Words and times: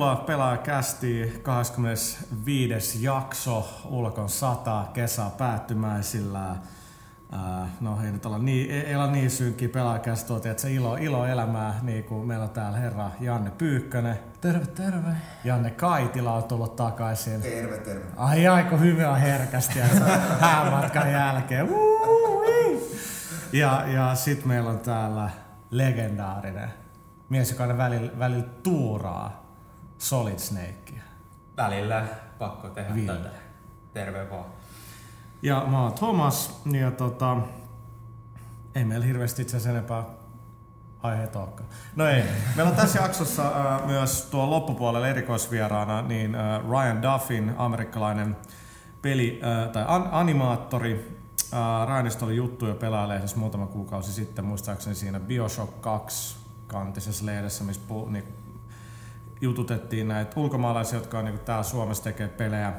Tervetuloa 0.00 0.26
Pelaajakästiin 0.26 1.42
25. 1.42 3.04
jakso 3.04 3.68
Ulkon 3.84 4.28
sata 4.28 4.84
kesä 4.94 5.22
päättymäisillä. 5.38 6.50
Äh, 6.50 7.68
no 7.80 7.98
ei 8.04 8.12
nyt 8.12 8.26
olla 8.26 8.38
niin, 8.38 8.70
ei 8.70 8.94
olla 8.94 9.10
niin 9.10 9.30
synkkiä 9.30 9.68
pelaajakästä, 9.68 10.34
että 10.36 10.62
se 10.62 10.72
ilo, 10.72 10.96
ilo 10.96 11.26
elämää, 11.26 11.78
niin 11.82 12.04
kuin 12.04 12.26
meillä 12.26 12.44
on 12.44 12.50
täällä 12.50 12.78
herra 12.78 13.10
Janne 13.20 13.50
Pyykkönen. 13.50 14.18
Terve, 14.40 14.66
terve. 14.66 15.16
Janne 15.44 15.70
Kaitila 15.70 16.32
on 16.32 16.44
tullut 16.44 16.76
takaisin. 16.76 17.42
Terve, 17.42 17.78
terve. 17.78 18.04
Ai 18.16 18.46
aiko 18.46 18.76
hyvä 18.76 19.16
herkästi 19.16 19.78
häämatkan 20.40 21.12
jälkeen. 21.12 21.68
Ja, 23.52 23.84
ja 23.86 24.14
sitten 24.14 24.48
meillä 24.48 24.70
on 24.70 24.78
täällä 24.78 25.30
legendaarinen 25.70 26.70
mies, 27.28 27.50
joka 27.50 27.62
aina 27.62 27.78
välillä, 27.78 28.18
välillä 28.18 28.46
tuuraa 28.62 29.49
Solid 30.00 30.38
Snakea. 30.38 31.02
Välillä 31.56 32.04
pakko 32.38 32.68
tehdä 32.68 32.94
Ville. 32.94 33.16
tätä. 33.16 33.30
Terve 33.92 34.30
vaan. 34.30 34.44
Ja 35.42 35.64
mä 35.70 35.82
oon 35.82 35.92
Thomas, 35.92 36.62
ja 36.80 36.90
tota, 36.90 37.36
ei 38.74 38.84
meillä 38.84 39.06
hirveästi 39.06 39.42
itse 39.42 39.56
asiassa 39.56 39.70
enempää 39.70 40.04
aiheita 41.02 41.38
olekaan. 41.38 41.68
No 41.96 42.06
ei. 42.06 42.24
Meillä 42.56 42.70
on 42.70 42.76
tässä 42.76 43.02
jaksossa 43.02 43.42
äh, 43.46 43.86
myös 43.86 44.28
tuo 44.30 44.50
loppupuolella 44.50 45.08
erikoisvieraana 45.08 46.02
niin 46.02 46.34
äh, 46.34 46.60
Ryan 46.70 47.02
Duffin, 47.02 47.54
amerikkalainen 47.58 48.36
peli- 49.02 49.40
äh, 49.44 49.68
tai 49.68 49.84
an- 49.88 50.08
animaattori. 50.12 51.18
Äh, 51.54 51.88
Ryanista 51.88 52.24
oli 52.24 52.36
juttu 52.36 52.66
jo 52.66 52.74
pelaajalehdessä 52.74 53.36
muutama 53.36 53.66
kuukausi 53.66 54.12
sitten, 54.12 54.44
muistaakseni 54.44 54.94
siinä 54.94 55.20
Bioshock 55.20 55.80
2 55.80 56.36
kantisessa 56.66 57.26
lehdessä, 57.26 57.64
missä 57.64 57.82
niin, 58.08 58.24
jututettiin 59.40 60.08
näitä 60.08 60.40
ulkomaalaisia, 60.40 60.98
jotka 60.98 61.18
on 61.18 61.24
niin 61.24 61.38
täällä 61.38 61.62
Suomessa 61.62 62.04
tekee 62.04 62.28
pelejä 62.28 62.72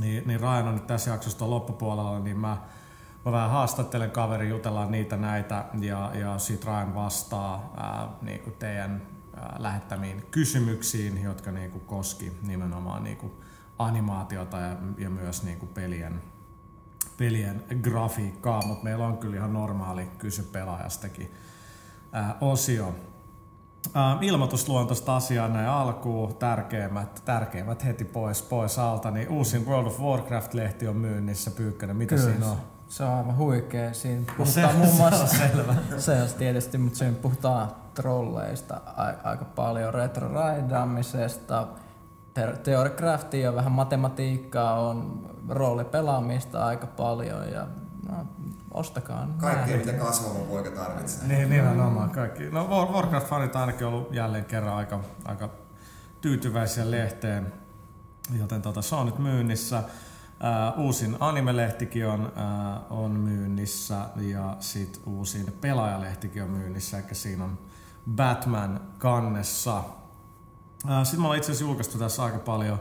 niin, 0.00 0.28
niin 0.28 0.40
Ryan 0.40 0.68
on 0.68 0.74
nyt 0.74 0.86
tässä 0.86 1.10
jaksosta 1.10 1.50
loppupuolella, 1.50 2.18
niin 2.18 2.38
mä, 2.38 2.56
mä 3.24 3.32
vähän 3.32 3.50
haastattelen 3.50 4.10
kaveri, 4.10 4.48
jutellaan 4.48 4.90
niitä 4.90 5.16
näitä 5.16 5.64
ja, 5.80 6.10
ja 6.14 6.38
sit 6.38 6.64
Ryan 6.64 6.94
vastaa 6.94 7.72
ää, 7.76 8.08
niin 8.22 8.40
kuin 8.40 8.56
teidän 8.58 9.02
ää, 9.36 9.56
lähettämiin 9.58 10.26
kysymyksiin, 10.30 11.22
jotka 11.22 11.50
niin 11.50 11.70
kuin 11.70 11.84
koski 11.84 12.32
nimenomaan 12.42 13.04
niin 13.04 13.16
kuin 13.16 13.32
animaatiota 13.78 14.58
ja, 14.58 14.76
ja 14.98 15.10
myös 15.10 15.42
niin 15.42 15.58
kuin 15.58 15.68
pelien, 15.68 16.22
pelien 17.16 17.64
grafiikkaa, 17.82 18.66
mutta 18.66 18.84
meillä 18.84 19.06
on 19.06 19.18
kyllä 19.18 19.36
ihan 19.36 19.52
normaali 19.52 20.06
kysy 20.18 20.42
pelaajastakin 20.42 21.34
ää, 22.12 22.36
osio. 22.40 22.94
Uh, 23.88 24.22
ilmoitusluontoista 24.22 25.16
asiaa 25.16 25.48
näin 25.48 25.68
alkuun, 25.68 26.34
tärkeimmät, 26.34 27.22
tärkeimmät 27.24 27.84
heti 27.84 28.04
pois, 28.04 28.42
pois 28.42 28.78
alta, 28.78 29.10
niin 29.10 29.28
uusin 29.28 29.66
World 29.66 29.86
of 29.86 30.00
Warcraft-lehti 30.00 30.88
on 30.88 30.96
myynnissä, 30.96 31.50
Pyykkönen, 31.50 31.96
mitä 31.96 32.14
Kyllä, 32.14 32.30
siinä 32.30 32.46
on? 32.46 32.56
Se 32.88 33.04
on 33.04 33.10
aivan 33.10 33.36
huikea. 33.36 33.92
Siinä 33.94 34.20
no 34.20 34.26
puhutaan 34.36 34.72
se, 34.72 34.78
muun 34.78 34.96
muassa, 34.96 35.26
se 35.26 35.42
on 35.42 35.50
selvä. 35.50 35.74
se 35.98 36.22
on 36.22 36.28
tietysti, 36.38 36.78
mutta 36.78 36.98
siinä 36.98 37.16
puhutaan 37.22 37.68
trolleista 37.94 38.80
aika 39.24 39.44
paljon, 39.44 39.94
retroraidaamisesta, 39.94 41.66
teorikraftia 42.62 43.44
ja 43.44 43.54
vähän 43.54 43.72
matematiikkaa 43.72 44.80
on 44.80 45.26
roolipelaamista 45.48 46.64
aika 46.64 46.86
paljon 46.86 47.52
ja 47.52 47.66
no, 48.08 48.26
ostakaa. 48.78 49.28
Kaikkea, 49.38 49.76
mitä 49.76 49.92
kasvava 49.92 50.38
poika 50.38 50.70
tarvitsee. 50.70 51.28
Niin, 51.28 51.50
nimenomaan 51.50 52.10
kaikki. 52.10 52.50
No 52.50 52.68
Warcraft-fanit 52.92 53.54
on 53.54 53.60
ainakin 53.60 53.86
ollut 53.86 54.14
jälleen 54.14 54.44
kerran 54.44 54.74
aika, 54.74 55.00
aika 55.24 55.50
tyytyväisiä 56.20 56.90
lehteen, 56.90 57.52
joten 58.38 58.62
tota, 58.62 58.82
se 58.82 58.94
on 58.94 59.06
nyt 59.06 59.18
myynnissä. 59.18 59.82
Uh, 60.78 60.84
uusin 60.84 61.16
animelehtikin 61.20 62.06
on, 62.06 62.32
uh, 62.90 62.98
on 62.98 63.10
myynnissä 63.10 64.00
ja 64.16 64.56
sitten 64.60 65.02
uusin 65.06 65.54
pelaajalehtikin 65.60 66.42
on 66.42 66.50
myynnissä, 66.50 66.98
eli 66.98 67.06
siinä 67.12 67.44
on 67.44 67.58
Batman 68.14 68.80
kannessa. 68.98 69.78
Uh, 69.78 71.02
sitten 71.02 71.20
me 71.20 71.24
ollaan 71.24 71.38
itse 71.38 71.52
asiassa 71.52 71.64
julkaistu 71.64 71.98
tässä 71.98 72.24
aika 72.24 72.38
paljon 72.38 72.80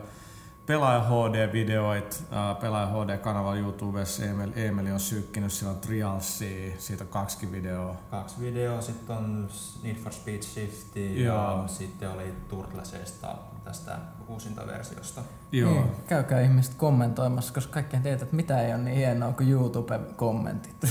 Pelaaja 0.68 1.04
HD-videoit, 1.04 2.24
Pelaaja 2.62 2.88
HD-kanava 2.88 3.56
YouTubessa, 3.56 4.26
Emil, 4.26 4.52
Emil 4.56 4.94
on 4.94 5.00
sykkinyt, 5.00 5.52
sillä 5.52 5.72
on 5.72 5.78
Trialsia, 5.78 6.76
siitä 6.78 7.04
on 7.04 7.08
kaksi 7.10 7.52
videoa. 7.52 7.96
Kaksi 8.12 8.36
videoa, 8.42 8.82
sitten 8.82 9.16
on 9.18 9.50
Need 9.84 9.96
for 9.96 10.14
Speed 10.14 10.42
Shifty 10.42 11.06
ja 11.06 11.64
sitten 11.68 12.12
oli 12.12 12.34
Turtlesesta 12.50 13.36
tästä 13.64 14.00
uusinta 14.28 14.68
versiosta. 14.68 15.22
Joo. 15.52 15.72
Niin, 15.72 15.84
käykää 16.08 16.42
ihmiset 16.42 16.74
kommentoimassa, 16.74 17.54
koska 17.54 17.74
kaikkien 17.74 18.04
tietää, 18.04 18.24
että 18.24 18.36
mitä 18.36 18.62
ei 18.62 18.74
ole 18.74 18.82
niin 18.84 18.98
hienoa 18.98 19.32
kuin 19.32 19.50
YouTube-kommentit. 19.50 20.88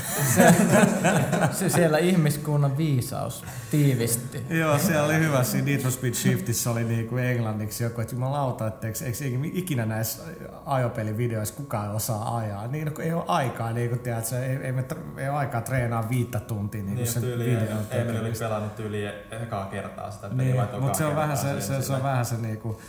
se, 1.52 1.68
siellä 1.76 1.98
ihmiskunnan 1.98 2.76
viisaus 2.76 3.44
tiivisti. 3.70 4.42
Joo, 4.50 4.78
siellä 4.78 5.06
oli 5.06 5.18
hyvä. 5.18 5.42
Siinä 5.42 5.66
Need 5.66 5.80
for 5.80 5.90
Speed 5.90 6.14
Shiftissä 6.14 6.70
oli 6.70 6.84
niinku 6.84 7.16
englanniksi 7.16 7.84
joku, 7.84 8.00
että 8.00 8.14
jumalauta, 8.14 8.66
että 8.66 8.86
eikö, 8.86 8.98
eikö 9.04 9.38
ikinä 9.52 9.86
näissä 9.86 10.22
ajopelivideoissa 10.66 11.54
kukaan 11.54 11.90
osaa 11.90 12.36
ajaa. 12.36 12.66
Niin, 12.66 12.86
no, 12.86 12.92
ei 13.02 13.12
ole 13.12 13.24
aikaa, 13.26 13.72
niin 13.72 13.88
kuin 13.88 14.00
tiedät, 14.00 14.32
ei, 14.32 14.56
ei, 14.56 14.72
me, 14.72 14.84
ei 15.16 15.28
ole 15.28 15.38
aikaa 15.38 15.60
treenaa 15.60 16.08
viittä 16.08 16.40
tuntia 16.40 16.82
niin, 16.82 16.94
niin 16.94 17.06
sen 17.06 17.22
videon 17.22 17.86
Emil 17.90 18.20
oli 18.20 18.32
pelannut 18.38 18.80
yli 18.80 19.06
ekaa 19.30 19.66
kertaa 19.66 20.10
sitä 20.10 20.28
niin, 20.28 20.56
mutta 20.80 20.98
se 20.98 21.04
on 21.04 21.16
vähän 21.16 21.36
se, 21.36 21.60
se, 21.60 21.82
se, 21.82 21.92
on 21.92 22.02
vähän 22.02 22.24
se 22.24 22.36
niinku, 22.36 22.80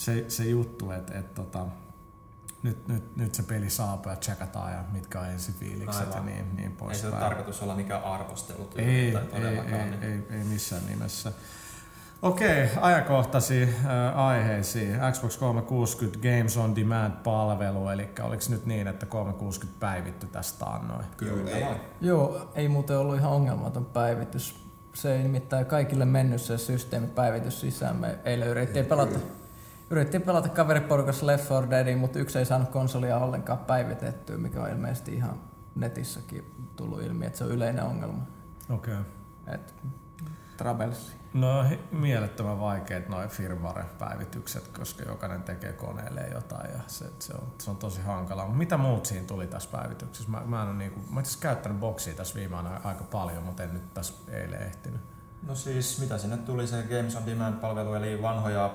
se, 0.00 0.24
se 0.28 0.44
juttu, 0.44 0.90
että 0.90 1.18
et, 1.18 1.34
tota, 1.34 1.66
nyt, 2.62 2.88
nyt, 2.88 3.16
nyt 3.16 3.34
se 3.34 3.42
peli 3.42 3.70
saapuu 3.70 4.12
ja 4.12 4.16
tsekataan 4.16 4.72
ja 4.72 4.84
mitkä 4.92 5.20
on 5.20 5.26
ensifiilikset 5.26 6.14
ja 6.14 6.20
niin, 6.20 6.56
niin 6.56 6.72
pois. 6.72 6.96
Ei 6.96 7.00
se 7.00 7.08
ole 7.08 7.16
tarkoitus 7.16 7.62
olla 7.62 7.74
mikään 7.74 8.04
arvostelu 8.04 8.70
ei, 8.76 8.86
ei, 8.86 9.16
ei, 9.32 9.44
ei, 9.44 10.10
ei, 10.10 10.22
ei 10.30 10.44
missään 10.44 10.86
nimessä. 10.86 11.32
Okei, 12.22 12.68
ajankohtaisiin 12.80 13.68
äh, 13.68 14.18
aiheisiin. 14.18 14.98
Xbox 15.12 15.36
360 15.36 16.18
Games 16.28 16.56
on 16.56 16.76
Demand-palvelu, 16.76 17.88
eli 17.88 18.08
oliko 18.22 18.42
nyt 18.48 18.66
niin, 18.66 18.86
että 18.86 19.06
360 19.06 19.80
päivitty 19.80 20.26
tästä 20.26 20.64
annoin? 20.66 21.06
Kyllä. 21.16 21.50
Ei. 21.50 21.64
Joo, 22.00 22.50
ei 22.54 22.68
muuten 22.68 22.98
ollut 22.98 23.16
ihan 23.16 23.32
ongelmaton 23.32 23.84
päivitys. 23.84 24.68
Se 24.94 25.16
ei 25.16 25.22
nimittäin 25.22 25.66
kaikille 25.66 26.04
mennyt 26.04 26.40
se 26.40 26.58
systeemipäivitys 26.58 27.60
sisään. 27.60 27.96
Me 27.96 28.18
eilen 28.24 28.48
yritettiin 28.48 28.86
pelata 28.86 29.18
Yritettiin 29.90 30.22
pelata 30.22 30.48
kaveriporukassa 30.48 31.26
Left 31.26 31.50
4 31.50 31.70
Deadin, 31.70 31.98
mutta 31.98 32.18
yksi 32.18 32.38
ei 32.38 32.44
saanut 32.44 32.68
konsolia 32.68 33.18
ollenkaan 33.18 33.58
päivitettyä, 33.58 34.36
mikä 34.36 34.62
on 34.62 34.70
ilmeisesti 34.70 35.14
ihan 35.14 35.40
netissäkin 35.74 36.70
tullut 36.76 37.02
ilmi, 37.02 37.26
että 37.26 37.38
se 37.38 37.44
on 37.44 37.50
yleinen 37.50 37.84
ongelma. 37.84 38.22
Okei. 38.70 38.94
Okay. 38.94 39.58
Travels. 40.56 41.16
No 41.34 41.64
mielettömän 41.92 42.60
vaikeat 42.60 43.08
noin 43.08 43.28
firmware-päivitykset, 43.28 44.68
koska 44.68 45.02
jokainen 45.02 45.42
tekee 45.42 45.72
koneelle 45.72 46.28
jotain 46.34 46.70
ja 46.70 46.80
se, 46.86 47.04
se, 47.18 47.34
on, 47.34 47.52
se 47.58 47.70
on 47.70 47.76
tosi 47.76 48.00
hankalaa. 48.00 48.48
Mitä 48.48 48.76
muut 48.76 49.06
siinä 49.06 49.26
tuli 49.26 49.46
tässä 49.46 49.70
päivityksessä? 49.72 50.30
Mä, 50.30 50.42
mä 50.46 50.62
en 50.62 50.68
ole 50.68 50.76
niinku, 50.76 51.00
mä 51.10 51.20
itse 51.20 51.38
käyttänyt 51.40 51.80
boksia 51.80 52.14
tässä 52.14 52.34
viime 52.34 52.56
aika 52.84 53.04
paljon, 53.04 53.42
mutta 53.42 53.62
en 53.62 53.74
nyt 53.74 53.94
tässä 53.94 54.14
eilen 54.28 54.62
ehtinyt. 54.62 55.00
No 55.46 55.54
siis 55.54 56.00
mitä 56.00 56.18
sinne 56.18 56.36
tuli 56.36 56.66
se 56.66 56.82
Games 56.82 57.16
on 57.16 57.26
Demand-palvelu, 57.26 57.94
eli 57.94 58.22
vanhoja 58.22 58.74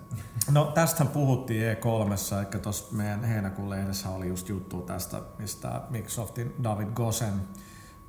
No 0.51 0.65
tästähän 0.65 1.13
puhuttiin 1.13 1.77
E3, 1.77 2.37
eli 2.37 2.61
tuossa 2.61 2.95
meidän 2.95 3.23
heinäkuun 3.23 3.69
lehdessä 3.69 4.09
oli 4.09 4.27
just 4.27 4.49
juttu 4.49 4.81
tästä, 4.81 5.21
mistä 5.39 5.81
Microsoftin 5.89 6.55
David 6.63 6.87
Gosen 6.93 7.33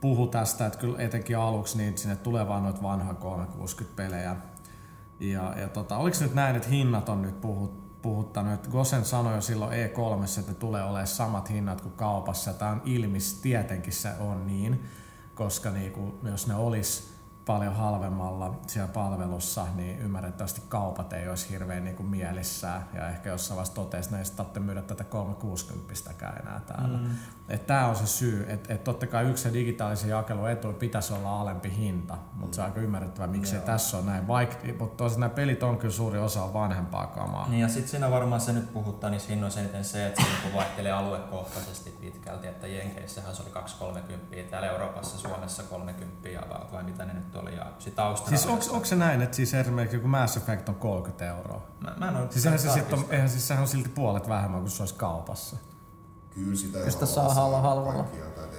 puhu 0.01 0.27
tästä, 0.27 0.67
että 0.67 0.79
kyllä 0.79 0.99
etenkin 0.99 1.39
aluksi 1.39 1.79
niin 1.79 1.99
sinne 1.99 2.17
tulee 2.17 2.49
vaan 2.49 2.63
noita 2.63 2.83
vanhoja 2.83 3.17
360-pelejä. 3.21 4.37
Ja, 5.21 5.55
ja 5.59 5.69
tota, 5.69 5.97
oliko 5.97 6.17
nyt 6.21 6.35
näin, 6.35 6.57
että 6.57 6.69
hinnat 6.69 7.09
on 7.09 7.23
nyt 7.23 7.41
puhut, 7.41 8.03
puhuttanut, 8.03 8.55
että 8.55 8.71
Gosen 8.71 9.05
sanoi 9.05 9.35
jo 9.35 9.41
silloin 9.41 9.73
E3, 9.73 10.41
että 10.41 10.55
tulee 10.55 10.83
olemaan 10.83 11.07
samat 11.07 11.51
hinnat 11.51 11.81
kuin 11.81 11.95
kaupassa. 11.95 12.53
Tämä 12.53 12.71
on 12.71 12.83
ilmis, 12.85 13.35
tietenkin 13.35 13.93
se 13.93 14.11
on 14.21 14.47
niin, 14.47 14.85
koska 15.35 15.71
niinku, 15.71 16.15
jos 16.23 16.47
ne 16.47 16.55
olisi 16.55 17.12
paljon 17.47 17.75
halvemmalla 17.77 18.61
siellä 18.67 18.93
palvelussa, 18.93 19.67
niin 19.75 19.99
ymmärrettävästi 19.99 20.63
kaupat 20.69 21.13
ei 21.13 21.29
olisi 21.29 21.51
hirveän 21.51 21.85
niin 21.85 21.97
kuin 21.97 22.09
mielissään. 22.09 22.89
Ja 22.95 23.09
ehkä 23.09 23.31
jossain 23.31 23.57
vaiheessa 23.57 23.75
totesi, 23.75 24.09
että 24.09 24.19
ei 24.19 24.25
tarvitse 24.37 24.61
myydä 24.61 24.83
tätä 24.83 25.05
360 25.05 25.95
enää 26.43 26.61
täällä. 26.67 26.99
Mm. 26.99 27.09
Tämä 27.59 27.87
on 27.87 27.97
se 27.97 28.07
syy, 28.07 28.47
että 28.49 28.75
et 28.75 28.85
totta 28.85 29.07
kai 29.07 29.31
yksi 29.31 29.53
digitaalisen 29.53 30.11
jakelun 30.11 30.51
etu 30.51 30.73
pitäisi 30.73 31.13
olla 31.13 31.41
alempi 31.41 31.73
hinta, 31.77 32.17
mutta 32.35 32.47
mm. 32.47 32.53
se 32.53 32.61
on 32.61 32.67
aika 32.67 32.81
ymmärrettävää, 32.81 33.27
miksi 33.27 33.55
Joo. 33.55 33.65
tässä 33.65 33.99
on 33.99 34.07
näin. 34.07 34.29
Vaik, 34.29 34.51
mutta 34.79 34.97
toisaalta 34.97 35.21
nämä 35.21 35.35
pelit 35.35 35.63
on 35.63 35.79
kyllä 35.79 35.95
suuri 35.95 36.19
osa 36.19 36.53
vanhempaa 36.53 37.07
kamaa. 37.07 37.49
Niin 37.49 37.61
ja 37.61 37.69
sitten 37.69 37.89
siinä 37.89 38.11
varmaan 38.11 38.41
se 38.41 38.53
nyt 38.53 38.73
puhuttaa 38.73 39.11
niissä 39.11 39.29
hinnoissa 39.29 39.61
eniten 39.61 39.85
se, 39.85 40.07
että 40.07 40.23
se 40.23 40.29
niinku 40.29 40.59
vaihtelee 40.59 40.93
aluekohtaisesti 40.93 41.91
pitkälti, 41.91 42.47
että 42.47 42.67
Jenkeissähän 42.67 43.37
se 43.37 43.43
oli 43.43 43.51
230, 43.51 44.51
täällä 44.51 44.69
Euroopassa, 44.69 45.19
Suomessa 45.19 45.63
30 45.63 46.29
vai 46.73 46.83
mitä 46.83 47.05
ne 47.05 47.13
nyt 47.13 47.37
oli. 47.37 47.57
Ja 47.57 47.67
sit 47.79 47.95
siis 48.29 48.47
onko, 48.47 48.65
onko 48.71 48.85
se 48.85 48.97
näin, 48.97 49.23
että 49.23 49.37
siis 49.37 49.55
esimerkiksi 49.55 49.97
joku 49.97 50.09
Mass 50.09 50.37
Effect 50.37 50.69
on 50.69 50.75
30 50.75 51.27
euroa? 51.27 51.63
Mä, 51.81 51.95
mä 51.97 52.09
en 52.09 52.17
ole 52.17 52.27
siis 52.31 52.47
eihän 52.47 52.59
se, 52.59 52.71
sit 52.71 52.93
on, 52.93 53.05
eihän 53.11 53.29
siis 53.29 53.49
sehän 53.49 53.63
on 53.63 53.69
silti 53.69 53.89
puolet 53.89 54.29
vähemmän 54.29 54.61
kuin 54.61 54.71
se 54.71 54.83
olisi 54.83 54.95
kaupassa. 54.95 55.57
Kyllä 56.35 56.57
sitä 56.57 56.79
ei 56.85 56.91
sitä 56.91 57.07
saa 57.07 57.35
halvalla. 57.35 58.05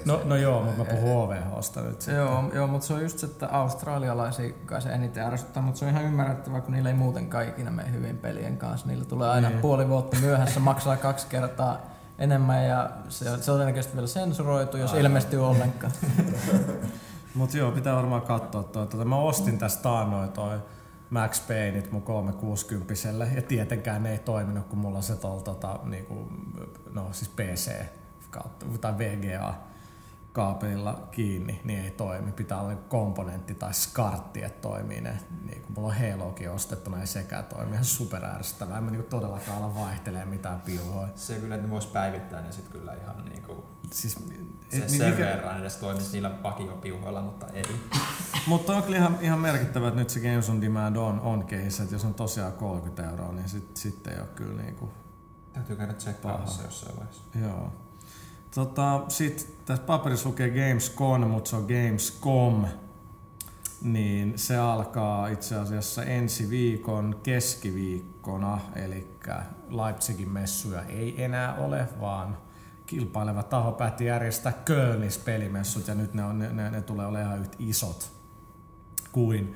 No, 0.06 0.22
no 0.24 0.36
joo, 0.36 0.64
mutta 0.64 0.78
mä 0.78 0.86
puhun 0.86 1.18
OVHsta 1.18 1.82
nyt 1.82 2.02
sitten. 2.02 2.16
Joo, 2.16 2.44
joo, 2.54 2.68
mutta 2.68 2.88
se 2.88 2.94
on 2.94 3.02
just 3.02 3.20
se, 3.20 3.26
että 3.26 3.48
australialaisia 3.48 4.54
kai 4.66 4.82
se 4.82 4.90
eniten 4.90 5.24
ärsyttää, 5.24 5.64
mutta 5.64 5.80
se 5.80 5.86
on 5.86 5.92
ihan 5.92 6.04
ymmärrettävää, 6.04 6.62
kun 6.62 6.74
niillä 6.74 6.90
ei 6.90 6.96
muuten 6.96 7.30
kaikina 7.30 7.72
mene 7.72 7.92
hyvin 7.92 8.18
pelien 8.18 8.58
kanssa. 8.58 8.88
Niillä 8.88 9.06
tulee 9.06 9.30
aina 9.30 9.50
niin. 9.50 9.62
puoli 9.62 9.90
vuotta 9.90 10.18
myöhässä, 10.22 10.60
maksaa 10.60 10.98
kaksi 10.98 11.28
kertaa 11.28 11.82
enemmän 12.20 12.66
ja 12.68 12.90
se 13.10 13.32
on, 13.32 13.44
se 13.44 13.52
on 13.52 13.58
todennäköisesti 13.58 13.96
vielä 13.96 14.08
sensuroitu, 14.08 14.78
jos 14.78 14.92
Aivan. 14.92 15.06
ilmestyy 15.06 15.48
ollenkaan. 15.48 15.94
Mutta 17.36 17.58
joo, 17.58 17.72
pitää 17.72 17.96
varmaan 17.96 18.22
katsoa 18.22 18.64
toi. 18.64 18.88
Tota, 18.88 19.06
mä 19.06 19.18
ostin 19.18 19.58
tästä 19.58 19.84
taannoin 19.84 20.32
toi 20.32 20.60
Max 21.14 21.48
Payneit 21.48 21.92
mun 21.92 22.02
360 22.02 22.94
ja 23.36 23.42
tietenkään 23.42 24.04
ne 24.04 24.12
ei 24.12 24.20
toiminut, 24.20 24.68
kun 24.68 24.80
mulla 24.80 24.98
on 24.98 25.04
se 25.04 25.16
tuolla 25.16 25.42
tota, 25.42 25.80
niinku, 25.84 26.28
no 26.94 27.10
siis 27.12 27.30
PC 27.30 27.72
kautta, 28.30 28.66
tai 28.82 28.98
VGA 28.98 29.54
kaapelilla 30.34 31.08
kiinni, 31.12 31.62
niin 31.64 31.80
ei 31.80 31.92
toimi. 31.92 32.32
Pitää 32.32 32.62
olla 32.62 32.76
komponentti 32.76 33.56
tai 33.56 33.74
skartti, 33.74 34.44
että 34.44 34.62
toimii 34.62 35.02
ne. 35.02 35.18
Niin 35.46 35.62
kun 35.62 35.76
mulla 35.76 35.88
on 35.88 36.12
Halokin 36.12 36.52
ostettuna, 36.52 37.00
ei 37.00 37.08
sekään 37.08 37.46
toimi. 37.46 37.72
Ihan 37.72 37.86
super 37.86 38.26
ärsyttävää. 38.26 38.78
En 38.78 38.84
mä 38.84 38.92
niinku 38.92 39.10
todellakaan 39.10 39.58
ala 39.58 39.76
vaihtelee 39.76 40.26
mitään 40.26 40.62
piuhoja. 40.62 41.08
Se 41.16 41.36
kyllä, 41.36 41.56
että 41.56 41.68
ne 41.68 41.72
vois 41.72 41.86
päivittää 41.86 42.42
ne 42.42 42.52
sit 42.52 42.68
kyllä 42.68 42.94
ihan 42.94 43.26
niinku... 43.26 43.66
Siis, 43.92 44.14
se 44.14 44.20
niin, 44.80 44.90
sen 44.90 45.12
mikä... 45.12 45.26
verran 45.26 45.60
edes 45.60 45.76
toimisi 45.76 46.12
niillä 46.12 46.30
pakiopiuhoilla, 46.30 47.22
mutta 47.22 47.48
ei. 47.48 47.64
mutta 48.48 48.76
on 48.76 48.84
kyllä 48.84 48.98
ihan, 48.98 49.18
ihan 49.22 49.40
merkittävä, 49.40 49.88
että 49.88 50.00
nyt 50.00 50.10
se 50.10 50.20
Games 50.20 50.50
on 50.50 50.62
Demand 50.62 50.96
on, 50.96 51.20
on 51.20 51.48
case, 51.48 51.84
että 51.84 51.96
jos 51.96 52.06
on 52.06 52.14
tosiaan 52.14 52.54
30 52.54 53.10
euroa, 53.10 53.32
niin 53.32 53.50
sitten 53.50 53.78
sit 53.78 54.08
ei 54.08 54.20
ole 54.20 54.28
kyllä 54.28 54.62
niinku... 54.62 54.90
Täytyy 55.54 55.76
käydä 55.76 55.94
tsekkaamassa 55.94 56.64
jossain 56.64 56.96
vaiheessa. 56.96 57.24
Joo. 57.40 57.83
Tota, 58.56 59.04
Sitten 59.08 59.48
tässä 59.66 59.84
paperissa 59.84 60.30
lukee 60.30 60.50
Gamescom, 60.50 61.22
mutta 61.22 61.50
se 61.50 61.56
on 61.56 61.66
Gamescom. 61.68 62.66
Niin 63.82 64.34
se 64.40 64.58
alkaa 64.58 65.28
itse 65.28 65.56
asiassa 65.56 66.04
ensi 66.04 66.50
viikon 66.50 67.20
keskiviikkona, 67.24 68.60
eli 68.76 69.18
Leipzigin 69.70 70.30
messuja 70.30 70.84
ei 70.84 71.24
enää 71.24 71.56
ole, 71.56 71.88
vaan 72.00 72.38
kilpaileva 72.86 73.44
taho 73.44 73.72
päätti 73.72 74.06
järjestää 74.06 74.52
Kölnis 74.52 75.18
pelimessut 75.18 75.88
ja 75.88 75.96
nyt 75.96 76.14
ne, 76.14 76.24
on, 76.24 76.40
ne, 76.40 76.70
ne 76.70 76.82
tulee 76.82 77.06
olemaan 77.06 77.28
ihan 77.28 77.40
yhtä 77.40 77.58
isot 77.60 78.12
kuin 79.12 79.56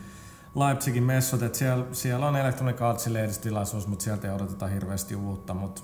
Leipzigin 0.55 1.03
messut. 1.03 1.41
Et 1.43 1.55
siellä, 1.55 1.85
siellä 1.91 2.27
on 2.27 2.35
Electronic 2.35 2.81
Artsin 2.81 3.13
lehdistilaisuus, 3.13 3.87
mutta 3.87 4.03
sieltä 4.03 4.27
ei 4.27 4.33
odoteta 4.33 4.67
hirveästi 4.67 5.15
uutta, 5.15 5.53
mutta 5.53 5.81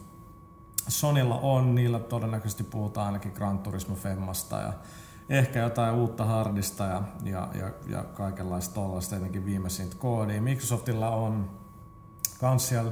Sonilla 0.88 1.39
on, 1.39 1.75
niillä 1.75 2.00
todennäköisesti 2.00 2.63
puhutaan 2.63 3.07
ainakin 3.07 3.31
Gran 3.35 3.59
Turismo 3.59 3.95
Femmasta 3.95 4.62
ja 4.62 4.74
ehkä 5.30 5.59
jotain 5.59 5.95
uutta 5.95 6.25
hardista 6.25 6.83
ja, 6.83 7.03
ja, 7.24 7.47
ja, 7.53 7.71
ja 7.88 8.03
kaikenlaista 8.03 8.75
tollaista, 8.75 9.15
etenkin 9.15 9.45
viimeisintä 9.45 9.95
koodia. 10.00 10.41
Microsoftilla 10.41 11.09
on 11.09 11.50
kans 12.39 12.68
siellä 12.68 12.91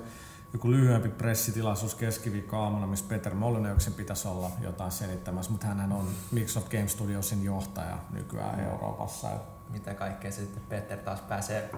joku 0.54 0.72
lyhyempi 0.72 1.10
pressitilaisuus 1.10 1.96
keskiviikko 1.96 2.58
aamuna, 2.58 2.88
missä 2.88 3.06
Peter 3.10 3.36
Molyneuxin 3.36 3.94
pitäisi 3.94 4.28
olla 4.28 4.52
jotain 4.62 4.92
selittämässä, 4.92 5.52
mutta 5.52 5.68
hän 5.68 5.92
on 5.92 6.08
Microsoft 6.32 6.70
Game 6.70 6.88
Studiosin 6.88 7.44
johtaja 7.44 7.98
nykyään 8.12 8.58
no. 8.58 8.72
Euroopassa. 8.72 9.28
Mitä 9.70 9.94
kaikkea 9.94 10.32
sitten 10.32 10.64
Peter 10.70 10.98
taas 10.98 11.22
pääsee 11.22 11.72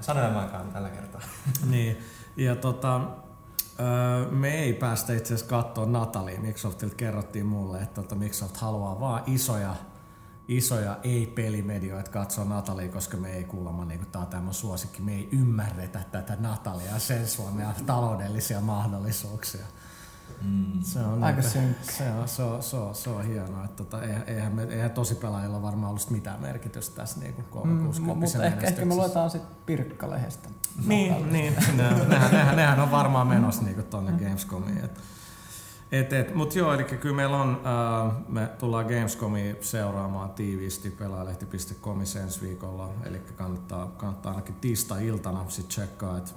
sanelemaankaan 0.00 0.72
tällä 0.72 0.88
kertaa. 0.88 1.20
niin, 1.70 1.98
ja 2.36 2.56
tota, 2.56 3.00
Öö, 3.80 4.30
me 4.30 4.54
ei 4.54 4.72
päästä 4.72 5.12
itse 5.12 5.34
asiassa 5.34 5.50
katsoa 5.50 5.86
Natalia. 5.86 6.40
Microsoftilta 6.40 6.94
kerrottiin 6.94 7.46
mulle, 7.46 7.78
että 7.78 8.02
tota 8.02 8.14
Microsoft 8.14 8.56
haluaa 8.56 9.00
vaan 9.00 9.22
isoja, 9.26 9.74
isoja 10.48 10.98
ei-pelimedioita 11.02 12.10
katsoa 12.10 12.44
Natalia, 12.44 12.88
koska 12.88 13.16
me 13.16 13.32
ei 13.32 13.44
kuulemma, 13.44 13.84
niin 13.84 14.00
kuin, 14.00 14.10
tämä 14.10 14.24
on 14.24 14.30
tämä 14.30 14.52
suosikki, 14.52 15.02
me 15.02 15.14
ei 15.14 15.28
ymmärretä 15.32 16.00
tätä 16.12 16.36
Natalia 16.40 16.98
sen 16.98 17.28
Suomea 17.28 17.72
taloudellisia 17.86 18.60
mahdollisuuksia. 18.60 19.66
Mm. 20.42 20.82
Se 20.82 20.98
on 20.98 21.24
aika 21.24 21.42
synkkä. 21.42 21.92
Se 21.92 22.10
on, 22.10 22.28
se 22.28 22.42
on, 22.42 22.62
se 22.62 22.76
on, 22.76 22.94
se 22.94 23.10
on 23.10 23.24
hienoa. 23.24 23.64
Että 23.64 23.76
tota, 23.76 24.02
eihän, 24.26 24.52
me, 24.52 24.62
eihän 24.62 24.90
tosi 24.90 25.14
pelaajilla 25.14 25.62
varmaan 25.62 25.90
ollut 25.90 26.10
mitään 26.10 26.40
merkitystä 26.40 26.96
tässä 26.96 27.20
niin 27.20 27.34
kuin 27.34 27.44
360 27.44 28.14
mm, 28.14 28.18
Mutta 28.18 28.44
ehkä, 28.44 28.66
ehkä 28.66 28.84
me 28.84 28.94
luetaan 28.94 29.30
sitten 29.30 29.56
Pirkka-lehdestä. 29.66 30.48
Niin, 30.86 31.32
niin 31.32 31.54
nehän, 31.76 32.30
nehän, 32.30 32.56
nehän, 32.56 32.80
on 32.80 32.90
varmaan 32.90 33.26
menossa 33.26 33.62
niin 33.62 33.84
tuonne 33.84 34.12
Gamescomiin. 34.12 34.84
Et, 34.84 35.00
et, 35.92 36.12
et, 36.12 36.34
Mutta 36.34 36.58
joo, 36.58 36.74
eli 36.74 36.84
kyllä 36.84 37.16
meillä 37.16 37.36
on, 37.36 37.60
äh, 38.06 38.16
me 38.28 38.46
tullaan 38.58 38.86
Gamescomia 38.86 39.54
seuraamaan 39.60 40.30
tiiviisti 40.30 40.90
pelaalehti.com 40.90 42.00
ensi 42.00 42.40
viikolla, 42.40 42.90
eli 43.04 43.18
kannattaa, 43.18 43.86
kannattaa 43.86 44.32
ainakin 44.32 44.54
tiistai-iltana 44.54 45.44
sitten 45.48 45.68
tsekkaa, 45.68 46.18
että 46.18 46.32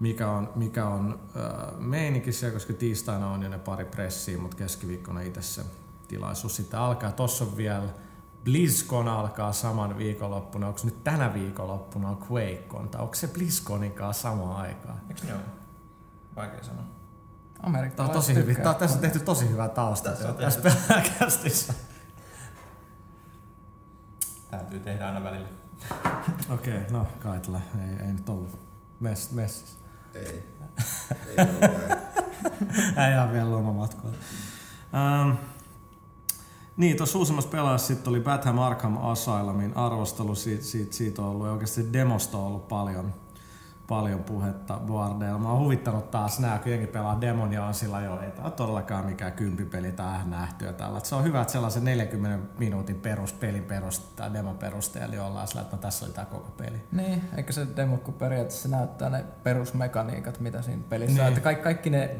mikä 0.00 0.30
on, 0.30 0.52
mikä 0.54 0.86
on 0.86 1.20
äh, 1.36 1.78
meininki 1.78 2.32
siellä, 2.32 2.54
koska 2.54 2.72
tiistaina 2.72 3.30
on 3.30 3.42
jo 3.42 3.48
ne 3.48 3.58
pari 3.58 3.84
pressiä, 3.84 4.38
mutta 4.38 4.56
keskiviikkona 4.56 5.20
itse 5.20 5.42
se 5.42 5.62
tilaisuus 6.08 6.56
sitten 6.56 6.80
alkaa. 6.80 7.12
Tossa 7.12 7.44
on 7.44 7.56
vielä 7.56 7.88
BlizzCon 8.44 9.08
alkaa 9.08 9.52
saman 9.52 9.98
viikonloppuna. 9.98 10.68
Onko 10.68 10.80
nyt 10.84 11.04
tänä 11.04 11.34
viikonloppuna 11.34 12.08
on 12.08 12.18
QuakeCon, 12.18 12.88
tai 12.88 13.00
onko 13.00 13.14
se 13.14 13.28
BlizzConin 13.28 13.92
kanssa 13.92 14.22
samaan 14.22 14.56
aikaan? 14.56 15.00
Eikö 15.08 15.22
ole? 15.32 15.40
Vaikea 16.36 16.64
sanoa. 16.64 16.84
Amerikka 17.60 17.96
Tämä 17.96 18.08
on 18.08 18.14
tosi 18.14 18.34
hyvin. 18.34 18.56
Tämä, 18.56 18.74
tässä 18.74 18.96
on 18.96 19.00
tehty 19.00 19.20
tosi 19.20 19.50
hyvää 19.50 19.68
tausta 19.68 20.10
tässä, 20.10 20.32
tässä 20.32 20.60
pelkästissä. 20.88 21.74
Täytyy 24.50 24.80
tehdä 24.80 25.06
aina 25.06 25.24
välillä. 25.24 25.48
Okei, 26.50 26.76
okay, 26.76 26.90
no 26.90 27.06
Kaitla, 27.18 27.60
ei, 27.80 28.06
ei 28.06 28.12
nyt 28.12 28.28
ollut 28.28 28.58
mess, 29.00 29.32
messissä. 29.32 29.85
Ei. 30.16 30.42
Ei 33.06 33.12
ihan 33.12 33.32
vielä 33.32 33.50
lomamatkoilla. 33.50 34.18
Um, 35.22 35.36
niin, 36.76 36.96
tuossa 36.96 37.18
uusimmassa 37.18 37.50
pelaajassa 37.50 37.86
sitten 37.86 38.10
oli 38.10 38.20
Batham 38.20 38.58
Arkham 38.58 38.96
Asylumin 38.96 39.76
arvostelu. 39.76 40.34
Siitä, 40.34 40.64
siitä, 40.64 40.96
siitä 40.96 41.22
on 41.22 41.28
ollut 41.28 41.46
oikeasti 41.46 41.92
demosta 41.92 42.38
on 42.38 42.46
ollut 42.46 42.68
paljon, 42.68 43.14
paljon 43.88 44.24
puhetta 44.24 44.80
Boardeilla. 44.86 45.38
Mä 45.38 45.50
oon 45.52 45.60
huvittanut 45.60 46.10
taas 46.10 46.40
nää, 46.40 46.58
kun 46.58 46.72
jengi 46.72 46.86
pelaa 46.86 47.20
demon 47.20 47.52
ja 47.52 47.64
on 47.64 47.74
sillä 47.74 48.00
jo, 48.00 48.20
ei 48.20 48.30
tämä 48.30 48.50
todellakaan 48.50 49.06
mikään 49.06 49.32
kympipeli 49.32 49.92
tai 49.92 50.18
nähty 50.26 50.64
ja 50.64 50.72
tällä. 50.72 51.00
Se 51.00 51.14
on 51.14 51.24
hyvä, 51.24 51.40
että 51.40 51.52
sellaisen 51.52 51.84
40 51.84 52.58
minuutin 52.58 52.96
peruspelin 52.96 53.64
perusteella, 53.64 54.34
demon 54.34 54.58
perusteella 54.58 55.26
ollaan 55.26 55.48
sillä, 55.48 55.60
että 55.60 55.76
no, 55.76 55.82
tässä 55.82 56.04
oli 56.04 56.14
tämä 56.14 56.24
koko 56.24 56.50
peli. 56.56 56.82
Niin, 56.92 57.22
eikä 57.36 57.52
se 57.52 57.66
demo, 57.76 57.96
kun 57.96 58.14
periaatteessa 58.14 58.68
näyttää 58.68 59.10
ne 59.10 59.24
perusmekaniikat, 59.42 60.40
mitä 60.40 60.62
siinä 60.62 60.82
pelissä 60.88 61.14
niin. 61.14 61.22
on. 61.22 61.28
Että 61.28 61.40
kaikki, 61.40 61.64
kaikki 61.64 61.90
ne 61.90 62.16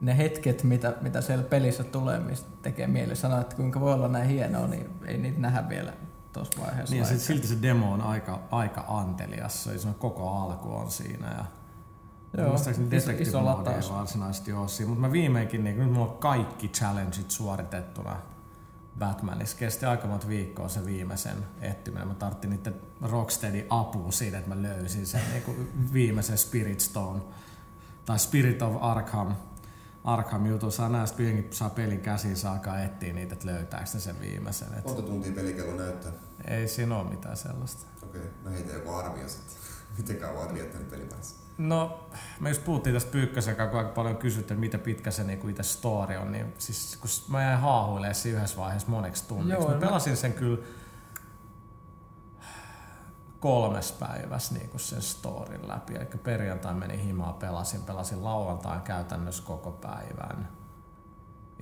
ne 0.00 0.18
hetket, 0.18 0.64
mitä, 0.64 0.92
mitä 1.00 1.20
siellä 1.20 1.44
pelissä 1.44 1.84
tulee, 1.84 2.20
mistä 2.20 2.50
tekee 2.62 2.86
mieli 2.86 3.16
sanoa, 3.16 3.40
että 3.40 3.56
kuinka 3.56 3.80
voi 3.80 3.92
olla 3.92 4.08
näin 4.08 4.28
hienoa, 4.28 4.66
niin 4.66 4.90
ei 5.06 5.18
niitä 5.18 5.40
nähdä 5.40 5.68
vielä 5.68 5.92
tuossa 6.32 6.62
vaiheessa. 6.62 6.94
Niin, 6.94 7.06
ja 7.12 7.18
silti 7.18 7.46
se 7.46 7.62
demo 7.62 7.92
on 7.92 8.00
aika, 8.00 8.40
aika 8.50 8.84
antelias, 8.88 9.64
se 9.64 9.88
on 9.88 9.94
koko 9.94 10.30
alku 10.30 10.74
on 10.74 10.90
siinä. 10.90 11.26
Ja 11.26 11.44
Joo, 12.38 12.48
muistaakseni 12.48 12.90
Detective 12.90 13.40
Mode 13.40 13.70
ei 13.70 13.90
varsinaisesti 13.90 14.52
ole 14.52 14.68
siinä, 14.68 14.88
mutta 14.88 15.00
mä 15.06 15.12
viimeinkin, 15.12 15.64
niin 15.64 15.78
nyt 15.78 15.92
mulla 15.92 16.12
on 16.12 16.18
kaikki 16.18 16.68
challengeit 16.68 17.30
suoritettuna 17.30 18.16
Batmanissa. 18.98 19.56
Kesti 19.56 19.86
aika 19.86 20.06
monta 20.06 20.28
viikkoa 20.28 20.68
se 20.68 20.86
viimeisen 20.86 21.36
etsiminen. 21.60 22.08
Mä 22.08 22.14
tarvitsin 22.14 22.50
niiden 22.50 22.74
Rocksteadin 23.00 23.66
apua 23.70 24.12
siinä, 24.12 24.38
että 24.38 24.54
mä 24.54 24.62
löysin 24.62 25.06
sen 25.06 25.20
niin 25.32 25.68
viimeisen 25.92 26.38
Spirit 26.38 26.80
Stone 26.80 27.20
tai 28.04 28.18
Spirit 28.18 28.62
of 28.62 28.76
Arkham 28.80 29.34
Arkham 30.04 30.46
jutun 30.46 30.72
saa 30.72 30.88
näistä 30.88 31.16
kuitenkin 31.16 31.52
saa 31.52 31.70
pelin 31.70 32.00
käsiin, 32.00 32.36
saa 32.36 32.52
alkaa 32.52 32.82
etsiä 32.82 33.12
niitä, 33.12 33.32
että 33.34 33.46
löytääkö 33.46 33.86
sen 33.86 34.20
viimeisen. 34.20 34.68
Et 34.78 34.84
Monta 34.84 35.02
tuntia 35.02 35.32
pelikello 35.32 35.76
näyttää? 35.76 36.12
ei 36.44 36.68
siinä 36.68 36.96
ole 36.96 37.10
mitään 37.10 37.36
sellaista. 37.36 37.86
Okei, 38.02 38.22
no 38.44 38.50
heitä 38.50 38.72
joku 38.72 38.94
arvio 38.94 39.28
sitten. 39.28 39.56
Miten 39.98 40.16
kauan 40.16 40.36
olet 40.42 40.54
viettänyt 40.54 40.90
pelipäivässä? 40.90 41.36
No, 41.58 42.10
me 42.40 42.48
just 42.48 42.64
puhuttiin 42.64 42.94
tästä 42.94 43.10
Pyykkösen 43.10 43.56
kanssa, 43.56 43.70
kun 43.70 43.78
aika 43.78 43.90
paljon 43.92 44.16
kysyttiin, 44.16 44.42
että 44.56 44.60
mitä 44.60 44.78
pitkä 44.78 45.10
se 45.10 45.24
niinku 45.24 45.48
itse 45.48 45.62
story 45.62 46.16
on, 46.16 46.32
niin 46.32 46.54
siis 46.58 46.96
kun 47.00 47.10
mä 47.28 47.42
jäin 47.42 47.58
haahuilemaan 47.60 48.14
siinä 48.14 48.38
yhdessä 48.38 48.56
vaiheessa 48.56 48.88
moneksi 48.88 49.28
tunniksi. 49.28 49.52
Joo, 49.52 49.68
mä 49.68 49.74
mä- 49.74 49.80
pelasin 49.80 50.16
sen 50.16 50.32
kyllä 50.32 50.58
kolmes 53.42 53.92
päivässä 53.92 54.54
niin 54.54 54.70
sen 54.76 55.02
storin 55.02 55.68
läpi. 55.68 55.94
Eli 55.94 56.06
perjantai 56.22 56.74
meni 56.74 57.04
himaa, 57.04 57.32
pelasin, 57.32 57.82
pelasin 57.82 58.24
lauantain 58.24 58.82
käytännössä 58.82 59.42
koko 59.46 59.70
päivän 59.70 60.48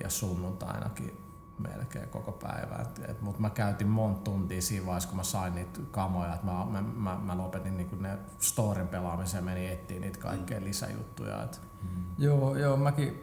ja 0.02 0.10
sunnuntainakin 0.10 1.20
melkein 1.58 2.08
koko 2.08 2.32
päivän. 2.32 2.86
Mutta 3.20 3.40
mä 3.40 3.50
käytin 3.50 3.88
monta 3.88 4.20
tuntia 4.20 4.62
siinä 4.62 4.86
vaiheessa, 4.86 5.08
kun 5.08 5.16
mä 5.16 5.22
sain 5.22 5.54
niitä 5.54 5.80
kamoja, 5.90 6.34
että 6.34 6.46
mä, 6.46 6.66
mä, 6.70 6.82
mä, 6.82 7.18
mä 7.22 7.38
lopetin 7.38 7.76
niin 7.76 8.02
ne 8.02 8.18
storin 8.38 8.88
pelaamisen 8.88 9.38
ja 9.38 9.42
menin 9.42 9.72
etsiä 9.72 10.00
niitä 10.00 10.18
kaikkea 10.18 10.60
lisäjuttuja. 10.60 11.42
Et, 11.42 11.60
Joo, 12.18 12.56
joo, 12.56 12.76
mäkin, 12.76 13.22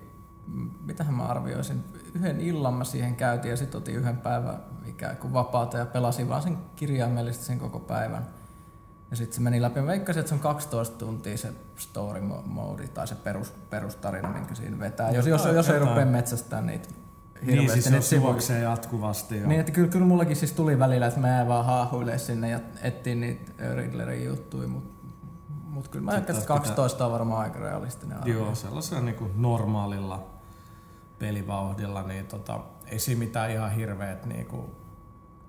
mitähän 0.86 1.14
mä 1.14 1.24
arvioisin, 1.24 1.84
yhden 2.14 2.42
illan 2.42 2.74
mä 2.74 2.84
siihen 2.84 3.16
käytin 3.16 3.52
ja 3.52 3.58
sitten 3.58 3.78
otin 3.78 3.96
yhden 3.96 4.18
päivän 4.18 4.64
ikään 4.86 5.18
kuin 5.18 5.34
vapaata 5.34 5.78
ja 5.78 5.86
pelasin 5.86 6.30
vaan 6.30 6.42
sen 6.42 6.58
kirjaimellisesti 6.76 7.46
sen 7.46 7.60
koko 7.60 7.80
päivän. 7.80 8.37
Ja 9.12 9.18
sitten 9.18 9.36
se 9.36 9.42
meni 9.42 9.62
läpi. 9.62 9.80
Mä 9.82 9.88
veikkasin, 9.88 10.20
että 10.20 10.30
se 10.30 10.36
on 10.36 10.40
12 10.42 10.98
tuntia 10.98 11.38
se 11.38 11.54
story 11.78 12.20
mo- 12.20 12.46
mode 12.46 12.88
tai 12.88 13.08
se 13.08 13.16
perus, 13.16 13.52
perustarina, 13.70 14.30
minkä 14.30 14.56
siinä 14.56 14.80
vetää. 14.80 15.12
Jos, 15.12 15.28
jos, 15.28 15.46
jos 15.46 15.70
ei 15.70 15.80
rupea 15.80 16.06
metsästään 16.06 16.66
niitä 16.66 16.90
niin 17.42 17.46
hirveästi 17.52 17.82
siis 17.82 17.96
se 17.96 18.02
sivuja. 18.02 18.30
juoksee 18.32 18.62
jatkuvasti. 18.62 19.38
Jo. 19.40 19.48
Niin, 19.48 19.60
että 19.60 19.72
kyllä, 19.72 19.88
kyllä 19.90 20.06
mullakin 20.06 20.36
siis 20.36 20.52
tuli 20.54 20.80
välillä, 20.80 21.08
että 21.08 21.20
mä 21.20 21.28
jäin 21.30 21.48
vaan 21.48 21.66
haahuilemaan 21.66 22.20
sinne 22.20 22.50
ja 22.50 22.60
etsin 22.82 23.22
niitä 23.22 23.52
Riddlerin 23.76 24.26
juttuja, 24.26 24.68
mutta 24.68 24.90
mut 25.70 25.88
kyllä 25.88 26.06
mä 26.06 26.12
ajattelin, 26.12 26.38
että 26.40 26.48
taas 26.48 26.60
pitää- 26.62 26.76
12 26.76 27.06
on 27.06 27.12
varmaan 27.12 27.42
aika 27.42 27.60
realistinen 27.60 28.18
arvio. 28.18 28.34
Joo, 28.34 28.56
sellaisella 28.56 29.04
niin 29.04 29.16
kuin 29.16 29.32
normaalilla 29.36 30.28
pelivauhdilla, 31.20 32.04
niin 32.04 32.26
tota, 32.28 32.60
ei 32.86 33.00
siinä 33.00 33.20
mitään 33.20 33.52
ihan 33.52 33.72
hirveet 33.72 34.26
niin 34.26 34.46
kuin 34.46 34.66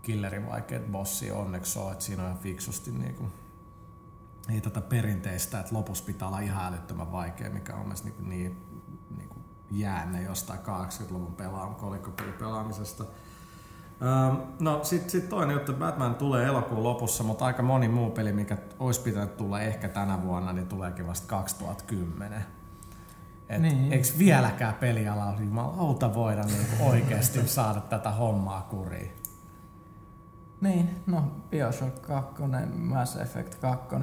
killerin 0.03 0.49
vaikeat 0.49 0.87
bossia 0.93 1.35
onneksi 1.35 1.79
ole, 1.79 1.93
että 1.93 2.05
siinä 2.05 2.23
on 2.23 2.29
ihan 2.29 2.43
fiksusti 2.43 2.91
niin 2.91 3.15
kuin, 3.15 3.33
ei 4.49 4.61
tätä 4.61 4.81
perinteistä, 4.81 5.61
että 5.61 5.75
lopussa 5.75 6.05
pitää 6.05 6.29
olla 6.29 6.41
ihan 6.41 6.67
älyttömän 6.67 7.13
vaikea, 7.13 7.51
mikä 7.51 7.75
on 7.75 7.81
mielestäni 7.81 8.15
niin, 8.19 8.29
niin, 8.29 8.57
niin 9.19 9.29
kuin 9.29 9.45
jäänne 9.71 10.23
jostain 10.23 10.61
80-luvun 10.61 11.35
pelaam, 11.35 11.75
kolikkopelipelaamisesta. 11.75 13.05
Öm, 14.03 14.37
no 14.61 14.85
sitten 14.85 15.11
sit 15.11 15.29
toinen 15.29 15.55
juttu, 15.55 15.73
Batman 15.73 16.15
tulee 16.15 16.47
elokuun 16.47 16.83
lopussa, 16.83 17.25
mutta 17.25 17.45
aika 17.45 17.63
moni 17.63 17.89
muu 17.89 18.11
peli, 18.11 18.33
mikä 18.33 18.59
olisi 18.79 19.01
pitänyt 19.01 19.37
tulla 19.37 19.61
ehkä 19.61 19.89
tänä 19.89 20.23
vuonna, 20.23 20.53
niin 20.53 20.67
tuleekin 20.67 21.07
vasta 21.07 21.27
2010. 21.27 22.45
Et 23.49 23.63
Niin. 23.63 23.79
niin. 23.79 23.93
Eikö 23.93 24.09
vieläkään 24.19 24.75
pelialalla 24.75 25.41
jumalauta 25.41 26.15
voida 26.15 26.43
niinku 26.43 26.89
oikeasti 26.89 27.49
saada 27.59 27.81
tätä 27.81 28.11
hommaa 28.11 28.63
kuriin? 28.71 29.13
Niin, 30.61 31.03
no 31.07 31.33
Bioshock 31.51 32.03
2, 32.03 32.43
Mass 32.77 33.17
Effect 33.17 33.55
2, 33.55 33.97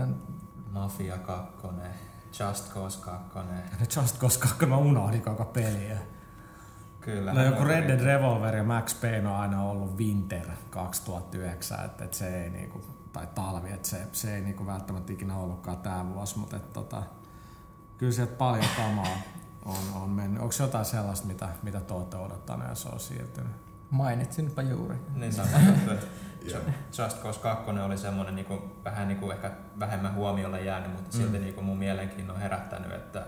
Mafia 0.75 1.17
2, 1.17 1.51
Just 2.39 2.73
Cause 2.73 2.99
2. 3.01 3.39
Just 3.95 4.17
koska 4.17 4.65
mä 4.65 4.77
unohdin 4.77 5.21
koko 5.21 5.45
peliä. 5.45 5.97
Kyllä. 7.01 7.33
No 7.33 7.43
joku 7.43 7.63
Red 7.63 7.87
Dead. 7.87 7.99
Revolver 7.99 8.55
ja 8.55 8.63
Max 8.63 9.01
Payne 9.01 9.29
on 9.29 9.35
aina 9.35 9.63
ollut 9.63 9.97
Winter 9.97 10.47
2009, 10.69 11.85
että 11.85 12.05
et 12.05 12.13
se 12.13 12.43
ei 12.43 12.49
niinku, 12.49 12.81
tai 13.13 13.27
talvi, 13.35 13.71
että 13.71 13.87
se, 13.87 14.07
se 14.11 14.35
ei 14.35 14.41
niinku 14.41 14.65
välttämättä 14.65 15.13
ikinä 15.13 15.37
ollutkaan 15.37 15.77
tää 15.77 16.13
vuosi, 16.13 16.39
mutta 16.39 16.55
et 16.55 16.73
tota, 16.73 17.03
kyllä 17.97 18.13
sieltä 18.13 18.35
paljon 18.35 18.65
kamaa 18.77 19.17
on, 19.65 20.01
on 20.01 20.09
mennyt. 20.09 20.41
Onko 20.41 20.55
jotain 20.59 20.85
sellaista, 20.85 21.27
mitä, 21.27 21.49
mitä 21.63 21.79
te 21.79 21.93
olette 21.93 22.17
odottaneet 22.17 22.69
ja 22.69 22.75
se 22.75 22.89
on 22.89 22.99
siirtynyt? 22.99 23.65
mainitsinpa 23.89 24.61
juuri. 24.61 24.95
Niin 25.15 25.39
että 25.39 25.59
Joo. 25.87 25.97
Just 26.97 27.23
Cause 27.23 27.39
2 27.39 27.71
oli 27.85 27.97
semmoinen 27.97 28.35
niinku, 28.35 28.75
vähän 28.83 29.07
niinku 29.07 29.31
ehkä 29.31 29.51
vähemmän 29.79 30.15
huomiolle 30.15 30.61
jäänyt, 30.61 30.91
mutta 30.91 31.17
silti 31.17 31.37
Mm. 31.37 31.43
niinku 31.43 31.61
mun 31.61 31.77
mielenkiinnon 31.77 32.39
herättänyt, 32.39 32.91
että 32.91 33.25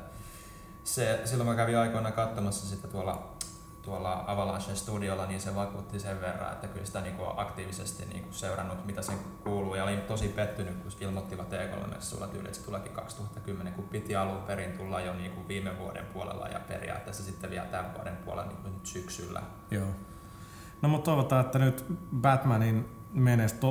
se, 0.83 1.21
silloin 1.25 1.49
mä 1.49 1.55
kävin 1.55 1.77
aikoina 1.77 2.11
katsomassa 2.11 2.67
sitä 2.75 2.87
tuolla, 2.87 3.33
tuolla 3.81 4.23
Avalanche 4.27 4.75
Studiolla, 4.75 5.25
niin 5.25 5.41
se 5.41 5.55
vakuutti 5.55 5.99
sen 5.99 6.21
verran, 6.21 6.51
että 6.53 6.67
kyllä 6.67 6.85
sitä 6.85 7.01
niinku 7.01 7.23
on 7.23 7.33
aktiivisesti 7.39 8.05
niinku 8.05 8.33
seurannut, 8.33 8.85
mitä 8.85 9.01
sen 9.01 9.17
kuuluu, 9.43 9.75
ja 9.75 9.83
olin 9.83 10.01
tosi 10.01 10.27
pettynyt, 10.27 10.75
kun 10.75 10.91
ilmoittivat 11.01 11.53
E3-messuilla 11.53 12.27
tyyli, 12.27 12.45
että 12.47 12.57
se 12.59 12.65
tuleekin 12.65 12.91
2010, 12.91 13.73
kun 13.73 13.83
piti 13.83 14.15
alun 14.15 14.41
perin 14.41 14.71
tulla 14.77 15.01
jo 15.01 15.13
niinku 15.13 15.47
viime 15.47 15.77
vuoden 15.79 16.05
puolella 16.05 16.47
ja 16.47 16.59
periaatteessa 16.59 17.23
sitten 17.23 17.49
vielä 17.49 17.65
tämän 17.65 17.93
vuoden 17.93 18.17
puolella 18.17 18.49
niinku 18.51 18.69
nyt 18.69 18.85
syksyllä. 18.85 19.41
Joo. 19.71 19.87
No 20.81 20.89
mutta 20.89 21.05
toivotaan, 21.05 21.45
että 21.45 21.59
nyt 21.59 21.85
Batmanin 22.15 22.96
menestö, 23.23 23.67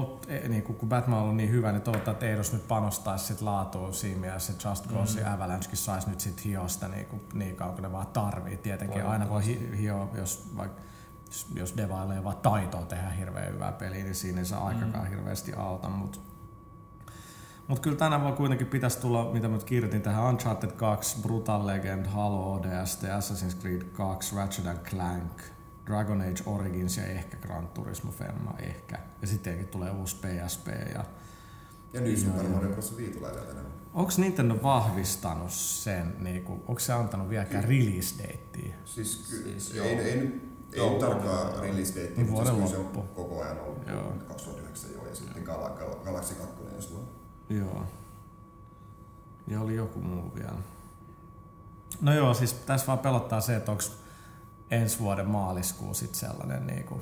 niin 0.49 0.63
kun 0.63 0.89
Batman 0.89 1.17
on 1.19 1.23
ollut 1.23 1.37
niin 1.37 1.51
hyvä, 1.51 1.73
niin 1.73 1.83
toivotaan, 1.83 2.13
että 2.13 2.27
Eidos 2.27 2.53
nyt 2.53 2.69
panostaisi 2.69 3.25
sit 3.25 3.41
laatuun 3.41 3.95
siinä 3.95 4.21
mielessä, 4.21 4.53
että 4.53 4.69
Just 4.69 4.89
Cause 4.89 5.21
ja 5.21 5.33
Avalanchekin 5.33 5.79
saisi 5.79 6.11
nyt 6.11 6.21
sit 6.21 6.45
hiosta 6.45 6.89
niin, 6.89 7.07
kuin, 7.07 7.23
niin 7.35 7.57
kauan 7.57 7.75
kuin 7.75 7.83
ne 7.83 7.93
vaan 7.93 8.07
tarvii. 8.07 8.57
Tietenkin 8.57 9.05
aina 9.07 9.29
voi 9.29 9.45
hi- 9.45 9.79
hioa, 9.79 10.09
jos 10.15 10.51
vaikka 10.57 10.81
jos- 11.55 11.77
devailee 11.77 12.25
vaan 12.25 12.37
taitoa 12.37 12.83
tehdä 12.83 13.11
hirveän 13.11 13.53
hyvää 13.53 13.73
peliä, 13.73 14.03
niin 14.05 14.15
siinä 14.15 14.39
ei 14.39 14.45
saa 14.45 14.67
aikakaan 14.67 15.07
hirveästi 15.09 15.53
auta, 15.55 15.89
mutta 15.89 16.19
mutta 17.69 17.83
kyllä 17.83 17.97
tänä 17.97 18.21
vuonna 18.21 18.37
kuitenkin 18.37 18.67
pitäisi 18.67 19.01
tulla, 19.01 19.31
mitä 19.33 19.49
mä 19.49 19.59
kirjoitin 19.67 20.03
tähän, 20.03 20.25
Uncharted 20.25 20.71
2, 20.71 21.23
Brutal 21.23 21.67
Legend, 21.67 22.07
Halo 22.07 22.53
ODST, 22.53 23.03
Assassin's 23.03 23.61
Creed 23.61 23.83
2, 23.85 24.37
Ratchet 24.37 24.83
Clank, 24.91 25.43
Dragon 25.87 26.21
Age 26.21 26.43
Origins 26.47 26.97
ja 26.97 27.05
ehkä 27.07 27.37
Gran 27.37 27.69
Turismo 27.69 28.13
Femma, 28.13 28.55
ehkä. 28.59 28.99
Ja 29.21 29.27
sitten 29.27 29.43
tietenkin 29.43 29.69
tulee 29.69 29.91
uusi 29.91 30.17
PSP. 30.17 30.67
Ja... 30.95 31.05
Ja 31.93 32.01
nyt 32.01 32.19
Super 32.19 32.49
Mario 32.49 32.71
Bros. 32.71 32.97
Wii 32.97 33.09
tulee 33.11 33.33
vielä 33.33 33.47
vuonna. 33.53 33.71
Onko 33.95 34.13
Nintendo 34.19 34.59
vahvistanut 34.63 35.51
sen, 35.51 36.15
niinku, 36.19 36.53
onko 36.53 36.79
se 36.79 36.93
antanut 36.93 37.29
vieläkään 37.29 37.65
release 37.65 38.15
datea? 38.23 38.75
Siis, 38.85 39.27
ky- 39.31 39.43
Siis 39.43 39.75
ei, 39.75 39.81
ei, 39.81 40.01
ei, 40.11 40.41
ei 40.73 41.01
tarkkaa 41.01 41.61
release 41.61 41.95
date, 42.03 42.13
Niin 42.17 42.31
mutta 42.31 42.55
siis 42.55 42.71
se 42.71 42.77
on 42.77 43.09
koko 43.15 43.43
ajan 43.43 43.61
ollut 43.61 43.87
Joo. 43.87 44.13
2009 44.29 44.91
jo, 44.93 45.07
ja 45.09 45.15
sitten 45.15 45.43
Gal- 45.47 45.79
Gal- 45.79 46.05
Galaxy 46.05 46.35
2 46.35 46.55
ensi 46.77 46.91
vuonna. 46.91 47.09
Joo. 47.49 47.87
Ja 49.47 49.61
oli 49.61 49.75
joku 49.75 50.01
muu 50.01 50.35
vielä. 50.35 50.59
No 52.01 52.15
joo, 52.15 52.35
siis 52.35 52.53
tässä 52.53 52.87
vaan 52.87 52.99
pelottaa 52.99 53.41
se, 53.41 53.57
että 53.57 53.71
onko 53.73 53.83
ensi 54.71 54.99
vuoden 54.99 55.27
maaliskuu 55.29 55.95
sit 55.95 56.15
sellainen 56.15 56.67
niinku, 56.67 57.01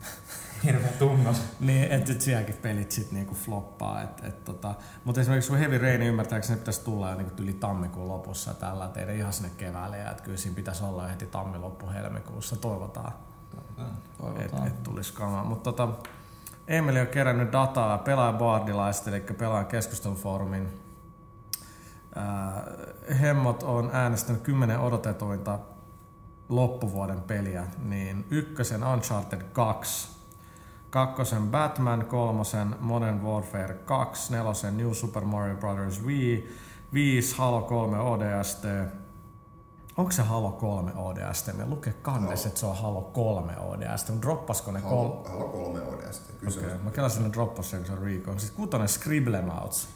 Hirveä 0.64 0.92
tunnos. 0.98 1.42
niin, 1.60 1.92
että 1.92 2.12
et 2.12 2.20
sielläkin 2.20 2.54
pelit 2.62 2.90
sit 2.90 3.12
niinku 3.12 3.34
floppaa. 3.34 4.02
Et, 4.02 4.24
et 4.24 4.44
tota, 4.44 4.74
mutta 5.04 5.20
esimerkiksi 5.20 5.50
kun 5.50 5.58
Heavy 5.58 5.78
Rain 5.78 6.02
ymmärtääkseni 6.02 6.58
pitäisi 6.58 6.84
tulla 6.84 7.10
jo 7.10 7.16
niinku 7.16 7.42
yli 7.42 7.52
tammikuun 7.52 8.08
lopussa 8.08 8.50
ja 8.50 8.54
tällä 8.54 8.88
tehdä 8.88 9.12
ihan 9.12 9.32
sinne 9.32 9.50
keväälle 9.56 9.98
ja 9.98 10.10
että 10.10 10.22
kyllä 10.22 10.36
siinä 10.36 10.54
pitäisi 10.54 10.84
olla 10.84 11.02
jo 11.02 11.08
heti 11.08 11.26
tammi-loppu 11.26 11.88
helmikuussa, 11.90 12.56
toivotaan, 12.56 13.12
että 13.58 13.82
Toivotaan. 14.18 14.66
et 14.66 14.82
tulisi 14.82 15.12
kamaa. 15.12 15.44
Mutta 15.44 15.72
tota, 15.72 15.88
Emeli 16.68 17.00
on 17.00 17.06
kerännyt 17.06 17.52
dataa 17.52 17.98
pelaajabaardilaista, 17.98 19.10
eli 19.10 19.20
pelaajan 19.20 19.66
keskustelufoorumin 19.66 20.68
Hemmot 23.20 23.62
on 23.62 23.90
äänestänyt 23.92 24.42
kymmenen 24.42 24.80
odotetuinta 24.80 25.58
loppuvuoden 26.48 27.20
peliä, 27.20 27.66
niin 27.84 28.26
ykkösen 28.30 28.84
Uncharted 28.84 29.42
2, 29.52 30.08
kakkosen 30.90 31.42
Batman, 31.48 32.06
kolmosen 32.06 32.76
Modern 32.80 33.22
Warfare 33.22 33.74
2, 33.74 34.32
nelosen 34.32 34.76
New 34.76 34.92
Super 34.92 35.24
Mario 35.24 35.56
Bros. 35.56 36.04
Wii, 36.04 36.56
viisi 36.92 37.36
Halo 37.38 37.62
3 37.62 37.98
ODST, 37.98 38.64
Onko 39.96 40.12
se 40.12 40.22
Halo 40.22 40.52
3 40.52 40.92
ODST? 40.94 41.56
Me 41.56 41.66
lukee 41.66 41.92
kannessa, 41.92 42.48
että 42.48 42.60
se 42.60 42.66
on 42.66 42.76
Halo 42.76 43.02
3 43.02 43.58
ODST. 43.58 44.08
Mutta 44.08 44.26
droppasko 44.26 44.72
ne 44.72 44.80
kol... 44.80 44.90
Halo, 44.90 45.24
Halo 45.28 45.48
3 45.48 45.80
ODST. 45.80 46.22
Kyllä 46.38 46.52
se 46.52 46.72
on. 46.72 46.80
mä 46.80 46.90
kelasin 46.90 47.22
ne 47.22 47.32
droppas 47.32 47.70
sen, 47.70 47.80
kun 47.80 47.86
se 47.86 47.92
on 47.92 48.02
Rico. 48.02 48.38
Sitten 48.38 48.56
kutonen 48.56 48.88
Scribblenauts. 48.88 49.88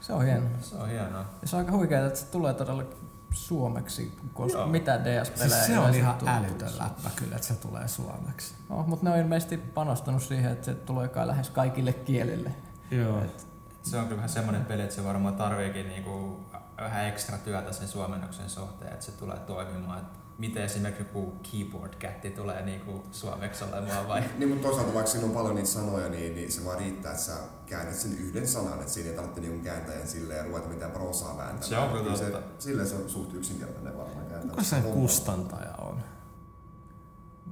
Se 0.00 0.12
on 0.12 0.24
hieno. 0.24 0.46
Se 0.60 0.76
on 0.76 0.88
hienoa. 0.88 1.24
Ja 1.42 1.48
se 1.48 1.56
on 1.56 1.60
aika 1.60 1.72
huikeaa, 1.72 2.06
että 2.06 2.18
se 2.18 2.26
tulee 2.26 2.54
todella 2.54 2.84
suomeksi, 3.32 4.18
koska 4.34 4.58
Joo. 4.58 4.66
mitä 4.66 5.04
DS-pelejä 5.04 5.48
Siis 5.48 5.66
se 5.66 5.78
on 5.78 5.94
ihan 5.94 6.16
älytön 6.26 6.78
läppä 6.78 7.10
kyllä, 7.16 7.36
että 7.36 7.48
se 7.48 7.54
tulee 7.54 7.88
suomeksi. 7.88 8.54
No, 8.68 8.84
mutta 8.86 9.04
ne 9.04 9.10
on 9.10 9.18
ilmeisesti 9.18 9.56
panostanut 9.56 10.22
siihen, 10.22 10.52
että 10.52 10.64
se 10.64 10.74
tulee 10.74 11.08
kai 11.08 11.26
lähes 11.26 11.50
kaikille 11.50 11.92
kielille. 11.92 12.54
Joo. 12.90 13.22
Et, 13.22 13.46
Se 13.82 13.96
on 13.98 14.04
kyllä 14.04 14.16
vähän 14.16 14.28
semmoinen 14.28 14.64
peli, 14.64 14.82
että 14.82 14.94
se 14.94 15.04
varmaan 15.04 15.36
tarviikin 15.36 15.88
niinku 15.88 16.40
vähän 16.78 17.06
ekstra 17.06 17.38
työtä 17.38 17.72
sen 17.72 17.88
suomennoksen 17.88 18.50
suhteen, 18.50 18.92
että 18.92 19.04
se 19.06 19.12
tulee 19.12 19.38
toimimaan. 19.38 19.98
Että 19.98 20.18
miten 20.38 20.62
esimerkiksi 20.62 21.02
joku 21.02 21.32
keyboard 21.50 21.94
kätti 21.98 22.30
tulee 22.30 22.62
niinku 22.64 23.04
suomeksi 23.12 23.64
olemaan 23.64 24.08
vai? 24.08 24.22
niin, 24.38 24.48
mutta 24.48 24.68
toisaalta 24.68 24.94
vaikka 24.94 25.10
siinä 25.10 25.26
on 25.26 25.32
paljon 25.32 25.54
niitä 25.54 25.68
sanoja, 25.68 26.08
niin, 26.08 26.34
niin 26.34 26.52
se 26.52 26.64
vaan 26.64 26.78
riittää, 26.78 27.12
että 27.12 27.24
sä 27.24 27.32
käännät 27.66 27.94
sen 27.94 28.12
yhden 28.12 28.48
sanan, 28.48 28.80
että 28.80 28.92
siinä 28.92 29.10
ei 29.10 29.16
tarvitse 29.16 29.40
niinku 29.40 29.64
kääntäjän 29.64 30.08
silleen 30.08 30.46
ruveta 30.46 30.68
mitään 30.68 30.90
prosaa 30.92 31.36
vääntämään. 31.36 31.62
Se 31.62 31.78
on 31.78 31.88
kyllä 31.88 32.16
se, 32.16 32.32
silleen 32.58 32.88
se 32.88 32.94
on 32.94 33.08
suht 33.08 33.34
yksinkertainen 33.34 33.98
varmaan 33.98 34.26
kääntää. 34.26 34.50
Kuka 34.50 34.62
sen 34.62 34.82
kustantaja 34.82 35.74
on? 35.78 36.02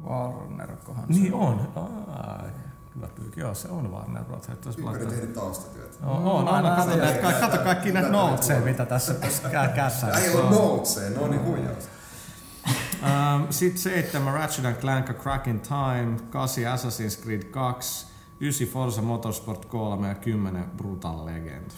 Warner, 0.05 0.77
kohan 0.77 1.05
Niin 1.09 1.33
se 1.33 1.35
on. 1.35 1.73
Ai, 2.09 2.51
Hyvä 2.97 3.09
pyykki. 3.15 3.41
Joo, 3.41 3.55
se 3.55 3.69
on 3.69 3.93
Warner 3.93 4.25
Bros. 4.25 4.49
Ykkönen 4.79 5.09
tehnyt 5.09 5.33
taustatyötä. 5.33 6.07
On, 6.07 6.25
on, 6.25 6.45
Mä 6.45 6.51
aina 6.51 6.77
kato, 6.77 6.97
näitä, 6.97 7.33
kato 7.41 7.59
kaikki 7.59 7.93
näitä 7.93 8.09
noteseja, 8.09 8.61
mitä 8.61 8.87
tässä 8.87 9.15
kä- 9.43 9.75
kässä 9.75 10.09
Ei 10.09 10.35
ole 10.35 10.51
noteseen, 10.51 11.15
no 11.15 11.27
niin 11.27 11.45
huijaus. 11.45 11.89
Um, 13.05 13.47
Sitten 13.51 13.83
seitsemän 13.83 14.35
Ratchet 14.35 14.65
and 14.65 14.77
Clank 14.77 15.11
A 15.11 15.15
Crack 15.15 15.47
in 15.47 15.61
Time, 15.61 16.17
8 16.31 16.65
Assassin's 16.65 17.23
Creed 17.23 17.45
2, 17.45 18.07
9 18.41 18.67
Forza 18.67 19.03
Motorsport 19.03 19.65
3 19.65 20.09
ja 20.09 20.15
10 20.15 20.65
Brutal 20.77 21.27
Legend. 21.27 21.71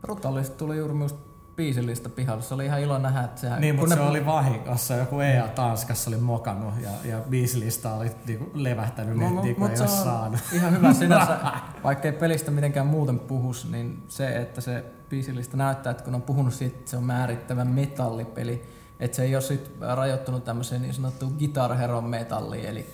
Brutaalista 0.00 0.56
tuli 0.56 0.76
juuri 0.76 0.94
myös 0.94 1.16
biisillistä 1.56 2.08
pihalle. 2.08 2.42
Se 2.42 2.54
oli 2.54 2.64
ihan 2.64 2.80
ilo 2.80 2.98
nähdä, 2.98 3.20
että 3.20 3.40
sehän... 3.40 3.60
Niin, 3.60 3.74
kun 3.76 3.82
mutta 3.82 3.94
se 3.94 4.00
ne- 4.02 4.08
oli 4.08 4.26
vahingossa. 4.26 4.94
Joku 4.94 5.20
EA 5.20 5.48
Tanskassa 5.48 6.10
oli 6.10 6.16
mokannut 6.16 6.74
ja, 6.82 6.90
ja 7.04 7.20
biisilista 7.30 7.94
oli 7.94 8.10
niinku 8.26 8.50
levähtänyt 8.54 9.16
mu- 9.16 9.20
nettiin, 9.34 9.56
kun 9.56 9.70
ei 9.70 9.76
se 9.76 9.82
ole 9.82 9.90
saanut. 9.90 10.40
Ihan 10.52 10.72
hyvä 10.72 10.92
sinänsä, 10.92 11.38
vaikka 11.84 12.08
ei 12.08 12.12
pelistä 12.12 12.50
mitenkään 12.50 12.86
muuten 12.86 13.18
puhus, 13.18 13.70
niin 13.70 14.02
se, 14.08 14.36
että 14.36 14.60
se 14.60 14.84
biisilistä 15.08 15.56
näyttää, 15.56 15.90
että 15.90 16.04
kun 16.04 16.14
on 16.14 16.22
puhunut 16.22 16.54
siitä, 16.54 16.76
että 16.78 16.90
se 16.90 16.96
on 16.96 17.04
määrittävä 17.04 17.64
metallipeli, 17.64 18.62
että 19.00 19.16
se 19.16 19.22
ei 19.22 19.34
ole 19.34 19.42
sit 19.42 19.70
rajoittunut 19.80 20.44
tämmöiseen 20.44 20.82
niin 20.82 20.94
sanottuun 20.94 21.36
Guitar 21.38 21.74
Hero 21.74 22.00
metalliin, 22.00 22.66
eli 22.66 22.86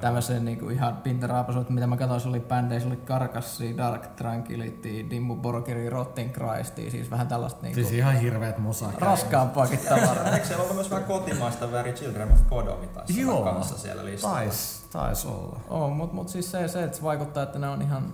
tämmöiseen 0.00 0.44
niin 0.44 0.58
kuin 0.58 0.74
ihan 0.74 0.96
pintaraapasuun, 0.96 1.62
että 1.62 1.74
mitä 1.74 1.86
mä 1.86 1.96
katsoin, 1.96 2.20
se 2.20 2.28
oli 2.28 2.40
bändeissä, 2.40 2.88
oli 2.88 2.96
Karkassi, 2.96 3.76
Dark 3.76 4.06
Tranquility, 4.06 5.10
Dimmu 5.10 5.36
Borgiri, 5.36 5.90
Rotten 5.90 6.32
Christi, 6.32 6.90
siis 6.90 7.10
vähän 7.10 7.28
tällaista 7.28 7.62
niin 7.62 7.74
Siis 7.74 7.92
ihan 7.92 8.16
hirveet 8.16 8.58
musaa. 8.58 8.92
raskaampaakin 8.98 9.78
tavaraa. 9.78 10.28
Eikö 10.34 10.46
siellä 10.46 10.62
ollut 10.62 10.76
myös 10.76 10.90
vähän 10.90 11.04
kotimaista 11.04 11.72
Very 11.72 11.92
Children 11.92 12.32
of 12.32 12.38
Bodom 12.48 12.88
taisi 12.88 13.20
Joo. 13.20 13.42
kanssa 13.42 13.78
siellä 13.78 14.04
listalla? 14.04 14.36
Tais, 14.36 14.86
tais 14.92 15.26
olla. 15.26 15.60
Oo, 15.68 15.90
mutta 15.90 16.14
mut 16.14 16.28
siis 16.28 16.50
se, 16.50 16.68
se, 16.68 16.82
että 16.84 16.96
se 16.96 17.02
vaikuttaa, 17.02 17.42
että 17.42 17.58
ne 17.58 17.68
on 17.68 17.82
ihan 17.82 18.12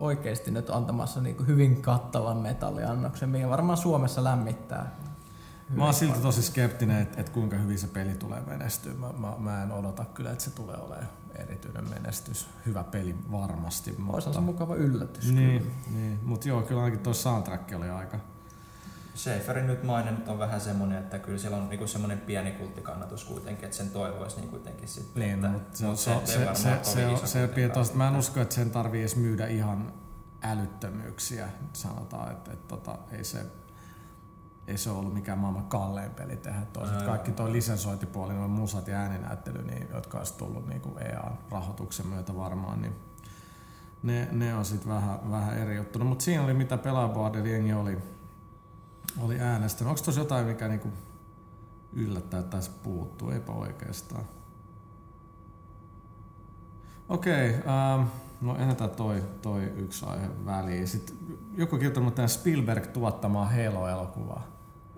oikeasti 0.00 0.50
nyt 0.50 0.70
antamassa 0.70 1.20
niinku 1.20 1.42
hyvin 1.42 1.82
kattavan 1.82 2.36
metalliannoksen, 2.36 3.28
mikä 3.28 3.48
varmaan 3.48 3.78
Suomessa 3.78 4.24
lämmittää. 4.24 4.96
Mä 5.68 5.84
oon 5.84 5.94
silti 5.94 6.20
tosi 6.20 6.42
skeptinen, 6.42 7.02
että 7.02 7.20
et 7.20 7.28
kuinka 7.28 7.56
hyvin 7.56 7.78
se 7.78 7.86
peli 7.86 8.14
tulee 8.14 8.40
menestyä. 8.40 8.94
Mä, 8.94 9.12
mä, 9.18 9.34
mä 9.38 9.62
en 9.62 9.72
odota 9.72 10.04
kyllä, 10.04 10.30
että 10.30 10.44
se 10.44 10.50
tulee 10.50 10.76
olemaan 10.76 11.08
erityinen 11.34 11.88
menestys. 11.90 12.48
Hyvä 12.66 12.84
peli 12.84 13.16
varmasti, 13.32 13.94
Voisi 14.06 14.28
olla 14.28 14.40
mutta... 14.40 14.40
mukava 14.40 14.74
yllätys. 14.74 15.32
Niin, 15.32 15.72
niin. 15.90 16.20
mutta 16.22 16.48
joo, 16.48 16.62
kyllä 16.62 16.82
ainakin 16.82 17.00
tuo 17.02 17.14
soundtrack 17.14 17.72
oli 17.76 17.90
aika... 17.90 18.18
Schaeferin 19.14 19.66
nyt 19.66 19.82
maine 19.82 20.10
nyt 20.10 20.28
on 20.28 20.38
vähän 20.38 20.60
semmoinen, 20.60 20.98
että 20.98 21.18
kyllä 21.18 21.38
siellä 21.38 21.56
on 21.56 21.68
niinku 21.68 21.86
semmoinen 21.86 22.18
pieni 22.18 22.52
kulttikannatus 22.52 23.24
kuitenkin, 23.24 23.64
että 23.64 23.76
sen 23.76 23.90
toivoisi 23.90 24.36
niin 24.36 24.48
kuitenkin 24.50 24.88
sitten. 24.88 25.22
Niin, 25.22 25.34
että, 25.34 25.46
no, 25.46 25.52
mutta 25.52 25.78
se, 25.78 25.86
mut 25.86 25.98
se, 25.98 26.20
se, 26.24 26.32
se, 26.32 26.38
varmaan 26.38 26.56
se, 26.56 26.78
se, 26.82 27.06
on- 27.06 27.28
se, 27.28 27.68
tosta, 27.74 27.96
mä 27.96 28.08
en 28.08 28.16
usko, 28.16 28.40
että 28.40 28.54
sen 28.54 28.70
tarvii 28.70 29.00
edes 29.00 29.16
myydä 29.16 29.46
ihan 29.46 29.92
älyttömyyksiä. 30.42 31.48
Sanotaan, 31.72 32.32
että, 32.32 32.52
että 32.52 32.68
tota, 32.68 32.98
ei 33.12 33.24
se 33.24 33.46
ei 34.66 34.78
se 34.78 34.90
ollut 34.90 35.14
mikään 35.14 35.38
maailman 35.38 35.64
kallein 35.64 36.10
peli 36.10 36.36
tehdä. 36.36 36.60
Toiset 36.72 37.02
kaikki 37.02 37.32
toi 37.32 37.52
lisensointipuoli, 37.52 38.34
noin 38.34 38.50
musat 38.50 38.88
ja 38.88 38.96
ääninäyttely, 38.96 39.62
niin, 39.62 39.88
jotka 39.94 40.18
olisi 40.18 40.34
tullut 40.34 40.66
niin 40.66 40.80
kuin 40.80 40.98
EA-rahoituksen 40.98 42.06
myötä 42.06 42.36
varmaan, 42.36 42.82
niin 42.82 42.94
ne, 44.02 44.28
ne 44.32 44.54
on 44.54 44.64
sitten 44.64 44.92
vähän, 44.92 45.30
vähän 45.30 45.58
eri 45.58 45.76
juttu. 45.76 45.98
No, 45.98 46.04
mutta 46.04 46.24
siinä 46.24 46.44
oli 46.44 46.54
mitä 46.54 46.78
pelaajaboardilla 46.78 47.48
jengi 47.48 47.72
oli, 47.72 47.98
oli 49.20 49.40
äänestänyt. 49.40 49.88
Onko 49.88 50.02
tuossa 50.02 50.20
jotain, 50.20 50.46
mikä 50.46 50.68
niinku 50.68 50.88
yllättää 51.92 52.40
että 52.40 52.56
tässä 52.56 52.72
puuttuu? 52.82 53.30
Eipä 53.30 53.52
oikeastaan. 53.52 54.24
Okei, 57.08 57.50
okay, 57.50 57.72
ähm, 57.74 58.08
no 58.40 58.58
jätetään 58.60 58.90
toi, 58.90 59.22
toi 59.42 59.62
yksi 59.76 60.06
aihe 60.06 60.26
väliin. 60.46 60.88
Sitten 60.88 61.16
joku 61.54 61.76
kirjoittanut 61.76 62.14
tämän 62.14 62.28
Spielberg 62.28 62.86
tuottamaa 62.86 63.46
Halo-elokuvaa. 63.50 64.46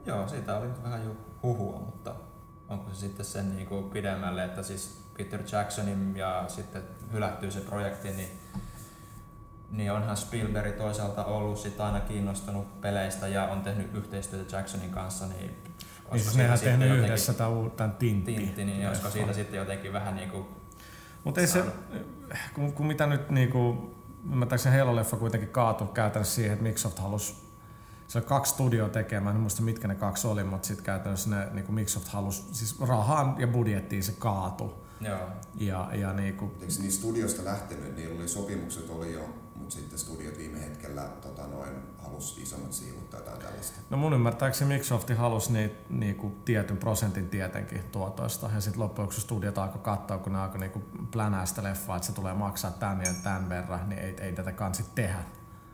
Joo, 0.06 0.28
siitä 0.28 0.56
oli 0.58 0.68
vähän 0.82 1.04
jo 1.04 1.16
huhua, 1.42 1.78
mutta 1.78 2.14
onko 2.68 2.90
se 2.90 3.00
sitten 3.00 3.26
sen 3.26 3.56
niin 3.56 3.66
kuin 3.68 3.84
pidemmälle, 3.90 4.44
että 4.44 4.62
siis 4.62 5.02
Peter 5.18 5.40
Jacksonin 5.52 6.16
ja 6.16 6.44
sitten 6.48 6.82
hylättyy 7.12 7.50
se 7.50 7.60
projekti, 7.60 8.10
niin, 8.10 8.28
niin 9.70 9.92
onhan 9.92 10.16
Spielberg 10.16 10.76
toisaalta 10.76 11.24
ollut 11.24 11.58
sit 11.58 11.80
aina 11.80 12.00
kiinnostunut 12.00 12.80
peleistä 12.80 13.28
ja 13.28 13.44
on 13.44 13.60
tehnyt 13.62 13.94
yhteistyötä 13.94 14.56
Jacksonin 14.56 14.90
kanssa, 14.90 15.26
niin 15.26 15.38
Niin 15.40 16.12
olisiko 16.12 16.30
siis 16.30 16.36
nehän 16.36 16.58
tehnyt 16.58 16.88
jotenkin- 16.88 17.04
yhdessä 17.04 17.32
tämän, 17.34 17.52
uu- 17.52 17.70
tämän 17.70 17.92
Tintti. 17.96 18.34
Tintti, 18.34 18.64
niin 18.64 18.88
olisiko 18.88 19.10
siitä 19.10 19.32
sitten 19.32 19.56
jotenkin 19.58 19.92
vähän 19.92 20.14
niin 20.16 20.30
kuin 20.30 20.46
Mutta 21.24 21.40
ei 21.40 21.46
se, 21.46 21.64
kun, 22.54 22.72
kun 22.72 22.86
mitä 22.86 23.06
nyt 23.06 23.30
niinku, 23.30 23.90
ymmärtääkseni 24.32 24.78
Halo-leffa 24.78 25.16
kuitenkin 25.16 25.48
kaatui 25.48 25.88
käytännössä 25.94 26.34
siihen, 26.34 26.52
että 26.52 26.62
Microsoft 26.62 26.98
halusi 26.98 27.46
se 28.08 28.18
oli 28.18 28.26
kaksi 28.26 28.52
studioa 28.52 28.88
tekemään, 28.88 29.36
en 29.36 29.42
muista 29.42 29.62
mitkä 29.62 29.88
ne 29.88 29.94
kaksi 29.94 30.26
oli, 30.26 30.44
mutta 30.44 30.68
sitten 30.68 30.84
käytännössä 30.84 31.30
ne, 31.30 31.48
niin 31.52 31.74
Microsoft 31.74 32.08
halusi, 32.08 32.44
siis 32.52 32.80
rahaan 32.80 33.34
ja 33.38 33.46
budjettiin 33.46 34.02
se 34.02 34.12
kaatu. 34.18 34.74
Joo. 35.00 35.18
Ja, 35.54 35.90
ja 35.94 36.12
niin 36.12 36.36
kuin, 36.36 36.50
Eikö 36.60 36.72
se 36.72 36.82
niistä 36.82 37.00
studiosta 37.00 37.44
lähtenyt, 37.44 37.96
niillä 37.96 38.18
oli 38.18 38.28
sopimukset 38.28 38.90
oli 38.90 39.12
jo, 39.12 39.28
mutta 39.58 39.74
sitten 39.74 39.98
studiot 39.98 40.38
viime 40.38 40.60
hetkellä 40.60 41.02
tota 41.02 41.46
noin, 41.46 41.72
halusi 41.98 42.42
isommat 42.42 42.72
siivut 42.72 43.10
tai 43.10 43.20
jotain 43.20 43.38
tällaista. 43.38 43.80
no 43.90 43.96
mun 43.96 44.14
ymmärtääkseni 44.14 44.68
Microsoft 44.68 45.10
halusi 45.16 45.52
niitä 45.52 45.74
niinku 45.90 46.32
tietyn 46.44 46.76
prosentin 46.76 47.28
tietenkin 47.28 47.82
tuotoista. 47.92 48.50
Ja 48.54 48.60
sitten 48.60 48.82
loppujen 48.82 49.04
lopuksi 49.04 49.20
studiot 49.20 49.58
alkoi 49.58 49.80
katsoa, 49.80 50.18
kun 50.18 50.32
ne 50.32 50.38
alkoi 50.38 50.60
niinku 50.60 50.82
plänää 51.10 51.46
sitä 51.46 51.62
leffaa, 51.62 51.96
että 51.96 52.06
se 52.06 52.12
tulee 52.12 52.34
maksaa 52.34 52.70
tän 52.70 53.00
ja 53.00 53.14
tämän 53.22 53.48
verran, 53.48 53.88
niin 53.88 54.00
ei, 54.00 54.16
ei 54.20 54.32
tätä 54.32 54.52
kansi 54.52 54.84
tehdä. 54.94 55.24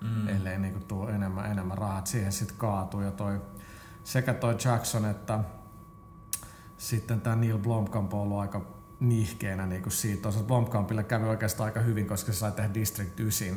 Mm. 0.01 0.29
ellei 0.29 0.59
niinku 0.59 0.81
tuu 0.81 1.07
enemmän, 1.07 1.53
enemmän 1.53 1.79
rahat. 1.79 2.07
Siihen 2.07 2.33
sitten 2.33 2.59
kaatuu 2.59 3.01
ja 3.01 3.11
toi, 3.11 3.40
sekä 4.05 4.35
toi 4.35 4.57
Jackson 4.64 5.05
että 5.05 5.38
sitten 6.79 7.21
tämä 7.21 7.37
Neil 7.37 7.59
Blomkamp 7.59 8.14
on 8.14 8.21
ollut 8.21 8.38
aika 8.38 8.61
nihkeenä 9.08 9.66
niinku 9.66 9.90
siitä. 9.90 10.22
Toisaalta 10.22 10.46
Blomkampille 10.48 11.04
kävi 11.04 11.24
oikeastaan 11.28 11.64
aika 11.64 11.80
hyvin, 11.80 12.06
koska 12.06 12.32
se 12.32 12.38
sai 12.38 12.52
tehdä 12.52 12.74
District 12.74 13.20
9, 13.20 13.48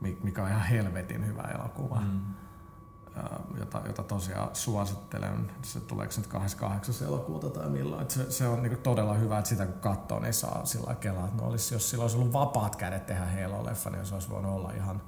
mi- 0.00 0.18
mikä 0.22 0.42
on 0.42 0.48
ihan 0.48 0.62
helvetin 0.62 1.26
hyvä 1.26 1.42
elokuva, 1.42 2.00
Mm. 2.00 2.20
jota, 3.58 3.82
jota 3.86 4.02
tosiaan 4.02 4.50
suosittelen. 4.52 5.50
Se 5.62 5.80
tuleeko 5.80 6.12
nyt 6.16 6.26
28. 6.26 7.06
elokuuta 7.08 7.50
tai 7.50 7.68
milloin. 7.70 8.02
Et 8.02 8.10
se, 8.10 8.30
se 8.30 8.46
on 8.48 8.62
niinku 8.62 8.78
todella 8.82 9.14
hyvä, 9.14 9.38
että 9.38 9.48
sitä 9.48 9.66
kun 9.66 9.80
katsoo, 9.80 10.20
niin 10.20 10.34
saa 10.34 10.64
sillä 10.64 10.94
kelaa. 10.94 11.24
että 11.28 11.42
No 11.42 11.48
olisi, 11.48 11.74
jos 11.74 11.90
sillä 11.90 12.02
olisi 12.02 12.16
ollut 12.16 12.32
vapaat 12.32 12.76
kädet 12.76 13.06
tehdä 13.06 13.24
Halo-leffa, 13.24 13.90
niin 13.90 14.06
se 14.06 14.14
olisi 14.14 14.30
voinut 14.30 14.52
olla 14.52 14.72
ihan, 14.72 15.02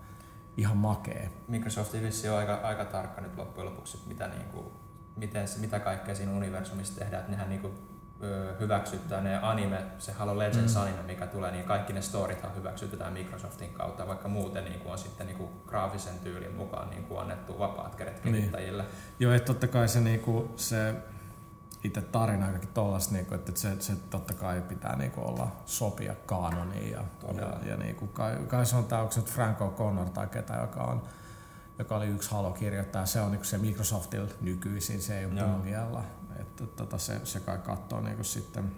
ihan 0.56 0.76
makee. 0.76 1.30
Microsoftin 1.48 2.02
vissi 2.02 2.28
on 2.28 2.38
aika, 2.38 2.54
aika 2.54 2.84
tarkka 2.84 3.20
nyt 3.20 3.36
loppujen 3.36 3.70
lopuksi, 3.70 4.02
mitä, 4.06 4.28
niinku, 4.28 4.72
miten, 5.16 5.48
se- 5.48 5.58
mitä 5.60 5.80
kaikkea 5.80 6.14
siinä 6.14 6.32
universumissa 6.32 6.98
tehdään. 7.00 7.20
Että 7.20 7.32
nehän 7.32 7.48
niinku, 7.48 7.68
ö, 7.68 7.93
hyväksyttää 8.60 9.20
ne 9.20 9.36
anime, 9.42 9.82
se 9.98 10.12
Halo 10.12 10.38
Legends 10.38 10.74
Mm. 10.74 10.82
anime, 10.82 11.02
mikä 11.02 11.26
tulee, 11.26 11.50
niin 11.50 11.64
kaikki 11.64 11.92
ne 11.92 12.02
storithan 12.02 12.54
hyväksytetään 12.56 13.12
Microsoftin 13.12 13.72
kautta, 13.72 14.06
vaikka 14.08 14.28
muuten 14.28 14.64
niinku 14.64 14.90
on 14.90 14.98
sitten 14.98 15.26
niinku 15.26 15.50
graafisen 15.66 16.18
tyylin 16.18 16.54
mukaan 16.54 16.90
niinku 16.90 17.16
annettu 17.16 17.58
vapaat 17.58 17.94
kädet 17.94 18.24
Niin. 18.24 18.34
kehittäjille. 18.34 18.84
Joo, 19.18 19.32
että 19.32 19.46
totta 19.46 19.68
kai 19.68 19.88
se, 19.88 20.00
niinku, 20.00 20.52
se 20.56 20.94
itse 21.84 22.00
tarina 22.00 22.46
kaikki 22.46 22.66
tollasta, 22.74 23.14
niinku, 23.14 23.34
että 23.34 23.52
se, 23.54 23.76
se 23.80 23.92
totta 24.10 24.34
kai 24.34 24.60
pitää 24.68 24.96
niinku 24.96 25.20
olla 25.20 25.48
sopia 25.66 26.14
kanoniin. 26.26 26.90
Ja, 26.90 27.04
Todella. 27.20 27.58
ja, 27.62 27.68
ja 27.70 27.76
niinku, 27.76 28.06
kai, 28.06 28.36
kai 28.48 28.66
se 28.66 28.76
on 28.76 28.84
tämä, 28.84 29.00
onko 29.02 29.12
se 29.12 29.20
nyt 29.20 29.30
Frank 29.30 29.58
O'Connor 29.60 30.10
tai 30.14 30.26
ketä, 30.26 30.54
joka 30.54 30.80
on 30.82 31.02
joka 31.78 31.96
oli 31.96 32.06
yksi 32.06 32.30
Halo-kirjoittaja, 32.30 33.06
se 33.06 33.20
on 33.20 33.30
niinku 33.30 33.44
se 33.44 33.58
Microsoftilla 33.58 34.28
nykyisin, 34.40 35.02
se 35.02 35.18
ei 35.18 35.26
ole. 35.90 36.00
Että 36.40 36.66
tota, 36.66 36.98
se, 36.98 37.20
se 37.24 37.40
kai 37.40 37.58
katsoo 37.58 38.00
niinku 38.00 38.24
sitten 38.24 38.72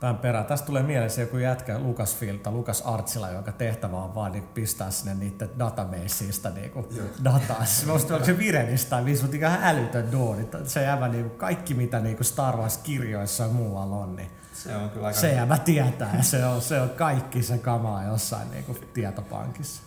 tämän 0.00 0.18
perään. 0.18 0.46
Tästä 0.46 0.66
tulee 0.66 0.82
mieleen 0.82 1.10
se 1.10 1.20
joku 1.20 1.36
jätkä 1.36 1.78
Lucasfilm 1.78 2.38
tai 2.38 2.52
Lucas 2.52 2.82
Artsilla, 2.82 3.30
jonka 3.30 3.52
tehtävä 3.52 3.96
on 3.96 4.14
vaan 4.14 4.32
niin 4.32 4.44
pistää 4.44 4.90
sinne 4.90 5.14
niiden 5.14 5.50
databaseista 5.58 6.50
niinku 6.50 6.88
Joo. 6.90 7.06
dataa. 7.24 7.64
Siis 7.64 7.86
muistin, 7.86 8.12
onko 8.12 8.26
se 8.26 8.38
Virenistä 8.38 8.90
tai 8.90 9.04
viisi, 9.04 9.22
mutta 9.22 9.36
ihan 9.36 9.58
älytön 9.62 10.12
duuni. 10.12 10.48
Se 10.64 10.82
jäävä 10.82 11.08
niinku, 11.08 11.36
kaikki 11.36 11.74
mitä 11.74 12.00
niinku 12.00 12.24
Star 12.24 12.56
Wars-kirjoissa 12.56 13.44
ja 13.44 13.50
muualla 13.50 13.96
on, 13.96 14.16
niin 14.16 14.30
Se 14.52 14.76
on 14.76 14.90
kyllä 14.90 15.06
aika... 15.06 15.20
se 15.20 15.32
jäävä 15.32 15.58
tietää 15.58 16.16
ja 16.16 16.22
se 16.22 16.46
on, 16.46 16.62
se 16.62 16.80
on 16.80 16.90
kaikki 16.90 17.42
se 17.42 17.58
kamaa 17.58 18.04
jossain 18.04 18.50
niinku 18.50 18.76
tietopankissa. 18.94 19.82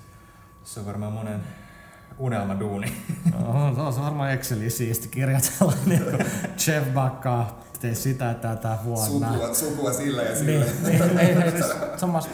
Se 0.64 0.80
on 0.80 0.86
varmaan 0.86 1.14
monen 1.14 1.44
unelmaduuni. 2.22 2.94
No, 3.40 3.92
se 3.92 4.00
on 4.00 4.06
varmaan 4.06 4.32
Exceliin 4.32 4.72
siisti 4.72 5.08
kirjoitella 5.08 5.74
niin 5.86 6.04
Jeff 6.68 6.94
Bakkaa 6.94 7.60
tee 7.80 7.96
sitä 7.96 8.34
tätä 8.34 8.78
vuonna. 8.84 9.34
Sukua, 9.34 9.54
sukua 9.54 9.94
sillä 9.94 10.22
ja 10.22 10.36
sillä. 10.36 10.66
Niin, 10.66 11.00
niin, 11.00 11.20
ei, 11.20 11.44
ei, 11.44 11.52
siis, 11.52 11.66
sammas, 11.98 12.30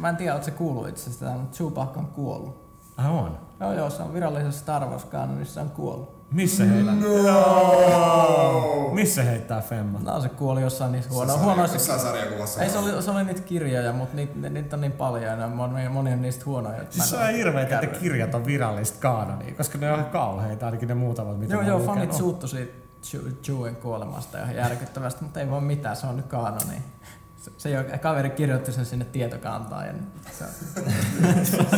mä 0.00 0.08
en 0.08 0.16
tiedä, 0.16 0.34
että 0.34 0.44
se 0.44 0.50
kuuluu 0.50 0.86
itse 0.86 1.10
asiassa, 1.10 1.38
mutta 1.38 1.56
Chewbacca 1.56 2.00
on 2.00 2.06
kuollut. 2.06 2.62
Ah, 2.96 3.14
on. 3.14 3.38
Joo, 3.62 3.72
joo, 3.72 3.90
se 3.90 4.02
on 4.02 4.14
virallisessa 4.14 4.60
Star 4.60 4.84
Wars 4.86 5.04
kanonissa 5.04 5.60
on 5.60 5.70
kuollut. 5.70 6.22
Missä 6.32 6.64
heillä? 6.64 6.92
No! 6.92 8.90
Missä 8.92 9.22
heittää 9.22 9.60
Femma? 9.60 9.98
No 9.98 10.20
se 10.20 10.28
kuoli 10.28 10.62
jossain 10.62 10.92
niissä 10.92 11.10
huono, 11.10 11.38
huonoissa... 11.38 11.76
Jossain 11.76 12.00
sarjakuvassa. 12.00 12.62
Ei, 12.62 12.70
se 12.70 12.78
oli, 12.78 13.02
se 13.02 13.10
oli 13.10 13.24
niitä 13.24 13.40
kirjoja, 13.42 13.92
mutta 13.92 14.16
niitä, 14.16 14.48
niitä 14.50 14.76
on 14.76 14.80
niin 14.80 14.92
paljon 14.92 15.40
ja 15.40 15.48
moni, 15.48 15.88
moni 15.88 16.12
on 16.12 16.22
niistä 16.22 16.44
huonoja. 16.46 16.78
Siis 16.90 17.10
se 17.10 17.16
on 17.16 17.22
oo 17.22 17.28
hirveet, 17.28 17.72
että 17.72 17.86
kirjat 17.86 18.34
on 18.34 18.46
virallista 18.46 18.98
kaanonia, 19.00 19.54
koska 19.54 19.78
ne 19.78 19.92
on 19.92 19.98
ihan 19.98 20.10
kauheita, 20.10 20.66
ainakin 20.66 20.88
ne 20.88 20.94
muutamat, 20.94 21.38
mitä 21.38 21.54
Joo, 21.54 21.62
joo, 21.62 21.76
oon 21.76 21.86
fanit 21.86 22.02
lukenut. 22.02 22.16
suuttu 22.18 22.48
siitä 22.48 22.72
Chew- 23.04 23.32
Chewen 23.42 23.76
kuolemasta 23.76 24.38
ihan 24.38 24.54
järkyttävästi, 24.56 25.24
mutta 25.24 25.40
ei 25.40 25.50
voi 25.50 25.60
mitään, 25.60 25.96
se 25.96 26.06
on 26.06 26.16
nyt 26.16 26.26
kaanoni. 26.26 26.82
Se, 27.42 27.50
se 27.58 27.78
ole, 27.78 27.98
kaveri 27.98 28.30
kirjoitti 28.30 28.72
sen 28.72 28.86
sinne 28.86 29.04
tietokantaan 29.04 29.86
ja 29.86 29.92
se, 30.32 30.44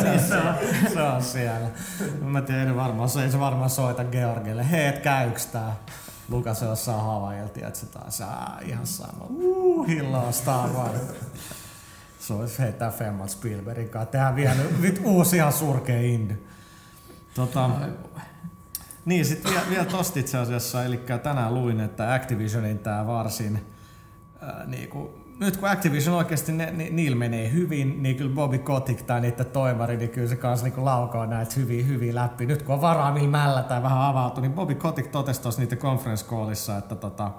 Niin, 0.02 0.20
se, 0.28 0.36
on, 0.36 0.54
se 0.92 1.02
on 1.02 1.22
siellä. 1.22 1.70
Mä 2.22 2.42
tiedän 2.42 2.76
varmaan, 2.76 3.08
se 3.08 3.22
ei 3.22 3.30
se 3.30 3.40
varmaan 3.40 3.70
soita 3.70 4.04
Georgille. 4.04 4.70
Hei, 4.70 4.86
et 4.86 4.98
käyks 4.98 5.46
tää? 5.46 5.76
Lukas 6.28 6.62
on 6.62 6.68
jossain 6.68 7.00
Havailta, 7.00 7.66
että 7.66 7.78
se 7.78 7.86
taas 7.86 8.20
aa, 8.20 8.60
ihan 8.64 8.86
sama. 8.86 9.26
Uh, 9.28 9.86
hilloa 9.86 10.32
Star 10.32 10.70
Wars. 10.70 11.00
Se 12.18 12.34
olisi 12.34 12.58
heittää 12.58 12.90
Femmat 12.90 13.30
Spielbergin 13.30 13.88
kanssa. 13.88 14.10
Tehdään 14.10 14.36
vielä 14.36 14.54
nyt 14.80 15.00
uusi 15.04 15.36
ihan 15.36 15.52
surkea 15.52 16.00
indy. 16.00 16.46
Tota, 17.34 17.70
niin, 19.04 19.24
sitten 19.24 19.52
vielä, 19.52 19.66
vielä 19.70 19.84
tosta 19.84 20.18
itse 20.18 20.38
asiassa, 20.38 20.84
eli 20.84 21.00
tänään 21.22 21.54
luin, 21.54 21.80
että 21.80 22.14
Activisionin 22.14 22.78
tämä 22.78 23.06
varsin, 23.06 23.66
ää, 24.40 24.64
niinku, 24.66 25.23
nyt 25.40 25.56
kun 25.56 25.68
Activision 25.68 26.16
oikeasti 26.16 26.52
ne, 26.52 26.70
ni, 26.70 26.90
niillä 26.90 27.16
menee 27.16 27.52
hyvin, 27.52 28.02
niin 28.02 28.16
kyllä 28.16 28.34
Bobby 28.34 28.58
Kotick 28.58 29.02
tai 29.02 29.20
niiden 29.20 29.46
toimari, 29.46 29.96
niin 29.96 30.10
kyllä 30.10 30.28
se 30.28 30.36
kanssa 30.36 30.66
niinku 30.66 30.84
laukoo 30.84 31.26
näitä 31.26 31.52
hyviä, 31.56 31.84
hyviä 31.84 32.14
läpi. 32.14 32.46
Nyt 32.46 32.62
kun 32.62 32.74
on 32.74 32.80
varaa 32.80 33.12
mihin 33.12 33.30
mällä 33.30 33.62
tai 33.62 33.82
vähän 33.82 34.00
avautu, 34.00 34.40
niin 34.40 34.52
Bobby 34.52 34.74
Kotick 34.74 35.10
totesi 35.10 35.42
tuossa 35.42 35.60
niiden 35.60 35.78
conference 35.78 36.26
callissa, 36.26 36.78
että 36.78 36.94
tota, 36.94 37.30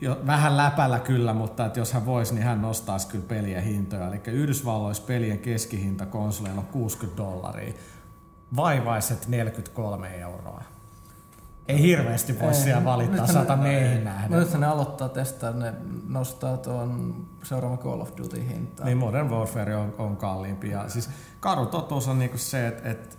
jo, 0.00 0.20
vähän 0.26 0.56
läpällä 0.56 0.98
kyllä, 0.98 1.34
mutta 1.34 1.66
että 1.66 1.78
jos 1.78 1.92
hän 1.92 2.06
voisi, 2.06 2.34
niin 2.34 2.44
hän 2.44 2.62
nostaisi 2.62 3.08
kyllä 3.08 3.24
pelien 3.28 3.62
hintoja. 3.62 4.08
Eli 4.08 4.20
Yhdysvalloissa 4.26 5.02
pelien 5.06 5.38
keskihinta 5.38 6.06
konsoleilla 6.06 6.60
on 6.60 6.66
60 6.66 7.22
dollaria, 7.22 7.74
vaivaiset 8.56 9.28
43 9.28 10.08
euroa. 10.08 10.73
Ei 11.68 11.82
hirveästi 11.82 12.40
voi 12.40 12.48
Ei, 12.48 12.54
siellä 12.54 12.84
valittaa 12.84 13.26
sata 13.26 13.56
meihin 13.56 14.04
No 14.04 14.10
nähden. 14.10 14.38
nyt 14.38 14.54
ne 14.54 14.66
aloittaa 14.66 15.08
testaa, 15.08 15.50
ne 15.50 15.74
nostaa 16.08 16.56
tuon 16.56 17.14
seuraavan 17.42 17.78
Call 17.78 18.00
of 18.00 18.10
Duty 18.16 18.48
hintaa. 18.48 18.86
Niin 18.86 18.98
Modern 18.98 19.30
Warfare 19.30 19.76
on, 19.76 19.94
on 19.98 20.16
kalliimpi. 20.16 20.70
Ja 20.70 20.88
siis 20.88 21.10
karu 21.40 21.66
totuus 21.66 22.08
on 22.08 22.18
niinku 22.18 22.38
se, 22.38 22.66
että 22.66 22.90
et 22.90 23.18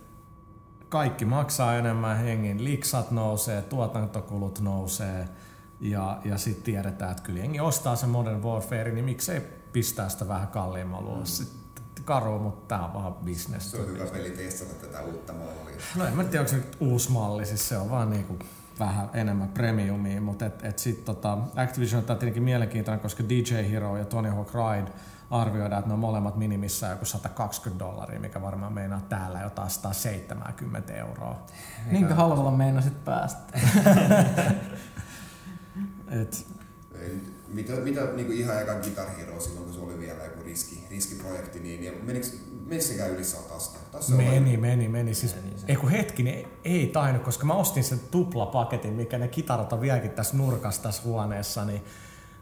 kaikki 0.88 1.24
maksaa 1.24 1.76
enemmän 1.76 2.16
hengin, 2.16 2.64
liksat 2.64 3.10
nousee, 3.10 3.62
tuotantokulut 3.62 4.60
nousee 4.60 5.28
ja, 5.80 6.20
ja 6.24 6.38
sitten 6.38 6.64
tiedetään, 6.64 7.10
että 7.10 7.22
kyllä 7.22 7.38
jengi 7.38 7.60
ostaa 7.60 7.96
se 7.96 8.06
Modern 8.06 8.42
Warfare, 8.42 8.90
niin 8.92 9.04
miksei 9.04 9.40
pistää 9.72 10.08
sitä 10.08 10.28
vähän 10.28 10.48
kalliimmalla 10.48 11.10
ulos. 11.10 11.36
Sitten 11.36 11.60
karu, 12.06 12.38
mutta 12.38 12.76
tää 12.76 12.86
on 12.86 12.94
vaan 12.94 13.14
business. 13.14 13.70
Se 13.70 13.80
on 13.80 13.86
hyvä 13.86 14.04
peli 14.04 14.30
testata 14.30 14.86
tätä 14.86 15.02
uutta 15.02 15.32
mallia. 15.32 15.76
No 15.96 16.06
en 16.06 16.16
mä 16.16 16.24
tiedä, 16.24 16.40
onko 16.40 16.50
se 16.50 16.56
nyt 16.56 16.76
uusi 16.80 17.12
malli, 17.12 17.46
siis 17.46 17.68
se 17.68 17.78
on 17.78 17.90
vaan 17.90 18.10
niinku 18.10 18.38
vähän 18.78 19.10
enemmän 19.14 19.48
premiumia, 19.48 20.20
mutta 20.20 20.46
et, 20.46 20.64
et 20.64 20.78
sit 20.78 21.04
tota, 21.04 21.38
Activision 21.56 21.98
on 21.98 22.06
tietenkin 22.06 22.42
mielenkiintoinen, 22.42 23.00
koska 23.00 23.24
DJ 23.28 23.70
Hero 23.70 23.96
ja 23.96 24.04
Tony 24.04 24.28
Hawk 24.28 24.50
Ride 24.54 24.92
arvioidaan, 25.30 25.78
että 25.78 25.88
ne 25.88 25.94
on 25.94 26.00
molemmat 26.00 26.36
minimissään 26.36 26.92
joku 26.92 27.04
120 27.04 27.84
dollaria, 27.84 28.20
mikä 28.20 28.42
varmaan 28.42 28.72
meinaa 28.72 29.00
täällä 29.08 29.40
jotain 29.40 29.70
170 29.70 30.94
euroa. 30.94 31.46
Minkä 31.90 32.14
halvalla 32.14 32.50
meinasit 32.50 33.04
päästä? 33.04 33.58
Et, 36.22 36.46
Ei 36.94 37.35
Mitä, 37.48 37.72
mitä 37.72 38.04
niin 38.04 38.26
kuin 38.26 38.38
ihan 38.38 38.62
eka 38.62 38.74
Guitar 38.74 39.08
Hero 39.10 39.40
silloin, 39.40 39.64
kun 39.64 39.74
se 39.74 39.80
oli 39.80 39.98
vielä 39.98 40.24
joku 40.24 40.42
riski, 40.42 40.84
riskiprojekti, 40.90 41.60
niin, 41.60 41.80
niin 41.80 42.04
menikö, 42.04 42.26
menikö 42.66 42.84
sekään 42.84 43.10
yli 43.10 43.24
satasta? 43.24 43.78
Olla- 43.94 44.16
meni, 44.16 44.56
meni, 44.56 44.88
meni. 44.88 45.14
Siis, 45.14 45.34
Meni 45.34 45.58
se. 45.58 45.64
ei 45.68 45.76
kun 45.76 45.90
hetkinen, 45.90 46.34
ei, 46.34 46.46
ei 46.64 46.86
tainnut, 46.86 47.22
koska 47.22 47.46
mä 47.46 47.54
ostin 47.54 47.84
sen 47.84 48.00
tuplapaketin, 48.10 48.92
mikä 48.92 49.18
ne 49.18 49.28
kitarat 49.28 49.72
on 49.72 49.80
vieläkin 49.80 50.10
tässä 50.10 50.36
nurkassa 50.36 50.82
tässä 50.82 51.02
huoneessa, 51.04 51.64
niin 51.64 51.82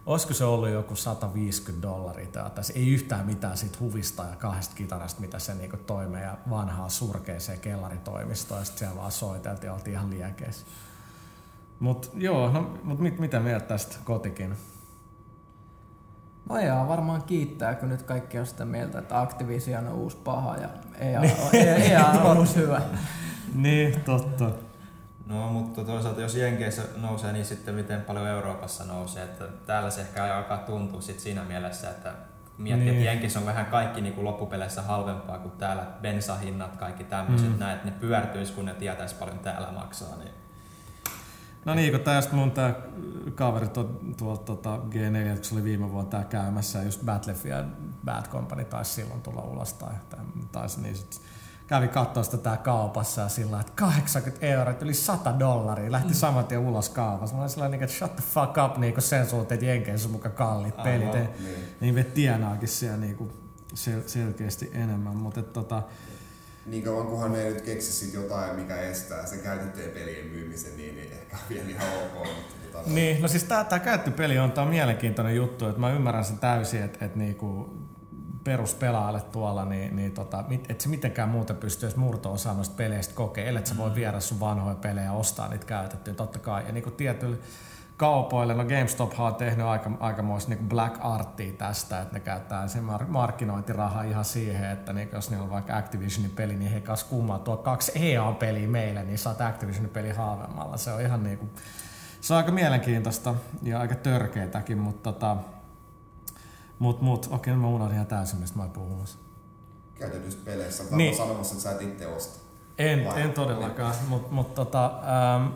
olisiko 0.07 0.35
se 0.35 0.45
ollut 0.45 0.69
joku 0.69 0.97
150 0.97 1.88
dollaria 1.88 2.27
tai 2.27 2.51
tässä 2.51 2.73
ei 2.77 2.88
yhtään 2.88 3.27
mitään 3.27 3.57
siitä 3.57 3.79
huvista 3.81 4.23
ja 4.23 4.37
kahdesta 4.37 4.75
kitarasta, 4.77 5.21
mitä 5.21 5.38
se 5.38 5.55
niinku 5.55 5.77
toi 5.77 6.07
meidän 6.09 6.38
vanhaa 6.51 6.88
surkeeseen 6.88 7.61
kellaritoimistoon 7.61 8.61
ja 8.61 8.64
sitten 8.64 8.79
siellä 8.79 8.97
vaan 8.97 9.12
soiteltiin 9.12 9.67
ja 9.67 9.75
oltiin 9.75 9.95
ihan 9.95 10.11
liekeissä. 10.11 10.67
Mut 11.81 12.11
joo, 12.14 12.51
no, 12.53 12.79
mut 12.83 12.99
mit, 12.99 13.19
mitä 13.19 13.40
mieltä 13.40 13.67
tästä 13.67 13.97
kotikin? 14.05 14.55
No 16.48 16.59
EA 16.59 16.88
varmaan 16.88 17.22
kiittää, 17.22 17.74
kun 17.74 17.88
nyt 17.88 18.02
kaikki 18.02 18.38
on 18.38 18.46
sitä 18.46 18.64
mieltä, 18.64 18.98
että 18.98 19.20
Activision 19.20 19.87
on 19.87 19.92
uusi 19.94 20.16
paha 20.24 20.57
ja 20.57 20.68
EA, 20.98 21.20
EA 21.90 22.04
on 22.07 22.38
uusi 22.38 22.57
hyvä. 22.61 22.80
Niin, 23.54 24.00
totta. 24.00 24.50
No, 25.26 25.48
mutta 25.48 25.85
toisaalta 25.85 26.20
jos 26.20 26.35
Jenkeissä 26.37 26.83
nousee, 26.96 27.33
niin 27.33 27.44
sitten 27.44 27.74
miten 27.74 28.00
paljon 28.02 28.26
Euroopassa 28.28 28.85
nousee. 28.85 29.24
Että 29.24 29.44
täällä 29.66 29.90
se 29.90 30.00
ehkä 30.00 30.37
alkaa 30.37 30.59
tuntua 30.59 31.00
sit 31.00 31.20
siinä 31.20 31.42
mielessä, 31.44 31.90
että 31.90 32.12
miettii, 32.59 32.87
Niin. 32.87 32.96
että 32.98 33.11
Jenkeissä 33.11 33.38
on 33.38 33.46
vähän 33.46 33.66
kaikki 33.66 34.00
niin 34.00 34.14
kuin 34.14 34.24
loppupeleissä 34.24 34.83
halvempaa 34.83 35.38
kuin 35.38 35.52
täällä 35.52 35.87
bensahinnat, 36.02 36.76
kaikki 36.76 37.04
tämmöiset 37.04 37.48
Mm. 37.48 37.52
mm. 37.54 37.59
näin, 37.61 37.74
että 37.74 37.87
ne 37.88 37.94
pyörtyisi, 38.00 38.52
kun 38.52 38.64
ne 38.64 38.74
tietäisi 38.74 39.14
paljon 39.14 39.38
täällä 39.38 39.72
maksaa. 39.72 40.16
Niin 40.16 40.30
No 41.64 41.74
niin, 41.74 41.92
kun 41.92 42.00
tästä 42.00 42.35
mun 42.35 42.50
tää 42.50 42.74
kaveri 43.35 43.68
tuolta 43.68 43.94
tuol, 44.16 44.37
tota 44.37 44.77
G4, 44.77 45.35
kun 45.35 45.44
se 45.44 45.55
oli 45.55 45.64
viime 45.64 45.92
vuonna 45.92 46.11
tää 46.11 46.24
käymässä, 46.24 46.79
ja 46.79 46.85
just 46.85 47.05
Battlefield 47.05 47.64
Bad 48.05 48.29
Company 48.29 48.64
taisi 48.64 48.90
silloin 48.90 49.22
tulla 49.22 49.42
ulos, 49.42 49.72
tai 49.72 49.94
taisi 50.53 50.81
niin 50.81 50.96
sit 50.96 51.20
kävi 51.66 51.88
katsoa 51.88 52.22
sitä 52.22 52.37
tää 52.37 52.57
kaupassa 52.57 53.20
ja 53.20 53.29
sillä 53.29 53.61
että 53.61 53.72
80 53.77 54.46
euroa, 54.46 54.74
yli 54.81 54.94
100 54.94 55.38
dollaria, 55.38 55.92
lähti 55.92 56.14
saman 56.14 56.46
tien 56.46 56.61
ulos 56.61 56.88
kaupassa. 56.88 57.35
Mä 57.37 57.42
olin 57.42 57.50
sellainen, 57.50 57.83
että 57.83 57.96
shut 57.96 58.16
the 58.16 58.24
fuck 58.31 58.55
up, 58.64 58.79
niin 58.79 58.94
sen 58.98 59.27
suhteen, 59.27 59.57
että 59.57 59.66
Jenkeissä 59.66 60.09
on 60.09 60.12
muka 60.12 60.31
kalliit 60.31 60.79
Aivan, 60.79 61.11
pelit. 61.11 61.40
Niin. 61.81 61.94
Niin 61.94 62.07
tienaakin 62.07 62.68
siellä 62.68 62.96
niinku 62.96 63.33
sel- 63.74 64.09
selkeästi 64.09 64.70
enemmän, 64.74 65.16
mutta 65.16 65.42
tota, 65.42 65.83
Niin 66.66 66.83
kauan 66.83 67.07
kunhan 67.07 67.33
ne 67.33 67.42
ei 67.42 67.53
nyt 67.53 67.62
keksi 67.62 67.92
sit 67.92 68.14
jotain, 68.14 68.57
mikä 68.57 68.77
estää 68.77 69.27
sen 69.27 69.40
käytettyjen 69.40 69.90
pelien 69.90 70.27
myymisen, 70.27 70.77
niin, 70.77 70.96
niin 70.96 71.12
ehkä 71.12 71.37
on 71.37 71.42
vielä 71.48 71.68
ihan 71.68 71.88
ok. 71.88 72.27
Mutta 72.27 72.55
tota, 72.72 72.90
Niin, 72.90 73.22
no 73.22 73.29
siis 73.29 73.44
tää, 73.44 73.64
tää 73.64 73.79
käyttöpeli 73.79 74.38
on, 74.38 74.53
tää 74.53 74.64
on 74.64 74.70
mielenkiintoinen 74.70 75.37
juttu, 75.37 75.66
että 75.66 75.81
mä 75.81 75.92
ymmärrän 75.92 76.24
sen 76.24 76.38
täysin, 76.38 76.83
että 76.83 77.05
et 77.05 77.16
niinku 77.16 77.79
peruspelaajalle 78.44 79.20
tuolla, 79.20 79.64
niin, 79.64 79.96
niin 79.96 80.12
tota, 80.12 80.44
et 80.68 80.81
se 80.81 80.88
mitenkään 80.88 81.29
muuten 81.29 81.57
pysty 81.57 81.87
edes 81.87 81.96
murto-osaa 81.96 82.55
noista 82.55 82.74
peleistä 82.77 83.14
kokea, 83.14 83.44
ellei 83.44 83.66
sä 83.66 83.77
voi 83.77 83.94
viedä 83.94 84.20
sun 84.20 84.40
vanhoja 84.40 84.74
pelejä 84.74 85.05
ja 85.05 85.12
ostaa 85.12 85.48
niitä 85.48 85.66
käytettyjä, 85.66 86.14
totta 86.14 86.38
kai. 86.38 86.66
Ja 86.66 86.72
niinku 86.72 86.90
tietyllä 86.90 87.37
kaupoille, 87.96 88.54
no 88.54 88.64
GameStop 88.64 89.20
on 89.20 89.35
tehnyt 89.35 89.66
aika, 89.66 89.90
aikamoista 90.00 90.50
niinku 90.50 90.64
black 90.64 90.96
artia 91.00 91.52
tästä, 91.52 92.00
että 92.00 92.14
ne 92.14 92.20
käyttää 92.20 92.68
sen 92.68 92.83
mar- 92.85 93.07
markkinointirahaa 93.09 94.02
ihan 94.02 94.24
siihen, 94.24 94.70
että 94.70 94.92
niinku 94.92 95.16
jos 95.16 95.30
niillä 95.30 95.44
on 95.44 95.50
vaikka 95.50 95.76
Activisionin 95.76 96.30
peli, 96.30 96.57
niin 96.57 96.70
he 96.72 96.80
kas 96.80 97.04
kummaa 97.04 97.38
tuo 97.38 97.57
kaksi 97.57 97.92
EA-peliä 97.94 98.68
meille, 98.68 99.04
niin 99.04 99.18
saat 99.18 99.40
Activisionin 99.40 99.90
peli 99.90 100.11
halvemmalla. 100.11 100.76
Se 100.76 100.92
on 100.92 101.00
ihan 101.00 101.22
niinku, 101.22 101.48
se 102.20 102.33
on 102.35 102.38
aika 102.38 102.52
mielenkiintoista 102.52 103.35
ja 103.62 103.80
aika 103.80 103.94
törkeetäkin, 103.94 104.78
mutta 104.78 105.12
tota, 105.12 105.37
mut, 106.78 107.00
mut, 107.00 107.28
okei, 107.30 107.54
mä 107.57 107.66
unohdin 107.66 107.94
ihan 107.94 108.07
täysin, 108.07 108.38
mistä 108.40 108.57
mä 108.57 108.62
olin 108.62 108.72
puhumassa. 108.72 109.18
käytetyistä 109.98 110.42
peleissä 110.44 110.83
on 110.83 110.88
Niin. 110.88 110.96
niin. 110.98 111.16
sanomassa, 111.16 111.54
että 111.54 111.62
sä 111.62 111.70
et 111.72 111.83
itse 111.83 112.07
osta. 112.07 112.38
En, 112.78 113.04
Vai? 113.04 113.22
en 113.22 113.33
todellakaan, 113.33 113.94
mutta 114.09 114.33
mut, 114.35 114.54
tota, 114.54 114.85
ähm, 115.37 115.46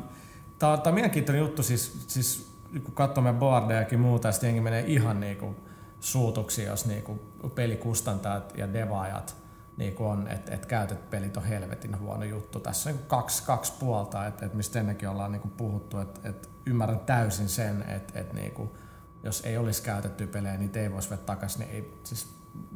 tää, 0.58 0.70
on- 0.70 0.82
tää 0.82 0.90
on 0.90 0.94
mielenkiintoinen 0.94 1.40
juttu, 1.40 1.62
siis, 1.62 2.04
siis 2.06 2.52
kun 2.84 2.94
boardejakin 3.38 3.96
ja 3.96 4.02
muuta, 4.02 4.32
sitten 4.32 4.48
jengi 4.48 4.60
menee 4.60 4.84
ihan 4.86 5.20
niinku 5.20 5.56
suutuksi, 6.00 6.62
jos 6.62 6.86
niinku 6.86 7.20
pelikustantajat 7.54 8.52
ja 8.56 8.72
devaajat 8.72 9.36
niinku 9.76 10.06
on, 10.06 10.28
että 10.28 10.54
et 10.54 10.66
käytet 10.66 11.10
pelit 11.10 11.36
on 11.36 11.44
helvetin 11.44 11.98
huono 11.98 12.24
juttu. 12.24 12.60
Tässä 12.60 12.90
on 12.90 12.96
niinku 12.96 13.08
kaksi, 13.08 13.42
kaksi 13.42 13.72
puolta, 13.78 14.26
että 14.26 14.46
et 14.46 14.54
mistä 14.54 14.80
ennenkin 14.80 15.08
ollaan 15.08 15.32
niinku 15.32 15.48
puhuttu, 15.48 15.98
että 15.98 16.28
et 16.28 16.50
ymmärrän 16.66 17.00
täysin 17.00 17.48
sen, 17.48 17.82
että 17.82 18.20
et 18.20 18.32
niinku, 18.32 18.76
jos 19.22 19.40
ei 19.44 19.58
olisi 19.58 19.82
käytetty 19.82 20.26
pelejä, 20.26 20.56
niitä 20.56 20.80
ei 20.80 20.92
voisi 20.92 21.10
vetää 21.10 21.26
takaisin, 21.26 21.60
niin 21.60 21.70
ei, 21.70 22.00
siis 22.04 22.34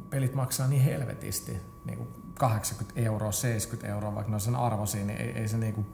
pelit 0.09 0.33
maksaa 0.35 0.67
niin 0.67 0.81
helvetisti, 0.81 1.57
niin 1.85 1.97
kuin 1.97 2.09
80 2.33 2.99
euroa, 3.01 3.31
70 3.31 3.93
euroa, 3.93 4.15
vaikka 4.15 4.29
ne 4.31 4.35
on 4.35 4.41
sen 4.41 4.55
arvoisia, 4.55 5.05
niin 5.05 5.19
ei, 5.21 5.29
ei 5.29 5.47
se 5.47 5.57
niin 5.57 5.73
kuin, 5.73 5.87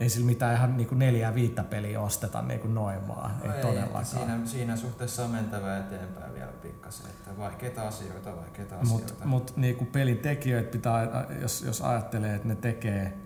ei 0.00 0.08
sillä 0.08 0.26
mitään 0.26 0.56
ihan 0.56 0.76
niin 0.76 0.88
kuin 0.88 0.98
neljää 0.98 1.34
viittä 1.34 1.64
peliä 1.64 2.00
osteta 2.00 2.42
niin 2.42 2.60
kuin 2.60 2.74
noin 2.74 3.08
vaan, 3.08 3.30
no 3.38 3.44
ei, 3.44 3.56
ei 3.56 3.62
todellakaan. 3.62 4.04
Siinä, 4.04 4.40
siinä 4.44 4.76
suhteessa 4.76 5.24
on 5.24 5.30
mentävä 5.30 5.78
eteenpäin 5.78 6.34
vielä 6.34 6.52
pikkasen, 6.52 7.06
että 7.06 7.38
vaikeita 7.38 7.88
asioita, 7.88 8.36
vaikeita 8.36 8.78
asioita. 8.78 9.12
Mutta 9.12 9.24
mut, 9.24 9.56
niin 9.56 9.76
kuin 9.76 9.88
pelin 9.88 10.18
tekijöitä 10.18 10.70
pitää, 10.70 11.26
jos, 11.40 11.62
jos 11.62 11.82
ajattelee, 11.82 12.34
että 12.34 12.48
ne 12.48 12.56
tekee, 12.56 13.18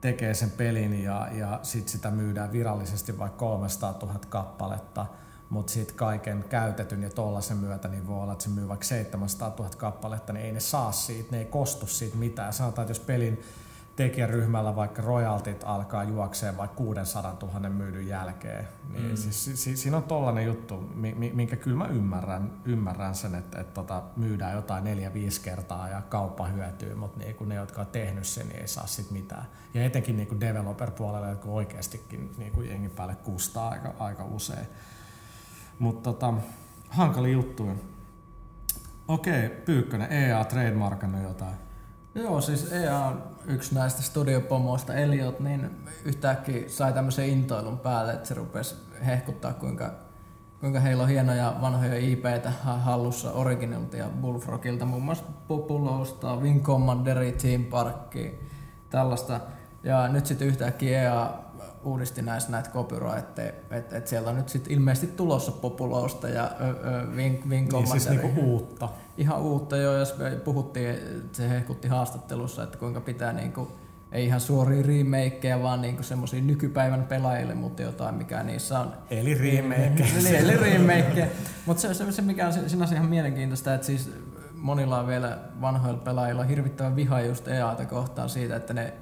tekee 0.00 0.34
sen 0.34 0.50
pelin 0.50 1.02
ja, 1.02 1.28
ja 1.32 1.60
sit 1.62 1.88
sitä 1.88 2.10
myydään 2.10 2.52
virallisesti 2.52 3.18
vaikka 3.18 3.38
300 3.38 3.98
000 4.02 4.18
kappaletta, 4.28 5.06
mutta 5.50 5.72
sitten 5.72 5.96
kaiken 5.96 6.44
käytetyn 6.48 7.02
ja 7.02 7.10
tollasen 7.10 7.56
myötä 7.56 7.88
niin 7.88 8.06
voi 8.06 8.22
olla, 8.22 8.32
että 8.32 8.44
se 8.44 8.50
myy 8.50 8.68
vaikka 8.68 8.86
700 8.86 9.54
000 9.58 9.70
kappaletta, 9.76 10.32
niin 10.32 10.46
ei 10.46 10.52
ne 10.52 10.60
saa 10.60 10.92
siitä, 10.92 11.28
ne 11.30 11.38
ei 11.38 11.44
kostu 11.44 11.86
siitä 11.86 12.16
mitään. 12.16 12.52
Sanotaan, 12.52 12.82
että 12.82 12.90
jos 12.90 13.06
pelin 13.06 13.42
tekijäryhmällä 13.96 14.76
vaikka 14.76 15.02
royaltit 15.02 15.64
alkaa 15.64 16.04
juokseen 16.04 16.56
vaikka 16.56 16.76
600 16.76 17.36
000 17.42 17.68
myydyn 17.68 18.08
jälkeen. 18.08 18.68
Niin 18.92 19.10
mm. 19.10 19.16
siis, 19.16 19.44
si, 19.44 19.56
si, 19.56 19.76
siinä 19.76 19.96
on 19.96 20.02
tollainen 20.02 20.46
juttu, 20.46 20.90
minkä 21.32 21.56
kyllä 21.56 21.76
mä 21.76 21.86
ymmärrän, 21.86 22.52
ymmärrän 22.64 23.14
sen, 23.14 23.34
että, 23.34 23.60
että 23.60 23.74
tota, 23.74 24.02
myydään 24.16 24.54
jotain 24.54 24.84
neljä, 24.84 25.14
viisi 25.14 25.40
kertaa 25.40 25.88
ja 25.88 26.02
kauppa 26.08 26.46
hyötyy, 26.46 26.94
mutta 26.94 27.18
niin 27.18 27.36
ne, 27.46 27.54
jotka 27.54 27.80
on 27.80 27.86
tehnyt 27.86 28.26
sen, 28.26 28.48
niin 28.48 28.60
ei 28.60 28.68
saa 28.68 28.86
sit 28.86 29.10
mitään. 29.10 29.44
Ja 29.74 29.84
etenkin 29.84 30.16
niin 30.16 30.40
developer-puolella, 30.40 31.28
jotka 31.28 31.48
oikeastikin 31.48 32.34
niin 32.38 32.68
jengi 32.68 32.88
päälle 32.88 33.14
kustaa 33.14 33.68
aika, 33.68 33.94
aika 33.98 34.24
usein. 34.24 34.66
Mutta 35.78 36.12
tota, 36.12 36.34
hankali 36.88 37.32
juttu. 37.32 37.68
Okei, 39.08 39.48
Pyykkönen, 39.48 40.12
EA 40.12 40.44
trademarkannut 40.44 41.22
jotain. 41.22 41.65
Joo, 42.16 42.40
siis 42.40 42.72
EA 42.72 42.98
on 42.98 43.22
yksi 43.46 43.74
näistä 43.74 44.02
studiopomoista, 44.02 44.94
Eliot, 44.94 45.40
niin 45.40 45.70
yhtäkkiä 46.04 46.68
sai 46.68 46.92
tämmöisen 46.92 47.28
intoilun 47.28 47.78
päälle, 47.78 48.12
että 48.12 48.28
se 48.28 48.34
rupesi 48.34 48.74
hehkuttaa, 49.06 49.52
kuinka, 49.52 49.90
kuinka 50.60 50.80
heillä 50.80 51.02
on 51.02 51.08
hienoja 51.08 51.56
vanhoja 51.60 51.96
IPtä 51.96 52.50
hallussa 52.62 53.32
Originalta 53.32 53.96
ja 53.96 54.08
Bullfrogilta, 54.20 54.84
muun 54.84 55.02
muassa 55.02 55.24
Populousta, 55.48 56.36
Wing 56.36 56.62
Commanderi, 56.62 57.32
Team 57.32 57.64
Parkki, 57.64 58.40
tällaista. 58.90 59.40
Ja 59.84 60.08
nyt 60.08 60.26
sitten 60.26 60.48
yhtäkkiä 60.48 61.02
EA 61.02 61.30
uudisti 61.84 62.22
näissä 62.22 62.50
näitä 62.50 62.70
copyrightteja, 62.70 63.52
että 63.70 63.96
et 63.96 64.06
sieltä 64.06 64.30
on 64.30 64.36
nyt 64.36 64.48
sitten 64.48 64.72
ilmeisesti 64.72 65.06
tulossa 65.06 65.52
Populousta 65.52 66.28
ja 66.28 66.50
Wing, 67.16 67.46
Wing 67.48 67.72
niin, 67.72 67.86
siis 67.86 68.08
niinku 68.08 68.40
uutta. 68.40 68.88
Ihan 69.18 69.40
uutta 69.40 69.76
jo, 69.76 69.98
jos 69.98 70.14
puhuttiin, 70.44 70.96
se 71.32 71.48
hehkutti 71.48 71.88
haastattelussa, 71.88 72.62
että 72.62 72.78
kuinka 72.78 73.00
pitää 73.00 73.32
niinku, 73.32 73.72
ei 74.12 74.26
ihan 74.26 74.40
suoria 74.40 74.82
remakeja, 74.86 75.62
vaan 75.62 75.82
niinku 75.82 76.02
semmoisia 76.02 76.42
nykypäivän 76.42 77.04
pelaajille, 77.04 77.54
mutta 77.54 77.82
jotain 77.82 78.14
mikä 78.14 78.42
niissä 78.42 78.78
on. 78.78 78.92
Eli 79.10 79.34
remake. 79.34 80.08
eli, 80.18 80.36
eli 80.36 80.56
remake. 80.56 81.28
mutta 81.66 81.80
se, 81.80 81.94
se, 81.94 82.12
se, 82.12 82.22
mikä 82.22 82.46
on 82.46 82.52
sinänsä 82.66 82.94
ihan 82.94 83.06
mielenkiintoista, 83.06 83.74
että 83.74 83.86
siis 83.86 84.10
monilla 84.54 85.00
on 85.00 85.06
vielä 85.06 85.38
vanhoilla 85.60 86.00
pelaajilla 86.00 86.44
hirvittävän 86.44 86.96
viha 86.96 87.20
just 87.20 87.48
EAta 87.48 87.84
kohtaan 87.84 88.28
siitä, 88.28 88.56
että 88.56 88.74
ne, 88.74 88.92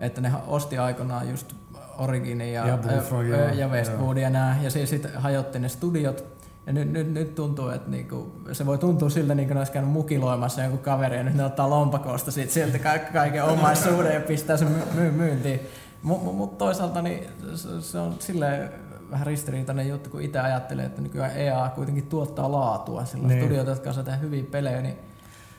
että 0.00 0.20
ne 0.20 0.32
osti 0.46 0.78
aikoinaan 0.78 1.30
just 1.30 1.54
Originin 1.98 2.52
ja, 2.52 2.66
ja, 2.66 2.76
Bullfrog, 2.76 3.26
ja, 3.26 3.54
ja 3.54 3.68
Westwood 3.68 4.16
ja 4.16 4.30
nää, 4.30 4.58
ja 4.62 4.70
sitten 4.70 5.10
hajotti 5.14 5.58
ne 5.58 5.68
studiot. 5.68 6.33
Ja 6.66 6.72
nyt, 6.72 6.92
nyt, 6.92 7.12
nyt 7.12 7.34
tuntuu, 7.34 7.68
että 7.68 7.90
niinku, 7.90 8.32
se 8.52 8.66
voi 8.66 8.78
tuntua 8.78 9.10
siltä, 9.10 9.34
niin 9.34 9.48
kuin 9.48 9.58
olisi 9.58 9.72
käynyt 9.72 9.92
mukiloimassa 9.92 10.62
joku 10.62 10.76
kaveri, 10.76 11.16
ja 11.16 11.22
nyt 11.22 11.34
ne 11.34 11.44
ottaa 11.44 11.70
lompakosta 11.70 12.30
siitä 12.30 12.52
sieltä 12.52 12.78
ka- 12.78 13.12
kaiken 13.12 13.44
omaisuuden 13.44 14.14
ja 14.14 14.20
pistää 14.20 14.56
sen 14.56 14.68
my- 14.94 15.10
myyntiin. 15.10 15.60
Mutta 16.02 16.32
mut 16.32 16.58
toisaalta 16.58 17.02
niin 17.02 17.26
se, 17.54 17.80
se 17.80 17.98
on 17.98 18.16
silleen 18.18 18.70
vähän 19.10 19.26
ristiriitainen 19.26 19.88
juttu, 19.88 20.10
kun 20.10 20.22
itse 20.22 20.38
ajattelee, 20.40 20.86
että 20.86 21.02
nykyään 21.02 21.36
EA 21.36 21.70
kuitenkin 21.74 22.06
tuottaa 22.06 22.52
laatua. 22.52 23.04
Sillä 23.04 23.28
niin. 23.28 23.42
studiot, 23.42 23.66
jotka 23.66 23.90
osaa 23.90 24.04
tehdä 24.04 24.18
hyviä 24.18 24.44
pelejä, 24.50 24.82
niin 24.82 24.98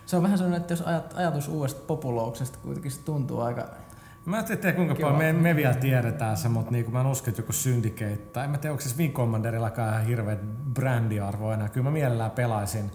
se 0.06 0.16
on 0.16 0.24
vähän 0.24 0.38
sellainen, 0.38 0.62
että 0.62 0.74
jos 0.74 0.84
ajatus 1.16 1.48
uudesta 1.48 1.82
populouksesta 1.88 2.60
kuitenkin 2.64 2.92
se 2.92 3.02
tuntuu 3.02 3.40
aika 3.40 3.66
Mä 4.26 4.40
en 4.40 4.46
tiedä 4.46 4.74
kuinka 4.74 4.96
paljon 4.96 5.18
me, 5.18 5.34
me 5.34 5.56
vielä 5.56 5.74
tiedetään 5.74 6.38
se, 6.38 6.50
mutta 6.50 6.72
niin 6.72 6.92
mä 6.92 7.02
en 7.02 7.08
usko, 7.08 7.30
että 7.30 7.42
joku 7.42 7.54
Syndicate, 7.54 8.18
tai 8.18 8.46
en 8.46 8.52
mä 8.52 8.58
tiedä, 8.58 8.72
onko 8.72 8.82
siis 8.82 8.98
Wing 8.98 9.14
Commanderillakaan 9.14 9.94
ihan 9.94 10.06
hirveä 10.06 10.38
brändiarvo 10.74 11.52
enää. 11.52 11.70
Kyllä 11.70 11.84
mä 11.84 11.92
mielellään 11.92 12.32
pelaisin 12.32 12.92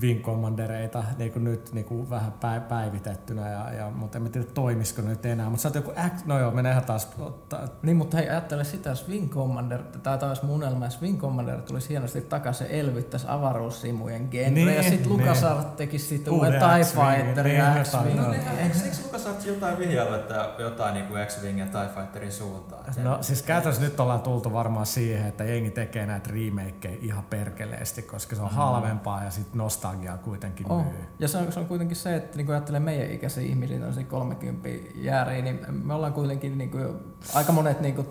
Wing 0.00 0.22
Commandereita 0.22 1.04
niin 1.18 1.32
kuin 1.32 1.44
nyt 1.44 1.72
niin 1.72 1.84
kuin 1.84 2.10
vähän 2.10 2.32
päivitettynä, 2.68 3.50
ja, 3.50 3.72
ja, 3.72 3.90
mutta 3.90 4.18
en 4.18 4.30
tiedä 4.30 4.46
toimisiko 4.54 5.02
nyt 5.02 5.26
enää. 5.26 5.50
Mutta 5.50 5.62
sä 5.62 5.70
joku 5.74 5.92
act, 5.96 6.26
no 6.26 6.38
joo, 6.38 6.50
menee 6.50 6.72
ihan 6.72 6.84
taas. 6.84 7.08
Ottaa. 7.18 7.68
Niin, 7.82 7.96
mutta 7.96 8.16
hei, 8.16 8.28
ajattele 8.28 8.64
sitä, 8.64 8.90
jos 8.90 9.08
Wing 9.08 9.30
Commander, 9.30 9.82
tämä 10.02 10.18
taas 10.18 10.42
mun 10.42 10.54
unelma, 10.54 10.84
jos 10.84 11.02
Wing 11.02 11.20
Commander 11.20 11.62
tulisi 11.62 11.88
hienosti 11.88 12.20
takaisin 12.20 12.66
elvyttäisi 12.66 13.26
avaruussimujen 13.28 14.28
genre, 14.30 14.50
niin, 14.50 14.76
ja 14.76 14.82
sitten 14.82 15.12
LucasArts 15.12 15.64
niin. 15.64 15.76
tekisi 15.76 16.06
sitten 16.06 16.32
uuden 16.32 16.52
TIE 16.52 16.84
Fighterin 16.84 17.56
ja 17.56 17.74
niin, 17.74 17.84
X-Wing. 17.84 18.20
No, 18.20 18.30
niin, 18.30 18.42
eikö 18.58 18.76
LucasArts 19.04 19.46
jotain 19.46 19.78
vihjailla, 19.78 20.16
että 20.16 20.50
jotain 20.58 20.94
niin 20.94 21.06
kuin 21.06 21.26
X-Wing 21.26 21.58
ja 21.58 21.66
TIE 21.66 21.94
Fighterin 21.94 22.32
suuntaan? 22.32 22.84
No 23.02 23.18
siis 23.20 23.42
käytännössä 23.42 23.82
nyt 23.82 24.00
ollaan 24.00 24.20
tultu 24.20 24.52
varmaan 24.52 24.86
siihen, 24.86 25.26
että 25.26 25.44
jengi 25.44 25.70
tekee 25.70 26.06
näitä 26.06 26.30
remakeja 26.32 26.98
ihan 27.00 27.24
perkeleesti, 27.24 28.02
koska 28.02 28.36
se 28.36 28.42
on 28.42 28.48
mm. 28.48 28.54
halvempaa 28.54 29.24
ja 29.24 29.30
sitten 29.30 29.60
nostalgiaa 29.88 30.18
kuitenkin 30.18 30.72
oh. 30.72 30.84
myy. 30.84 31.04
Ja 31.18 31.28
se 31.28 31.38
on, 31.38 31.52
se 31.52 31.60
on 31.60 31.66
kuitenkin 31.66 31.96
se, 31.96 32.16
että 32.16 32.36
niin 32.36 32.46
kun 32.46 32.54
ajattelee 32.54 32.80
meidän 32.80 33.10
ikäisiä 33.10 33.42
ihmisiä, 33.42 33.86
on 33.86 34.04
30 34.04 34.68
jääriä, 34.94 35.42
niin 35.42 35.60
me 35.84 35.94
ollaan 35.94 36.12
kuitenkin 36.12 36.58
niin 36.58 36.70
kuin, 36.70 36.86
aika 37.34 37.52
monet 37.52 37.80
niin 37.80 37.94
kuin, 37.94 38.06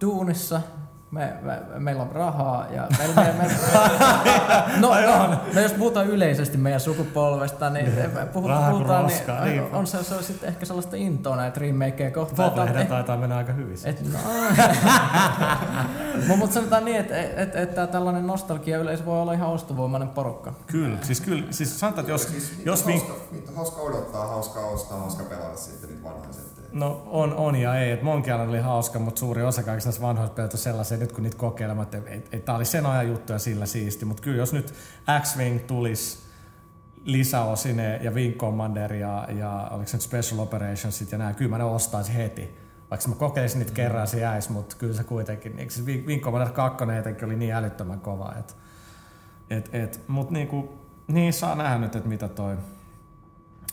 duunissa, 0.00 0.60
me, 1.10 1.32
me, 1.42 1.62
meillä 1.78 2.02
on 2.02 2.12
rahaa 2.12 2.66
ja 2.70 2.88
me, 2.98 3.22
me, 3.22 3.32
me, 3.32 3.50
no, 4.80 4.88
no, 5.00 5.36
no, 5.54 5.60
jos 5.60 5.72
puhutaan 5.72 6.06
yleisesti 6.06 6.56
meidän 6.56 6.80
sukupolvesta, 6.80 7.70
niin 7.70 7.92
puhutaan, 8.32 8.72
puhutaan 8.72 9.06
niin, 9.06 9.22
niin, 9.44 9.62
on 9.62 9.86
se, 9.86 10.04
se 10.04 10.14
on 10.14 10.22
sitten 10.22 10.48
ehkä 10.48 10.66
sellaista 10.66 10.96
intoa 10.96 11.36
näitä 11.36 11.60
remakeja 11.60 12.10
kohtaan. 12.10 12.50
Voplehden 12.50 12.86
taitaa 12.86 13.16
mennä 13.16 13.36
aika 13.36 13.52
hyvin. 13.52 13.78
Et, 13.84 14.12
no, 14.12 14.18
mutta 16.36 16.54
sanotaan 16.54 16.84
niin, 16.84 16.96
että 16.96 17.22
et, 17.22 17.38
et, 17.38 17.78
et, 17.78 17.90
tällainen 17.90 18.26
nostalgia 18.26 18.78
yleensä 18.78 19.06
voi 19.06 19.20
olla 19.20 19.32
ihan 19.32 19.48
ostovoimainen 19.48 20.08
porukka. 20.08 20.52
Kyllä, 20.66 20.98
siis 21.02 21.20
kyllä, 21.20 21.44
siis 21.50 21.80
sanotaan, 21.80 22.00
että 22.00 22.12
jos... 22.12 22.22
Siis, 22.22 22.62
jos 22.64 22.84
hauska, 22.84 23.14
hauska 23.56 23.80
odottaa, 23.80 24.26
hauska 24.26 24.60
ostaa, 24.60 24.98
hauska 24.98 25.24
pelata 25.24 25.56
sitten 25.56 25.90
niitä 25.90 26.04
vanhoja 26.04 26.46
No 26.76 27.02
on, 27.06 27.34
on 27.34 27.56
ja 27.56 27.74
ei. 27.74 28.02
Monkey 28.02 28.34
oli 28.34 28.60
hauska, 28.60 28.98
mutta 28.98 29.18
suuri 29.18 29.42
osa 29.42 29.62
kaikista 29.62 29.88
näistä 29.88 30.02
vanhoista 30.02 30.34
pelit 30.34 30.52
on 30.52 30.58
sellaisia, 30.58 30.95
nyt 30.96 31.12
kun 31.12 31.22
niitä 31.22 31.36
kokeilemat, 31.36 31.94
että 31.94 32.10
et, 32.10 32.28
et, 32.32 32.44
tämä 32.44 32.56
oli 32.56 32.64
sen 32.64 32.86
ajan 32.86 33.08
juttu 33.08 33.32
ja 33.32 33.38
sillä 33.38 33.66
siisti. 33.66 34.04
Mutta 34.04 34.22
kyllä 34.22 34.36
jos 34.36 34.52
nyt 34.52 34.74
X-Wing 35.22 35.60
tulisi 35.66 36.18
lisäosine 37.04 38.00
ja 38.02 38.10
Wing 38.10 38.36
Commander 38.36 38.94
ja, 38.94 39.28
ja 39.38 39.68
oliko 39.70 39.88
se 39.88 39.96
nyt 39.96 40.02
Special 40.02 40.40
Operationsit 40.40 41.12
ja 41.12 41.18
nämä, 41.18 41.32
kyllä 41.32 41.50
mä 41.50 41.58
ne 41.58 41.64
ostaisin 41.64 42.14
heti. 42.14 42.56
Vaikka 42.90 43.08
mä 43.08 43.14
kokeilisin 43.14 43.58
niitä 43.58 43.72
kerran, 43.72 44.06
se 44.06 44.20
jäisi, 44.20 44.52
mutta 44.52 44.76
kyllä 44.76 44.94
se 44.94 45.04
kuitenkin, 45.04 45.56
niin 45.56 45.70
se 45.70 45.82
Wing 45.82 46.22
Commander 46.22 46.52
2 46.52 46.84
etenkin 46.98 47.24
oli 47.24 47.36
niin 47.36 47.54
älyttömän 47.54 48.00
kova. 48.00 48.34
Et, 48.38 48.56
et, 49.50 49.70
et, 49.72 50.00
mutta 50.08 50.32
niinku, 50.32 50.78
niin 51.08 51.32
saa 51.32 51.54
nähdä 51.54 51.78
nyt, 51.78 51.96
että 51.96 52.08
mitä 52.08 52.28
toi 52.28 52.56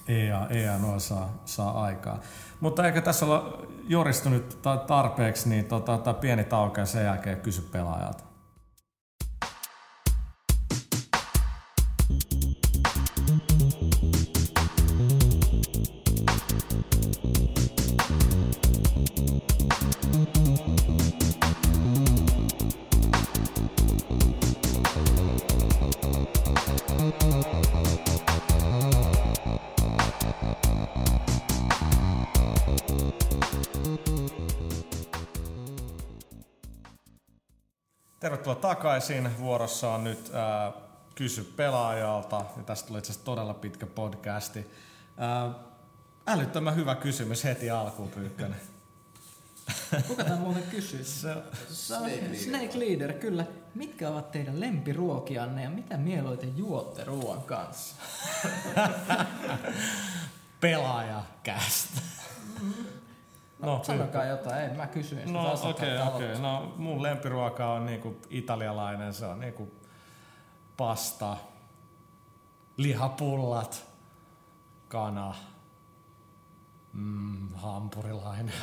EA, 0.07 0.47
EA 0.49 0.77
noin 0.77 0.99
saa, 0.99 1.41
saa 1.45 1.83
aikaa. 1.83 2.19
Mutta 2.59 2.85
eikö 2.85 3.01
tässä 3.01 3.25
olla 3.25 3.67
juristunut 3.87 4.57
tarpeeksi, 4.87 5.49
niin 5.49 5.65
tota, 5.65 6.13
pieni 6.13 6.43
tauko 6.43 6.79
ja 6.79 6.85
sen 6.85 7.05
jälkeen 7.05 7.41
kysy 7.41 7.61
pelaajalta. 7.61 8.32
Tervetuloa 38.43 38.75
takaisin. 38.75 39.37
Vuorossa 39.39 39.91
on 39.91 40.03
nyt 40.03 40.31
ää, 40.33 40.71
Kysy 41.15 41.43
pelaajalta. 41.43 42.45
Ja 42.57 42.63
tästä 42.63 42.87
tulee 42.87 42.99
itse 42.99 43.11
asiassa 43.11 43.25
todella 43.25 43.53
pitkä 43.53 43.85
podcasti. 43.85 44.71
Ää, 45.17 45.49
älyttömän 46.27 46.75
hyvä 46.75 46.95
kysymys 46.95 47.43
heti 47.43 47.69
alkuun, 47.69 48.09
Pyykkönen. 48.09 48.59
Kuka 50.07 50.23
tämä 50.23 50.35
muuten 50.35 50.63
kysyy? 50.63 51.03
Se, 51.21 51.35
Se 51.69 51.95
on 51.95 51.99
Snake 51.99 52.21
Leader. 52.21 52.35
Snake 52.35 52.79
Leader, 52.79 53.13
kyllä. 53.13 53.45
Mitkä 53.75 54.09
ovat 54.09 54.31
teidän 54.31 54.59
lempiruokianne 54.59 55.63
ja 55.63 55.69
mitä 55.69 55.97
mieluiten 55.97 56.57
juotte 56.57 57.03
ruoan 57.03 57.43
kanssa? 57.43 57.95
pelaajakästä. 60.61 62.01
No, 63.63 63.79
sanokaa 63.83 64.25
jotain, 64.25 64.61
ei 64.71 64.77
mä 64.77 64.87
kysyin 64.87 65.21
sitä. 65.27 65.31
No 65.33 65.53
okei, 65.53 65.69
okei. 65.69 65.97
aloitus. 65.97 66.39
No 66.41 66.73
mun 66.77 67.03
lempiruoka 67.03 67.67
on 67.73 67.85
niinku 67.85 68.17
italialainen, 68.29 69.13
se 69.13 69.25
on 69.25 69.39
niinku 69.39 69.71
pasta, 70.77 71.37
lihapullat, 72.77 73.85
kana, 74.87 75.35
mm, 76.93 77.49
hampurilainen. 77.55 78.53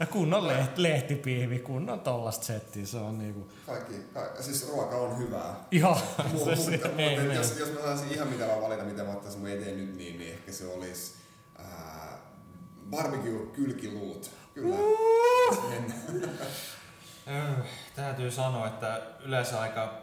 ja 0.00 0.06
kunnon 0.06 0.48
leht, 0.48 0.78
lehtipiivi, 0.78 1.58
kunnon 1.58 2.00
tollasta 2.00 2.44
settiä, 2.46 2.86
se 2.86 2.98
on 2.98 3.18
niinku... 3.18 3.48
Kaikki, 3.66 3.94
ka- 4.14 4.42
siis 4.42 4.68
ruoka 4.68 4.96
on 4.96 5.18
hyvää. 5.18 5.54
Joo, 5.70 5.98
Mu- 6.18 6.56
se, 6.56 6.70
mutta, 6.70 6.88
ei 7.02 7.16
mene. 7.16 7.34
jos, 7.34 7.58
jos 7.58 7.72
mä 7.72 7.80
saisin 7.80 8.12
ihan 8.12 8.28
mitä 8.28 8.46
vaan 8.48 8.62
valita, 8.62 8.84
mitä 8.84 9.04
mä 9.04 9.10
ottaisin 9.12 9.40
mun 9.40 9.50
eteen 9.50 9.76
nyt, 9.76 9.96
niin, 9.96 10.18
niin 10.18 10.32
ehkä 10.32 10.52
se 10.52 10.66
olisi 10.74 11.14
ää, 11.58 11.93
barbecue 12.90 13.46
kylkiluut. 13.52 14.30
Kyllä. 14.54 14.76
Sen- 15.70 15.94
Öh, 17.28 17.64
Täytyy 17.96 18.30
sanoa, 18.30 18.66
että 18.66 19.02
yleensä 19.20 19.60
aika, 19.60 19.94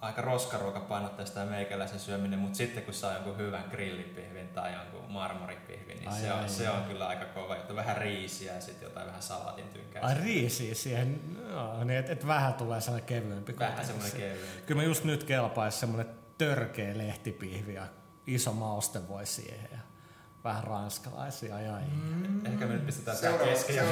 aika 0.00 0.22
roskaruokapainotteista 0.22 1.40
ja 1.40 1.46
meikäläisen 1.46 2.00
syöminen, 2.00 2.38
mutta 2.38 2.56
sitten 2.56 2.82
kun 2.82 2.94
saa 2.94 3.12
jonkun 3.14 3.38
hyvän 3.38 3.64
grillipihvin 3.70 4.48
tai 4.48 4.72
jonkun 4.74 5.12
marmoripihvin, 5.12 5.96
niin 5.98 6.08
Ai, 6.08 6.20
se, 6.20 6.30
ai, 6.30 6.42
on, 6.42 6.48
se 6.48 6.68
ai. 6.68 6.76
on 6.76 6.84
kyllä 6.84 7.06
aika 7.08 7.24
kova 7.24 7.56
juttu. 7.56 7.76
Vähän 7.76 7.96
riisiä 7.96 8.54
ja 8.54 8.60
sitten 8.60 8.86
jotain 8.86 9.06
vähän 9.06 9.22
salaatin 9.22 9.68
tynkää. 9.68 10.02
Ai 10.02 10.14
riisiä 10.14 10.74
siihen, 10.74 11.20
no, 11.50 11.84
niin 11.84 11.98
että 11.98 12.12
et 12.12 12.26
vähän 12.26 12.54
tulee 12.54 12.80
sellainen 12.80 13.06
kevyempi. 13.08 13.58
Vähän 13.58 13.86
semmoinen 13.86 14.12
kevyempi. 14.12 14.62
Kyllä 14.66 14.80
mä 14.80 14.86
just 14.86 15.04
nyt 15.04 15.24
kelpaisi 15.24 15.78
semmonen 15.78 16.06
törkeä 16.38 16.98
lehtipihvi 16.98 17.74
ja 17.74 17.86
iso 18.26 18.52
mauste 18.52 19.08
voi 19.08 19.26
siihen 19.26 19.68
vähän 20.48 20.64
ranskalaisia 20.64 21.60
ja 21.60 21.72
mm. 21.72 22.46
Ehkä 22.46 22.66
me 22.66 22.72
nyt 22.72 22.86
pistetään 22.86 23.16
tää 23.16 23.30
Seuraava, 23.30 23.52
kesken 23.52 23.84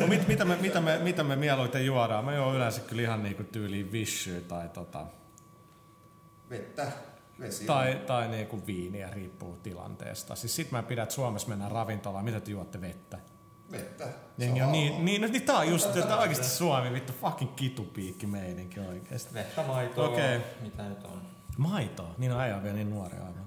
no 0.00 0.06
mit, 0.06 0.28
mitä, 0.28 0.44
me, 0.44 0.56
mitä, 0.56 0.80
me, 0.80 0.98
mitä 0.98 1.24
me 1.24 1.36
mieluiten 1.36 1.86
juodaan? 1.86 2.24
Mä 2.24 2.34
juon 2.34 2.56
yleensä 2.56 2.80
kyllä 2.80 3.02
ihan 3.02 3.22
niinku 3.22 3.44
tyyliin 3.44 3.92
vissyä 3.92 4.40
tai, 4.40 4.68
tota, 4.68 5.06
Vettä, 6.50 6.92
vesi. 7.40 7.64
tai, 7.64 8.00
tai 8.06 8.28
niinku 8.28 8.66
viiniä, 8.66 9.10
riippuu 9.10 9.56
tilanteesta. 9.62 10.34
Siis 10.34 10.56
sit 10.56 10.70
mä 10.70 10.82
pidän, 10.82 11.02
että 11.02 11.14
Suomessa 11.14 11.48
mennään 11.48 11.70
ravintolaan, 11.70 12.24
mitä 12.24 12.40
te 12.40 12.50
juotte 12.50 12.80
vettä? 12.80 13.18
Vettä. 13.72 14.08
Jengi 14.38 14.62
on 14.62 14.72
niin, 14.72 15.04
niin, 15.04 15.22
no, 15.22 15.28
niin 15.28 15.42
tää 15.42 15.56
on 15.56 15.68
just, 15.68 15.92
tää 15.92 16.16
on 16.16 16.18
oikeesti 16.18 16.46
Suomi, 16.46 16.92
vittu 16.92 17.12
fucking 17.12 17.54
kitupiikki 17.56 18.26
meininki 18.26 18.80
oikeesti. 18.80 19.34
Vettä, 19.34 19.62
maitoa, 19.62 20.08
Okei. 20.08 20.40
mitä 20.60 20.82
nyt 20.82 21.04
on. 21.04 21.37
Maitoa? 21.58 22.14
Niin 22.18 22.32
on 22.32 22.40
äijä 22.40 22.56
on 22.56 22.62
vielä 22.62 22.76
niin 22.76 22.90
nuori 22.90 23.16
aivan. 23.16 23.46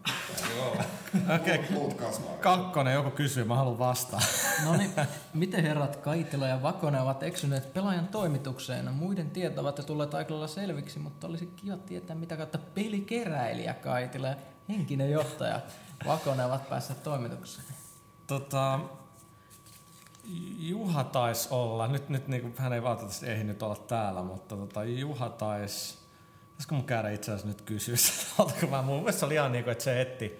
Joo. 0.57 0.71
Okei, 1.35 1.55
okay. 1.55 1.71
Muut 1.71 1.93
kasvaa. 1.93 2.37
kakkonen, 2.37 2.93
joku 2.93 3.11
kysyy, 3.11 3.43
mä 3.43 3.55
haluan 3.55 3.79
vastaa. 3.79 4.19
No 4.65 4.75
niin, 4.77 4.91
miten 5.33 5.63
herrat 5.63 5.95
Kaitila 5.95 6.47
ja 6.47 6.61
Vakonen 6.61 7.01
ovat 7.01 7.23
eksyneet 7.23 7.73
pelaajan 7.73 8.07
toimitukseen? 8.07 8.93
Muiden 8.93 9.29
tiet 9.29 9.57
ovat 9.57 9.77
jo 9.77 9.83
tulleet 9.83 10.13
aika 10.13 10.47
selviksi, 10.47 10.99
mutta 10.99 11.27
olisi 11.27 11.53
kiva 11.55 11.77
tietää, 11.77 12.15
mitä 12.15 12.37
kautta 12.37 12.57
pelikeräilijä 12.57 13.73
Kaitila 13.73 14.27
ja 14.27 14.35
henkinen 14.69 15.11
johtaja 15.11 15.59
Vakonen 16.07 16.45
ovat 16.45 16.69
päässeet 16.69 17.03
toimitukseen. 17.03 17.67
Tota, 18.27 18.79
Juha 20.59 21.03
taisi 21.03 21.47
olla, 21.51 21.87
nyt, 21.87 22.09
nyt 22.09 22.27
niin 22.27 22.53
hän 22.57 22.73
ei 22.73 22.83
valitettavasti 22.83 23.27
ehtinyt 23.27 23.63
olla 23.63 23.75
täällä, 23.75 24.23
mutta 24.23 24.55
tota, 24.55 24.83
Juha 24.83 25.29
taisi, 25.29 25.97
pitäisikö 26.61 26.75
mun 26.75 26.85
käydä 26.85 27.09
itse 27.09 27.31
asiassa 27.31 27.47
nyt 27.47 27.61
kysyä, 27.61 27.95
oletko 28.37 28.67
mä, 28.67 28.81
mun 28.81 28.99
mielestä 28.99 29.25
oli 29.25 29.33
ihan 29.33 29.51
niin 29.51 29.63
kuin, 29.63 29.71
että 29.71 29.83
se 29.83 30.01
etti, 30.01 30.39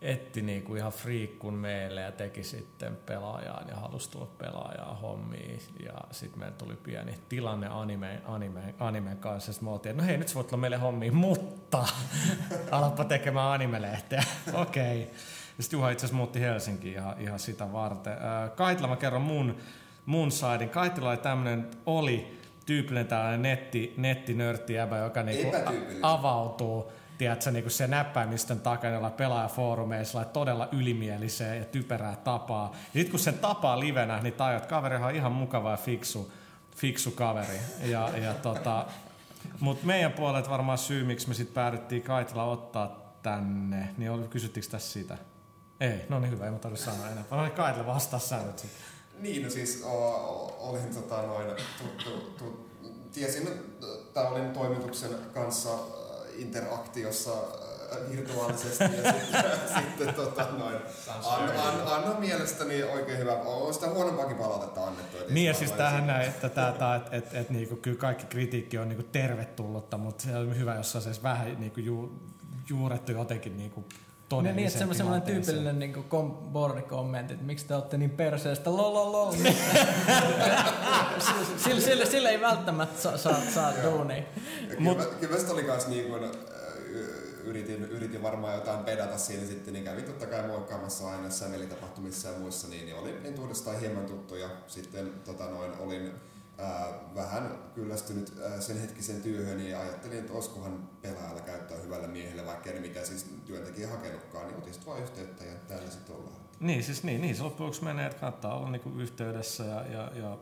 etti 0.00 0.42
niin 0.42 0.62
kuin 0.62 0.78
ihan 0.78 0.92
friikkun 0.92 1.54
meille 1.54 2.00
ja 2.00 2.12
teki 2.12 2.44
sitten 2.44 2.96
pelaajaan 3.06 3.68
ja 3.68 3.76
halusi 3.76 4.10
tulla 4.10 4.28
pelaajaa 4.38 4.94
hommiin. 4.94 5.60
Ja 5.84 5.94
sitten 6.10 6.38
meillä 6.38 6.56
tuli 6.56 6.76
pieni 6.76 7.18
tilanne 7.28 7.66
anime, 7.66 8.20
anime, 8.24 8.74
animen 8.78 9.18
kanssa. 9.18 9.52
Sitten 9.52 9.68
me 9.68 9.72
oltiin, 9.72 9.90
että 9.90 10.02
no 10.02 10.06
hei, 10.06 10.18
nyt 10.18 10.28
sä 10.28 10.34
voit 10.34 10.46
tulla 10.46 10.60
meille 10.60 10.76
hommiin, 10.76 11.16
mutta 11.16 11.86
alappa 12.70 13.04
tekemään 13.04 13.52
animelehteä. 13.52 14.24
Okei. 14.52 15.02
Okay. 15.02 15.14
Sitten 15.60 15.76
Juha 15.76 15.90
itse 15.90 16.06
asiassa 16.06 16.16
muutti 16.16 16.40
Helsinkiin 16.40 16.94
ihan, 16.94 17.20
ihan 17.20 17.38
sitä 17.38 17.72
varten. 17.72 18.12
Ää, 18.12 18.48
Kaitila 18.48 18.88
mä 18.88 18.96
kerron 18.96 19.22
mun, 19.22 19.56
mun 20.06 20.32
saidin. 20.32 20.68
Kaitila 20.68 21.10
oli 21.10 21.16
tämmönen, 21.16 21.70
oli 21.86 22.45
tyypillinen 22.66 23.06
tällainen 23.06 23.42
netti, 23.42 23.94
nettinörtti 23.96 24.74
jäbä, 24.74 24.98
joka 24.98 25.22
niinku 25.22 25.56
avautuu 26.02 26.92
tiedätkö, 27.18 27.50
niin 27.50 27.70
se 27.70 27.86
näppäimistön 27.86 28.60
takana 28.60 28.94
jolla 28.94 29.10
pelaajafoorumeissa 29.10 30.24
todella 30.24 30.68
ylimieliseen 30.72 31.58
ja 31.58 31.64
typerää 31.64 32.16
tapaa. 32.16 32.72
Ja 32.72 32.92
sitten 32.92 33.10
kun 33.10 33.20
sen 33.20 33.38
tapaa 33.38 33.80
livenä, 33.80 34.20
niin 34.22 34.34
tajut, 34.34 34.56
että 34.56 34.68
kaverihan 34.68 35.08
on 35.08 35.14
ihan 35.14 35.32
mukava 35.32 35.70
ja 35.70 35.76
fiksu, 35.76 36.32
fiksu 36.76 37.10
kaveri. 37.10 37.60
Ja, 37.84 38.10
ja 38.18 38.34
tota, 38.34 38.86
Mutta 39.60 39.86
meidän 39.86 40.12
puolelta 40.12 40.50
varmaan 40.50 40.78
syy, 40.78 41.04
miksi 41.04 41.28
me 41.28 41.34
sitten 41.34 41.54
päädyttiin 41.54 42.02
Kaitila 42.02 42.44
ottaa 42.44 43.16
tänne, 43.22 43.88
niin 43.96 44.10
oli, 44.10 44.28
kysyttikö 44.28 44.66
tässä 44.70 44.92
sitä? 44.92 45.18
Ei, 45.80 46.00
no 46.08 46.20
niin 46.20 46.30
hyvä, 46.30 46.44
ei 46.44 46.50
mä 46.50 46.58
tarvitse 46.58 46.84
sanoa 46.84 47.08
enää. 47.08 47.24
No 47.30 47.42
niin 47.42 47.52
Kaitila 47.52 47.86
vastaa 47.86 48.18
sä 48.18 48.36
nyt 48.36 48.58
sit. 48.58 48.70
Niin, 49.18 49.42
no 49.42 49.50
siis 49.50 49.82
o, 49.84 50.08
o, 50.08 50.56
olin 50.58 50.94
tota 50.94 51.22
noin, 51.22 51.46
tu, 51.78 51.84
tu, 52.04 52.20
tu, 52.38 52.66
tiesin, 53.12 53.48
että 53.48 54.28
olin 54.28 54.50
toimituksen 54.50 55.10
kanssa 55.34 55.74
äh, 55.74 55.80
interaktiossa 56.36 57.32
äh, 57.32 58.10
virtuaalisesti 58.10 58.84
ja 58.84 59.12
sitten, 59.12 59.44
sitten 59.78 60.14
tota 60.14 60.48
noin, 60.58 60.76
an, 61.24 61.50
an, 61.58 61.86
anna 61.86 62.20
mielestäni 62.20 62.82
oikein 62.82 63.18
hyvä, 63.18 63.32
on 63.32 63.74
sitä 63.74 63.90
huonompaakin 63.90 64.36
palautetta 64.36 64.86
annettu. 64.86 65.18
et 65.18 65.30
Niin 65.30 65.46
ja 65.46 65.54
siis 65.54 65.72
tähän 65.72 66.06
näin, 66.06 66.28
että, 66.28 66.48
tää, 66.48 66.72
tää, 66.72 66.96
että 66.96 67.16
et, 67.16 67.34
et, 67.34 67.50
niinku, 67.50 67.76
kyllä 67.76 67.98
kaikki 67.98 68.26
kritiikki 68.26 68.78
on 68.78 68.88
niinku 68.88 69.06
tervetullutta, 69.12 69.98
mutta 69.98 70.24
se 70.24 70.36
on 70.36 70.58
hyvä, 70.58 70.74
jos 70.74 70.92
se 70.92 70.98
olisi 70.98 71.22
vähän 71.22 71.60
niinku, 71.60 71.80
ju, 71.80 72.12
juurettu 72.68 73.12
jotenkin 73.12 73.56
niinku, 73.56 73.84
No 74.32 74.40
niin, 74.40 74.48
että 74.48 74.78
todelliseen 74.78 74.78
semmoinen, 74.78 74.96
semmoinen 74.96 75.44
tyypillinen 75.44 75.78
niin 75.78 76.04
kom, 76.04 76.30
bordikommentti, 76.30 77.34
että 77.34 77.46
miksi 77.46 77.66
te 77.66 77.74
olette 77.74 77.98
niin 77.98 78.10
perseestä, 78.10 78.76
lol, 78.76 78.94
lol, 78.94 79.12
lol. 79.12 79.32
sillä, 81.64 81.80
sillä, 81.80 82.04
sillä, 82.04 82.30
ei 82.30 82.40
välttämättä 82.40 83.02
saa, 83.02 83.16
saa, 83.16 83.40
saa 83.54 83.72
duunia. 83.82 84.22
Kyllä, 84.68 84.80
Mut, 84.80 84.98
kyllä 85.20 85.36
oli 85.50 85.62
kans 85.62 85.88
niin 85.88 86.06
y- 86.86 87.40
yritin, 87.44 87.82
yritin 87.82 88.22
varmaan 88.22 88.54
jotain 88.54 88.84
pedata 88.84 89.18
siinä 89.18 89.46
sitten, 89.46 89.74
niin 89.74 89.84
kävin 89.84 90.04
totta 90.04 90.26
kai 90.26 90.46
moikkaamassa 90.46 91.10
aina 91.10 91.30
sävelitapahtumissa 91.30 92.28
ja 92.28 92.38
muissa, 92.38 92.68
niin, 92.68 92.86
niin 92.86 92.96
olin 92.96 93.14
entuudestaan 93.24 93.80
hieman 93.80 94.06
tuttu 94.06 94.34
ja 94.34 94.48
sitten 94.66 95.12
tota 95.24 95.44
noin, 95.44 95.72
olin 95.78 96.12
vähän 97.14 97.58
kyllästynyt 97.74 98.32
sen 98.60 98.80
hetkisen 98.80 99.22
työhön 99.22 99.60
ja 99.60 99.80
ajattelin, 99.80 100.18
että 100.18 100.32
olisikohan 100.32 100.88
pelaajalla 101.02 101.40
käyttää 101.40 101.78
hyvällä 101.78 102.08
miehelle, 102.08 102.46
vaikka 102.46 102.70
ei 102.70 102.80
mitä 102.80 103.04
siis 103.04 103.30
työntekijä 103.46 103.88
hakenutkaan, 103.88 104.46
niin 104.46 104.58
otin 104.58 104.74
sitten 104.74 105.02
yhteyttä 105.02 105.44
ja 105.44 105.54
täällä 105.68 105.90
sitten 105.90 106.16
ollaan. 106.16 106.36
Niin, 106.60 106.84
siis 106.84 107.04
niin, 107.04 107.20
niin 107.20 107.36
se 107.36 107.42
lopuksi 107.42 107.84
menee, 107.84 108.06
että 108.06 108.20
kannattaa 108.20 108.58
olla 108.58 108.70
niinku 108.70 108.90
yhteydessä 108.98 109.64
ja, 109.64 109.86
ja, 109.86 110.10
ja 110.14 110.38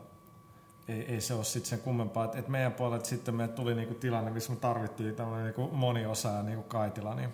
ei, 0.87 1.01
ei 1.01 1.21
se 1.21 1.33
ole 1.33 1.43
sitten 1.43 1.69
sen 1.69 1.79
kummempaa. 1.79 2.25
Et, 2.25 2.35
et 2.35 2.47
meidän 2.47 2.73
puolelta 2.73 3.05
sitten 3.05 3.35
meille 3.35 3.53
tuli 3.53 3.75
niinku 3.75 3.93
tilanne, 3.93 4.31
missä 4.31 4.51
me 4.51 4.57
tarvittiin 4.57 5.15
tämmöinen 5.15 5.45
niinku 5.45 5.67
moniosaaja 5.67 6.43
niinku 6.43 6.63
Kaitila, 6.63 7.15
niin 7.15 7.29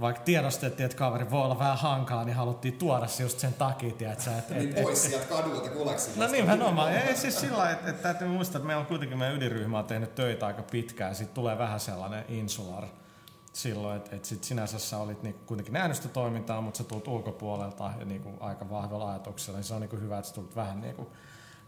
vaikka 0.00 0.22
tiedostettiin, 0.22 0.84
että 0.84 0.96
kaveri 0.98 1.30
voi 1.30 1.42
olla 1.42 1.58
vähän 1.58 1.78
hankala, 1.78 2.24
niin 2.24 2.36
haluttiin 2.36 2.78
tuoda 2.78 3.06
se 3.06 3.22
just 3.22 3.38
sen 3.38 3.54
takia, 3.54 3.92
tiedätkö, 3.92 4.30
että 4.38 4.54
Niin 4.54 4.76
et, 4.76 4.82
pois 4.82 5.02
sieltä 5.02 5.26
kadulta 5.26 5.70
kulaksi. 5.70 6.10
No 6.16 6.26
nimenomaan. 6.26 6.92
Ei 6.92 7.16
siis 7.16 7.40
sillä 7.40 7.70
että, 7.70 7.90
että 7.90 8.02
täytyy 8.02 8.28
muistaa, 8.28 8.58
että 8.58 8.66
meillä 8.66 8.80
on 8.80 8.86
kuitenkin 8.86 9.18
meidän 9.18 9.36
ydinryhmä 9.36 9.78
on 9.78 9.84
tehnyt 9.84 10.14
töitä 10.14 10.46
aika 10.46 10.62
pitkään 10.62 11.10
ja 11.10 11.14
sitten 11.14 11.34
tulee 11.34 11.58
vähän 11.58 11.80
sellainen 11.80 12.24
insular 12.28 12.84
silloin, 13.52 13.96
että, 13.96 14.16
että 14.16 14.28
sit 14.28 14.44
sinänsä 14.44 14.78
sä 14.78 14.98
olit 14.98 15.22
niinku 15.22 15.40
kuitenkin 15.46 15.72
nähnyt 15.72 15.96
sitä 15.96 16.08
toimintaa, 16.08 16.60
mutta 16.60 16.78
sä 16.78 16.84
tulet 16.84 17.08
ulkopuolelta 17.08 17.90
ja 17.98 18.04
niinku 18.04 18.30
aika 18.40 18.70
vahvalla 18.70 19.10
ajatuksella, 19.10 19.58
niin 19.58 19.64
se 19.64 19.74
on 19.74 19.80
niinku 19.80 19.96
hyvä, 19.96 20.18
että 20.18 20.28
sä 20.28 20.34
tulet 20.34 20.56
vähän 20.56 20.80
niinku 20.80 21.10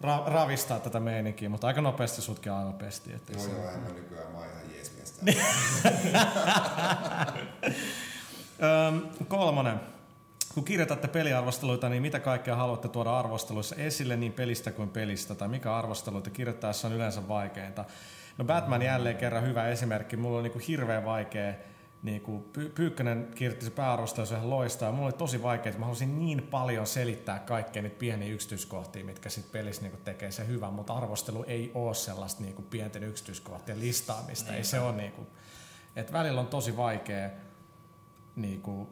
ra- 0.03 0.29
ravistaa 0.33 0.81
tätä 0.81 1.01
meininkiä, 1.01 1.49
mutta 1.49 1.67
aika 1.67 1.81
nopeasti 1.81 2.23
sutkin 2.23 2.53
aivan 2.53 2.75
pesti. 2.75 3.13
Että 3.13 3.33
Joo, 3.33 3.43
se- 3.43 3.51
joo, 3.51 3.71
en 3.71 3.79
mä 3.81 3.89
nykyään, 3.89 4.33
mä 4.33 4.39
oon 4.39 4.47
ihan 4.47 4.75
jees 4.75 4.93
miestä. 4.97 5.23
Öm, 8.63 9.03
kolmonen. 9.29 9.81
Kun 10.55 10.65
kirjoitatte 10.65 11.09
peliarvosteluita, 11.09 11.89
niin 11.89 12.03
mitä 12.03 12.21
kaikkea 12.21 12.57
haluatte 12.57 12.89
tuoda 12.89 13.19
arvosteluissa 13.19 13.77
esille 13.77 14.17
niin 14.17 14.33
pelistä 14.33 14.73
kuin 14.73 14.89
pelistä, 14.89 15.35
tai 15.35 15.49
mikä 15.49 15.77
arvosteluita 15.77 16.31
kirjoittaessa 16.31 16.89
on 16.89 16.95
yleensä 16.95 17.29
vaikeinta? 17.29 17.85
No 18.39 18.45
Batman 18.45 18.83
jälleen 18.83 19.17
kerran 19.17 19.45
hyvä 19.45 19.69
esimerkki. 19.69 20.17
Mulla 20.17 20.37
on 20.37 20.43
niinku 20.43 20.61
hirveän 20.69 21.05
vaikea 21.05 21.55
niin 22.03 22.21
kuin 22.21 22.45
Py- 22.59 22.71
Pyykkönen 22.75 23.29
kirjoitti 23.35 23.65
se 23.65 23.71
pääarvostelus 23.71 24.31
ihan 24.31 24.51
loistaa. 24.51 24.93
Mulla 24.93 25.07
oli 25.07 25.13
tosi 25.13 25.43
vaikea, 25.43 25.71
että 25.71 25.81
mä 25.81 25.87
halusin 25.87 26.19
niin 26.19 26.43
paljon 26.43 26.87
selittää 26.87 27.39
kaikkea 27.39 27.83
niitä 27.83 27.99
pieniä 27.99 28.35
yksityiskohtia, 28.35 29.05
mitkä 29.05 29.29
sitten 29.29 29.53
pelissä 29.53 29.83
niin 29.83 29.91
kuin 29.91 30.05
tekee 30.05 30.31
se 30.31 30.47
hyvän, 30.47 30.73
mutta 30.73 30.93
arvostelu 30.93 31.45
ei 31.47 31.71
ole 31.75 31.95
sellaista 31.95 32.43
niin 32.43 32.55
kuin 32.55 32.67
pienten 32.67 33.03
yksityiskohtien 33.03 33.81
listaamista. 33.81 34.55
Ei 34.55 34.65
se 34.65 34.81
ole 34.81 34.97
niin 34.97 35.13
kuin, 35.13 35.27
että 35.97 36.13
välillä 36.13 36.41
on 36.41 36.47
tosi 36.47 36.77
vaikea 36.77 37.31
niin 38.37 38.63
kuin, 38.63 38.89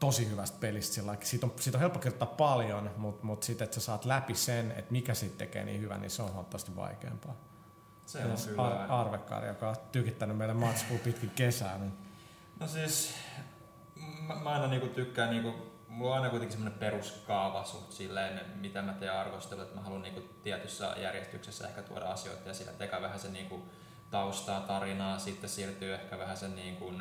tosi 0.00 0.30
hyvästä 0.30 0.58
pelistä. 0.60 0.94
Sillä, 0.94 1.16
siitä, 1.22 1.46
on, 1.46 1.52
siitä 1.60 1.78
on 1.78 1.80
helppo 1.80 1.98
kirjoittaa 1.98 2.28
paljon, 2.28 2.90
mutta, 2.96 3.26
mutta 3.26 3.46
sitten, 3.46 3.64
että 3.64 3.74
sä 3.74 3.80
saat 3.80 4.04
läpi 4.04 4.34
sen, 4.34 4.70
että 4.70 4.92
mikä 4.92 5.14
siitä 5.14 5.38
tekee 5.38 5.64
niin 5.64 5.80
hyvän, 5.80 6.00
niin 6.00 6.10
se 6.10 6.22
on 6.22 6.32
huomattavasti 6.32 6.76
vaikeampaa. 6.76 7.34
Se 8.06 8.24
on 8.24 8.36
kyllä. 8.46 8.62
Ar- 8.62 8.92
Arvekkaari, 8.92 9.48
joka 9.48 9.68
on 9.68 9.76
tykittänyt 9.92 10.36
meille 10.36 10.54
matskua 10.54 10.98
pitkin 11.04 11.30
kesää. 11.30 11.78
Niin. 11.78 11.92
No 12.60 12.66
siis, 12.66 13.14
mä, 14.20 14.34
mä 14.34 14.50
aina 14.50 14.66
niinku 14.66 14.86
tykkään, 14.86 15.30
niinku, 15.30 15.54
mulla 15.88 16.10
on 16.10 16.16
aina 16.16 16.30
kuitenkin 16.30 16.58
semmoinen 16.58 16.78
peruskaava 16.78 17.64
suht 17.64 17.92
silleen, 17.92 18.40
mitä 18.60 18.82
mä 18.82 18.92
teen 18.92 19.12
arvostelu, 19.12 19.60
että 19.60 19.74
mä 19.74 19.80
haluan 19.80 20.02
niinku 20.02 20.20
tietyssä 20.42 20.94
järjestyksessä 20.96 21.68
ehkä 21.68 21.82
tuoda 21.82 22.06
asioita 22.06 22.48
ja 22.48 22.54
sillä 22.54 22.72
tehdä 22.72 23.02
vähän 23.02 23.18
sen 23.18 23.32
niinku 23.32 23.62
taustaa, 24.10 24.60
tarinaa, 24.60 25.18
sitten 25.18 25.50
siirtyy 25.50 25.94
ehkä 25.94 26.18
vähän 26.18 26.36
sen 26.36 26.56
niinku 26.56 26.92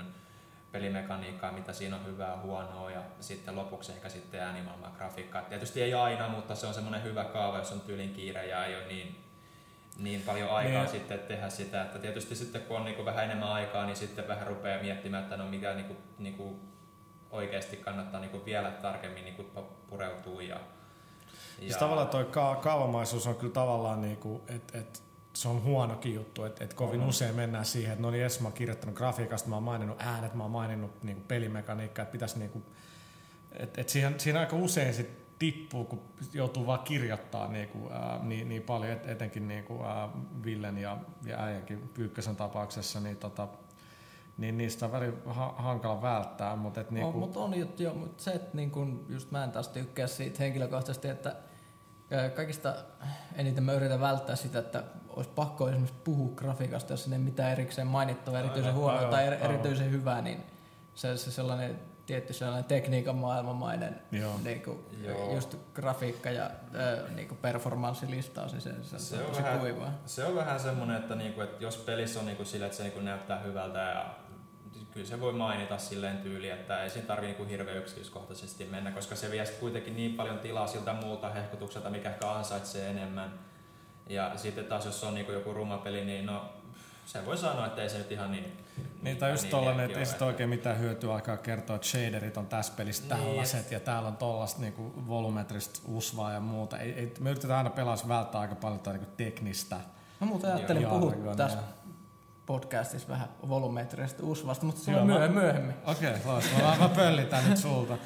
pelimekaniikkaa, 0.72 1.52
mitä 1.52 1.74
siinä 1.74 1.96
on 1.96 2.06
hyvää, 2.06 2.38
huonoa 2.38 2.92
ja 2.92 3.02
sitten 3.20 3.56
lopuksi 3.56 3.92
ehkä 3.92 4.10
sitten 4.10 4.42
äänimaailmaa, 4.42 4.96
grafiikkaa. 4.98 5.42
Tietysti 5.42 5.82
ei 5.82 5.94
aina, 5.94 6.30
mutta 6.30 6.56
se 6.56 6.68
on 6.68 6.74
semmoinen 6.74 7.04
hyvä 7.04 7.24
kaava, 7.24 7.58
jos 7.58 7.72
on 7.72 7.82
tyylin 7.82 8.14
kiire 8.14 8.48
ja 8.48 8.66
ei 8.66 8.76
ole 8.76 8.88
niin 8.88 9.28
niin 9.98 10.22
paljon 10.22 10.50
aikaa 10.50 10.82
niin. 10.82 10.92
sitten 10.92 11.20
tehdä 11.20 11.50
sitä, 11.50 11.82
että 11.82 12.00
tietysti 12.00 12.36
sitten 12.36 12.62
kun 12.62 12.78
on 12.78 12.86
niin 12.86 12.96
kuin 12.96 13.06
vähän 13.06 13.26
enemmän 13.26 13.50
aikaa, 13.50 13.86
niin 13.86 13.96
sitten 13.96 14.28
vähän 14.28 14.48
rupeaa 14.48 14.82
miettimään, 14.82 15.24
että 15.24 15.38
no 15.38 15.46
mikä 15.46 15.74
niin 15.74 15.86
kuin, 15.86 15.98
niin 16.18 16.34
kuin 16.34 16.60
oikeasti 17.32 17.78
kannattaa 17.78 18.20
niin 18.20 18.32
kuin 18.32 18.46
vielä 18.46 18.72
tarkemmin 18.72 19.24
niin 19.24 19.36
kuin 19.36 19.48
pureutua. 19.90 20.42
Ja, 20.42 20.56
ja... 20.56 20.60
Siis 21.60 21.78
tavallaan 21.78 22.08
toi 22.08 22.26
ka- 22.26 22.56
kaavamaisuus 22.56 23.28
on 23.28 23.36
kyllä 23.36 23.54
tavallaan, 23.54 24.02
niin 24.02 24.18
kuin, 24.18 24.42
että 24.48 24.78
et, 24.78 25.04
se 25.38 25.48
on 25.48 25.64
huonokin 25.64 26.14
juttu, 26.14 26.44
että 26.44 26.64
et 26.64 26.74
kovin 26.74 27.02
mm. 27.02 27.08
usein 27.08 27.36
mennään 27.36 27.66
siihen, 27.66 27.92
että 27.92 28.02
no 28.02 28.12
niin, 28.12 28.28
mä 28.42 28.48
oon 28.48 28.54
kirjoittanut 28.54 28.96
grafiikasta, 28.96 29.50
mä 29.50 29.56
oon 29.56 29.64
maininnut 29.64 30.02
äänet, 30.02 30.34
mä 30.34 30.44
oon 30.44 30.52
maininnut 30.52 31.04
niin 31.04 31.24
pelimekaniikkaa, 31.28 32.04
että 32.04 32.12
pitäisi 32.12 32.40
niin 32.40 32.50
kuin, 32.50 32.64
et, 33.52 33.78
et 33.78 33.90
siihen, 33.90 34.20
siihen 34.20 34.42
aika 34.42 34.56
usein 34.56 34.94
sit 34.94 35.10
tippuu, 35.40 35.86
kun 35.86 36.02
joutuu 36.34 36.66
vaan 36.66 36.80
kirjoittaa 36.80 37.48
niin, 37.48 37.70
kuin, 37.70 37.94
ää, 37.94 38.20
niin, 38.24 38.50
niin 38.50 38.62
paljon, 38.62 38.92
et, 38.92 39.08
etenkin 39.08 39.48
niin 39.48 39.64
kuin, 39.64 39.86
ää, 39.86 40.10
Villen 40.44 40.78
ja, 40.78 40.98
ja 41.26 41.44
äijänkin 41.44 41.90
Pyykkösen 41.94 42.36
tapauksessa, 42.36 43.00
niin, 43.00 43.18
tota, 43.18 43.48
niin 44.38 44.58
niistä 44.58 44.86
on 44.86 44.92
välillä 44.92 45.18
ha- 45.26 45.56
hankala 45.58 46.02
välttää. 46.02 46.56
Mutta 46.56 46.82
et, 46.82 46.92
niin 46.92 47.06
kuin... 47.06 47.18
mut 47.18 47.38
on 47.38 47.60
juttu 47.60 47.84
jo, 47.84 47.94
mutta 47.94 48.24
se, 48.24 48.32
että 48.32 48.58
niin 48.58 48.72
kun, 48.72 49.06
just 49.10 49.32
mä 49.32 49.44
en 49.44 49.52
taas 49.52 49.68
tykkää 49.68 50.08
siitä 50.08 50.40
henkilökohtaisesti, 50.40 51.08
että 51.08 51.36
kaikista 52.36 52.76
eniten 53.36 53.64
mä 53.64 53.74
yritän 53.74 54.00
välttää 54.00 54.36
sitä, 54.36 54.60
että 54.60 54.84
olisi 55.10 55.30
pakko 55.36 55.70
esimerkiksi 55.70 56.02
puhua 56.04 56.36
grafiikasta, 56.36 56.94
jos 56.94 57.04
sinne 57.04 57.18
mitään 57.18 57.52
erikseen 57.52 57.88
mainittavaa, 57.88 58.40
erityisen 58.40 58.74
huonoa 58.74 59.10
tai 59.10 59.28
erityisen 59.28 59.92
hyvää, 59.92 60.22
niin 60.22 60.44
se, 60.96 61.18
se 61.18 61.32
sellainen 61.32 61.80
tietty 62.06 62.34
sellainen 62.34 62.66
tekniikan 62.66 63.16
maailmamainen 63.16 64.02
niin 64.44 64.64
kuin, 64.64 64.80
just 65.34 65.56
grafiikka 65.74 66.30
ja 66.30 66.46
äh, 66.46 67.16
niin 67.16 67.28
kuin 67.28 67.38
performanssilistaus, 67.38 68.52
niin 68.52 68.62
se, 68.62 68.72
se, 68.84 69.00
se, 69.00 69.24
on, 69.24 69.36
vähän, 69.44 69.60
kuivaa. 69.60 69.94
se 70.06 70.26
on 70.26 70.36
vähän 70.36 70.60
semmoinen, 70.60 70.98
että, 70.98 71.16
niin 71.16 71.34
kuin, 71.34 71.44
että 71.44 71.64
jos 71.64 71.78
pelissä 71.78 72.20
on 72.20 72.26
niin 72.26 72.38
kuin 72.38 72.48
sille, 72.48 72.66
että 72.66 72.78
se 72.78 72.84
niin 72.84 72.94
kuin 72.94 73.06
näyttää 73.06 73.40
hyvältä 73.40 73.80
ja 73.80 74.06
kyllä 74.98 75.10
se 75.10 75.22
voi 75.22 75.34
mainita 75.34 75.78
silleen 75.78 76.18
tyyli, 76.18 76.50
että 76.50 76.84
ei 76.84 76.90
siinä 76.90 77.08
tarvitse 77.08 77.38
niin 77.38 77.50
hirveän 77.50 77.78
yksityiskohtaisesti 77.78 78.66
mennä, 78.66 78.92
koska 78.92 79.16
se 79.16 79.32
vie 79.32 79.46
kuitenkin 79.60 79.96
niin 79.96 80.14
paljon 80.14 80.40
tilaa 80.40 80.68
siltä 80.68 80.94
muulta 80.94 81.30
hehkutukselta, 81.30 81.90
mikä 81.90 82.10
ehkä 82.10 82.32
ansaitsee 82.32 82.90
enemmän. 82.90 83.34
Ja 84.10 84.32
sitten 84.36 84.66
taas 84.66 84.86
jos 84.86 85.04
on 85.04 85.16
niin 85.16 85.34
joku 85.34 85.54
rumapeli, 85.54 86.06
niin 86.06 86.26
no 86.26 86.46
se 87.06 87.26
voi 87.26 87.38
sanoa, 87.38 87.66
että 87.66 87.82
ei 87.82 87.90
se 87.90 87.98
nyt 87.98 88.12
ihan 88.12 88.32
niin... 88.32 88.58
Niin, 89.02 89.18
tai 89.18 89.32
just 89.32 89.44
niin 89.44 89.52
tollanen, 89.52 89.86
että 89.86 90.00
ei 90.00 90.06
sitten 90.06 90.28
oikein 90.28 90.50
mitään 90.50 90.80
hyötyä 90.80 91.14
aikaa 91.14 91.38
kertoa, 91.38 91.76
että 91.76 91.88
shaderit 91.88 92.38
on 92.38 92.48
tässä 92.48 92.74
pelissä 92.78 93.04
niin. 93.04 93.10
tällaiset 93.10 93.72
ja 93.72 93.80
täällä 93.80 94.08
on 94.08 94.18
tollasta 94.18 94.62
niinku 94.62 94.94
volumetrista 95.08 95.80
usvaa 95.88 96.34
ja 96.34 96.40
muuta. 96.40 96.78
Ei, 96.78 96.92
ei, 96.92 97.14
me 97.20 97.30
yritetään 97.30 97.58
aina 97.58 97.70
pelaa 97.70 97.98
välttää 98.08 98.42
aika 98.42 98.56
paljon 98.56 98.80
niinku 98.86 99.12
teknistä. 99.18 99.76
Mä 100.22 100.28
muuten 100.28 100.54
ajattelin 100.54 100.88
puhua 100.88 101.36
tässä 101.36 101.58
podcastissa 102.48 103.08
vähän 103.08 103.28
volumetrista 103.50 104.24
usvasta, 104.26 104.66
mutta 104.66 104.82
se 104.82 104.96
on 104.96 105.06
myöhemmin. 105.06 105.42
myöhemmin. 105.42 105.76
Okei, 105.86 106.10
okay, 106.10 106.22
loistavaa. 106.26 106.78
Mä, 106.78 106.88
mä 106.88 106.90
pöllitän 106.90 107.50
nyt 107.50 107.58
sulta. 107.58 107.98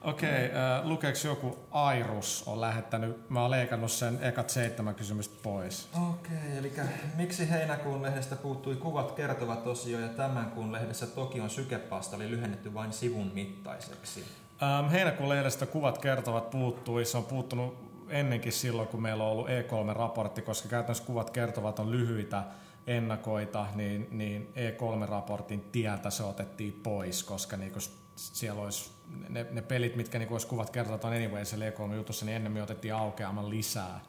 Okei, 0.00 0.46
okay, 0.46 1.08
äh, 1.08 1.24
joku 1.24 1.58
Airus 1.70 2.44
on 2.46 2.60
lähettänyt, 2.60 3.30
mä 3.30 3.42
oon 3.42 3.50
leikannut 3.50 3.92
sen 3.92 4.18
ekat 4.22 4.50
seitsemän 4.50 4.94
kysymystä 4.94 5.34
pois. 5.42 5.88
Okei, 6.10 6.36
okay, 6.36 6.58
eli 6.58 6.72
miksi 7.16 7.50
heinäkuun 7.50 8.02
lehdestä 8.02 8.36
puuttui 8.36 8.76
kuvat 8.76 9.12
kertovat 9.12 9.66
osio 9.66 10.00
ja 10.00 10.08
tämän 10.08 10.50
kuun 10.50 10.72
lehdessä 10.72 11.06
Tokion 11.06 11.50
sykepasta 11.50 12.16
oli 12.16 12.30
lyhennetty 12.30 12.74
vain 12.74 12.92
sivun 12.92 13.30
mittaiseksi? 13.34 14.24
Ähm, 14.62 14.88
heinäkuun 14.88 15.28
lehdestä 15.28 15.66
kuvat 15.66 15.98
kertovat 15.98 16.50
puuttui, 16.50 17.04
se 17.04 17.16
on 17.16 17.24
puuttunut 17.24 17.86
ennenkin 18.08 18.52
silloin, 18.52 18.88
kun 18.88 19.02
meillä 19.02 19.24
on 19.24 19.30
ollut 19.30 19.48
E3-raportti, 19.48 20.42
koska 20.42 20.68
käytännössä 20.68 21.04
kuvat 21.04 21.30
kertovat 21.30 21.78
on 21.78 21.90
lyhyitä 21.90 22.42
ennakoita, 22.86 23.66
niin, 23.74 24.08
niin 24.10 24.52
E3-raportin 24.54 25.60
tieltä 25.72 26.10
se 26.10 26.22
otettiin 26.22 26.72
pois, 26.72 27.24
koska 27.24 27.56
niin 27.56 27.72
siellä 28.16 28.62
olisi 28.62 28.90
ne, 29.28 29.46
ne 29.50 29.62
pelit, 29.62 29.96
mitkä 29.96 30.18
niin 30.18 30.32
olisi 30.32 30.46
kuvat 30.46 30.70
kertotaan 30.70 31.14
anyway 31.14 31.44
se 31.44 31.56
E3-jutussa, 31.56 32.24
niin 32.24 32.36
ennen 32.36 32.52
me 32.52 32.62
otettiin 32.62 32.94
aukeaman 32.94 33.50
lisää, 33.50 34.00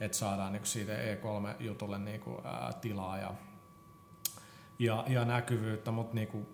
että 0.00 0.16
saadaan 0.16 0.52
niin 0.52 0.66
siitä 0.66 0.92
E3-jutulle 0.92 1.98
niin 1.98 2.20
kuin, 2.20 2.46
ää, 2.46 2.72
tilaa 2.80 3.18
ja, 3.18 3.34
ja, 4.78 5.04
ja 5.08 5.24
näkyvyyttä, 5.24 5.90
mutta 5.90 6.14
niin 6.14 6.28
kuin, 6.28 6.46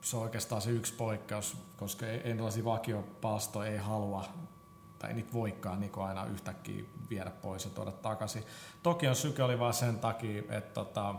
se 0.00 0.16
on 0.16 0.22
oikeastaan 0.22 0.62
se 0.62 0.70
yksi 0.70 0.94
poikkeus, 0.94 1.56
koska 1.76 2.06
ei, 2.06 2.18
ei 2.18 2.64
vakiopalstoja 2.64 3.70
ei 3.70 3.78
halua 3.78 4.24
tai 4.98 5.10
ei 5.10 5.16
niitä 5.16 5.32
voikaan 5.32 5.80
niin 5.80 5.92
aina 5.96 6.24
yhtäkkiä 6.24 6.84
viedä 7.10 7.30
pois 7.30 7.64
ja 7.64 7.70
tuoda 7.70 7.92
takaisin. 7.92 8.44
Toki 8.82 9.08
on 9.08 9.16
syke 9.16 9.42
oli 9.42 9.58
vain 9.58 9.74
sen 9.74 9.98
takia, 9.98 10.42
että 10.50 10.74
tota, 10.74 11.14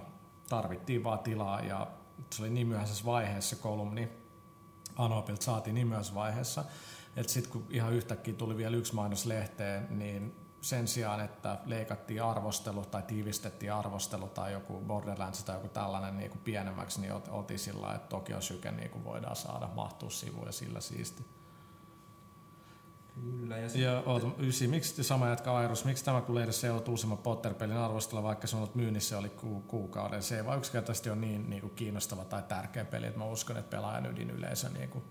tarvittiin 0.50 1.04
vaan 1.04 1.20
tilaa 1.20 1.62
ja 1.62 1.88
se 2.30 2.42
oli 2.42 2.50
niin 2.50 2.68
myöhäisessä 2.68 3.06
vaiheessa 3.06 3.56
kolumni, 3.56 4.10
Anopilta 4.96 5.44
saatiin 5.44 5.74
niin 5.74 5.88
myös 5.88 6.16
vaiheessa, 6.16 6.64
että 7.16 7.34
sitten 7.34 7.52
kun 7.52 7.66
ihan 7.70 7.94
yhtäkkiä 7.94 8.34
tuli 8.34 8.58
vielä 8.58 8.78
yksi 8.78 8.96
mainos 8.96 9.26
lehteen, 9.26 9.88
niin 9.90 10.36
sen 10.62 10.88
sijaan, 10.88 11.20
että 11.20 11.60
leikattiin 11.66 12.24
arvostelu 12.24 12.86
tai 12.86 13.04
tiivistettiin 13.04 13.74
arvostelu 13.74 14.28
tai 14.28 14.52
joku 14.52 14.82
Borderlands 14.82 15.44
tai 15.44 15.56
joku 15.56 15.68
tällainen 15.68 16.18
niin 16.18 16.32
kuin 16.32 16.42
pienemmäksi, 16.42 17.02
niin 17.02 17.14
oltiin 17.30 17.60
sillä 17.60 17.96
että 17.96 18.10
Tokio 18.10 18.42
Syke 18.42 18.72
niin 18.72 18.90
kuin 18.90 19.04
voidaan 19.04 19.36
saada 19.36 19.70
mahtua 19.76 20.10
sivuun 20.10 20.46
ja 20.46 20.52
sillä 20.52 20.82
siisti. 20.82 21.41
Kyllä. 23.22 23.58
Ja, 23.58 23.70
ja 23.76 24.04
oota, 24.06 24.28
ysi, 24.40 24.68
miksi 24.68 25.04
sama 25.04 25.28
jatka 25.28 25.58
Airus, 25.58 25.86
miksi 25.86 26.06
tämä 26.06 26.22
kun 26.22 26.36
lehdessä 26.36 26.68
ei 26.68 26.72
ollut 26.72 26.88
uusimman 26.88 27.18
Potter-pelin 27.18 27.78
arvostella, 27.78 28.24
vaikka 28.24 28.48
se 28.48 28.56
on 28.56 28.62
ollut 28.62 28.76
myynnissä 28.76 29.18
oli 29.18 29.30
ku, 29.30 29.62
kuukauden. 29.68 30.24
Se 30.24 30.38
ei 30.38 30.46
vaan 30.46 30.58
yksinkertaisesti 30.58 31.10
ole 31.10 31.20
niin, 31.20 31.50
niin 31.50 31.62
kuin 31.62 31.76
kiinnostava 31.76 32.26
tai 32.26 32.44
tärkeä 32.48 32.86
peli, 32.86 33.08
että 33.08 33.20
mä 33.20 33.26
uskon, 33.26 33.58
että 33.58 33.70
pelaajan 33.70 34.18
yleisö 34.18 34.70
niin 34.70 34.90
kuin 34.90 35.04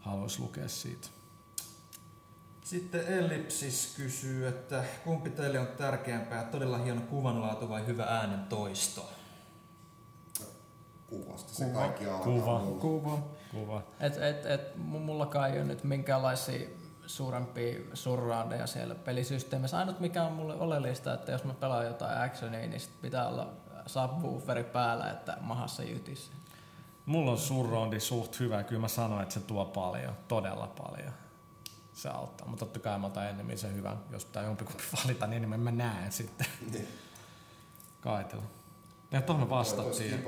haluaisi 0.00 0.40
lukea 0.40 0.68
siitä. 0.68 1.08
Sitten 2.64 3.06
Ellipsis 3.06 3.94
kysyy, 3.96 4.48
että 4.48 4.84
kumpi 5.04 5.30
teille 5.30 5.60
on 5.60 5.66
tärkeämpää, 5.66 6.44
todella 6.44 6.78
hieno 6.78 7.00
kuvanlaatu 7.00 7.68
vai 7.68 7.86
hyvä 7.86 8.04
äänen 8.04 8.40
toisto? 8.40 9.10
Kuvasta 11.06 11.54
se 11.54 11.64
kuva. 11.64 11.78
kaikki 11.78 12.06
alkaa. 12.06 12.24
Kuva. 12.24 12.60
Kuva. 12.80 13.18
Kuva. 13.50 13.82
Et, 14.00 14.16
et, 14.16 14.46
et, 14.46 14.76
mullakaan 14.76 15.50
ei 15.50 15.56
ole 15.56 15.64
nyt 15.64 15.84
minkäänlaisia 15.84 16.68
suurempia 17.08 17.80
surroundeja 17.94 18.66
siellä 18.66 18.94
pelisysteemissä. 18.94 19.78
Ainut 19.78 20.00
mikä 20.00 20.22
on 20.22 20.32
mulle 20.32 20.54
oleellista, 20.54 21.14
että 21.14 21.32
jos 21.32 21.44
mä 21.44 21.54
pelaan 21.54 21.86
jotain 21.86 22.22
actionia, 22.22 22.66
niin 22.66 22.80
sit 22.80 23.00
pitää 23.02 23.28
olla 23.28 23.52
subwooferi 23.86 24.64
päällä, 24.64 25.10
että 25.10 25.36
mahassa 25.40 25.82
jytissä. 25.82 26.32
Mulla 27.06 27.30
on 27.30 27.38
surroundi 27.38 28.00
suht 28.00 28.40
hyvä. 28.40 28.62
Kyllä 28.62 28.80
mä 28.80 28.88
sanoin, 28.88 29.22
että 29.22 29.34
se 29.34 29.40
tuo 29.40 29.64
paljon, 29.64 30.14
todella 30.28 30.66
paljon. 30.66 31.12
Se 31.92 32.08
auttaa. 32.08 32.48
Mutta 32.48 32.64
totta 32.64 32.78
kai 32.78 32.98
mä 32.98 33.06
otan 33.06 33.28
enemmän 33.28 33.58
sen 33.58 33.74
hyvän. 33.74 33.98
Jos 34.10 34.24
pitää 34.24 34.42
jompikumpi 34.42 34.82
valita, 35.04 35.26
niin 35.26 35.36
enemmän 35.36 35.60
mä 35.60 35.70
näen 35.70 36.12
sitten. 36.12 36.46
Niin. 36.72 36.88
Kaitella. 38.00 38.57
Ja 39.10 39.22
tuohon 39.22 39.50
vastattiin. 39.50 40.24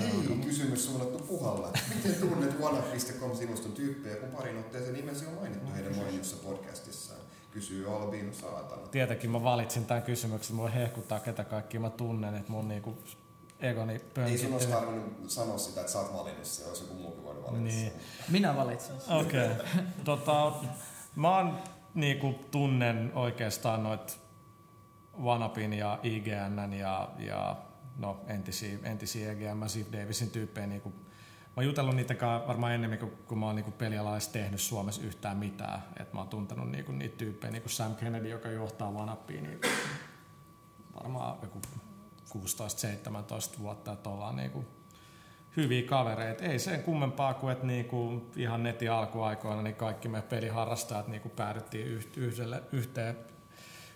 Hei, 0.00 0.36
kysymys 0.44 0.86
suunnattu 0.86 1.18
Puhalle. 1.18 1.68
Miten 1.94 2.14
tunnet 2.20 2.60
One.com 2.60 3.36
sivuston 3.36 3.72
tyyppejä, 3.72 4.16
kun 4.16 4.28
parin 4.28 4.58
otteeseen 4.58 4.94
nimesi 4.94 5.26
on 5.26 5.34
mainittu 5.34 5.72
heidän 5.72 5.96
mainiossa 5.96 6.36
podcastissaan? 6.36 7.20
Kysyy 7.50 7.96
Albino 7.96 8.32
Saatana. 8.32 8.86
Tietenkin 8.86 9.30
mä 9.30 9.42
valitsin 9.42 9.84
tämän 9.86 10.02
kysymyksen, 10.02 10.56
voi 10.56 10.74
hehkuttaa 10.74 11.20
ketä 11.20 11.44
kaikki 11.44 11.78
mä 11.78 11.90
tunnen, 11.90 12.34
että 12.34 12.52
mun 12.52 12.68
niinku 12.68 12.98
egoni 13.60 13.92
Ei 13.92 13.98
pönkitty. 14.14 14.42
sun 14.44 14.52
olisi 14.52 14.68
tarvinnut 14.68 15.30
sanoa 15.30 15.58
sitä, 15.58 15.80
että 15.80 15.92
sä 15.92 16.00
oot 16.00 16.12
valinnut 16.14 16.44
sen, 16.44 16.68
olisi 16.68 16.82
joku 16.84 16.94
muukin 16.94 17.24
voinut 17.24 17.42
valita 17.44 17.60
Niin. 17.60 17.90
sen. 17.90 18.00
Minä 18.28 18.56
valitsin 18.56 19.00
sen. 19.00 19.16
Okei. 19.16 19.50
Okay. 19.52 19.66
tota, 20.04 20.52
mä 21.16 21.36
oon 21.36 21.58
niinku 21.94 22.34
tunnen 22.50 23.12
oikeastaan 23.14 23.82
noit 23.82 24.18
Vanapin 25.24 25.72
ja 25.72 25.98
IGN 26.02 26.72
ja, 26.72 27.08
ja 27.18 27.56
no, 27.98 28.20
entisiä, 28.26 28.78
entisiä 28.82 29.32
EGM, 29.32 29.66
Steve 29.66 29.98
Davisin 29.98 30.30
tyyppejä. 30.30 30.66
Niinku, 30.66 30.88
mä 30.88 31.52
oon 31.56 31.66
jutellut 31.66 31.96
niitä 31.96 32.14
varmaan 32.46 32.72
enemmän 32.72 32.98
kuin 32.98 33.12
kun 33.26 33.38
mä 33.38 33.46
oon 33.46 33.56
niinku 33.56 33.70
pelialais 33.70 34.28
tehnyt 34.28 34.60
Suomessa 34.60 35.02
yhtään 35.02 35.36
mitään. 35.36 35.82
Et 36.00 36.12
mä 36.12 36.20
oon 36.20 36.28
tuntenut 36.28 36.70
niinku 36.70 36.92
niitä 36.92 37.16
tyyppejä, 37.16 37.50
niinku 37.50 37.68
Sam 37.68 37.96
Kennedy, 37.96 38.28
joka 38.28 38.48
johtaa 38.48 38.94
Vanapia, 38.94 39.42
niin 39.42 39.60
varmaan 40.94 41.38
joku 41.42 41.60
16-17 42.38 43.58
vuotta, 43.58 43.92
että 43.92 44.10
ollaan 44.10 44.36
niinku 44.36 44.64
hyviä 45.56 45.88
kavereita. 45.88 46.44
Ei 46.44 46.58
sen 46.58 46.82
kummempaa 46.82 47.34
kuin, 47.34 47.52
että 47.52 47.66
niinku 47.66 48.30
ihan 48.36 48.62
netin 48.62 48.90
alkuaikoina 48.90 49.62
niin 49.62 49.74
kaikki 49.76 50.08
me 50.08 50.22
peliharrastajat 50.22 51.08
niinku 51.08 51.28
päädyttiin 51.28 51.86
yh- 51.86 52.08
yhdelle, 52.16 52.62
yhteen, 52.72 53.16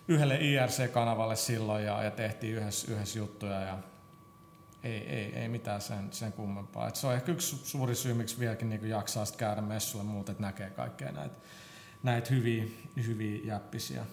yhdelle 0.07 0.37
IRC-kanavalle 0.41 1.35
silloin 1.35 1.85
ja, 1.85 2.03
ja 2.03 2.11
tehtiin 2.11 2.55
yhdessä, 2.55 2.91
yhdessä 2.91 3.19
juttuja 3.19 3.61
ja 3.61 3.77
ei, 4.83 5.07
ei, 5.07 5.35
ei 5.35 5.49
mitään 5.49 5.81
sen, 5.81 6.13
sen 6.13 6.33
kummempaa. 6.33 6.87
Et 6.87 6.95
se 6.95 7.07
on 7.07 7.13
ehkä 7.13 7.31
yksi 7.31 7.57
suuri 7.57 7.95
syy, 7.95 8.13
miksi 8.13 8.39
vieläkin 8.39 8.69
niinku 8.69 8.85
jaksaa 8.85 9.25
sit 9.25 9.35
käydä 9.35 9.61
messulle 9.61 10.03
muut, 10.03 10.29
että 10.29 10.41
näkee 10.41 10.69
kaikkea 10.69 11.11
näitä 11.11 11.35
näit 12.03 12.29
hyviä, 12.29 12.63
hyviä 13.07 13.41
jäppisiä. 13.43 14.05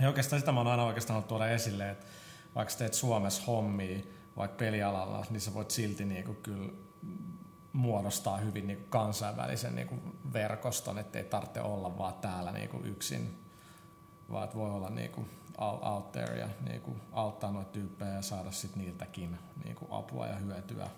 Ja 0.00 0.08
oikeastaan 0.08 0.40
sitä 0.40 0.52
mä 0.52 0.60
oon 0.60 0.66
aina 0.66 0.84
oikeastaan 0.84 1.14
halunnut 1.14 1.28
tuoda 1.28 1.50
esille, 1.50 1.90
että 1.90 2.06
vaikka 2.54 2.74
teet 2.78 2.94
Suomessa 2.94 3.42
hommia, 3.46 3.98
vaikka 4.36 4.56
pelialalla, 4.56 5.26
niin 5.30 5.40
sä 5.40 5.54
voit 5.54 5.70
silti 5.70 6.04
niinku 6.04 6.34
kyllä 6.34 6.72
muodostaa 7.72 8.36
hyvin 8.36 8.66
niinku 8.66 8.84
kansainvälisen 8.88 9.74
niinku 9.74 9.98
verkoston, 10.32 10.98
ettei 10.98 11.24
tarvitse 11.24 11.60
olla 11.60 11.98
vaan 11.98 12.14
täällä 12.14 12.52
niinku 12.52 12.80
yksin, 12.84 13.38
vaan 14.30 14.48
voi 14.54 14.70
olla 14.70 14.90
niinku 14.90 15.28
out 15.70 16.12
there 16.12 16.38
ja 16.38 16.48
niinku 16.68 16.96
auttaa 17.12 17.52
noita 17.52 17.70
tyyppejä 17.70 18.10
ja 18.10 18.22
saada 18.22 18.50
sit 18.50 18.76
niiltäkin 18.76 19.38
niinku 19.64 19.86
apua 19.90 20.26
ja 20.26 20.36
hyötyä. 20.36 20.88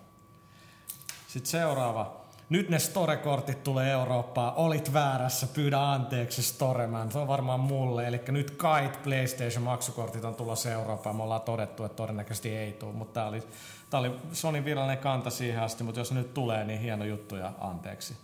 Sitten 1.27 1.51
seuraava. 1.51 2.25
Nyt 2.49 2.69
ne 2.69 2.79
Store-kortit 2.79 3.63
tulee 3.63 3.91
Eurooppaan. 3.91 4.53
Olit 4.55 4.93
väärässä, 4.93 5.47
pyydä 5.47 5.91
anteeksi 5.91 6.43
Storeman. 6.43 7.11
Se 7.11 7.19
on 7.19 7.27
varmaan 7.27 7.59
mulle. 7.59 8.07
Eli 8.07 8.21
nyt 8.27 8.51
kait 8.51 9.03
PlayStation-maksukortit 9.03 10.25
on 10.25 10.35
tulossa 10.35 10.71
Eurooppaan. 10.71 11.15
Me 11.15 11.23
ollaan 11.23 11.41
todettu, 11.41 11.83
että 11.83 11.95
todennäköisesti 11.95 12.57
ei 12.57 12.71
tule. 12.71 12.93
Mutta 12.93 13.13
tämä 13.13 13.27
oli, 13.27 13.43
tää 13.89 13.99
oli 13.99 14.11
Sonin 14.33 14.65
virallinen 14.65 14.97
kanta 14.97 15.29
siihen 15.29 15.61
asti. 15.61 15.83
Mutta 15.83 16.01
jos 16.01 16.07
se 16.07 16.13
nyt 16.13 16.33
tulee, 16.33 16.63
niin 16.63 16.79
hieno 16.79 17.05
juttu 17.05 17.35
ja 17.35 17.51
anteeksi. 17.59 18.17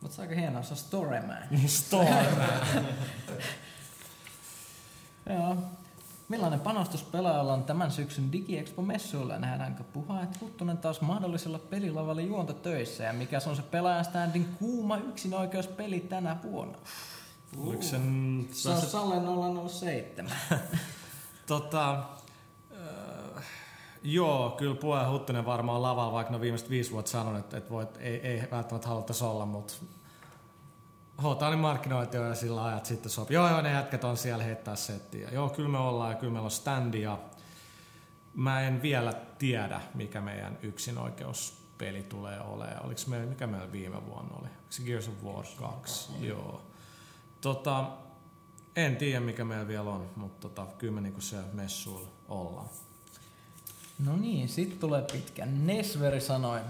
Mutta 0.00 0.16
se 0.16 0.22
on 0.22 0.28
aika 0.28 0.40
hienoa, 0.40 0.62
se 0.62 0.72
on 0.72 0.78
Storyman. 0.78 1.38
Niin 1.50 1.68
Storeman. 1.68 2.48
Joo. 5.30 5.56
Millainen 6.28 6.60
panostus 6.60 7.02
pelaajalla 7.02 7.52
on 7.52 7.64
tämän 7.64 7.90
syksyn 7.90 8.32
DigiExpo-messuilla? 8.32 9.38
Nähdäänkö 9.38 9.84
Puhaet 9.84 10.40
Huttunen 10.40 10.78
taas 10.78 11.00
mahdollisella 11.00 11.58
pelilavalla 11.58 12.20
juontotöissä? 12.20 13.04
Ja 13.04 13.12
mikä 13.12 13.40
se 13.40 13.50
on 13.50 13.56
se 13.56 13.62
pelaajan 13.62 14.04
standin 14.04 14.48
kuuma 14.58 14.96
yksinoikeuspeli 14.96 16.00
tänä 16.00 16.36
vuonna? 16.42 16.78
Oliko 17.58 17.82
sen... 17.82 18.48
Se 18.52 18.70
on 18.70 18.80
Salle 18.80 19.68
007. 19.68 20.32
Tota, 21.46 21.92
äh, 22.72 23.44
joo, 24.02 24.50
kyllä 24.50 24.74
Puhe 24.74 25.04
Huttunen 25.04 25.46
varmaan 25.46 25.82
lavalla, 25.82 26.12
vaikka 26.12 26.30
ne 26.30 26.34
on 26.34 26.40
viimeiset 26.40 26.70
viisi 26.70 26.90
vuotta 26.90 27.10
sanonut, 27.10 27.40
että, 27.40 27.56
että 27.56 27.70
voit, 27.70 27.96
ei, 27.98 28.20
ei 28.20 28.48
välttämättä 28.50 28.88
haluttaisi 28.88 29.24
olla, 29.24 29.46
mutta 29.46 29.74
Hotaanin 31.22 31.58
markkinointi 31.58 32.18
on 32.18 32.28
jo 32.28 32.34
sillä 32.34 32.64
ajat 32.64 32.86
sitten 32.86 33.10
sopii. 33.10 33.34
Joo, 33.34 33.48
joo, 33.48 33.62
ne 33.62 33.72
jätkät 33.72 34.04
on 34.04 34.16
siellä 34.16 34.44
heittää 34.44 34.76
settiä. 34.76 35.28
Joo, 35.32 35.48
kyllä 35.48 35.68
me 35.68 35.78
ollaan 35.78 36.10
ja 36.10 36.18
kyllä 36.18 36.32
meillä 36.32 36.44
on 36.44 36.50
standi 36.50 37.02
ja 37.02 37.18
mä 38.34 38.60
en 38.60 38.82
vielä 38.82 39.12
tiedä, 39.38 39.80
mikä 39.94 40.20
meidän 40.20 40.58
yksinoikeuspeli 40.62 42.02
tulee 42.02 42.40
olemaan. 42.40 42.86
Oliko 42.86 43.00
meillä, 43.06 43.26
mikä 43.26 43.46
meillä 43.46 43.72
viime 43.72 44.06
vuonna 44.06 44.34
oli? 44.34 44.48
Oliko 44.48 44.66
se 44.70 44.82
Gears 44.82 45.08
of 45.08 45.14
War 45.24 45.44
2? 45.58 46.12
Joo. 46.20 46.62
Tota, 47.40 47.90
en 48.76 48.96
tiedä, 48.96 49.20
mikä 49.20 49.44
meillä 49.44 49.68
vielä 49.68 49.90
on, 49.90 50.10
mutta 50.16 50.48
tota, 50.48 50.66
kyllä 50.78 50.92
me 50.92 51.00
niinku 51.00 51.20
se 51.20 51.36
messuilla 51.52 52.08
ollaan. 52.28 52.68
No 54.04 54.16
niin, 54.16 54.48
sitten 54.48 54.78
tulee 54.78 55.02
pitkä. 55.12 55.46
Nesveri 55.46 56.20
sanoi. 56.20 56.60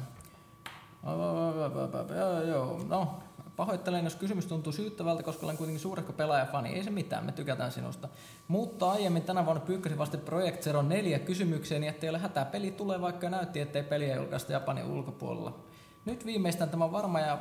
Joo. 2.47 2.85
No, 2.89 3.24
pahoittelen, 3.57 4.05
jos 4.05 4.17
kysymys 4.17 4.47
tuntuu 4.47 4.73
syyttävältä, 4.73 5.23
koska 5.23 5.47
olen 5.47 5.57
kuitenkin 5.57 5.81
suurehko 5.81 6.13
pelaajafani. 6.13 6.69
Ei 6.69 6.85
se 6.85 6.91
mitään, 6.91 7.25
me 7.25 7.33
tykätään 7.33 7.73
sinusta. 7.73 8.09
Mutta 8.49 8.91
aiemmin 8.91 9.23
tänä 9.23 9.45
vuonna 9.47 9.65
pyykkäsin 9.67 9.99
vasta 9.99 10.19
Project 10.19 10.63
Zero 10.63 10.83
4 10.83 11.19
kysymykseen, 11.19 11.81
niin 11.81 11.91
ettei 11.91 12.11
ole 12.11 12.19
hätää. 12.19 12.45
Peli 12.45 12.71
tulee, 12.71 13.01
vaikka 13.01 13.31
näytti, 13.31 13.61
ettei 13.61 13.83
peliä 13.83 14.17
julkaista 14.17 14.53
Japanin 14.53 14.85
ulkopuolella. 14.85 15.59
Nyt 16.05 16.27
viimeistään 16.27 16.71
tämä 16.71 16.93
varma 16.93 17.21
ja 17.21 17.39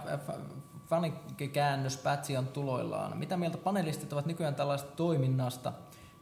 fanikäännöspätsi 0.89 2.37
on 2.37 2.47
tuloillaan. 2.47 3.17
Mitä 3.17 3.37
mieltä 3.37 3.57
panelistit 3.57 4.13
ovat 4.13 4.25
nykyään 4.25 4.55
tällaista 4.55 4.91
toiminnasta? 4.95 5.73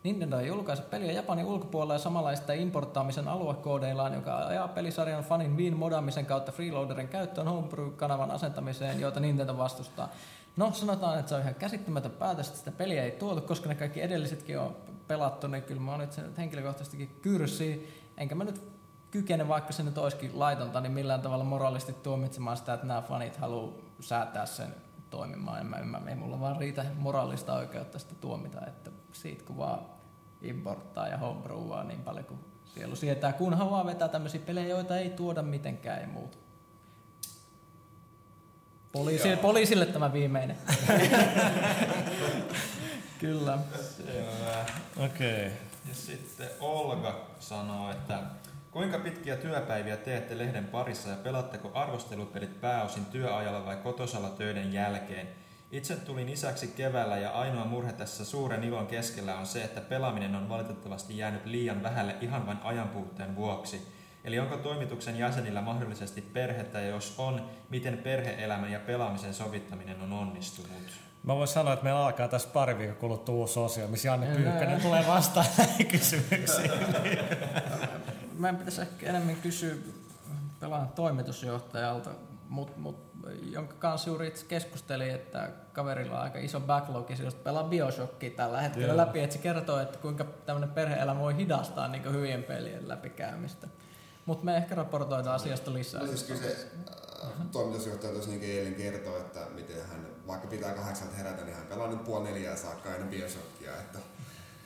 Nintendo 0.03 0.39
ei 0.39 0.47
julkaise 0.47 0.83
peliä 0.83 1.11
Japanin 1.11 1.45
ulkopuolella 1.45 1.93
ja 1.93 1.99
samanlaista 1.99 2.53
importtaamisen 2.53 3.27
aluekoodeillaan, 3.27 4.13
joka 4.13 4.37
ajaa 4.37 4.67
pelisarjan 4.67 5.23
fanin 5.23 5.57
viin 5.57 5.77
modaamisen 5.77 6.25
kautta 6.25 6.51
freeloaderin 6.51 7.07
käyttöön 7.07 7.47
homebrew-kanavan 7.47 8.31
asentamiseen, 8.31 8.99
joita 8.99 9.19
Nintendo 9.19 9.57
vastustaa. 9.57 10.09
No, 10.57 10.71
sanotaan, 10.73 11.19
että 11.19 11.29
se 11.29 11.35
on 11.35 11.41
ihan 11.41 11.55
käsittämätön 11.55 12.11
päätös, 12.11 12.47
että 12.47 12.59
sitä 12.59 12.71
peliä 12.71 13.03
ei 13.03 13.11
tuotu, 13.11 13.41
koska 13.41 13.69
ne 13.69 13.75
kaikki 13.75 14.01
edellisetkin 14.01 14.59
on 14.59 14.75
pelattu, 15.07 15.47
niin 15.47 15.63
kyllä 15.63 15.81
mä 15.81 15.91
oon 15.91 15.99
nyt 15.99 16.11
sen 16.11 16.35
henkilökohtaisestikin 16.37 17.19
kyrsiä. 17.21 17.77
Enkä 18.17 18.35
mä 18.35 18.43
nyt 18.43 18.63
kykene, 19.11 19.47
vaikka 19.47 19.73
se 19.73 19.83
nyt 19.83 19.97
olisikin 19.97 20.39
laitonta, 20.39 20.81
niin 20.81 20.91
millään 20.91 21.21
tavalla 21.21 21.43
moraalisti 21.43 21.93
tuomitsemaan 21.93 22.57
sitä, 22.57 22.73
että 22.73 22.87
nämä 22.87 23.01
fanit 23.01 23.37
haluaa 23.37 23.73
säätää 23.99 24.45
sen 24.45 24.75
toimimaan. 25.09 25.59
En 25.59 25.65
mä 25.65 25.77
ymmärrä, 25.77 26.09
ei 26.09 26.15
mulla 26.15 26.39
vaan 26.39 26.57
riitä 26.57 26.85
moraalista 26.99 27.53
oikeutta 27.53 27.99
sitä 27.99 28.15
tuomita, 28.15 28.65
että 28.67 28.91
siitä 29.11 29.43
kun 29.43 29.57
vaan 29.57 29.79
importtaa 30.41 31.07
ja 31.07 31.17
homebrewaa 31.17 31.83
niin 31.83 32.01
paljon 32.01 32.25
kuin 32.25 32.39
sielu 32.73 32.95
sietää, 32.95 33.33
kunhan 33.33 33.71
vaan 33.71 33.85
vetää 33.85 34.07
tämmöisiä 34.07 34.41
pelejä, 34.45 34.67
joita 34.67 34.97
ei 34.97 35.09
tuoda 35.09 35.41
mitenkään 35.41 36.01
ja 36.01 36.07
muuta. 36.07 36.37
Poliisi, 38.91 39.35
poliisille 39.35 39.85
tämä 39.85 40.13
viimeinen. 40.13 40.57
Kyllä. 43.19 43.59
Okei. 44.97 45.45
Okay. 45.45 45.51
Ja 45.87 45.95
sitten 45.95 46.49
Olga 46.59 47.27
sanoo, 47.39 47.91
että 47.91 48.19
kuinka 48.71 48.99
pitkiä 48.99 49.37
työpäiviä 49.37 49.97
teette 49.97 50.37
lehden 50.37 50.67
parissa 50.67 51.09
ja 51.09 51.15
pelatteko 51.15 51.71
arvostelupelit 51.73 52.61
pääosin 52.61 53.05
työajalla 53.05 53.65
vai 53.65 53.75
kotosalla 53.75 54.29
töiden 54.29 54.73
jälkeen? 54.73 55.27
Itse 55.71 55.95
tulin 55.95 56.29
isäksi 56.29 56.67
keväällä 56.67 57.17
ja 57.17 57.29
ainoa 57.29 57.65
murhe 57.65 57.93
tässä 57.93 58.25
suuren 58.25 58.63
ilon 58.63 58.87
keskellä 58.87 59.37
on 59.37 59.45
se, 59.45 59.63
että 59.63 59.81
pelaaminen 59.81 60.35
on 60.35 60.49
valitettavasti 60.49 61.17
jäänyt 61.17 61.45
liian 61.45 61.83
vähälle 61.83 62.15
ihan 62.21 62.47
vain 62.47 62.57
ajanpuutteen 62.63 63.35
vuoksi. 63.35 63.87
Eli 64.23 64.39
onko 64.39 64.57
toimituksen 64.57 65.17
jäsenillä 65.17 65.61
mahdollisesti 65.61 66.21
perhettä 66.21 66.79
ja 66.79 66.87
jos 66.87 67.15
on, 67.17 67.49
miten 67.69 67.97
perheelämän 67.97 68.71
ja 68.71 68.79
pelaamisen 68.79 69.33
sovittaminen 69.33 70.01
on 70.01 70.13
onnistunut? 70.13 70.71
Mä 71.23 71.35
voin 71.35 71.47
sanoa, 71.47 71.73
että 71.73 71.83
meillä 71.83 72.05
alkaa 72.05 72.27
tässä 72.27 72.49
pari 72.53 72.77
viikon 72.77 72.95
kuluttua 72.95 73.35
uusi 73.35 73.59
osio, 73.59 73.87
missä 73.87 74.07
Janne 74.07 74.35
Pyykkönen 74.35 74.81
tulee 74.81 75.07
vastaan 75.07 75.45
näihin 75.57 75.87
kysymyksiin. 75.87 76.71
Meidän 78.37 78.57
pitäisi 78.57 78.81
ehkä 78.81 79.09
enemmän 79.09 79.35
kysyä 79.35 79.75
pelaan 80.59 80.89
toimitusjohtajalta, 80.89 82.09
mut, 82.49 82.77
mut, 82.77 83.10
jonka 83.51 83.73
kanssa 83.79 84.09
juuri 84.09 84.27
itse 84.27 84.45
keskustelin, 84.45 85.11
että 85.11 85.49
kaverilla 85.73 86.15
on 86.15 86.23
aika 86.23 86.39
iso 86.39 86.59
backlog 86.59 87.09
ja 87.09 87.15
just 87.23 87.43
pelaa 87.43 87.63
Bioshockia 87.63 88.29
tällä 88.29 88.61
hetkellä 88.61 88.87
Joo. 88.87 88.97
läpi, 88.97 89.19
että 89.19 89.35
se 89.35 89.41
kertoo, 89.41 89.79
että 89.79 89.97
kuinka 89.97 90.25
tämmöinen 90.45 90.69
perhe-elämä 90.69 91.19
voi 91.19 91.35
hidastaa 91.35 91.87
niin 91.87 92.13
hyvien 92.13 92.43
pelien 92.43 92.87
läpikäymistä. 92.87 93.67
Mutta 94.25 94.45
me 94.45 94.57
ehkä 94.57 94.75
raportoidaan 94.75 95.35
asiasta 95.35 95.73
lisää. 95.73 96.01
No 96.01 96.07
siis 96.07 96.23
kyllä 96.23 96.41
se 96.41 96.67
äh, 97.23 97.29
toimitusjohtaja 97.51 98.13
tosiaan 98.13 98.41
eilen 98.41 98.75
kertoi, 98.75 99.19
että 99.19 99.39
miten 99.55 99.87
hän, 99.87 100.07
vaikka 100.27 100.47
pitää 100.47 100.73
kahdeksalta 100.73 101.15
herätä, 101.15 101.43
niin 101.43 101.55
hän 101.55 101.67
pelaa 101.67 101.87
nyt 101.87 102.03
puoli 102.03 102.23
neljää 102.23 102.55
saakka 102.55 102.89
aina 102.89 103.05
Bioshockia, 103.05 103.71
että 103.71 103.99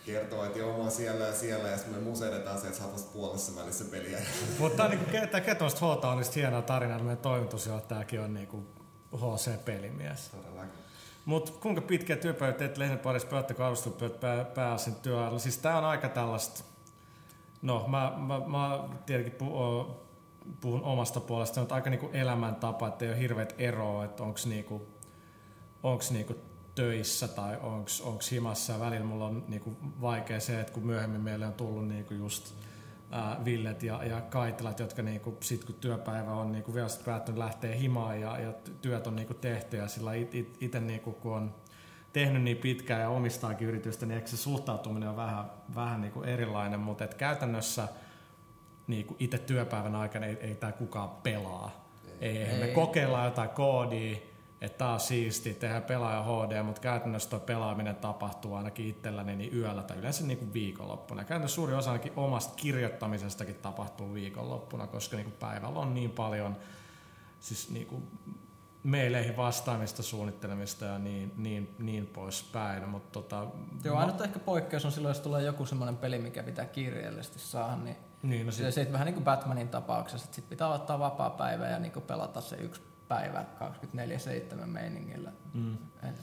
kertoo, 0.05 0.45
että 0.45 0.59
joo, 0.59 0.71
mä 0.71 0.77
oon 0.77 0.91
siellä 0.91 1.25
ja 1.25 1.33
siellä, 1.33 1.69
ja 1.69 1.77
sitten 1.77 1.95
me 1.95 2.09
museedetaan 2.09 2.61
se, 2.61 2.67
että 2.67 2.79
saataisiin 2.79 3.11
puolessa 3.13 3.61
välissä 3.61 3.85
peliä. 3.91 4.19
Mutta 4.59 4.77
tämä 4.77 4.89
niinku, 4.89 5.05
tää 5.31 5.41
Ketonsta 5.41 5.85
H 5.85 6.05
on 6.05 6.17
niistä 6.17 6.33
hienoa 6.35 6.61
tarinaa, 6.61 6.95
että 6.95 7.05
meidän 7.05 7.23
toimitusjohtajakin 7.23 8.21
on 8.21 8.33
niinku 8.33 8.63
HC-pelimies. 9.15 10.29
Todellakin. 10.31 10.85
Mutta 11.25 11.51
kuinka 11.51 11.81
pitkiä 11.81 12.15
työpäivät 12.15 12.57
teet 12.57 12.77
lehden 12.77 12.99
parissa, 12.99 13.27
pelatteko 13.27 13.63
arvostelutyöt 13.63 14.19
pää, 14.19 14.45
pääasiin 14.45 14.95
työajalla? 14.95 15.39
Siis 15.39 15.57
tää 15.57 15.77
on 15.77 15.85
aika 15.85 16.09
tällaista, 16.09 16.63
No, 17.65 17.85
mä, 17.87 18.13
mä, 18.17 18.41
mä 18.47 18.79
tietenkin 19.05 19.33
puhun, 19.33 19.95
puhun 20.61 20.83
omasta 20.83 21.19
puolesta, 21.19 21.59
mutta 21.59 21.75
aika 21.75 21.89
niinku 21.89 22.09
elämäntapa, 22.13 22.87
että 22.87 23.05
ei 23.05 23.11
ole 23.11 23.19
hirveät 23.19 23.55
eroa, 23.57 24.05
että 24.05 24.23
onko 24.23 24.39
niinku, 24.45 24.87
onks 25.83 26.11
niinku 26.11 26.35
töissä 26.75 27.27
tai 27.27 27.57
onko 27.61 28.19
himassa. 28.31 28.73
Ja 28.73 28.79
välillä 28.79 29.05
mulla 29.05 29.25
on 29.25 29.43
niinku 29.47 29.77
vaikea 30.01 30.39
se, 30.39 30.59
että 30.59 30.73
kun 30.73 30.85
myöhemmin 30.85 31.21
meille 31.21 31.45
on 31.45 31.53
tullut 31.53 31.87
niinku 31.87 32.13
just 32.13 32.53
ää, 33.11 33.37
Villet 33.45 33.83
ja, 33.83 34.03
ja 34.03 34.21
Kaitilat, 34.21 34.79
jotka 34.79 35.01
niinku, 35.01 35.37
sit 35.39 35.63
kun 35.63 35.75
työpäivä 35.75 36.31
on 36.31 36.51
niinku 36.51 36.73
vielä 36.73 36.87
päättynyt 37.05 37.37
lähtee 37.39 37.79
himaan 37.79 38.21
ja, 38.21 38.39
ja 38.39 38.53
työt 38.81 39.07
on 39.07 39.15
niinku 39.15 39.33
tehty 39.33 39.77
ja 39.77 39.87
sillä 39.87 40.13
itse 40.13 40.37
it, 40.59 40.73
niinku, 40.79 41.11
kun 41.11 41.35
on 41.35 41.55
tehnyt 42.13 42.41
niin 42.41 42.57
pitkään 42.57 43.01
ja 43.01 43.09
omistaakin 43.09 43.67
yritystä, 43.67 44.05
niin 44.05 44.17
ehkä 44.17 44.29
se 44.29 44.37
suhtautuminen 44.37 45.09
on 45.09 45.15
vähän, 45.15 45.45
vähän 45.75 46.01
niin 46.01 46.11
kuin 46.11 46.29
erilainen, 46.29 46.79
mutta 46.79 47.03
et 47.03 47.13
käytännössä 47.13 47.87
niin 48.87 49.05
kuin 49.05 49.17
itse 49.19 49.37
työpäivän 49.37 49.95
aikana 49.95 50.25
ei, 50.25 50.37
ei 50.41 50.55
tämä 50.55 50.71
kukaan 50.71 51.09
pelaa. 51.09 51.89
Ei, 52.21 52.37
ei, 52.37 52.43
ei. 52.43 52.59
Me 52.59 52.67
kokeillaan 52.67 53.25
jotain 53.25 53.49
koodia, 53.49 54.17
että 54.65 54.77
tämä 54.77 54.93
on 54.93 54.99
siisti, 54.99 55.53
tehdään 55.53 55.83
pelaaja 55.83 56.23
HD, 56.23 56.63
mutta 56.63 56.81
käytännössä 56.81 57.29
tuo 57.29 57.39
pelaaminen 57.39 57.95
tapahtuu 57.95 58.55
ainakin 58.55 58.87
itselläni 58.87 59.35
niin 59.35 59.57
yöllä 59.57 59.83
tai 59.83 59.97
yleensä 59.97 60.23
niin 60.23 60.37
kuin 60.37 60.53
viikonloppuna. 60.53 61.23
Käytännössä 61.23 61.55
suuri 61.55 61.73
osa 61.73 61.91
ainakin 61.91 62.13
omasta 62.15 62.55
kirjoittamisestakin 62.55 63.55
tapahtuu 63.55 64.13
viikonloppuna, 64.13 64.87
koska 64.87 65.15
niin 65.15 65.25
kuin 65.25 65.37
päivällä 65.39 65.79
on 65.79 65.93
niin 65.93 66.11
paljon 66.11 66.57
siis 67.39 67.69
niin 67.69 67.87
kuin 67.87 68.03
meileihin 68.83 69.37
vastaamista, 69.37 70.03
suunnittelemista 70.03 70.85
ja 70.85 70.99
niin, 70.99 71.33
niin, 71.37 71.75
niin 71.79 72.07
poispäin. 72.07 72.89
Mutta 72.89 73.11
tota, 73.11 73.47
Joo, 73.83 73.97
ainut 73.97 74.21
ehkä 74.21 74.39
poikkeus 74.39 74.85
on 74.85 74.91
silloin, 74.91 75.09
jos 75.09 75.19
tulee 75.19 75.43
joku 75.43 75.65
semmoinen 75.65 75.97
peli, 75.97 76.19
mikä 76.19 76.43
pitää 76.43 76.65
kirjallisesti 76.65 77.39
saada, 77.39 77.75
niin, 77.75 77.97
niin 78.23 78.45
no 78.45 78.51
sit... 78.51 78.73
se, 78.73 78.87
vähän 78.91 79.05
niin 79.05 79.13
kuin 79.13 79.23
Batmanin 79.23 79.69
tapauksessa, 79.69 80.25
että 80.25 80.35
sit 80.35 80.49
pitää 80.49 80.67
ottaa 80.67 80.99
vapaa 80.99 81.29
päivä 81.29 81.67
ja 81.67 81.79
niin 81.79 81.91
pelata 82.07 82.41
se 82.41 82.55
yksi 82.55 82.81
päivä 83.07 83.45
24-7 84.61 84.65
meiningillä. 84.65 85.31
Mm. 85.53 85.77
Et, 86.09 86.15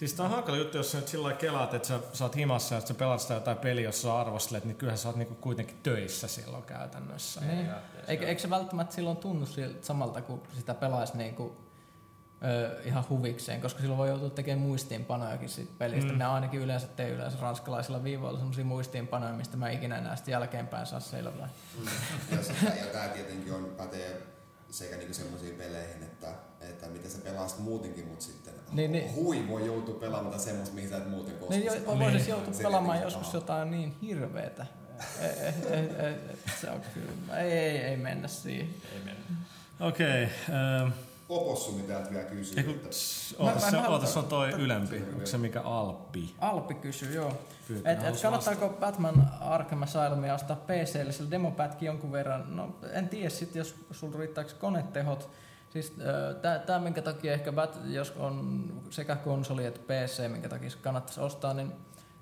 Siis 0.00 0.14
tää 0.14 0.26
on 0.26 0.32
hankala 0.32 0.58
juttu, 0.58 0.76
jos 0.76 0.92
sä 0.92 0.98
nyt 0.98 1.08
sillä 1.08 1.32
kelaat, 1.32 1.74
että 1.74 1.88
sä, 1.88 2.00
sä 2.12 2.24
oot 2.24 2.36
himassa 2.36 2.74
ja 2.74 2.80
sä 2.80 2.94
pelaat 2.94 3.20
sitä 3.20 3.34
jotain 3.34 3.56
peliä, 3.56 3.84
jos 3.84 4.02
sä 4.02 4.18
arvostelet, 4.20 4.64
niin 4.64 4.76
kyllähän 4.76 4.98
sä 4.98 5.08
oot 5.08 5.16
niinku 5.16 5.34
kuitenkin 5.34 5.76
töissä 5.82 6.28
silloin 6.28 6.62
käytännössä. 6.62 7.40
Niin. 7.40 7.66
Eikö, 8.08 8.26
eikö 8.26 8.40
se 8.40 8.50
välttämättä 8.50 8.94
silloin 8.94 9.16
tunnu 9.16 9.46
samalta, 9.80 10.22
kun 10.22 10.42
sitä 10.56 10.74
pelaisi 10.74 11.16
niinku 11.16 11.56
ö, 12.44 12.82
ihan 12.84 13.04
huvikseen, 13.08 13.60
koska 13.60 13.80
silloin 13.80 13.98
voi 13.98 14.08
joutua 14.08 14.30
tekemään 14.30 14.66
muistiinpanojakin 14.66 15.48
siitä 15.48 15.72
pelistä. 15.78 16.10
Mm. 16.10 16.14
Minä 16.14 16.32
ainakin 16.32 16.60
yleensä 16.60 16.86
teen 16.86 17.10
yleensä 17.10 17.38
ranskalaisilla 17.40 18.04
viivoilla 18.04 18.38
sellaisia 18.38 18.64
muistiinpanoja, 18.64 19.32
mistä 19.32 19.56
mä 19.56 19.70
ikinä 19.70 19.98
enää 19.98 20.16
sitten 20.16 20.32
jälkeenpäin 20.32 20.86
saa 20.86 21.00
selvää. 21.00 21.48
Mm. 21.78 21.86
Ja, 22.36 22.42
sitä, 22.42 22.72
ja 22.80 22.86
tämä 22.86 23.08
tietenkin 23.08 23.52
on, 23.52 23.64
pätee 23.76 24.22
sekä 24.70 24.96
niinku 24.96 25.14
semmoisiin 25.14 25.54
peleihin, 25.54 26.02
että, 26.02 26.34
että 26.60 26.86
miten 26.86 27.10
sä 27.10 27.18
pelaat 27.18 27.58
muutenkin, 27.58 28.06
mutta 28.06 28.24
sitten 28.24 28.54
niin, 28.72 28.92
niin. 28.92 29.14
hui 29.14 29.48
voi 29.48 29.66
joutua 29.66 29.94
pelaamaan 29.94 30.40
semmoista, 30.40 30.74
mihin 30.74 30.90
sä 30.90 30.96
et 30.96 31.10
muuten 31.10 31.34
koskaan. 31.34 31.60
Niin, 31.60 31.86
voisi 31.86 32.16
niin. 32.16 32.28
joutua 32.28 32.54
pelaamaan 32.62 33.00
joskus 33.00 33.34
jotain 33.34 33.70
niin 33.70 33.96
hirveetä. 34.02 34.66
se 36.60 36.70
on 36.70 36.80
kyllä. 36.94 37.38
Ei, 37.38 37.52
ei, 37.52 37.76
ei 37.76 37.96
mennä 37.96 38.28
siihen. 38.28 38.68
Ei 38.92 39.04
mennä. 39.04 39.20
Okei. 39.80 40.24
Okay, 40.24 40.84
um 40.84 41.09
opossumi 41.30 41.82
täältä 41.82 42.10
vielä 42.10 42.24
kysyy. 42.24 42.58
Eiku, 42.58 42.70
että... 42.70 42.88
Ootas, 43.38 43.70
se, 43.70 43.76
ootas, 43.88 44.16
on 44.16 44.24
toi 44.24 44.50
ylempi. 44.50 45.02
Onko 45.14 45.26
se 45.26 45.38
mikä 45.38 45.60
Alppi? 45.60 46.34
Alppi 46.38 46.74
kysyy, 46.74 47.14
joo. 47.14 47.32
et, 47.84 48.04
et 48.04 48.22
kannattaako 48.22 48.68
Batman 48.68 49.30
Arkham 49.40 49.82
Asylumia 49.82 50.34
ostaa 50.34 50.56
PClle, 50.56 51.12
sillä 51.12 51.30
demopätki 51.30 51.86
jonkun 51.86 52.12
verran. 52.12 52.56
No 52.56 52.76
en 52.92 53.08
tiedä 53.08 53.30
sit, 53.30 53.54
jos 53.54 53.74
sulla 53.90 54.18
riittääkö 54.18 54.50
konetehot. 54.58 55.30
Siis 55.70 55.94
tämä, 56.66 56.78
minkä 56.78 57.02
takia 57.02 57.32
ehkä 57.32 57.52
Bat, 57.52 57.78
jos 57.84 58.10
on 58.10 58.64
sekä 58.90 59.16
konsoli 59.16 59.66
että 59.66 59.80
PC, 59.80 60.28
minkä 60.28 60.48
takia 60.48 60.70
kannattaisi 60.82 61.20
ostaa, 61.20 61.54
niin 61.54 61.72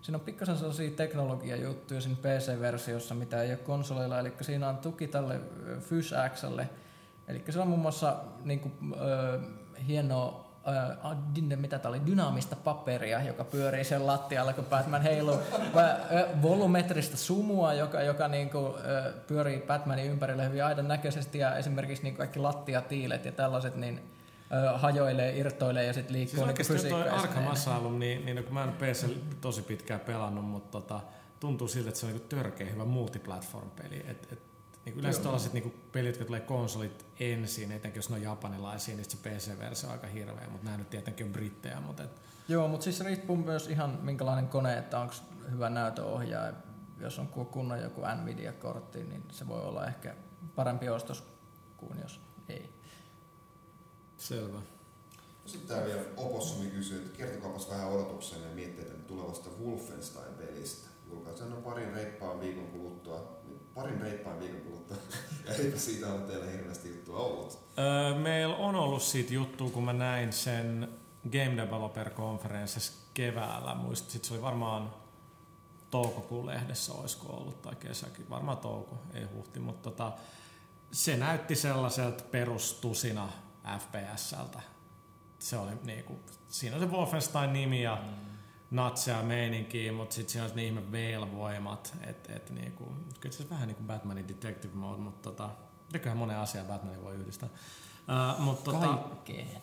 siinä 0.03 0.17
on 0.17 0.25
pikkasen 0.25 0.57
sellaisia 0.57 0.91
teknologiajuttuja 0.91 2.01
siinä 2.01 2.17
PC-versiossa, 2.23 3.15
mitä 3.15 3.43
ei 3.43 3.51
ole 3.51 3.57
konsoleilla. 3.57 4.19
Eli 4.19 4.33
siinä 4.41 4.69
on 4.69 4.77
tuki 4.77 5.09
tälle 5.09 5.41
Fuse 5.81 6.17
Xlle, 6.35 6.69
Eli 7.29 7.45
se 7.51 7.61
on 7.61 7.69
muun 7.69 7.81
muassa 7.81 8.17
niin 8.45 8.61
kuin, 8.61 8.75
äh, 8.95 9.41
hienoa 9.87 10.49
äh, 10.69 11.57
mitä 11.57 11.79
tämä 11.79 11.91
oli, 11.91 12.07
dynaamista 12.07 12.57
paperia, 12.57 13.23
joka 13.23 13.45
pyörii 13.45 13.85
sen 13.85 14.07
lattialla, 14.07 14.53
kun 14.53 14.65
Batman 14.65 15.03
heiluu. 15.03 15.35
Äh, 15.35 16.43
volumetrista 16.43 17.17
sumua, 17.17 17.75
joka, 17.75 18.03
joka 18.03 18.29
niin 18.29 18.51
kuin, 18.51 18.67
äh, 18.67 19.15
pyörii 19.27 19.61
Batmanin 19.61 20.11
ympärille 20.11 20.49
hyvin 20.49 20.65
aidan 20.65 20.89
näköisesti 20.89 21.39
ja 21.39 21.57
esimerkiksi 21.57 22.03
niin 22.03 22.17
kaikki 22.17 22.39
lattiatiilet 22.39 23.25
ja 23.25 23.33
tällaiset, 23.33 23.77
niin 23.77 24.01
äh, 24.53 24.81
hajoilee, 24.81 25.39
irtoilee 25.39 25.85
ja 25.85 25.93
sitten 25.93 26.17
liikkuu 26.17 26.47
siis 26.63 26.83
niin 26.83 26.95
toi 26.95 27.09
Arkham 27.09 27.47
Asylum, 27.47 27.99
niin, 27.99 28.27
niin 28.27 28.45
kun 28.45 28.55
mä 28.55 28.65
en 28.65 28.73
PC 28.73 29.07
tosi 29.41 29.63
pitkään 29.63 30.01
pelannut, 30.01 30.45
mutta 30.45 30.81
tota, 30.81 31.01
tuntuu 31.41 31.69
siltä, 31.69 31.89
että 31.89 32.01
se 32.01 32.07
on 32.07 32.13
niin 32.13 32.29
törkeä 32.29 32.67
hyvä 32.67 32.85
multiplatform-peli. 32.85 34.05
Et, 34.09 34.29
et 34.33 34.43
niin 34.89 35.01
yleensä 35.01 35.23
tällaiset 35.23 35.53
niin 35.53 35.89
pelit, 35.93 36.09
jotka 36.09 36.25
tulee 36.25 36.41
konsolit 36.41 37.07
ensin, 37.21 37.73
etenkin 37.73 37.99
jos 37.99 38.11
ne 38.11 38.17
on 38.17 38.23
japanilaisia, 38.23 38.97
niin 38.97 39.11
se 39.11 39.17
PC-versio 39.17 39.89
on 39.89 39.93
aika 39.93 40.07
hirveä, 40.07 40.49
mutta 40.49 40.65
nämä 40.65 40.77
nyt 40.77 40.91
tietenkin 40.91 41.27
on 41.27 41.33
brittejä. 41.33 41.81
Mutta 41.81 42.03
et... 42.03 42.23
Joo, 42.49 42.69
mutta 42.69 42.85
siis 42.85 43.01
riippuu 43.01 43.37
myös 43.37 43.69
ihan 43.69 43.99
minkälainen 44.03 44.49
kone, 44.49 44.79
että 44.79 45.01
onko 45.01 45.15
hyvä 45.51 45.71
näytöohjaaja. 45.71 46.53
Jos 47.01 47.19
on 47.19 47.29
kunnon 47.29 47.81
joku 47.81 48.01
Nvidia-kortti, 48.01 49.05
niin 49.05 49.23
se 49.31 49.49
voi 49.49 49.61
olla 49.61 49.87
ehkä 49.87 50.15
parempi 50.55 50.89
ostos 50.89 51.25
kuin 51.77 52.01
jos 52.03 52.21
ei. 52.49 52.73
Selvä. 54.17 54.59
Sitten 55.47 55.69
täällä 55.69 55.87
vielä 55.87 56.03
Opossumi 56.17 56.71
kysyy, 56.71 56.99
että 56.99 57.19
kertokaapas 57.19 57.71
vähän 57.71 57.89
odotuksenne 57.89 58.49
ja 58.49 58.55
mietteitä 58.55 58.95
tulevasta 58.95 59.51
Wolfenstein-pelistä. 59.65 60.89
Julkaistaan 61.11 61.53
on 61.53 61.63
parin 61.63 61.93
reippaan 61.93 62.41
viikon 62.41 62.67
kuluttua 62.67 63.38
parin 63.79 64.01
reippaan 64.01 64.41
viikon 64.41 64.61
kuluttua. 64.61 64.97
Ja 65.47 65.55
eipä 65.65 65.79
siitä 65.79 66.13
ole 66.13 66.21
teillä 66.21 66.47
hirveästi 66.47 66.89
juttua 66.89 67.19
ollut. 67.19 67.59
Öö, 67.79 68.15
meillä 68.15 68.57
on 68.57 68.75
ollut 68.75 69.03
siitä 69.03 69.35
juttu, 69.35 69.71
kun 69.71 69.85
mä 69.85 69.93
näin 69.93 70.33
sen 70.33 70.89
Game 71.33 71.57
Developer 71.57 72.11
Conferences 72.11 73.07
keväällä. 73.15 73.75
Muistin, 73.75 74.25
se 74.25 74.35
oli 74.35 74.43
varmaan 74.43 74.95
toukokuun 75.91 76.47
lehdessä 76.47 76.93
olisiko 76.93 77.33
ollut, 77.33 77.63
tai 77.63 77.75
kesäkin, 77.77 78.31
varmaan 78.31 78.59
touko, 78.59 79.03
ei 79.15 79.25
huhti, 79.25 79.61
mutta 79.61 79.91
tota, 79.91 80.13
se 80.93 81.17
näytti 81.17 81.55
sellaiselta 81.55 82.25
perustusina 82.25 83.29
FPSltä. 83.79 84.61
Se 85.39 85.57
oli 85.57 85.71
niinku, 85.83 86.21
siinä 86.49 86.77
on 86.77 86.83
se 86.83 86.89
Wolfenstein-nimi 86.89 87.83
ja 87.83 87.97
mm 87.97 88.28
natsia 88.71 89.23
meininkiä, 89.23 89.93
mutta 89.93 90.15
sitten 90.15 90.33
siinä 90.33 90.45
on 90.45 90.51
ne 90.55 90.65
ihme 90.65 90.93
veilvoimat, 90.93 91.97
että 92.07 92.33
et 92.37 92.51
niinku, 92.51 92.93
kyllä 93.21 93.37
se 93.37 93.51
vähän 93.51 93.69
niin 93.69 93.77
kuin 93.77 93.87
Batmanin 93.87 94.29
detective 94.29 94.75
mode, 94.75 94.99
mutta 94.99 95.31
tota, 95.31 95.51
mitäköhän 95.87 96.19
monen 96.19 96.39
asian 96.39 96.67
Batmanin 96.67 97.03
voi 97.03 97.15
yhdistää. 97.15 97.49
Uh, 97.49 98.41
mut, 98.41 98.65
tota, 98.65 98.87
Kaikkeen. 98.87 99.63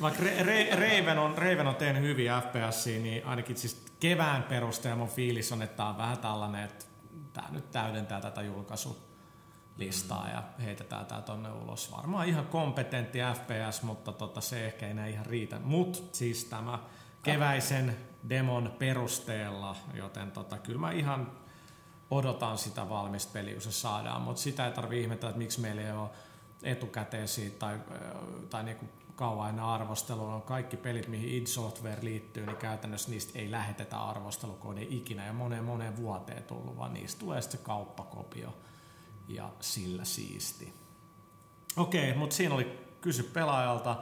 Vaikka 0.00 0.22
Re- 0.22 0.42
Re- 0.42 0.74
Raven, 0.74 1.18
on, 1.18 1.38
Raven 1.38 1.66
on 1.66 1.74
tehnyt 1.74 2.02
hyviä 2.02 2.40
FPS, 2.40 2.86
niin 2.86 3.26
ainakin 3.26 3.56
siis 3.56 3.86
kevään 4.00 4.42
perusteella 4.42 4.98
mun 4.98 5.08
fiilis 5.08 5.52
on, 5.52 5.62
että 5.62 5.76
tämä 5.76 5.88
on 5.88 5.98
vähän 5.98 6.18
tällainen, 6.18 6.64
että 6.64 6.84
tämä 7.32 7.48
nyt 7.50 7.70
täydentää 7.70 8.20
tätä 8.20 8.42
julkaisulistaa 8.42 10.24
mm. 10.24 10.30
ja 10.30 10.42
heitetään 10.64 11.06
tämä 11.06 11.22
tonne 11.22 11.50
ulos. 11.50 11.92
Varmaan 11.92 12.28
ihan 12.28 12.46
kompetentti 12.46 13.18
FPS, 13.18 13.82
mutta 13.82 14.12
tota, 14.12 14.40
se 14.40 14.66
ehkä 14.66 14.86
ei 14.86 14.90
enää 14.90 15.06
ihan 15.06 15.26
riitä. 15.26 15.58
Mutta 15.58 15.98
siis 16.12 16.44
tämä 16.44 16.78
keväisen 17.22 17.96
demon 18.28 18.74
perusteella, 18.78 19.76
joten 19.94 20.30
tota, 20.30 20.58
kyllä 20.58 20.78
mä 20.78 20.90
ihan 20.90 21.32
odotan 22.10 22.58
sitä 22.58 22.88
valmista 22.88 23.32
peliä, 23.32 23.52
kun 23.52 23.62
se 23.62 23.72
saadaan, 23.72 24.22
mutta 24.22 24.42
sitä 24.42 24.66
ei 24.66 24.72
tarvitse 24.72 25.00
ihmetellä, 25.00 25.30
että 25.30 25.38
miksi 25.38 25.60
meillä 25.60 25.82
ei 25.82 25.92
ole 25.92 26.10
etukäteisiä 26.62 27.50
tai, 27.58 27.78
tai 28.50 28.64
niinku 28.64 28.86
kauan 29.16 29.48
ennen 29.48 29.64
arvostelua. 29.64 30.34
On 30.34 30.42
kaikki 30.42 30.76
pelit, 30.76 31.08
mihin 31.08 31.28
id 31.28 31.46
Software 31.46 32.04
liittyy, 32.04 32.46
niin 32.46 32.56
käytännössä 32.56 33.10
niistä 33.10 33.38
ei 33.38 33.50
lähetetä 33.50 33.98
arvostelukoodia 33.98 34.86
ikinä 34.90 35.26
ja 35.26 35.32
moneen 35.32 35.64
moneen 35.64 35.96
vuoteen 35.96 36.42
tullut, 36.42 36.76
vaan 36.76 36.94
niistä 36.94 37.20
tulee 37.20 37.42
sitten 37.42 37.60
se 37.60 37.64
kauppakopio 37.66 38.54
ja 39.28 39.50
sillä 39.60 40.04
siisti. 40.04 40.74
Okei, 41.76 42.14
mutta 42.14 42.36
siinä 42.36 42.54
oli 42.54 42.78
kysy 43.00 43.22
pelaajalta. 43.22 43.96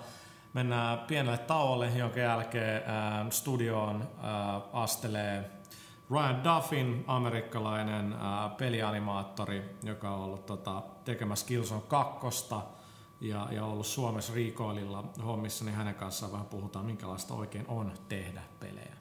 Mennään 0.54 0.98
pienelle 0.98 1.38
tauolle, 1.38 1.88
jonka 1.88 2.20
jälkeen 2.20 2.82
äh, 2.82 3.30
studioon 3.30 4.02
äh, 4.02 4.62
astelee 4.72 5.50
Ryan 6.10 6.44
Duffin, 6.44 7.04
amerikkalainen 7.06 8.12
äh, 8.12 8.56
pelianimaattori, 8.56 9.76
joka 9.82 10.10
on 10.10 10.20
ollut 10.20 10.46
tota, 10.46 10.82
tekemässä 11.04 11.46
Killzone 11.46 11.82
2 11.88 12.26
ja, 13.20 13.48
ja 13.50 13.64
ollut 13.64 13.86
Suomessa 13.86 14.34
Recoililla 14.34 15.04
hommissa, 15.24 15.64
niin 15.64 15.74
hänen 15.74 15.94
kanssaan 15.94 16.32
vähän 16.32 16.46
puhutaan, 16.46 16.86
minkälaista 16.86 17.34
oikein 17.34 17.64
on 17.68 17.92
tehdä 18.08 18.42
pelejä. 18.60 18.93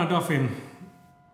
Ron 0.00 0.08
Duffin, 0.08 0.48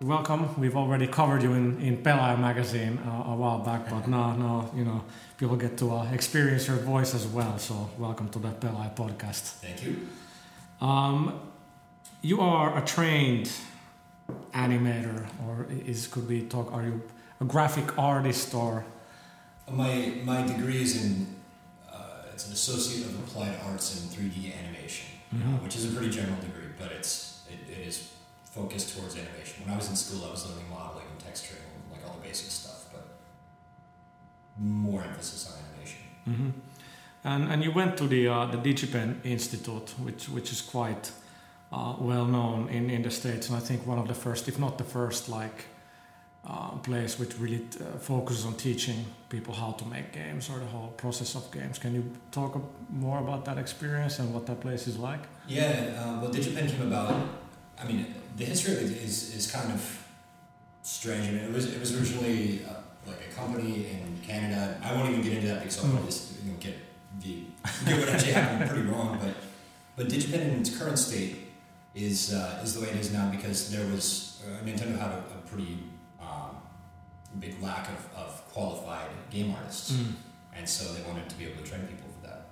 welcome. 0.00 0.58
We've 0.60 0.76
already 0.76 1.06
covered 1.06 1.40
you 1.40 1.52
in, 1.52 1.80
in 1.80 1.98
Pelaaja 1.98 2.36
magazine 2.36 2.98
uh, 3.06 3.30
a 3.30 3.36
while 3.36 3.60
back, 3.60 3.88
but 3.88 4.08
now, 4.08 4.34
now 4.34 4.68
you 4.74 4.84
know 4.84 5.04
people 5.38 5.54
get 5.54 5.78
to 5.78 5.92
uh, 5.94 6.10
experience 6.10 6.66
your 6.66 6.78
voice 6.78 7.14
as 7.14 7.28
well. 7.28 7.58
So 7.58 7.88
welcome 7.96 8.28
to 8.30 8.40
the 8.40 8.48
Pelaaja 8.48 8.96
podcast. 8.96 9.60
Thank 9.62 9.84
you. 9.84 10.08
Um, 10.80 11.38
you 12.22 12.40
are 12.40 12.76
a 12.76 12.84
trained 12.84 13.52
animator, 14.52 15.24
or 15.46 15.68
is 15.86 16.08
could 16.08 16.28
we 16.28 16.42
talk? 16.42 16.72
Are 16.72 16.82
you 16.82 17.00
a 17.40 17.44
graphic 17.44 17.96
artist 17.96 18.52
or? 18.52 18.84
My 19.70 20.12
my 20.24 20.44
degree 20.44 20.82
is 20.82 21.04
in 21.04 21.36
uh, 21.92 22.32
it's 22.32 22.48
an 22.48 22.52
associate 22.52 23.06
of 23.06 23.14
applied 23.20 23.56
arts 23.70 23.94
in 24.02 24.08
3D 24.08 24.52
animation, 24.58 25.06
uh, 25.32 25.36
Mhm. 25.36 25.62
which 25.62 25.76
is 25.76 25.84
a 25.84 25.94
pretty 25.96 26.10
general 26.10 26.40
degree, 26.40 26.70
but 26.76 26.90
it's 26.90 27.12
it, 27.12 27.24
it 27.24 27.25
is 28.56 28.62
focused 28.62 28.96
towards 28.96 29.14
animation. 29.16 29.64
When 29.64 29.74
I 29.74 29.76
was 29.76 29.88
in 29.88 29.96
school, 29.96 30.24
I 30.26 30.30
was 30.30 30.46
learning 30.48 30.70
modeling 30.70 31.06
and 31.12 31.20
texturing, 31.20 31.66
like 31.92 32.02
all 32.06 32.16
the 32.20 32.28
basic 32.28 32.50
stuff, 32.50 32.88
but 32.92 33.06
more 34.58 35.02
emphasis 35.02 35.50
on 35.50 35.58
animation. 35.64 36.00
hmm 36.24 36.50
And 37.24 37.52
and 37.52 37.62
you 37.64 37.72
went 37.74 37.96
to 37.96 38.06
the 38.08 38.28
uh, 38.28 38.46
the 38.52 38.58
DigiPen 38.58 39.10
Institute, 39.24 39.94
which 40.04 40.28
which 40.28 40.52
is 40.52 40.62
quite 40.62 41.12
uh, 41.72 41.94
well 42.00 42.26
known 42.26 42.68
in, 42.68 42.90
in 42.90 43.02
the 43.02 43.10
states, 43.10 43.48
and 43.48 43.62
I 43.62 43.66
think 43.66 43.86
one 43.86 44.00
of 44.00 44.06
the 44.06 44.14
first, 44.14 44.48
if 44.48 44.58
not 44.58 44.78
the 44.78 44.84
first, 44.84 45.28
like 45.28 45.64
uh, 46.48 46.70
place 46.82 47.18
which 47.20 47.32
really 47.40 47.60
uh, 47.80 47.98
focuses 47.98 48.44
on 48.46 48.54
teaching 48.54 49.04
people 49.28 49.54
how 49.54 49.72
to 49.72 49.84
make 49.84 50.06
games 50.12 50.48
or 50.50 50.58
the 50.58 50.66
whole 50.66 50.92
process 50.96 51.36
of 51.36 51.50
games. 51.50 51.78
Can 51.78 51.94
you 51.94 52.04
talk 52.30 52.52
more 52.88 53.18
about 53.18 53.44
that 53.44 53.58
experience 53.58 54.20
and 54.20 54.32
what 54.34 54.46
that 54.46 54.60
place 54.60 54.86
is 54.90 54.96
like? 54.96 55.22
Yeah, 55.48 55.64
uh, 56.00 56.20
well, 56.20 56.30
DigiPen 56.30 56.68
came 56.70 56.86
about. 56.86 57.14
I 57.78 57.86
mean, 57.86 58.14
the 58.36 58.44
history 58.44 58.74
of 58.74 58.82
it 58.82 59.02
is, 59.02 59.34
is 59.34 59.50
kind 59.50 59.72
of 59.72 60.06
strange. 60.82 61.28
I 61.28 61.32
mean, 61.32 61.44
it 61.44 61.52
was 61.52 61.72
it 61.72 61.80
was 61.80 61.98
originally 61.98 62.64
uh, 62.64 62.74
like 63.06 63.18
a 63.30 63.34
company 63.34 63.86
in 63.90 64.20
Canada. 64.26 64.80
I 64.82 64.94
won't 64.94 65.10
even 65.10 65.22
get 65.22 65.32
into 65.34 65.48
that 65.48 65.60
because 65.60 65.78
I'll 65.78 65.90
probably 65.90 66.06
just, 66.06 66.42
you 66.42 66.50
know, 66.50 66.58
get 66.58 66.74
the 67.20 67.44
get 67.86 68.00
what 68.00 68.08
actually 68.08 68.32
happened 68.32 68.70
pretty 68.70 68.88
wrong. 68.88 69.18
But 69.22 69.34
but 69.96 70.08
DigiPen 70.08 70.40
in 70.40 70.60
its 70.60 70.76
current 70.76 70.98
state 70.98 71.36
is 71.94 72.32
uh, 72.32 72.60
is 72.62 72.74
the 72.74 72.80
way 72.80 72.88
it 72.88 72.96
is 72.96 73.12
now 73.12 73.30
because 73.30 73.70
there 73.70 73.86
was 73.86 74.42
uh, 74.46 74.64
Nintendo 74.64 74.98
had 74.98 75.10
a, 75.10 75.24
a 75.34 75.48
pretty 75.48 75.78
um, 76.20 76.56
big 77.38 77.60
lack 77.62 77.88
of, 77.88 78.08
of 78.16 78.52
qualified 78.52 79.10
game 79.30 79.54
artists 79.58 79.98
and 80.56 80.68
so 80.68 80.92
they 80.94 81.02
wanted 81.02 81.28
to 81.28 81.36
be 81.36 81.44
able 81.44 81.62
to 81.62 81.68
train 81.68 81.82
people 81.82 82.08
for 82.18 82.26
that. 82.26 82.46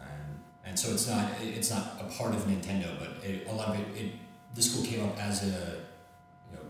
And, 0.00 0.40
and 0.64 0.78
so 0.78 0.92
it's 0.92 1.08
not 1.08 1.30
it's 1.40 1.70
not 1.70 1.98
a 2.00 2.04
part 2.04 2.34
of 2.34 2.42
Nintendo, 2.42 2.98
but 2.98 3.24
it, 3.24 3.46
a 3.48 3.52
lot 3.52 3.68
of 3.68 3.80
it, 3.80 3.86
it 3.96 4.12
the 4.54 4.62
school 4.62 4.84
came 4.84 5.04
up 5.04 5.18
as 5.18 5.42
a 5.44 5.76
you 6.50 6.56
know 6.56 6.66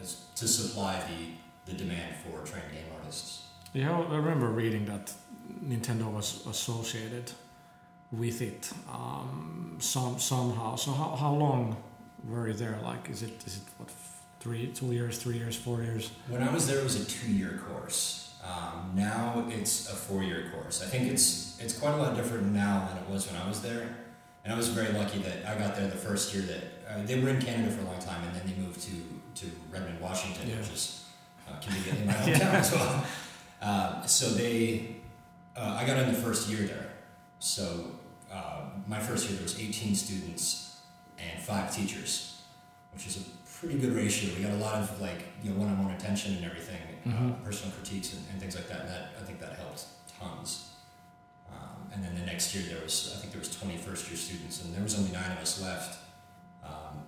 as 0.00 0.24
to 0.36 0.48
supply 0.48 1.02
the 1.08 1.70
the 1.70 1.76
demand 1.78 2.14
for 2.16 2.44
trained 2.44 2.72
game 2.72 2.86
artists. 2.96 3.46
Yeah, 3.72 3.98
I 3.98 4.16
remember 4.16 4.48
reading 4.48 4.86
that 4.86 5.12
Nintendo 5.64 6.10
was 6.10 6.46
associated 6.46 7.32
with 8.10 8.42
it 8.42 8.70
um, 8.92 9.76
some 9.80 10.18
somehow. 10.18 10.76
So 10.76 10.92
how, 10.92 11.16
how 11.16 11.32
long 11.32 11.76
were 12.28 12.48
you 12.48 12.54
there? 12.54 12.78
Like, 12.82 13.08
is 13.10 13.22
it 13.22 13.44
is 13.46 13.58
it 13.58 13.62
what 13.78 13.90
three 14.40 14.68
two 14.68 14.92
years, 14.92 15.18
three 15.18 15.36
years, 15.36 15.56
four 15.56 15.82
years? 15.82 16.10
When 16.28 16.42
I 16.42 16.52
was 16.52 16.66
there, 16.66 16.78
it 16.78 16.84
was 16.84 17.00
a 17.00 17.04
two 17.04 17.32
year 17.32 17.60
course. 17.68 18.34
Um, 18.42 18.92
now 18.94 19.44
it's 19.48 19.90
a 19.90 19.94
four 19.94 20.22
year 20.22 20.50
course. 20.52 20.82
I 20.82 20.86
think 20.86 21.12
it's 21.12 21.58
it's 21.60 21.78
quite 21.78 21.94
a 21.94 21.96
lot 21.96 22.16
different 22.16 22.52
now 22.52 22.88
than 22.88 23.02
it 23.02 23.08
was 23.08 23.30
when 23.30 23.40
I 23.40 23.46
was 23.46 23.60
there. 23.60 23.96
And 24.44 24.52
I 24.52 24.56
was 24.56 24.68
very 24.68 24.92
lucky 24.92 25.18
that 25.18 25.44
I 25.46 25.58
got 25.58 25.76
there 25.76 25.86
the 25.88 25.96
first 25.96 26.34
year 26.34 26.42
that 26.44 26.62
uh, 26.90 27.02
they 27.04 27.20
were 27.20 27.28
in 27.28 27.40
Canada 27.40 27.70
for 27.70 27.82
a 27.82 27.84
long 27.84 27.98
time, 28.00 28.22
and 28.24 28.34
then 28.34 28.42
they 28.46 28.54
moved 28.62 28.80
to 28.82 28.92
to 29.42 29.46
Redmond, 29.70 30.00
Washington, 30.00 30.48
Yeah. 30.48 30.56
which 30.56 30.70
is 30.70 31.04
uh, 31.48 31.58
conveniently 31.60 32.06
my 32.06 32.12
hometown 32.24 32.54
as 32.54 32.72
well. 32.72 33.04
Uh, 33.62 34.04
so 34.06 34.30
they, 34.30 34.96
uh, 35.56 35.76
I 35.80 35.86
got 35.86 35.96
in 35.98 36.08
the 36.12 36.18
first 36.20 36.48
year 36.48 36.66
there. 36.66 36.90
So 37.38 37.92
uh, 38.32 38.62
my 38.88 38.98
first 38.98 39.26
year 39.28 39.34
there 39.36 39.42
was 39.44 39.58
18 39.60 39.94
students 39.94 40.76
and 41.18 41.40
five 41.42 41.74
teachers, 41.74 42.40
which 42.92 43.06
is 43.06 43.18
a 43.18 43.24
pretty 43.58 43.78
good 43.78 43.94
ratio. 43.94 44.34
We 44.36 44.42
got 44.42 44.52
a 44.52 44.56
lot 44.56 44.76
of 44.82 45.00
like 45.00 45.22
you 45.42 45.50
know 45.50 45.58
one-on-one 45.60 45.94
attention 45.94 46.34
and 46.36 46.44
everything, 46.44 46.80
uh, 47.06 47.10
Mhm. 47.10 47.44
personal 47.44 47.72
critiques 47.76 48.14
and, 48.14 48.22
and 48.32 48.40
things 48.40 48.56
like 48.56 48.68
that. 48.68 48.80
And 48.80 48.88
that 48.88 49.10
I 49.20 49.22
think 49.24 49.38
that 49.40 49.52
helped 49.56 49.84
tons. 50.18 50.69
And 51.92 52.04
then 52.04 52.14
the 52.14 52.24
next 52.26 52.54
year 52.54 52.64
there 52.72 52.82
was 52.82 53.12
I 53.14 53.18
think 53.20 53.32
there 53.32 53.40
was 53.40 53.54
20 53.56 53.76
first-year 53.78 54.16
students, 54.16 54.62
and 54.64 54.74
there 54.74 54.82
was 54.82 54.96
only 54.98 55.12
nine 55.12 55.30
of 55.32 55.38
us 55.38 55.60
left. 55.62 55.98
Um, 56.64 57.02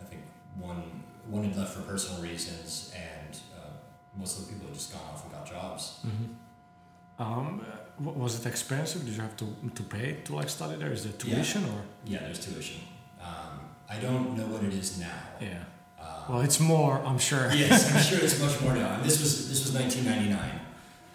I 0.00 0.04
think 0.04 0.22
one 0.58 0.82
one 1.28 1.44
had 1.44 1.56
left 1.56 1.74
for 1.74 1.82
personal 1.82 2.22
reasons, 2.22 2.92
and 2.96 3.36
uh, 3.58 3.70
most 4.16 4.38
of 4.38 4.46
the 4.46 4.52
people 4.52 4.66
had 4.68 4.74
just 4.74 4.92
gone 4.92 5.02
off 5.12 5.22
and 5.24 5.32
got 5.32 5.44
jobs. 5.48 6.00
Mm-hmm. 6.06 7.22
Um, 7.22 7.64
was 8.00 8.40
it 8.40 8.46
expensive? 8.46 9.04
Did 9.04 9.14
you 9.14 9.20
have 9.22 9.36
to 9.36 9.46
to 9.74 9.82
pay 9.82 10.16
to 10.24 10.34
like 10.34 10.48
study 10.48 10.76
there? 10.76 10.92
Is 10.92 11.02
there 11.04 11.12
Yeah. 11.12 11.34
tuition 11.36 11.64
or? 11.64 11.82
Yeah, 12.04 12.20
there's 12.20 12.40
tuition. 12.44 12.80
Um, 13.20 13.60
I 13.88 13.98
don't 13.98 14.36
know 14.36 14.46
what 14.46 14.62
it 14.64 14.72
is 14.72 14.98
now. 14.98 15.20
Yeah. 15.40 15.64
Um, 16.00 16.22
Well, 16.28 16.40
it's 16.40 16.58
more, 16.58 16.94
I'm 17.08 17.18
sure. 17.18 17.52
yes, 17.54 17.92
I'm 17.94 18.02
sure 18.02 18.18
it's 18.26 18.40
much 18.40 18.60
more 18.62 18.74
now. 18.74 18.94
And 18.94 19.04
this 19.04 19.20
was 19.20 19.48
this 19.50 19.60
was 19.64 19.72
1999 19.74 20.60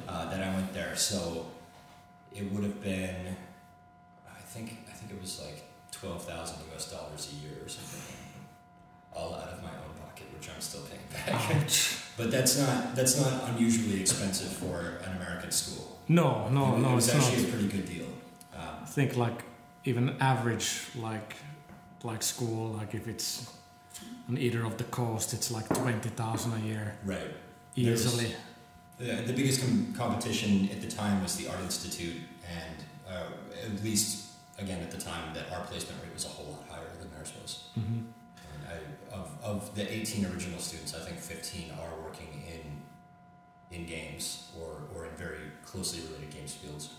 uh, 0.07 0.29
that 0.31 0.41
I 0.47 0.49
went 0.55 0.71
there, 0.73 0.95
so 0.95 1.47
it 2.37 2.51
would 2.51 2.63
have 2.63 2.81
been, 2.81 3.35
I 4.27 4.39
think 4.41 4.77
I 4.89 4.93
think 4.93 5.11
it 5.11 5.21
was 5.21 5.41
like 5.41 5.63
12,000 5.91 6.57
U.S. 6.71 6.91
dollars 6.91 7.33
a 7.33 7.47
year 7.47 7.57
or 7.65 7.69
something, 7.69 8.15
all 9.13 9.33
out 9.35 9.49
of 9.49 9.63
my 9.63 9.69
own 9.69 9.93
pocket, 10.05 10.27
which 10.33 10.49
I'm 10.49 10.61
still 10.61 10.81
paying 10.81 11.01
back. 11.13 11.69
But 12.17 12.31
that's 12.31 12.57
not 12.57 12.95
that's 12.95 13.19
not 13.21 13.49
unusually 13.49 14.01
expensive 14.01 14.47
for 14.51 14.99
an 15.05 15.17
American 15.17 15.51
school. 15.51 15.99
No, 16.07 16.49
no, 16.49 16.75
it, 16.75 16.79
no, 16.79 16.91
it 16.93 16.95
was 16.95 17.07
it's 17.07 17.15
actually 17.15 17.43
not. 17.43 17.49
a 17.49 17.51
pretty 17.53 17.67
good 17.67 17.85
deal. 17.87 18.07
Um, 18.55 18.75
I 18.81 18.85
think 18.85 19.17
like 19.17 19.43
even 19.85 20.15
average 20.19 20.81
like 20.95 21.35
like 22.03 22.23
school, 22.23 22.71
like 22.71 22.95
if 22.95 23.07
it's 23.07 23.51
on 24.27 24.37
either 24.37 24.65
of 24.65 24.77
the 24.77 24.83
coast, 24.85 25.33
it's 25.33 25.51
like 25.51 25.67
twenty 25.69 26.09
thousand 26.09 26.53
a 26.53 26.59
year 26.65 26.95
right. 27.05 27.31
Easily. 27.75 28.33
The, 28.97 29.21
the 29.27 29.33
biggest 29.33 29.61
com- 29.61 29.93
competition 29.95 30.69
at 30.71 30.81
the 30.81 30.87
time 30.87 31.21
was 31.21 31.35
the 31.35 31.47
Art 31.47 31.59
Institute, 31.61 32.17
and 32.49 32.77
uh, 33.07 33.65
at 33.65 33.83
least, 33.83 34.31
again, 34.57 34.81
at 34.81 34.89
the 34.91 34.97
time, 34.97 35.33
that 35.35 35.51
our 35.51 35.63
placement 35.65 36.01
rate 36.03 36.13
was 36.13 36.25
a 36.25 36.29
whole 36.29 36.53
lot 36.53 36.63
higher 36.69 36.89
than 36.99 37.11
theirs 37.11 37.31
was. 37.41 37.63
hmm 37.75 37.99
And 38.53 38.61
I, 38.67 39.15
of, 39.15 39.29
of 39.43 39.75
the 39.75 39.85
18 39.91 40.25
original 40.25 40.59
students, 40.59 40.95
I 40.95 40.99
think 40.99 41.19
15 41.19 41.71
are 41.81 42.01
working 42.03 42.43
in 42.47 42.77
in 43.69 43.85
games 43.85 44.49
or, 44.57 44.83
or 44.95 45.05
in 45.05 45.11
very 45.17 45.51
closely 45.65 45.99
related 46.07 46.31
games 46.31 46.53
fields. 46.53 46.89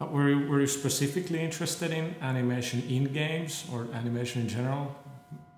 Uh, 0.00 0.04
were 0.06 0.28
you 0.28 0.46
were 0.48 0.60
you 0.60 0.66
specifically 0.66 1.40
interested 1.40 1.90
in 1.90 2.14
animation 2.20 2.82
in 2.88 3.04
games 3.04 3.64
or 3.72 3.88
animation 3.94 4.42
in 4.42 4.48
general? 4.48 4.94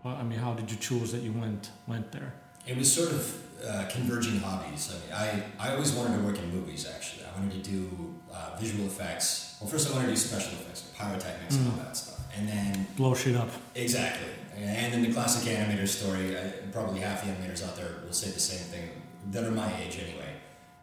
Well, 0.04 0.14
I 0.14 0.22
mean, 0.22 0.38
how 0.38 0.54
did 0.54 0.70
you 0.70 0.76
choose 0.76 1.10
that 1.12 1.22
you 1.22 1.32
went 1.32 1.70
went 1.88 2.12
there? 2.12 2.32
It 2.66 2.76
was 2.76 2.92
sort 2.92 3.10
of 3.10 3.24
uh, 3.66 3.86
converging 3.90 4.38
hobbies. 4.40 4.92
I 4.94 5.24
mean, 5.32 5.42
I, 5.59 5.68
I 5.68 5.72
always 5.74 5.92
wanted 5.92 6.18
to 6.18 6.22
work 6.24 6.38
in 6.38 6.50
movies, 6.52 6.86
actually. 6.92 7.24
I 7.26 7.38
wanted 7.38 7.62
to 7.64 7.70
do 7.70 8.14
uh, 8.32 8.56
visual 8.61 8.86
effects. 8.86 9.56
Well, 9.61 9.68
first 9.70 9.88
I 9.90 9.92
wanted 9.94 10.06
to 10.06 10.12
do 10.12 10.16
special 10.16 10.52
effects, 10.52 10.84
like 10.86 10.98
pyrotechnics 10.98 11.56
and 11.56 11.68
all 11.72 11.78
that 11.78 11.96
stuff. 11.96 12.20
And 12.36 12.48
then 12.48 12.86
Blow 12.96 13.14
shit 13.14 13.34
up. 13.36 13.48
Exactly. 13.74 14.28
And 14.56 14.94
in 14.94 15.02
the 15.02 15.12
classic 15.12 15.48
animator 15.52 15.86
story, 15.88 16.36
I, 16.36 16.50
probably 16.72 17.00
half 17.00 17.22
the 17.24 17.30
animators 17.30 17.66
out 17.66 17.76
there 17.76 17.90
will 18.04 18.12
say 18.12 18.30
the 18.30 18.40
same 18.40 18.59
thing 18.66 18.88
that 19.30 19.44
are 19.44 19.50
my 19.50 19.70
age 19.82 19.98
anyway. 19.98 20.34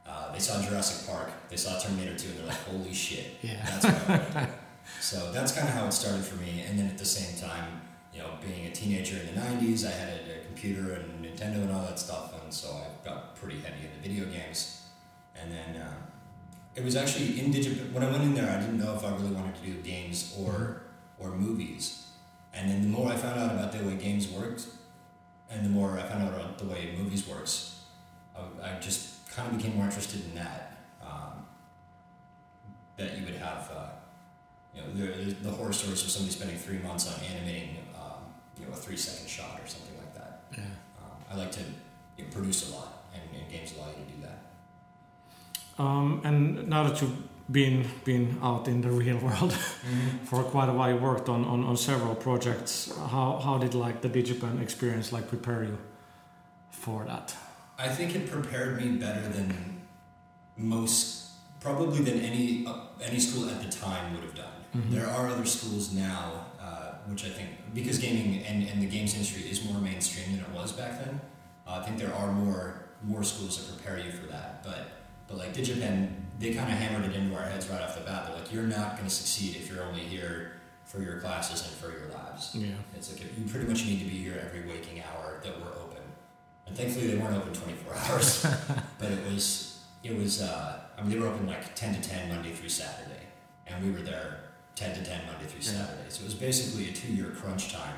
Uh, 0.08 0.32
they 0.32 0.40
saw 0.40 0.62
Jurassic 0.62 1.08
Park, 1.08 1.30
they 1.50 1.58
saw 1.58 1.78
Terminator 1.80 2.18
2, 2.18 2.30
and 2.30 2.38
they're 2.40 2.46
like, 2.48 2.58
holy 2.58 2.94
shit, 2.94 3.26
Yeah. 3.42 3.66
that's 3.66 3.86
what 3.86 4.10
I 4.10 4.18
want 4.18 4.32
to 4.34 4.40
do. 4.42 4.48
So 5.02 5.32
that's 5.32 5.52
kind 5.52 5.68
of 5.68 5.74
how 5.74 5.88
it 5.88 5.94
started 5.94 6.24
for 6.24 6.36
me. 6.36 6.64
And 6.68 6.78
then 6.78 6.86
at 6.88 6.98
the 7.00 7.06
same 7.06 7.36
time, 7.42 7.82
you 8.16 8.22
know, 8.22 8.30
being 8.42 8.66
a 8.66 8.72
teenager 8.72 9.18
in 9.18 9.36
the 9.36 9.42
90s, 9.42 9.86
I 9.86 9.92
had 9.92 10.10
a, 10.10 10.40
a 10.40 10.46
computer 10.46 10.94
and 10.94 11.26
Nintendo 11.26 11.64
and 11.64 11.72
all 11.72 11.84
that 11.84 12.00
stuff, 12.00 12.34
and 12.42 12.54
so 12.54 12.70
I 12.70 13.08
got 13.08 13.36
pretty 13.36 13.60
heavy 13.60 13.86
into 13.86 14.00
video 14.02 14.26
games. 14.26 14.84
And 15.36 15.52
then 15.52 15.82
uh, 15.82 15.94
it 16.76 16.84
was 16.84 16.96
actually 16.96 17.40
in. 17.40 17.52
When 17.94 18.04
I 18.04 18.10
went 18.10 18.24
in 18.24 18.34
there, 18.34 18.50
I 18.50 18.62
didn't 18.62 18.80
know 18.80 18.96
if 18.96 19.04
I 19.04 19.12
really 19.12 19.34
wanted 19.34 19.56
to 19.56 19.62
do 19.62 19.74
games 19.82 20.34
or 20.40 20.84
or 21.20 21.32
movies. 21.32 22.08
And 22.54 22.72
then 22.72 22.82
the 22.82 22.88
more 22.88 23.12
I 23.12 23.18
found 23.18 23.38
out 23.38 23.52
about 23.52 23.74
the 23.74 23.84
way 23.84 23.96
games 23.96 24.30
worked, 24.30 24.66
and 25.50 25.66
the 25.66 25.70
more 25.70 26.00
I 26.00 26.04
found 26.04 26.24
out 26.24 26.34
about 26.34 26.58
the 26.58 26.66
way 26.66 26.96
movies 26.98 27.28
works, 27.28 27.82
I, 28.34 28.44
I 28.64 28.80
just 28.80 29.30
kind 29.30 29.52
of 29.52 29.58
became 29.58 29.76
more 29.76 29.86
interested 29.86 30.24
in 30.24 30.36
that. 30.36 30.78
Um, 31.06 31.46
that 32.96 33.18
you 33.18 33.26
would 33.26 33.36
have, 33.36 33.70
uh, 33.76 33.90
you 34.74 34.82
know, 34.82 34.94
the, 34.94 35.34
the 35.34 35.52
horror 35.52 35.74
stories 35.74 36.02
of 36.04 36.10
somebody 36.10 36.34
spending 36.34 36.58
three 36.58 36.78
months 36.78 37.14
on 37.14 37.22
animating, 37.26 37.76
you 38.60 38.66
know, 38.66 38.74
a 38.74 38.76
three 38.76 38.98
second 38.98 39.28
shot 39.30 39.60
or 39.64 39.68
something 39.68 39.98
like 39.98 40.14
that. 40.16 40.42
Yeah. 40.52 40.64
Um, 41.04 41.18
I 41.32 41.36
like 41.36 41.52
to 41.54 41.62
you 42.18 42.24
know, 42.26 42.30
produce 42.32 42.70
a 42.72 42.76
lot, 42.76 43.06
and, 43.14 43.24
and 43.38 43.52
games 43.52 43.74
allow 43.78 43.88
you 43.88 43.96
to 44.06 44.12
do 44.16 44.22
that. 44.28 45.84
Um, 45.84 46.22
and 46.24 46.68
now 46.70 46.84
that 46.88 47.02
you've 47.02 47.18
been 47.52 47.86
been 48.04 48.40
out 48.42 48.68
in 48.68 48.82
the 48.82 48.90
real 48.90 49.18
world 49.18 49.54
for 50.26 50.44
quite 50.44 50.70
a 50.70 50.74
while. 50.74 50.90
You 50.90 50.98
worked 50.98 51.30
on, 51.30 51.46
on, 51.46 51.64
on 51.64 51.78
several 51.78 52.16
projects. 52.16 52.92
How 52.98 53.40
how 53.44 53.58
did 53.58 53.74
like 53.76 54.02
the 54.02 54.10
Digipen 54.10 54.62
experience 54.62 55.12
like 55.12 55.28
prepare 55.28 55.64
you 55.64 55.78
for 56.72 57.06
that? 57.06 57.36
I 57.78 57.90
think 57.90 58.16
it 58.16 58.32
prepared 58.32 58.82
me 58.82 58.98
better 58.98 59.28
than 59.28 59.82
most, 60.58 61.32
probably 61.60 62.00
than 62.04 62.20
any 62.22 62.66
uh, 62.66 62.74
any 63.02 63.20
school 63.20 63.50
at 63.50 63.62
the 63.62 63.70
time 63.70 64.14
would 64.14 64.24
have 64.24 64.36
done. 64.36 64.58
Mhm. 64.76 64.92
There 64.92 65.08
are 65.08 65.28
other 65.30 65.46
schools 65.46 65.94
now, 65.94 66.48
which 67.08 67.26
I 67.26 67.30
think, 67.30 67.50
because 67.74 67.98
gaming 67.98 68.44
and, 68.46 68.68
and 68.68 68.82
the 68.82 68.88
games 68.88 69.14
industry 69.14 69.44
is 69.44 69.64
more 69.66 69.80
mainstream 69.80 70.36
than 70.36 70.46
it 70.46 70.52
was 70.52 70.72
back 70.72 71.04
then, 71.04 71.22
uh, 71.68 71.80
I 71.82 71.84
think 71.84 71.98
there 71.98 72.14
are 72.14 72.32
more 72.32 72.82
more 73.04 73.24
schools 73.24 73.58
that 73.58 73.76
prepare 73.76 74.00
you 74.00 74.12
for 74.12 74.26
that. 74.28 74.64
But 74.64 74.88
but 75.28 75.38
like 75.38 75.54
DigiPen, 75.54 76.10
they 76.40 76.54
kind 76.54 76.72
of 76.72 76.78
hammered 76.78 77.10
it 77.10 77.16
into 77.16 77.36
our 77.36 77.44
heads 77.44 77.68
right 77.70 77.82
off 77.82 77.96
the 77.96 78.02
bat. 78.02 78.28
They're 78.28 78.36
like, 78.36 78.54
you're 78.54 78.64
not 78.64 78.96
going 78.96 79.08
to 79.08 79.14
succeed 79.14 79.56
if 79.56 79.70
you're 79.70 79.84
only 79.84 80.02
here 80.02 80.54
for 80.86 81.02
your 81.02 81.20
classes 81.20 81.66
and 81.66 81.72
for 81.72 81.98
your 81.98 82.10
labs. 82.14 82.54
Yeah. 82.54 82.76
It's 82.96 83.12
like 83.12 83.22
you 83.22 83.50
pretty 83.50 83.68
much 83.68 83.86
need 83.86 84.00
to 84.00 84.06
be 84.06 84.18
here 84.18 84.40
every 84.46 84.68
waking 84.70 85.02
hour 85.02 85.42
that 85.44 85.60
we're 85.60 85.72
open. 85.82 86.04
And 86.68 86.76
thankfully 86.76 87.08
they 87.08 87.18
weren't 87.18 87.36
open 87.36 87.54
24 87.54 87.96
hours, 88.10 88.46
but 89.00 89.12
it 89.12 89.26
was 89.32 89.84
it 90.04 90.16
was 90.18 90.42
uh, 90.42 90.80
I 90.98 91.02
mean 91.02 91.12
they 91.12 91.20
were 91.20 91.28
open 91.28 91.48
like 91.48 91.76
10 91.76 92.00
to 92.02 92.10
10 92.10 92.30
Monday 92.30 92.52
through 92.52 92.70
Saturday, 92.70 93.24
and 93.68 93.84
we 93.84 93.92
were 93.92 94.06
there 94.06 94.45
10 94.76 94.96
to 94.96 95.04
10 95.06 95.26
Monday 95.26 95.46
through. 95.48 95.62
Saturday. 95.62 96.10
So 96.10 96.22
it 96.22 96.26
was 96.26 96.34
basically 96.34 96.90
a 96.90 96.94
two-year 96.94 97.30
crunch 97.32 97.72
time 97.74 97.96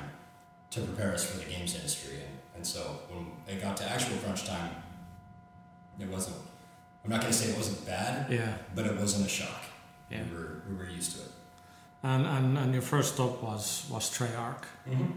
to 0.70 0.80
prepare 0.80 1.12
us 1.12 1.24
for 1.28 1.38
the 1.38 1.44
games 1.44 1.74
industry. 1.74 2.16
And, 2.16 2.38
and 2.56 2.66
so 2.66 2.80
when 3.10 3.26
it 3.48 3.60
got 3.60 3.76
to 3.78 3.90
actual 3.90 4.16
crunch 4.18 4.44
time, 4.46 4.70
it 5.98 6.08
wasn't. 6.08 6.36
I'm 7.04 7.10
not 7.10 7.20
gonna 7.20 7.32
say 7.32 7.50
it 7.50 7.56
wasn't 7.56 7.84
bad, 7.86 8.30
Yeah. 8.30 8.54
but 8.74 8.86
it 8.86 8.96
wasn't 8.96 9.26
a 9.26 9.28
shock. 9.28 9.62
Yeah. 10.10 10.22
We 10.30 10.36
were 10.36 10.62
we 10.68 10.74
were 10.76 10.88
used 10.88 11.12
to 11.16 11.22
it. 11.22 11.30
And 12.02 12.26
and, 12.26 12.56
and 12.58 12.72
your 12.72 12.82
first 12.82 13.14
stop 13.14 13.42
was 13.42 13.84
was 13.90 14.08
Treyarch, 14.10 14.64
Mm-hmm. 14.88 15.12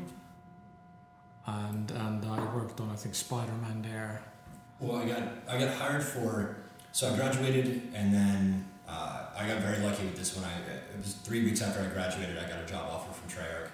and 1.48 1.92
and 1.92 2.26
I 2.26 2.56
worked 2.56 2.80
on 2.80 2.90
I 2.90 2.96
think 2.96 3.16
Spider 3.16 3.52
Man 3.62 3.82
there. 3.82 4.22
Well, 4.80 4.98
I 5.02 5.06
got 5.06 5.24
I 5.48 5.58
got 5.60 5.74
hired 5.76 6.04
for 6.04 6.58
so 6.92 7.12
I 7.12 7.16
graduated 7.16 7.92
and 7.94 8.14
then 8.14 8.66
uh, 8.88 9.21
I 9.38 9.48
got 9.48 9.60
very 9.62 9.80
lucky 9.80 10.04
with 10.06 10.18
this 10.18 10.36
one. 10.36 10.46
I 10.46 10.54
it 10.72 10.98
was 10.98 11.14
three 11.14 11.44
weeks 11.44 11.62
after 11.62 11.82
I 11.82 11.88
graduated, 11.88 12.38
I 12.38 12.48
got 12.48 12.60
a 12.64 12.66
job 12.66 12.86
offer 12.92 13.12
from 13.14 13.28
Treyarch, 13.30 13.70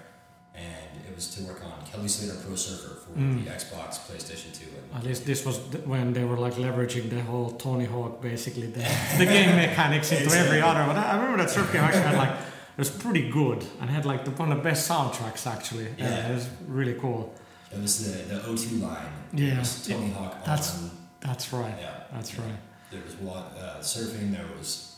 and 0.54 0.90
it 1.08 1.14
was 1.14 1.26
to 1.34 1.42
work 1.44 1.60
on 1.64 1.84
Kelly 1.86 2.08
Slater 2.08 2.38
Pro 2.44 2.54
Surfer 2.56 2.94
for 3.02 3.10
Mm. 3.18 3.44
the 3.44 3.50
Xbox, 3.50 3.98
PlayStation 4.08 4.50
Two, 4.58 4.66
and 4.76 4.98
At 4.98 5.04
least 5.04 5.24
this 5.26 5.44
was 5.44 5.58
th- 5.72 5.84
when 5.84 6.12
they 6.12 6.24
were 6.24 6.36
like 6.36 6.54
leveraging 6.54 7.10
the 7.10 7.20
whole 7.22 7.50
Tony 7.52 7.84
Hawk, 7.84 8.20
basically 8.22 8.66
the, 8.68 8.80
the 9.18 9.26
game 9.26 9.56
mechanics 9.56 10.12
into 10.12 10.30
every 10.36 10.60
other. 10.60 10.84
But 10.86 10.96
I 10.96 11.16
remember 11.16 11.38
that 11.42 11.50
surf 11.50 11.72
game 11.72 11.82
actually 11.82 12.02
had 12.02 12.16
like 12.16 12.30
it 12.78 12.78
was 12.86 12.90
pretty 12.90 13.28
good 13.30 13.64
and 13.80 13.90
had 13.90 14.04
like 14.06 14.24
the, 14.24 14.30
one 14.32 14.52
of 14.52 14.58
the 14.58 14.64
best 14.64 14.88
soundtracks 14.88 15.46
actually. 15.46 15.88
Yeah. 15.98 16.28
it 16.30 16.34
was 16.34 16.48
really 16.68 16.94
cool. 16.94 17.34
it 17.72 17.80
was 17.80 17.92
the 18.04 18.34
the 18.34 18.40
O2 18.48 18.80
line. 18.82 19.12
Yeah. 19.32 19.62
Tony 19.86 20.10
Hawk 20.10 20.44
That's- 20.44 20.74
on. 20.82 20.90
That's 21.20 21.52
right. 21.52 21.74
Yeah, 21.80 22.04
That's 22.12 22.38
right. 22.38 22.58
there 22.92 23.00
was 23.04 23.14
uh, 23.14 23.78
surfing. 23.80 24.30
There 24.32 24.46
was 24.56 24.70
uh, 24.72 24.97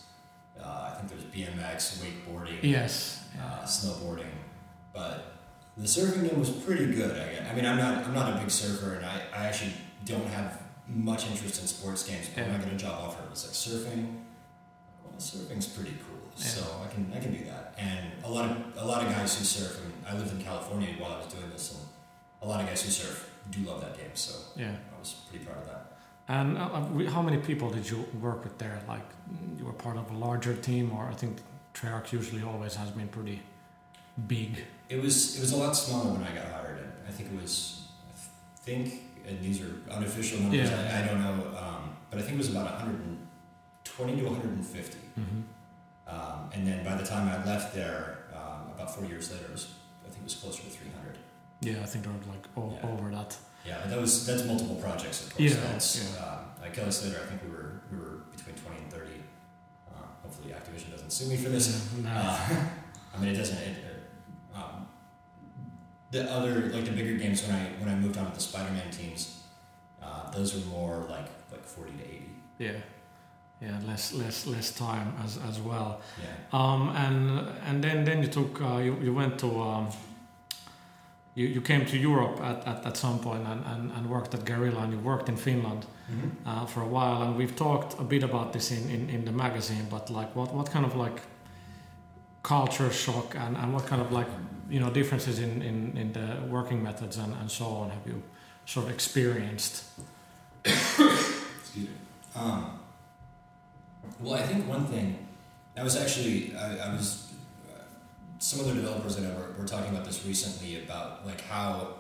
I 0.71 0.95
think 0.97 1.09
there's 1.11 1.25
BMX, 1.25 1.99
wakeboarding. 2.03 2.63
Yes. 2.63 3.25
uh, 3.41 3.63
snowboarding, 3.65 4.31
but 4.93 5.35
the 5.77 5.85
surfing 5.87 6.29
game 6.29 6.39
was 6.39 6.51
pretty 6.51 6.87
good. 6.93 7.17
I, 7.17 7.51
I 7.51 7.55
mean, 7.55 7.65
I'm 7.65 7.77
not 7.79 8.05
I'm 8.07 8.15
not 8.15 8.35
a 8.37 8.39
big 8.41 8.51
surfer, 8.51 8.95
and 8.95 9.05
I, 9.07 9.23
I 9.33 9.47
actually 9.47 9.73
don't 10.05 10.27
have 10.27 10.61
much 10.89 11.27
interest 11.31 11.61
in 11.61 11.67
sports 11.67 12.03
games. 12.09 12.29
But 12.35 12.45
when 12.47 12.55
I 12.57 12.59
Yeah. 12.59 12.65
got 12.65 12.73
a 12.73 12.77
job 12.77 12.99
offer, 13.05 13.23
it 13.25 13.31
was 13.31 13.45
like 13.47 13.55
surfing. 13.55 14.17
Well, 15.05 15.15
surfing's 15.19 15.67
pretty 15.69 15.97
cool, 16.07 16.31
so 16.35 16.61
I 16.85 16.93
can 16.93 17.13
I 17.17 17.21
can 17.21 17.33
do 17.33 17.45
that. 17.45 17.75
And 17.79 18.13
a 18.25 18.31
lot 18.31 18.51
of 18.51 18.57
a 18.77 18.85
lot 18.85 19.03
of 19.07 19.13
guys 19.13 19.39
who 19.39 19.45
surf, 19.45 19.81
and 19.83 19.93
I 20.07 20.19
lived 20.19 20.33
in 20.33 20.43
California 20.43 20.89
while 20.99 21.13
I 21.13 21.19
was 21.25 21.33
doing 21.33 21.49
this, 21.51 21.73
and 21.75 21.83
a 22.43 22.47
lot 22.49 22.61
of 22.61 22.67
guys 22.67 22.83
who 22.83 22.91
surf 22.91 23.31
do 23.51 23.61
love 23.61 23.81
that 23.81 23.97
game. 23.97 24.11
So 24.15 24.33
Yeah. 24.57 24.73
I 24.95 24.99
was 24.99 25.15
pretty 25.31 25.45
proud 25.45 25.59
of 25.59 25.67
that. 25.67 25.80
And 26.31 26.57
uh, 26.57 26.61
uh, 26.61 27.11
how 27.11 27.23
many 27.23 27.39
people 27.39 27.71
did 27.71 27.91
you 27.91 27.99
work 28.21 28.45
with 28.45 28.57
there? 28.59 28.81
Like 28.87 29.07
you 29.59 29.65
were 29.65 29.73
part 29.73 29.97
of 29.97 30.09
a 30.13 30.17
larger 30.27 30.55
team, 30.55 30.93
or 30.97 31.05
I 31.09 31.15
think 31.15 31.39
Treyarch 31.75 32.13
usually 32.13 32.43
always 32.43 32.77
has 32.77 32.91
been 32.91 33.09
pretty 33.09 33.43
big. 34.29 34.65
It 34.89 35.03
was 35.03 35.37
it 35.37 35.41
was 35.41 35.51
a 35.53 35.57
lot 35.57 35.73
smaller 35.73 36.13
when 36.13 36.23
I 36.23 36.33
got 36.33 36.47
hired. 36.53 36.79
I 37.09 37.11
think 37.11 37.33
it 37.33 37.43
was 37.43 37.83
I 38.09 38.61
think 38.67 38.85
and 39.27 39.41
these 39.43 39.61
are 39.61 39.75
unofficial 39.91 40.39
numbers. 40.41 40.71
Yeah. 40.71 40.93
I, 40.95 41.03
I 41.03 41.07
don't 41.09 41.21
know, 41.27 41.39
um, 41.59 41.97
but 42.11 42.21
I 42.21 42.23
think 42.23 42.35
it 42.35 42.43
was 42.45 42.51
about 42.51 42.67
120 42.79 44.17
to 44.17 44.23
150. 44.25 44.99
Mm-hmm. 45.19 45.41
Um, 46.07 46.51
and 46.55 46.67
then 46.67 46.85
by 46.85 46.95
the 46.97 47.05
time 47.05 47.29
I 47.29 47.45
left 47.45 47.75
there, 47.75 48.19
um, 48.35 48.71
about 48.75 48.95
four 48.95 49.05
years 49.05 49.33
later, 49.33 49.47
it 49.47 49.53
was 49.53 49.67
I 50.07 50.09
think 50.11 50.21
it 50.21 50.25
was 50.31 50.35
closer 50.37 50.63
to 50.63 50.71
300. 50.71 51.19
Yeah, 51.63 51.83
I 51.83 51.87
think 51.87 52.05
they 52.05 52.11
were 52.11 52.33
like 52.35 52.47
o- 52.57 52.73
Yeah. 52.81 52.89
over 52.93 53.11
that. 53.11 53.37
Yeah, 53.67 53.79
but 53.83 53.91
that 53.91 54.01
was 54.01 54.27
that's 54.27 54.45
multiple 54.45 54.77
projects. 54.77 55.27
Of 55.27 55.35
course, 55.37 55.51
Yeah, 55.55 55.61
that's 55.73 56.15
yeah. 56.15 56.25
Um, 56.25 56.39
like 56.63 56.73
Kelly 56.75 56.91
Slater. 56.91 57.21
I 57.23 57.27
think 57.29 57.43
we 57.43 57.51
were 57.51 57.83
we 57.91 57.99
were 57.99 58.17
between 58.35 58.55
20 58.57 58.79
and 58.83 58.91
30. 58.93 59.05
Uh, 59.89 59.93
hopefully, 60.23 60.55
Activision 60.55 60.91
doesn't 60.93 61.11
sue 61.11 61.29
me 61.29 61.37
for 61.37 61.49
this. 61.51 61.67
No. 62.03 62.11
Uh, 62.11 62.39
I 63.15 63.19
mean, 63.19 63.35
it 63.35 63.39
doesn't. 63.39 63.59
It, 63.59 63.77
it, 63.91 64.11
um, 64.55 64.87
the 66.11 66.31
other, 66.31 66.71
like 66.73 66.85
the 66.85 66.91
bigger 66.93 67.17
games, 67.19 67.43
when 67.47 67.55
I 67.55 67.65
when 67.81 67.89
I 67.89 67.95
moved 67.95 68.17
on 68.19 68.27
to 68.27 68.35
the 68.35 68.41
Spider-Man 68.41 68.91
teams, 68.91 69.41
uh, 70.03 70.31
those 70.31 70.55
were 70.55 70.65
more 70.71 71.07
like 71.09 71.29
like 71.53 71.65
forty 71.65 71.93
to 71.93 72.05
eighty. 72.05 72.31
yeah, 72.59 72.73
yeah, 73.61 73.79
less 73.87 74.13
less 74.15 74.47
less 74.47 74.73
time 74.73 75.15
as 75.25 75.39
as 75.49 75.61
well. 75.61 76.01
Yeah. 76.23 76.59
Um, 76.59 76.89
and 76.97 77.49
and 77.67 77.85
then 77.85 78.05
then 78.05 78.23
you 78.23 78.29
took 78.29 78.61
uh, 78.63 78.79
you 78.79 78.97
you 79.03 79.13
went 79.15 79.39
to 79.41 79.61
um, 79.61 79.89
you 81.35 81.47
you 81.47 81.61
came 81.61 81.87
to 81.87 81.97
Europe 81.97 82.41
at, 82.41 82.67
at, 82.67 82.87
at 82.87 82.97
some 82.97 83.19
point 83.19 83.47
and, 83.47 83.65
and, 83.67 83.93
and 83.93 84.11
worked 84.11 84.35
at 84.35 84.45
Guerrilla 84.45 84.83
and 84.83 84.93
you 84.93 84.99
worked 84.99 85.29
in 85.29 85.37
Finland 85.37 85.87
uh, 86.47 86.67
for 86.67 86.83
a 86.83 86.87
while. 86.87 87.23
And 87.23 87.37
we've 87.37 87.55
talked 87.55 87.99
a 88.01 88.05
bit 88.05 88.23
about 88.23 88.53
this 88.53 88.71
in, 88.71 88.91
in, 88.91 89.11
in 89.11 89.25
the 89.25 89.33
magazine 89.33 89.87
but 89.91 90.11
like 90.11 90.35
what, 90.35 90.53
what 90.53 90.71
kind 90.71 90.85
of 90.85 90.97
like 90.97 91.23
culture 92.43 92.91
shock 92.91 93.37
and, 93.37 93.57
and 93.57 93.73
what 93.73 93.87
kind 93.87 94.03
of 94.03 94.13
like 94.13 94.29
you 94.69 94.81
know 94.81 94.91
differences 94.91 95.39
in, 95.39 95.63
in, 95.63 95.97
in 95.97 96.13
the 96.13 96.47
working 96.49 96.83
methods 96.83 97.17
and, 97.17 97.33
and 97.41 97.51
so 97.51 97.67
on 97.67 97.91
have 97.91 98.07
you 98.07 98.23
sort 98.67 98.87
of 98.87 98.93
experienced? 98.93 99.85
Excuse 100.65 101.77
me. 101.77 101.89
Um, 102.35 102.79
well, 104.21 104.35
I 104.35 104.43
think 104.43 104.69
one 104.69 104.87
thing 104.87 105.27
I 105.77 105.83
was 105.83 105.97
actually 105.97 106.55
I, 106.57 106.89
I 106.89 106.93
was 106.93 107.30
some 108.41 108.61
other 108.61 108.75
developers 108.75 109.17
that 109.17 109.31
I 109.31 109.35
were, 109.39 109.53
were 109.59 109.67
talking 109.67 109.91
about 109.91 110.05
this 110.05 110.27
recently 110.27 110.83
about 110.83 111.27
like 111.27 111.41
how 111.43 111.95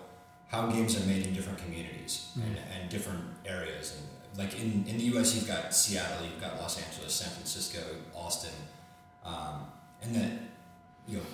how 0.48 0.66
games 0.66 1.00
are 1.00 1.06
made 1.06 1.24
in 1.24 1.32
different 1.32 1.58
communities 1.58 2.32
and, 2.34 2.56
and 2.74 2.90
different 2.90 3.20
areas 3.46 3.96
and 3.96 4.08
like 4.36 4.58
in, 4.58 4.84
in 4.88 4.96
the 4.96 5.04
U.S. 5.14 5.34
you've 5.34 5.46
got 5.46 5.72
Seattle, 5.74 6.24
you've 6.24 6.40
got 6.40 6.58
Los 6.58 6.82
Angeles, 6.82 7.14
San 7.14 7.30
Francisco, 7.30 7.80
Austin, 8.14 8.54
um, 9.24 9.66
and 10.02 10.14
that 10.16 10.32
you 11.06 11.18
know 11.18 11.24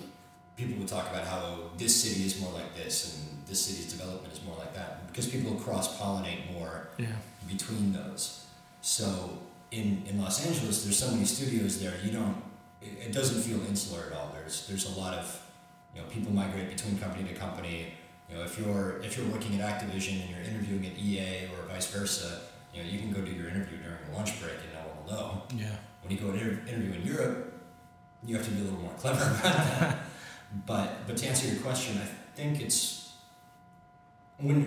people 0.55 0.77
would 0.77 0.87
talk 0.87 1.09
about 1.09 1.25
how 1.25 1.71
this 1.77 2.03
city 2.03 2.25
is 2.25 2.39
more 2.41 2.51
like 2.53 2.75
this 2.75 3.15
and 3.15 3.47
this 3.47 3.65
city's 3.65 3.91
development 3.91 4.33
is 4.33 4.43
more 4.43 4.57
like 4.57 4.73
that 4.75 5.07
because 5.07 5.27
people 5.27 5.55
cross 5.55 5.97
pollinate 5.99 6.51
more 6.53 6.89
yeah 6.97 7.07
between 7.47 7.93
those. 7.93 8.45
So 8.81 9.39
in, 9.71 10.03
in 10.07 10.19
Los 10.21 10.45
Angeles, 10.45 10.83
there's 10.83 10.97
so 10.97 11.11
many 11.11 11.25
studios 11.25 11.79
there. 11.79 11.93
You 12.03 12.11
don't. 12.11 12.35
It, 12.81 13.07
it 13.07 13.11
doesn't 13.11 13.41
feel 13.41 13.59
insular 13.67 14.03
at 14.07 14.13
all. 14.17 14.31
There's 14.33 14.67
there's 14.67 14.85
a 14.95 14.99
lot 14.99 15.13
of 15.13 15.25
you 15.95 16.01
know 16.01 16.07
people 16.07 16.31
migrate 16.31 16.69
between 16.69 16.97
company 16.99 17.27
to 17.29 17.33
company. 17.35 17.93
You 18.29 18.37
know 18.37 18.43
if 18.43 18.57
you're 18.59 18.99
if 19.03 19.17
you're 19.17 19.27
working 19.27 19.59
at 19.59 19.61
Activision 19.81 20.21
and 20.21 20.29
you're 20.29 20.45
interviewing 20.51 20.85
at 20.85 20.97
EA 20.97 21.47
or 21.53 21.65
vice 21.67 21.87
versa, 21.91 22.41
you 22.73 22.83
know 22.83 22.89
you 22.89 22.99
can 22.99 23.11
go 23.11 23.21
do 23.21 23.31
your 23.31 23.49
interview 23.49 23.77
during 23.77 23.97
a 24.11 24.15
lunch 24.15 24.39
break 24.41 24.53
and 24.63 24.73
no 24.73 24.79
one 24.89 24.97
will 25.05 25.13
know. 25.13 25.43
yeah 25.55 25.75
When 26.01 26.11
you 26.11 26.19
go 26.19 26.31
to 26.31 26.37
inter- 26.37 26.61
interview 26.67 26.93
in 26.93 27.03
Europe, 27.05 27.53
you 28.23 28.35
have 28.35 28.45
to 28.45 28.51
be 28.51 28.61
a 28.61 28.63
little 28.65 28.79
more 28.79 28.93
clever 28.97 29.23
about 29.39 29.53
that. 29.79 29.97
but 30.65 31.07
but 31.07 31.17
to 31.17 31.27
answer 31.27 31.47
your 31.47 31.61
question, 31.61 31.97
I 31.97 32.07
think 32.37 32.61
it's 32.61 33.13
when, 34.39 34.59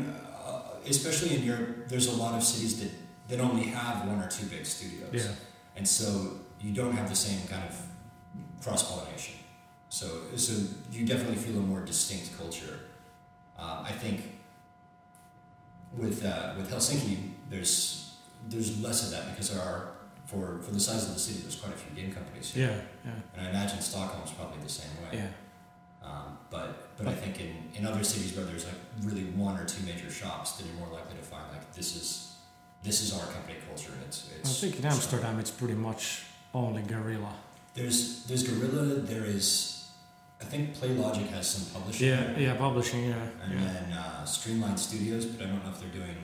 uh, 0.47 0.63
especially 0.87 1.37
in 1.37 1.43
Europe, 1.45 1.89
there's 1.89 2.09
a 2.09 2.17
lot 2.17 2.35
of 2.35 2.43
cities 2.43 2.81
that 2.81 2.91
that 3.29 3.39
only 3.41 3.65
have 3.65 4.09
one 4.09 4.19
or 4.21 4.29
two 4.29 4.47
big 4.47 4.67
studios, 4.67 5.11
yeah 5.13 5.33
and 5.77 5.87
so 5.87 6.07
you 6.61 6.73
don't 6.75 6.93
have 6.97 7.09
the 7.09 7.15
same 7.15 7.47
kind 7.47 7.63
of 7.69 7.75
cross 8.63 8.91
pollination. 8.91 9.35
So 9.89 10.07
so 10.37 10.53
you 10.93 11.07
definitely 11.07 11.37
feel 11.37 11.57
a 11.59 11.63
more 11.63 11.81
distinct 11.81 12.37
culture. 12.39 12.79
Uh, 13.59 13.85
I 13.87 13.93
think 13.93 14.23
with 15.97 16.25
uh, 16.25 16.55
with 16.57 16.71
Helsinki, 16.71 17.17
there's 17.51 18.15
there's 18.49 18.81
less 18.83 19.05
of 19.05 19.11
that 19.13 19.31
because 19.31 19.51
there 19.51 19.63
are 19.63 19.89
for 20.27 20.61
for 20.63 20.73
the 20.73 20.81
size 20.81 21.09
of 21.09 21.15
the 21.15 21.21
city, 21.21 21.41
there's 21.41 21.57
quite 21.57 21.75
a 21.75 21.77
few 21.77 21.93
game 22.01 22.13
companies. 22.13 22.53
here. 22.53 22.69
yeah 22.71 23.11
yeah 23.11 23.21
And 23.35 23.47
I 23.47 23.51
imagine 23.51 23.81
Stockholm's 23.81 24.31
probably 24.33 24.63
the 24.63 24.69
same 24.81 24.91
way. 25.03 25.11
yeah 25.21 25.29
Um, 26.09 26.39
but 26.51 26.69
but 26.97 27.07
I 27.09 27.15
think 27.23 27.41
in, 27.41 27.53
in 27.75 27.87
other 27.87 28.05
cities 28.05 28.37
where 28.37 28.47
there's 28.47 28.65
like 28.71 28.81
really 29.03 29.25
one 29.47 29.57
or 29.61 29.65
two 29.65 29.83
major 29.85 30.11
shops, 30.11 30.53
then 30.53 30.69
you're 30.69 30.81
more 30.87 30.93
likely 30.99 31.17
to 31.17 31.23
find 31.23 31.45
like 31.53 31.67
this 31.75 31.97
is 31.97 32.37
this 32.83 33.03
is 33.03 33.13
our 33.19 33.27
company 33.35 33.57
culture 33.69 33.93
and 33.93 34.03
it's 34.09 34.31
it's 34.37 34.51
I 34.51 34.53
think 34.61 34.79
in 34.81 34.85
Amsterdam 34.87 35.39
it's 35.41 35.51
pretty 35.51 35.75
much 35.89 36.25
only 36.55 36.83
Guerrilla 36.83 37.35
There's 37.75 38.25
there's 38.27 38.43
Guerrilla. 38.43 38.85
There 39.01 39.25
is, 39.25 39.89
I 40.41 40.45
think 40.45 40.77
PlayLogic 40.77 41.29
has 41.29 41.49
some 41.51 41.66
publishing. 41.81 42.09
Yeah, 42.09 42.37
yeah, 42.39 42.55
publishing, 42.57 43.05
yeah. 43.09 43.27
And 43.45 43.53
yeah. 43.55 43.73
then 43.73 43.93
uh, 43.93 44.25
Streamline 44.25 44.77
Studios, 44.77 45.25
but 45.27 45.47
I 45.47 45.49
don't 45.51 45.62
know 45.64 45.71
if 45.71 45.81
they're 45.81 45.91
doing 46.03 46.16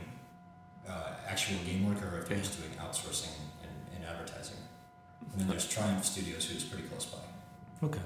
uh, 0.88 1.11
actual 1.28 1.59
game 1.64 1.86
work 1.88 2.03
or 2.03 2.18
if 2.18 2.28
they're 2.28 2.36
Yeah. 2.36 2.42
just 2.42 2.59
doing 2.61 2.72
outsourcing 2.84 3.34
and, 3.62 3.76
and 3.94 4.05
advertising. 4.05 4.57
And 5.32 5.40
then 5.40 5.49
there's 5.49 5.68
Triumph 5.68 6.05
Studios, 6.05 6.44
who's 6.49 6.64
pretty 6.64 6.88
close 6.88 7.07
by. 7.07 7.18
Okay. 7.86 8.01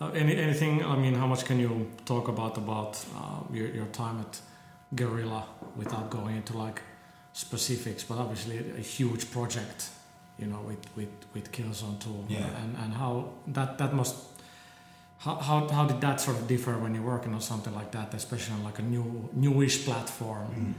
Uh, 0.00 0.10
any 0.10 0.36
anything? 0.36 0.84
I 0.84 0.96
mean, 0.96 1.14
how 1.14 1.26
much 1.26 1.44
can 1.44 1.58
you 1.58 1.90
talk 2.04 2.28
about 2.28 2.58
about 2.58 2.92
uh, 3.16 3.40
your 3.52 3.68
your 3.68 3.86
time 3.86 4.18
at 4.20 4.40
Guerrilla 4.94 5.44
without 5.76 6.10
going 6.10 6.36
into 6.36 6.58
like 6.58 6.82
specifics? 7.32 8.02
But 8.04 8.18
obviously, 8.18 8.56
a 8.76 8.80
huge 8.82 9.30
project, 9.30 9.90
you 10.38 10.46
know, 10.46 10.60
with 10.66 10.84
with 10.96 11.08
with 11.34 11.50
Killzone 11.52 11.98
Two, 11.98 12.24
Yeah. 12.28 12.46
and 12.62 12.76
and 12.82 12.94
how 12.94 13.30
that 13.48 13.78
that 13.78 13.92
must. 13.94 14.14
How, 15.18 15.36
how, 15.36 15.66
how 15.68 15.86
did 15.86 16.00
that 16.02 16.20
sort 16.20 16.36
of 16.36 16.46
differ 16.46 16.76
when 16.78 16.94
you're 16.94 17.02
working 17.02 17.32
on 17.34 17.40
something 17.40 17.74
like 17.74 17.90
that, 17.92 18.12
especially 18.12 18.52
on 18.54 18.62
like 18.64 18.78
a 18.78 18.82
new 18.82 19.28
newish 19.32 19.84
platform, 19.86 20.74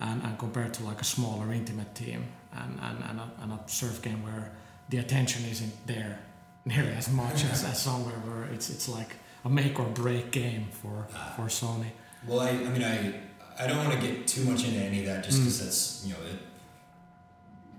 and, 0.00 0.22
and 0.22 0.38
compared 0.38 0.72
to 0.74 0.84
like 0.84 1.00
a 1.00 1.04
smaller 1.04 1.52
intimate 1.52 1.92
team 1.94 2.24
and, 2.54 2.78
and, 2.80 2.98
and, 3.10 3.18
a, 3.18 3.30
and 3.42 3.52
a 3.52 3.58
surf 3.66 4.00
game 4.00 4.22
where 4.22 4.52
the 4.88 4.98
attention 4.98 5.44
isn't 5.50 5.74
there 5.86 6.20
nearly 6.64 6.92
as 6.92 7.10
much 7.10 7.44
as, 7.44 7.64
as 7.64 7.82
somewhere 7.82 8.14
where 8.24 8.44
it's 8.54 8.70
it's 8.70 8.88
like 8.88 9.16
a 9.44 9.50
make 9.50 9.78
or 9.80 9.86
break 9.86 10.30
game 10.30 10.68
for, 10.70 11.08
Ah. 11.14 11.32
for 11.34 11.46
Sony. 11.48 11.90
Well, 12.26 12.38
I, 12.40 12.50
I 12.50 12.54
mean, 12.54 12.84
I 12.84 13.14
I 13.58 13.66
don't 13.66 13.78
want 13.84 14.00
to 14.00 14.06
get 14.06 14.28
too 14.28 14.44
much 14.44 14.64
into 14.64 14.78
any 14.78 15.00
of 15.00 15.06
that 15.06 15.24
just 15.24 15.38
Mm. 15.38 15.42
because 15.42 15.58
that's 15.64 16.06
you 16.06 16.12
know 16.14 16.20
it, 16.30 16.38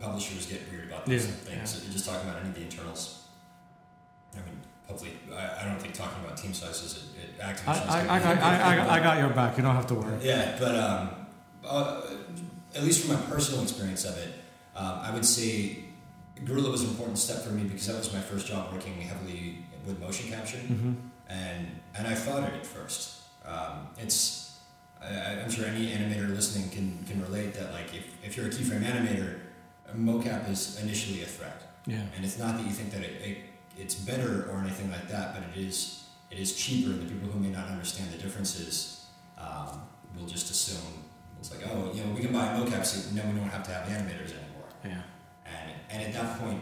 publishers 0.04 0.46
get 0.46 0.62
weird 0.72 0.88
about 0.90 1.06
these 1.06 1.26
Yeah, 1.26 1.32
things. 1.32 1.70
So 1.72 1.84
you're 1.84 1.94
just 1.94 2.06
talking 2.06 2.28
about 2.30 2.42
any 2.42 2.50
of 2.50 2.56
the 2.56 2.62
internals. 2.62 3.24
I 4.34 4.38
mean, 4.40 4.60
hopefully, 4.88 5.14
I, 5.34 5.62
I 5.62 5.66
don't 5.66 5.80
think 5.82 5.94
talking 5.94 6.24
about 6.24 6.38
team 6.38 6.54
sizes 6.54 6.92
at, 7.40 7.50
at 7.50 7.50
I, 7.50 7.54
Activision. 7.54 7.84
is 7.84 7.90
I, 7.90 8.00
I, 8.00 8.16
I, 8.16 8.20
big 8.20 8.44
I, 8.44 8.86
I, 8.88 8.96
I 8.96 9.00
got 9.00 9.18
your 9.20 9.30
back, 9.30 9.58
you 9.58 9.64
don't 9.64 9.76
have 9.76 9.88
to 9.88 9.96
worry. 9.96 10.18
Yeah, 10.22 10.56
but 10.60 10.76
um, 10.76 11.10
uh, 11.66 12.02
at 12.76 12.84
least 12.84 13.06
from 13.06 13.16
my 13.16 13.22
personal 13.22 13.62
experience 13.64 14.04
of 14.06 14.18
it, 14.18 14.34
um, 14.76 15.00
I 15.02 15.12
would 15.14 15.26
say 15.26 15.86
Guerrilla 16.44 16.70
was 16.72 16.82
an 16.84 16.90
important 16.90 17.18
step 17.18 17.42
for 17.44 17.52
me 17.52 17.64
because 17.64 17.88
that 17.88 17.98
was 17.98 18.12
my 18.12 18.20
first 18.20 18.48
job 18.48 18.74
working 18.74 19.00
heavily 19.02 19.66
with 19.86 20.00
motion 20.00 20.30
capture, 20.30 20.58
hmm 20.58 20.94
and 21.30 21.68
and 21.96 22.06
I 22.08 22.16
fought 22.16 22.44
it 22.44 22.54
at 22.54 22.66
first. 22.66 23.22
Um, 23.46 23.88
it's 23.98 24.60
I, 25.02 25.40
I'm 25.42 25.50
sure 25.50 25.66
any 25.66 25.88
animator 25.88 26.30
listening 26.30 26.70
can 26.70 27.04
can 27.08 27.22
relate 27.22 27.54
that 27.56 27.72
like 27.72 27.94
if, 27.94 28.06
if 28.26 28.36
you're 28.38 28.48
a 28.48 28.50
keyframe 28.50 28.84
animator, 28.84 29.40
mocap 29.98 30.50
is 30.50 30.80
initially 30.82 31.22
a 31.24 31.26
threat. 31.26 31.62
Yeah. 31.86 32.02
And 32.16 32.24
it's 32.26 32.38
not 32.40 32.58
that 32.58 32.66
you 32.66 32.72
think 32.72 32.92
that 32.92 33.02
it, 33.02 33.22
it 33.22 33.38
it's 33.78 33.96
better 33.96 34.50
or 34.52 34.60
anything 34.60 34.90
like 34.92 35.08
that, 35.10 35.34
but 35.34 35.44
it 35.50 35.60
is 35.68 36.04
it 36.32 36.40
is 36.40 36.56
cheaper. 36.56 36.92
And 36.92 37.02
the 37.02 37.14
people 37.14 37.30
who 37.30 37.40
may 37.40 37.50
not 37.50 37.68
understand 37.68 38.12
the 38.12 38.18
differences 38.18 39.06
um, 39.38 39.82
will 40.18 40.28
just 40.28 40.50
assume 40.52 41.04
it's 41.40 41.52
like, 41.52 41.68
oh, 41.70 41.92
you 41.94 42.04
know, 42.04 42.12
we 42.14 42.22
can 42.22 42.32
buy 42.32 42.46
a 42.54 42.58
mocap 42.58 42.86
suit, 42.86 43.08
and 43.10 43.18
then 43.18 43.34
we 43.34 43.40
don't 43.40 43.50
have 43.50 43.64
to 43.64 43.72
have 43.72 43.88
animators 43.88 44.32
anymore. 44.32 44.70
Yeah. 44.86 45.02
And 45.46 45.72
and 45.90 46.04
at 46.04 46.14
that 46.14 46.40
point, 46.40 46.62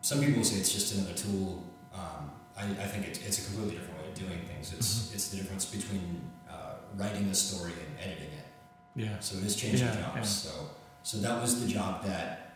some 0.00 0.20
people 0.20 0.36
will 0.38 0.44
say 0.44 0.56
it's 0.58 0.72
just 0.72 0.94
another 0.94 1.14
tool. 1.14 1.64
Um, 1.94 2.30
I, 2.56 2.64
I 2.64 2.86
think 2.86 3.08
it's, 3.08 3.18
it's 3.26 3.38
a 3.42 3.44
completely 3.46 3.76
different 3.78 4.00
way 4.02 4.08
of 4.08 4.14
doing 4.14 4.40
things. 4.46 4.72
It's 4.72 4.88
Mhm. 5.08 5.14
it's 5.14 5.28
the 5.28 5.36
difference 5.38 5.64
between 5.64 6.20
uh, 6.50 6.74
writing 6.96 7.26
a 7.28 7.34
story 7.34 7.72
and 7.72 7.98
editing 7.98 8.32
it. 8.32 8.46
Yeah. 8.94 9.18
So 9.20 9.38
it 9.38 9.44
is 9.44 9.56
changing 9.56 9.86
Yeah, 9.88 9.94
jobs. 10.00 10.16
yeah. 10.16 10.22
So 10.50 10.50
so 11.02 11.18
that 11.18 11.40
was 11.40 11.64
the 11.64 11.68
job 11.70 12.04
that 12.04 12.54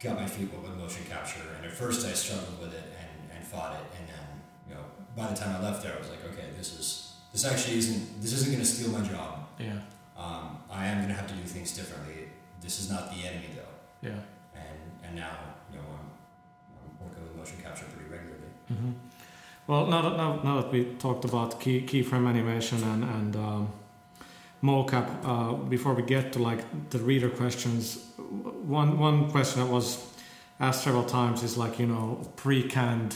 got 0.00 0.20
my 0.20 0.26
feet 0.26 0.52
wet 0.52 0.62
with 0.62 0.78
motion 0.78 1.04
capture. 1.08 1.40
And 1.56 1.66
at 1.66 1.72
first 1.72 2.06
I 2.06 2.12
struggled 2.12 2.60
with 2.60 2.74
it 2.74 2.84
and, 3.00 3.36
and 3.36 3.44
fought 3.44 3.74
it. 3.74 3.86
And 3.98 4.08
then 4.08 4.26
you 4.68 4.74
know 4.74 4.84
by 5.16 5.28
the 5.28 5.36
time 5.36 5.56
I 5.56 5.62
left 5.62 5.82
there, 5.82 5.94
I 5.94 5.98
was 5.98 6.10
like, 6.10 6.24
okay, 6.32 6.48
this 6.56 6.78
is 6.78 7.14
this 7.32 7.44
actually 7.44 7.78
isn't 7.78 8.20
this 8.20 8.32
isn't 8.32 8.52
going 8.52 8.64
to 8.64 8.66
steal 8.66 8.90
my 8.90 9.06
job. 9.06 9.46
Yeah. 9.58 9.80
Um, 10.16 10.58
I 10.70 10.86
am 10.86 10.98
going 10.98 11.08
to 11.08 11.14
have 11.14 11.26
to 11.26 11.34
do 11.34 11.42
things 11.42 11.76
differently. 11.76 12.28
This 12.60 12.80
is 12.80 12.90
not 12.90 13.10
the 13.10 13.26
enemy 13.26 13.50
though. 13.56 14.08
Yeah. 14.08 14.20
And 14.54 14.78
and 15.04 15.16
now 15.16 15.36
you 15.70 15.78
know 15.78 15.84
I'm, 15.98 16.10
I'm 16.80 17.06
working 17.08 17.22
with 17.24 17.36
motion 17.36 17.58
capture 17.62 17.86
pretty 17.86 18.10
regularly. 18.10 18.52
Mm-hmm. 18.72 18.92
Well, 19.66 19.86
now 19.86 20.02
that, 20.02 20.16
now, 20.18 20.40
now 20.44 20.60
that 20.60 20.70
we 20.70 20.84
talked 20.98 21.24
about 21.24 21.58
key, 21.58 21.80
keyframe 21.80 22.28
animation 22.28 22.82
and, 22.84 23.02
and 23.02 23.36
um, 23.36 23.72
mocap, 24.64 25.06
uh, 25.24 25.52
before 25.68 25.92
we 25.92 26.02
get 26.02 26.32
to 26.32 26.38
like 26.38 26.62
the 26.90 26.98
reader 26.98 27.28
questions, 27.28 28.02
one, 28.78 28.98
one 28.98 29.30
question 29.30 29.60
that 29.60 29.70
was 29.70 29.86
asked 30.58 30.84
several 30.84 31.04
times 31.04 31.42
is 31.42 31.58
like, 31.58 31.78
you 31.78 31.86
know, 31.86 32.26
pre-canned 32.36 33.14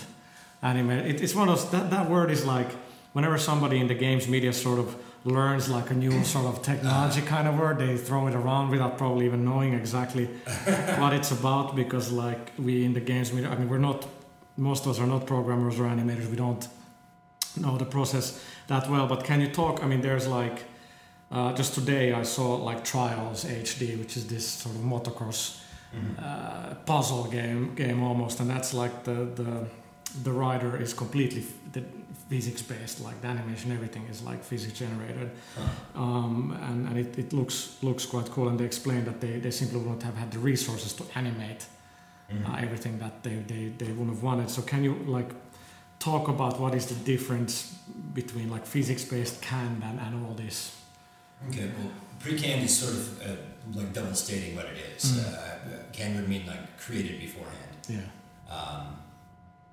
anime. 0.61 0.91
It, 0.91 1.23
it's 1.23 1.35
one 1.35 1.49
of 1.49 1.57
those, 1.57 1.71
that, 1.71 1.91
that 1.91 2.11
word 2.11 2.31
is 2.31 2.45
like, 2.45 2.71
whenever 3.15 3.39
somebody 3.39 3.79
in 3.79 3.89
the 3.89 3.95
games 3.95 4.29
media 4.29 4.53
sort 4.53 4.79
of 4.79 4.95
learns 5.25 5.71
like 5.71 5.91
a 5.91 5.95
new 5.95 6.23
sort 6.35 6.45
of 6.45 6.63
technology 6.63 7.23
kind 7.23 7.49
of 7.49 7.59
word, 7.59 7.79
they 7.79 7.97
throw 7.97 8.27
it 8.27 8.35
around 8.35 8.69
without 8.69 8.99
probably 8.99 9.25
even 9.25 9.43
knowing 9.45 9.73
exactly 9.73 10.27
what 10.99 11.15
it's 11.15 11.31
about 11.31 11.75
because 11.75 12.13
like 12.13 12.53
we 12.59 12.85
in 12.85 12.93
the 12.93 13.01
games 13.01 13.33
media, 13.33 13.49
I 13.49 13.57
mean, 13.57 13.71
we're 13.71 13.79
not 13.79 14.07
most 14.59 14.85
of 14.85 14.91
us 14.91 14.99
are 14.99 15.07
not 15.07 15.25
programmers 15.25 15.79
or 15.79 15.85
animators. 15.85 16.29
We 16.29 16.37
don't 16.37 16.67
know 17.57 17.79
the 17.79 17.85
process 17.85 18.45
that 18.67 18.91
well. 18.91 19.07
But 19.07 19.25
can 19.25 19.41
you 19.41 19.49
talk? 19.49 19.83
I 19.85 19.87
mean, 19.87 20.01
there's 20.01 20.27
like 20.27 20.65
uh, 21.31 21.53
just 21.55 21.75
today 21.75 22.13
I 22.13 22.23
saw 22.25 22.57
like 22.57 22.85
Trials 22.85 23.45
HD, 23.45 23.99
which 23.99 24.17
is 24.17 24.27
this 24.27 24.47
sort 24.47 24.75
of 24.77 24.83
motocross 24.83 25.61
uh, 26.19 26.75
puzzle 26.87 27.25
game 27.31 27.75
game 27.75 28.03
almost, 28.03 28.41
and 28.41 28.49
that's 28.51 28.75
like 28.75 29.05
the 29.05 29.25
the 29.35 29.67
the 30.25 30.33
rider 30.33 30.81
is 30.81 30.95
completely 30.95 31.41
f- 31.43 31.73
the 31.73 31.83
physics 32.29 32.63
based. 32.63 33.01
Like 33.01 33.21
the 33.23 33.29
animation, 33.29 33.73
everything 33.73 34.05
is 34.11 34.23
like 34.23 34.43
physics 34.45 34.79
generated, 34.79 35.31
um, 35.95 36.57
and, 36.63 36.89
and 36.89 36.99
it, 36.99 37.19
it 37.19 37.33
looks 37.33 37.77
looks 37.83 38.07
quite 38.07 38.31
cool. 38.31 38.49
And 38.49 38.59
they 38.59 38.65
explained 38.67 39.07
that 39.07 39.21
they, 39.21 39.39
they 39.41 39.51
simply 39.51 39.79
wouldn't 39.81 40.03
have 40.03 40.17
had 40.17 40.31
the 40.31 40.39
resources 40.39 40.93
to 40.95 41.05
animate 41.15 41.67
Mm-hmm. 42.31 42.53
uh, 42.53 42.59
everything 42.59 42.99
that 42.99 43.23
they, 43.23 43.37
they, 43.37 43.69
they 43.79 43.87
wouldn't 43.91 44.11
have 44.11 44.23
wanted. 44.23 44.51
So 44.51 44.61
can 44.61 44.85
you 44.85 44.95
like 45.07 45.31
talk 45.99 46.29
about 46.29 46.61
what 46.61 46.75
is 46.75 46.85
the 46.85 46.95
difference 47.07 47.75
between 48.13 48.51
like 48.51 48.67
physics-based 48.67 49.41
canned 49.41 49.83
and, 49.83 49.99
and 49.99 50.27
all 50.27 50.35
this? 50.35 50.78
Okay, 51.49 51.71
well, 51.79 51.91
pre-canned 52.19 52.65
is 52.65 52.77
sort 52.77 52.95
of 52.95 53.23
uh, 53.23 53.37
like 53.79 53.93
double 53.93 54.15
stating 54.15 54.57
what 54.57 54.67
it 54.67 54.79
is. 54.97 55.05
Mm. 55.05 55.35
Uh, 55.35 55.83
canned 55.93 56.17
would 56.17 56.29
mean 56.29 56.47
like 56.47 56.77
created 56.79 57.21
beforehand. 57.21 57.77
Yeah, 57.89 58.01
Um, 58.55 58.97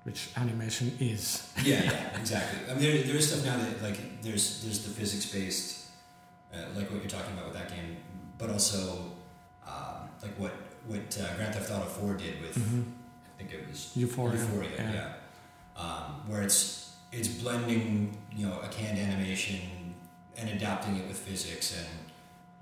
which 0.04 0.30
animation 0.36 0.96
is. 1.00 1.52
yeah, 1.64 1.82
yeah, 1.82 2.18
exactly. 2.20 2.60
I 2.70 2.74
mean, 2.74 2.82
there, 2.82 3.02
there 3.02 3.16
is 3.16 3.28
stuff 3.28 3.44
now 3.44 3.56
that 3.58 3.82
like 3.82 4.22
there's 4.22 4.62
there's 4.62 4.80
the 4.84 4.90
physics-based, 4.90 5.86
uh, 6.54 6.58
like 6.76 6.90
what 6.90 7.00
you're 7.00 7.10
talking 7.10 7.32
about 7.34 7.46
with 7.46 7.54
that 7.54 7.68
game, 7.68 7.96
but 8.38 8.48
also 8.50 9.12
um, 9.66 10.08
like 10.22 10.34
what 10.38 10.52
what 10.86 11.18
uh, 11.20 11.34
Grand 11.36 11.52
Theft 11.54 11.70
Auto 11.72 11.86
4 11.86 12.14
did 12.14 12.40
with 12.40 12.54
Mhm. 12.56 12.84
I 13.34 13.38
think 13.38 13.52
it 13.52 13.68
was 13.68 13.90
Euphoria, 13.96 14.38
Euphoria, 14.40 14.70
yeah. 14.78 14.92
yeah. 14.94 15.12
Um, 15.82 16.22
where 16.28 16.42
it's 16.42 16.92
it's 17.12 17.28
blending 17.28 18.16
you 18.34 18.46
know 18.46 18.60
a 18.60 18.68
canned 18.68 18.98
animation 18.98 19.60
and 20.38 20.50
adapting 20.50 20.96
it 20.96 21.06
with 21.08 21.18
physics 21.18 21.76
and 21.78 21.88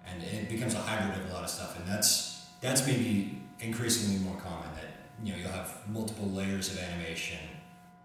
and 0.07 0.23
it 0.23 0.49
becomes 0.49 0.75
a 0.75 0.79
hybrid 0.79 1.19
of 1.19 1.31
a 1.31 1.33
lot 1.33 1.45
of 1.45 1.51
stuff 1.51 1.79
and 1.79 1.87
that's 1.89 2.47
that's 2.61 2.87
maybe 2.87 3.41
increasingly 3.61 4.19
more 4.21 4.37
common 4.37 4.69
that 4.75 4.85
you 5.23 5.33
know 5.33 5.39
you'll 5.39 5.51
have 5.51 5.77
multiple 5.89 6.29
layers 6.29 6.73
of 6.73 6.79
animation 6.79 7.39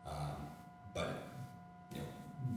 um, 0.08 0.48
but 0.94 1.24
you 1.92 2.00
know 2.00 2.06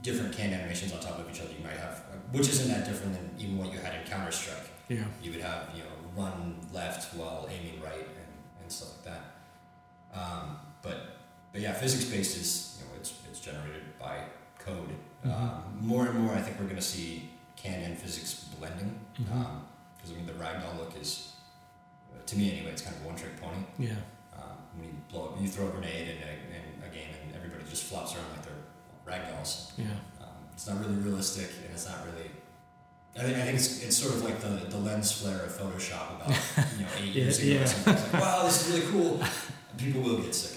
different 0.01 0.35
canned 0.35 0.53
animations 0.53 0.93
on 0.93 0.99
top 0.99 1.19
of 1.19 1.29
each 1.29 1.41
other 1.41 1.51
you 1.57 1.63
might 1.63 1.77
have 1.77 2.03
which 2.33 2.49
isn't 2.49 2.67
that 2.67 2.85
different 2.85 3.13
than 3.13 3.29
even 3.37 3.57
what 3.57 3.71
you 3.71 3.79
had 3.79 3.93
in 3.93 4.07
Counter 4.07 4.31
Strike 4.31 4.69
Yeah, 4.89 5.03
you 5.21 5.31
would 5.31 5.41
have 5.41 5.69
you 5.75 5.83
know 5.83 5.89
run 6.15 6.55
left 6.73 7.15
while 7.15 7.47
aiming 7.49 7.81
right 7.81 7.93
and, 7.95 8.33
and 8.61 8.71
stuff 8.71 8.89
like 8.95 9.13
that. 9.13 10.19
Um, 10.19 10.57
but 10.81 11.17
but 11.51 11.61
yeah, 11.61 11.73
physics 11.73 12.05
based 12.05 12.37
is 12.37 12.79
you 12.79 12.85
know 12.87 12.91
it's 12.99 13.13
it's 13.29 13.39
generated 13.39 13.83
by 13.99 14.23
code. 14.59 14.89
Mhm. 15.25 15.31
Um, 15.31 15.77
more 15.79 16.05
and 16.07 16.19
more, 16.19 16.33
I 16.35 16.41
think 16.41 16.59
we're 16.59 16.65
going 16.65 16.75
to 16.77 16.81
see 16.81 17.29
canon 17.55 17.91
and 17.91 17.97
physics 17.97 18.45
blending 18.59 18.99
because 19.17 19.29
Mhm. 20.09 20.11
I 20.11 20.15
mean 20.15 20.25
the 20.25 20.33
ragdoll 20.33 20.77
look 20.77 20.93
is 20.99 21.31
uh, 22.13 22.17
to 22.25 22.37
me 22.37 22.51
anyway, 22.51 22.71
it's 22.71 22.81
kind 22.81 22.95
of 22.95 23.03
a 23.03 23.07
one 23.07 23.15
trick 23.15 23.39
pony. 23.41 23.63
yeah, 23.79 23.95
Um, 24.37 24.57
when 24.75 24.87
you 24.89 24.93
blow 25.09 25.35
you 25.39 25.47
throw 25.47 25.67
a 25.67 25.71
grenade 25.71 26.07
in 26.09 26.17
a, 26.17 26.31
in 26.55 26.83
a 26.83 26.93
game 26.93 27.09
and 27.23 27.35
everybody 27.35 27.63
just 27.69 27.83
flops 27.85 28.13
around 28.15 28.29
like 28.35 28.43
they're 28.45 28.63
ragdolls. 29.07 29.71
yeah, 29.77 29.85
Um, 30.21 30.27
it's 30.53 30.67
not 30.67 30.79
really 30.81 30.95
realistic, 30.95 31.49
and 31.65 31.73
it's 31.73 31.87
not 31.87 32.05
really. 32.05 32.29
I 33.15 33.21
think, 33.21 33.37
I 33.37 33.41
think 33.43 33.55
it's, 33.57 33.83
it's 33.83 33.95
sort 33.95 34.15
of 34.15 34.23
like 34.23 34.39
the, 34.41 34.65
the 34.69 34.77
lens 34.77 35.11
flare 35.11 35.41
of 35.45 35.51
Photoshop 35.51 36.15
about 36.15 36.29
you 36.77 36.81
know 36.83 36.89
eight 36.99 37.13
Yeah, 37.15 37.23
years 37.23 37.39
ago. 37.39 37.47
yeah. 37.51 37.61
It's 37.61 37.85
like, 37.87 38.13
wow, 38.13 38.43
this 38.45 38.67
is 38.67 38.73
really 38.79 38.91
cool. 38.91 39.21
People 39.77 40.01
will 40.01 40.17
get 40.17 40.33
sick 40.33 40.52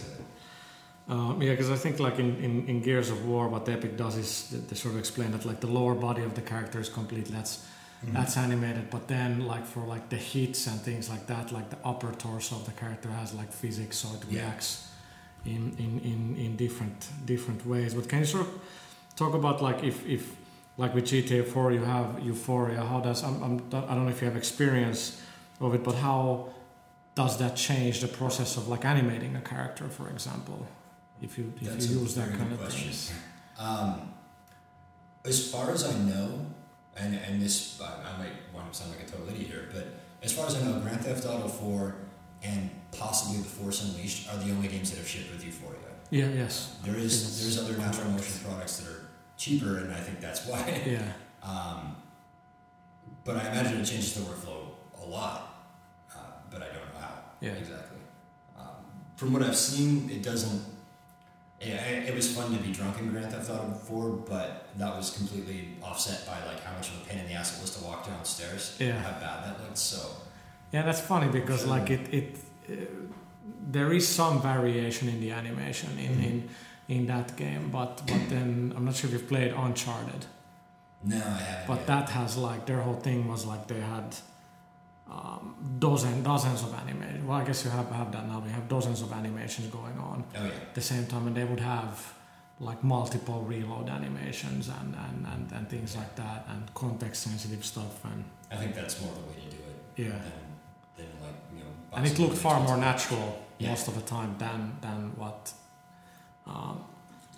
uh, 1.08 1.34
yeah. 1.40 1.50
Because 1.50 1.70
I 1.70 1.76
think 1.76 1.98
like 2.00 2.18
in, 2.18 2.36
in, 2.36 2.66
in 2.68 2.80
Gears 2.82 3.10
of 3.10 3.26
War, 3.26 3.48
what 3.48 3.68
Epic 3.68 3.96
does 3.96 4.16
is 4.16 4.48
they, 4.50 4.58
they 4.58 4.76
sort 4.76 4.94
of 4.94 4.98
explain 5.00 5.30
that 5.32 5.44
like 5.44 5.60
the 5.60 5.66
lower 5.68 5.94
body 5.94 6.22
of 6.22 6.34
the 6.34 6.42
character 6.42 6.80
is 6.80 6.88
complete. 6.88 7.26
That's 7.28 7.66
that's 8.12 8.36
animated, 8.36 8.90
but 8.90 9.08
then 9.08 9.46
like 9.46 9.66
for 9.66 9.80
like 9.80 10.10
the 10.10 10.16
hits 10.16 10.66
and 10.68 10.78
things 10.80 11.08
like 11.08 11.26
that, 11.26 11.50
like 11.50 11.70
the 11.70 11.78
upper 11.84 12.12
torso 12.12 12.54
of 12.56 12.64
the 12.66 12.70
character 12.72 13.08
has 13.08 13.34
like 13.34 13.50
physics, 13.50 13.96
so 13.96 14.08
it 14.16 14.22
Yeah. 14.28 14.42
reacts 14.42 14.90
in, 15.44 15.74
in, 15.78 16.00
in, 16.10 16.36
in 16.44 16.56
different 16.56 17.08
different 17.24 17.66
ways. 17.66 17.94
But 17.94 18.08
can 18.08 18.18
you 18.20 18.26
sort 18.26 18.46
of 18.46 18.52
talk 19.16 19.34
about 19.34 19.60
like 19.62 19.82
if, 19.82 20.06
if 20.06 20.36
like 20.76 20.94
with 20.94 21.04
GTA 21.06 21.46
4 21.48 21.72
you 21.72 21.84
have 21.84 22.20
Euphoria, 22.22 22.84
how 22.84 23.00
does 23.00 23.24
I'm, 23.24 23.42
I'm, 23.42 23.54
I 23.72 23.94
don't 23.94 24.04
know 24.04 24.10
if 24.10 24.20
you 24.20 24.28
have 24.28 24.36
experience 24.36 25.20
of 25.60 25.74
it, 25.74 25.82
but 25.82 25.94
how 25.96 26.50
does 27.14 27.38
that 27.38 27.56
change 27.56 28.02
the 28.02 28.08
process 28.08 28.56
of 28.58 28.68
like 28.68 28.84
animating 28.84 29.34
a 29.36 29.40
character, 29.40 29.88
for 29.88 30.10
example, 30.10 30.66
if 31.22 31.38
you 31.38 31.52
if 31.60 31.68
That's 31.68 31.88
you 31.88 32.00
use 32.00 32.14
that 32.14 32.30
kind 32.30 32.52
of 32.52 32.58
question. 32.58 32.84
things? 32.84 33.12
Um, 33.58 34.12
as 35.24 35.50
far 35.50 35.70
as 35.72 35.84
I 35.84 35.92
know, 36.00 36.46
and 36.96 37.14
and 37.14 37.40
this 37.42 37.80
I, 37.80 37.86
I 38.14 38.18
might 38.18 38.32
want 38.54 38.72
to 38.72 38.78
sound 38.78 38.92
like 38.92 39.06
a 39.06 39.10
total 39.10 39.28
idiot 39.28 39.48
here, 39.48 39.68
but 39.72 39.86
as 40.22 40.32
far 40.32 40.46
as 40.46 40.54
I 40.56 40.62
know, 40.64 40.80
Grand 40.80 41.00
Theft 41.00 41.26
Auto 41.26 41.48
4 41.48 41.94
and 42.42 42.70
possibly 42.92 43.38
The 43.38 43.48
Force 43.48 43.82
Unleashed 43.84 44.28
are 44.32 44.36
the 44.38 44.50
only 44.50 44.68
games 44.68 44.90
that 44.90 44.98
have 44.98 45.08
shipped 45.08 45.30
with 45.32 45.44
Euphoria. 45.44 45.78
Yeah. 46.10 46.28
Yes. 46.28 46.76
There 46.84 46.96
is 46.96 47.40
there's 47.42 47.58
other 47.58 47.74
NaturalMotion 47.78 48.44
products 48.44 48.78
that 48.78 48.90
are 48.90 49.08
cheaper, 49.36 49.78
and 49.78 49.92
I 49.92 50.00
think 50.00 50.20
that's 50.20 50.46
why. 50.46 50.82
Yeah. 50.86 51.02
Um, 51.42 51.96
but 53.24 53.36
I 53.36 53.50
imagine 53.50 53.80
it 53.80 53.84
changes 53.84 54.14
the 54.14 54.20
workflow 54.20 54.68
a 55.02 55.06
lot, 55.06 55.66
uh, 56.14 56.18
but 56.50 56.62
I 56.62 56.66
don't 56.66 56.76
know 56.94 57.00
how 57.00 57.14
Yeah. 57.40 57.52
exactly. 57.52 57.98
Um, 58.58 58.84
from 59.16 59.32
what 59.32 59.42
I've 59.42 59.56
seen, 59.56 60.08
it 60.10 60.22
doesn't. 60.22 60.62
It, 61.60 62.08
it 62.10 62.14
was 62.14 62.36
fun 62.36 62.52
to 62.52 62.58
be 62.62 62.70
drunk 62.72 62.98
in 62.98 63.08
Grand 63.10 63.32
Theft 63.32 63.48
Auto 63.50 63.72
4, 63.74 64.10
but 64.28 64.68
that 64.76 64.94
was 64.94 65.10
completely 65.16 65.68
offset 65.82 66.26
by 66.26 66.38
like 66.46 66.62
how 66.62 66.72
much 66.76 66.88
of 66.90 66.96
a 67.00 67.04
pain 67.08 67.18
in 67.20 67.26
the 67.28 67.32
ass 67.34 67.56
it 67.56 67.62
was 67.62 67.70
to 67.76 67.84
walk 67.84 68.06
downstairs. 68.06 68.76
Yeah. 68.78 68.98
How 69.00 69.12
bad 69.12 69.44
that 69.44 69.60
looked. 69.62 69.78
So 69.78 69.98
Yeah, 70.72 70.82
that's 70.82 71.00
funny 71.00 71.28
because 71.28 71.60
Sure. 71.60 71.70
like 71.70 71.90
it 71.90 72.12
it 72.12 72.36
uh, 72.70 72.74
there 73.72 73.92
is 73.96 74.06
some 74.06 74.40
variation 74.42 75.08
in 75.08 75.20
the 75.20 75.30
animation 75.32 75.98
in 75.98 76.12
Mhm. 76.16 76.24
in 76.28 76.48
in 76.88 77.06
that 77.06 77.36
game, 77.36 77.70
but 77.70 78.02
but 78.06 78.28
then 78.28 78.72
I'm 78.76 78.84
not 78.84 78.94
sure 78.96 79.08
if 79.08 79.12
you've 79.14 79.28
played 79.28 79.52
Uncharted, 79.52 80.26
no, 81.04 81.16
I 81.16 81.20
haven't. 81.20 81.66
but 81.68 81.78
yet. 81.78 81.86
that 81.86 82.10
has 82.10 82.36
like 82.36 82.60
their 82.66 82.80
whole 82.82 83.00
thing 83.00 83.28
was 83.28 83.44
like 83.46 83.66
they 83.66 83.80
had 83.80 84.14
um, 85.10 85.54
dozen 85.78 86.22
dozens 86.22 86.62
of 86.62 86.74
animations. 86.74 87.24
Well, 87.24 87.38
I 87.38 87.44
guess 87.44 87.64
you 87.64 87.70
have 87.70 87.88
have 87.90 88.10
that 88.12 88.26
now. 88.28 88.40
We 88.40 88.50
have 88.50 88.68
dozens 88.68 89.02
of 89.02 89.12
animations 89.12 89.68
going 89.68 89.98
on 89.98 90.24
Oh 90.36 90.42
yeah. 90.44 90.48
at 90.50 90.74
the 90.74 90.80
same 90.80 91.06
time, 91.06 91.26
and 91.28 91.36
they 91.36 91.44
would 91.44 91.60
have 91.60 92.14
like 92.58 92.82
multiple 92.82 93.42
reload 93.42 93.88
animations 93.88 94.68
and 94.68 94.94
and 95.06 95.26
and, 95.32 95.52
and 95.52 95.68
things 95.68 95.94
like 95.96 96.14
that, 96.16 96.46
and 96.50 96.72
context 96.74 97.22
sensitive 97.22 97.64
stuff, 97.64 98.04
and 98.04 98.24
I 98.50 98.56
think 98.56 98.74
that's 98.74 99.00
more 99.02 99.12
the 99.14 99.20
way 99.30 99.36
to 99.44 99.50
do 99.56 99.62
it 99.70 99.78
yeah. 100.04 100.18
than, 100.26 100.46
than 100.96 101.06
like 101.22 101.34
you 101.52 101.60
know. 101.64 101.70
and 101.96 102.06
it 102.06 102.18
looked 102.18 102.38
far 102.38 102.60
more 102.60 102.76
natural 102.76 103.28
Yeah. 103.58 103.70
most 103.70 103.88
of 103.88 103.94
the 103.94 104.02
time 104.16 104.34
than 104.38 104.60
than 104.80 105.00
what 105.16 105.52
um, 106.46 106.76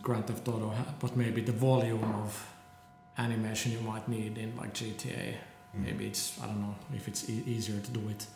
Grand 0.02 0.24
Theft 0.26 0.46
Auto 0.48 0.70
had. 0.70 0.98
But 1.00 1.16
maybe 1.16 1.40
the 1.42 1.52
volume 1.70 2.04
of 2.22 2.28
animation 3.16 3.72
you 3.72 3.80
might 3.80 4.06
need 4.08 4.38
in 4.38 4.56
like 4.56 4.72
GTA. 4.74 5.34
Maybe 5.74 6.06
it's 6.06 6.38
I 6.42 6.46
don't 6.46 6.60
know 6.60 6.74
if 6.94 7.08
it's 7.08 7.28
e- 7.28 7.44
easier 7.46 7.80
to 7.80 7.90
do 7.90 8.00
it 8.08 8.26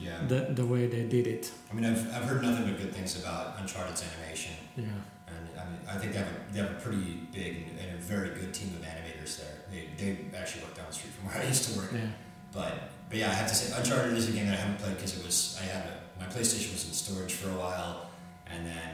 Yeah. 0.00 0.18
the 0.28 0.40
the 0.54 0.64
way 0.66 0.86
they 0.86 1.04
did 1.16 1.26
it. 1.26 1.52
I 1.70 1.74
mean, 1.74 1.84
I've, 1.84 2.04
I've 2.14 2.24
heard 2.24 2.42
nothing 2.42 2.64
but 2.68 2.76
good 2.82 2.92
things 2.94 3.18
about 3.22 3.58
Uncharted's 3.60 4.02
animation, 4.08 4.54
Yeah, 4.76 4.84
and 5.32 5.44
I 5.60 5.64
mean, 5.70 5.80
I 5.88 5.96
think 5.98 6.12
they 6.12 6.18
have 6.24 6.28
a, 6.36 6.52
they 6.52 6.60
have 6.64 6.70
a 6.78 6.80
pretty 6.84 7.06
big 7.32 7.52
and, 7.68 7.78
and 7.80 7.88
a 7.98 8.00
very 8.14 8.30
good 8.40 8.52
team 8.58 8.70
of 8.78 8.82
animators 8.92 9.32
there. 9.40 9.54
They, 9.70 9.82
they 9.98 10.10
actually 10.40 10.62
work 10.64 10.74
down 10.76 10.86
the 10.88 10.94
street 10.94 11.12
from 11.14 11.24
where 11.26 11.38
I 11.42 11.46
used 11.54 11.64
to 11.68 11.78
work. 11.78 11.90
yeah, 11.92 12.08
But 12.52 12.72
but 13.08 13.16
yeah, 13.18 13.30
I 13.30 13.34
have 13.40 13.48
to 13.48 13.54
say, 13.54 13.66
Uncharted 13.78 14.16
is 14.16 14.28
a 14.28 14.32
game 14.32 14.46
that 14.46 14.54
I 14.58 14.60
haven't 14.64 14.78
played 14.82 14.96
because 14.96 15.12
it 15.18 15.24
was 15.24 15.58
I 15.62 15.64
had 15.74 15.82
a, 15.92 15.94
my 16.20 16.26
PlayStation 16.34 16.70
was 16.76 16.82
in 16.88 16.92
storage 17.04 17.34
for 17.40 17.48
a 17.50 17.58
while, 17.64 17.94
and 18.52 18.60
then 18.66 18.90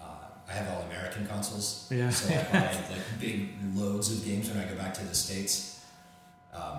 uh, 0.00 0.26
I 0.50 0.52
have 0.58 0.66
all 0.72 0.82
American 0.90 1.26
consoles, 1.26 1.66
yeah. 1.90 2.10
so 2.10 2.24
I 2.34 2.42
buy 2.52 2.72
like 2.92 3.06
big 3.20 3.38
loads 3.74 4.06
of 4.12 4.18
games 4.24 4.48
when 4.50 4.58
I 4.62 4.66
go 4.68 4.76
back 4.76 4.92
to 5.00 5.04
the 5.04 5.14
states. 5.14 5.80
Um, 6.52 6.78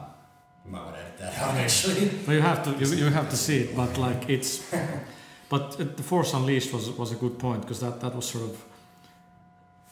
you 0.66 0.72
might 0.72 0.84
want 0.84 0.96
to 0.96 1.02
edit 1.02 1.18
that. 1.20 2.26
But 2.26 2.34
you 2.34 2.42
have 2.42 2.64
to 2.64 2.72
you, 2.72 3.06
you 3.06 3.10
have 3.12 3.30
to 3.30 3.38
see 3.38 3.58
it. 3.64 3.76
But 3.76 3.98
like 3.98 4.30
it's, 4.30 4.62
but 5.50 5.80
uh, 5.80 5.84
the 5.98 6.04
Force 6.04 6.34
Unleashed 6.34 6.72
was 6.74 6.90
was 6.98 7.12
a 7.12 7.16
good 7.16 7.38
point 7.38 7.62
because 7.62 7.80
that 7.80 8.00
that 8.02 8.16
was 8.16 8.26
sort 8.30 8.44
of. 8.46 8.64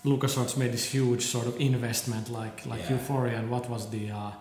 LucasArts 0.03 0.57
made 0.57 0.71
this 0.71 0.85
huge 0.93 1.21
sort 1.21 1.45
of 1.47 1.55
investment, 1.59 2.29
like 2.29 2.65
like 2.65 2.81
Yeah. 2.81 2.93
Euphoria, 2.97 3.37
and 3.37 3.49
what 3.51 3.69
was 3.69 3.87
the? 3.89 4.09
Uh, 4.11 4.31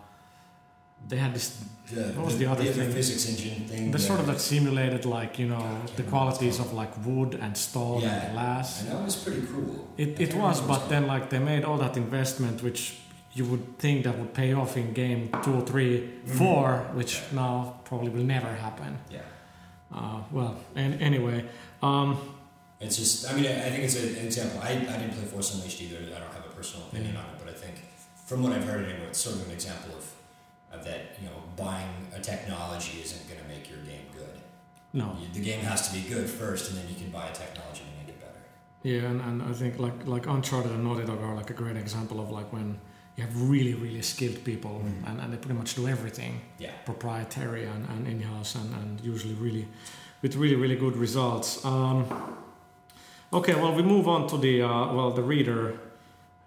they 1.08 1.16
had 1.18 1.34
this 1.34 1.56
The, 1.92 2.02
What 2.16 2.24
was 2.26 2.36
the 2.38 2.46
other 2.46 2.62
they 2.62 2.68
have 2.68 2.76
thing? 2.76 2.92
physics 2.92 3.26
engine 3.28 3.66
thing. 3.68 3.90
the 3.90 3.98
sort 3.98 4.20
of 4.20 4.26
that 4.26 4.40
simulated 4.40 5.04
like 5.04 5.38
you 5.42 5.48
know 5.48 5.64
the 5.96 6.02
qualities 6.04 6.60
of 6.60 6.72
like 6.72 6.92
wood 7.04 7.34
and 7.42 7.56
stone 7.56 8.02
and 8.04 8.32
glass. 8.32 8.84
Know 8.84 9.00
it 9.00 9.04
was 9.04 9.16
pretty 9.16 9.42
cool. 9.52 9.88
I 9.98 10.02
It 10.02 10.20
it 10.20 10.34
was, 10.34 10.60
but 10.60 10.88
then 10.88 11.06
like 11.06 11.28
they 11.28 11.38
made 11.40 11.64
all 11.64 11.78
that 11.78 11.96
investment, 11.96 12.62
which 12.62 12.82
you 13.32 13.44
would 13.44 13.78
think 13.78 14.04
that 14.04 14.18
would 14.18 14.34
pay 14.34 14.52
off 14.52 14.76
in 14.76 14.92
game 14.92 15.30
two, 15.42 15.54
or 15.54 15.62
three, 15.62 16.11
Mhm. 16.26 16.30
four, 16.38 16.78
which 16.94 17.14
Yeah. 17.14 17.36
now 17.40 17.80
probably 17.84 18.11
will 18.11 18.24
never 18.24 18.52
happen. 18.54 18.98
Yeah. 19.11 19.20
Uh, 19.94 20.20
well, 20.32 20.57
and 20.74 21.00
anyway, 21.00 21.44
um, 21.82 22.16
It's 22.80 22.96
just, 22.96 23.28
I 23.30 23.34
mean, 23.36 23.44
I, 23.46 23.66
I 23.66 23.70
think 23.70 23.84
it's 23.84 23.96
a, 23.96 24.18
an 24.20 24.24
example. 24.26 24.58
I, 24.62 24.70
I 24.70 24.96
didn't 25.00 25.12
play 25.12 25.26
Force 25.26 25.54
Unleashed 25.54 25.82
either. 25.82 25.98
I 25.98 26.18
don't 26.18 26.32
have 26.32 26.46
a 26.50 26.54
personal 26.57 26.86
opinion 26.88 27.14
Mm. 27.14 27.18
on 27.18 27.24
it, 27.34 27.36
but 27.44 27.48
I 27.54 27.57
think 27.62 27.74
from 28.26 28.42
what 28.42 28.52
I've 28.54 28.64
heard 28.64 28.84
anyway, 28.88 29.07
it's 29.08 29.18
sort 29.20 29.36
of 29.36 29.44
an 29.46 29.52
example 29.52 29.90
of, 30.00 30.04
of 30.72 30.84
that, 30.86 31.00
you 31.20 31.26
know, 31.28 31.36
buying 31.57 31.90
a 32.16 32.20
technology 32.20 33.00
isn't 33.02 33.28
going 33.28 33.38
to 33.40 33.46
make 33.48 33.68
your 33.68 33.80
game 33.80 34.07
good. 34.16 34.40
no, 34.94 35.14
You, 35.20 35.28
the 35.32 35.44
game 35.50 35.61
has 35.61 35.86
to 35.88 35.94
be 35.94 36.00
good 36.08 36.28
first, 36.28 36.70
and 36.70 36.78
then 36.78 36.88
you 36.88 36.94
can 36.94 37.11
buy 37.11 37.26
a 37.28 37.32
technology 37.34 37.82
to 37.88 37.92
make 38.00 38.08
it 38.08 38.18
better. 38.18 38.40
yeah, 38.82 39.11
and, 39.11 39.20
and 39.20 39.42
I 39.42 39.52
think 39.52 39.78
like 39.78 39.98
like 40.14 40.26
Uncharted 40.26 40.72
and 40.72 40.82
Naughty 40.82 41.04
Dog 41.04 41.20
are 41.22 41.34
like 41.36 41.50
a 41.50 41.58
great 41.62 41.76
example 41.76 42.18
of 42.18 42.30
like 42.30 42.50
when 42.52 42.78
you 43.21 43.26
have 43.26 43.51
really 43.51 43.75
really 43.75 44.03
skilled 44.03 44.41
people 44.45 44.71
Mhm. 44.84 45.09
and, 45.11 45.21
and 45.21 45.33
they 45.33 45.37
pretty 45.37 45.59
much 45.63 45.75
do 45.75 45.87
everything. 45.87 46.41
Yeah. 46.59 46.71
proprietary 46.84 47.64
and, 47.72 47.83
and 47.92 48.07
in-house 48.07 48.55
and, 48.61 48.68
and 48.80 49.01
usually 49.13 49.34
really 49.34 49.67
with 50.22 50.34
really 50.37 50.57
really 50.57 50.76
good 50.76 50.97
results 50.97 51.64
um, 51.64 52.05
okay 53.33 53.55
well 53.55 53.72
we 53.75 53.83
move 53.83 54.07
on 54.09 54.26
to 54.29 54.37
the 54.38 54.55
uh, 54.63 54.92
well 54.95 55.11
the 55.21 55.22
reader 55.22 55.61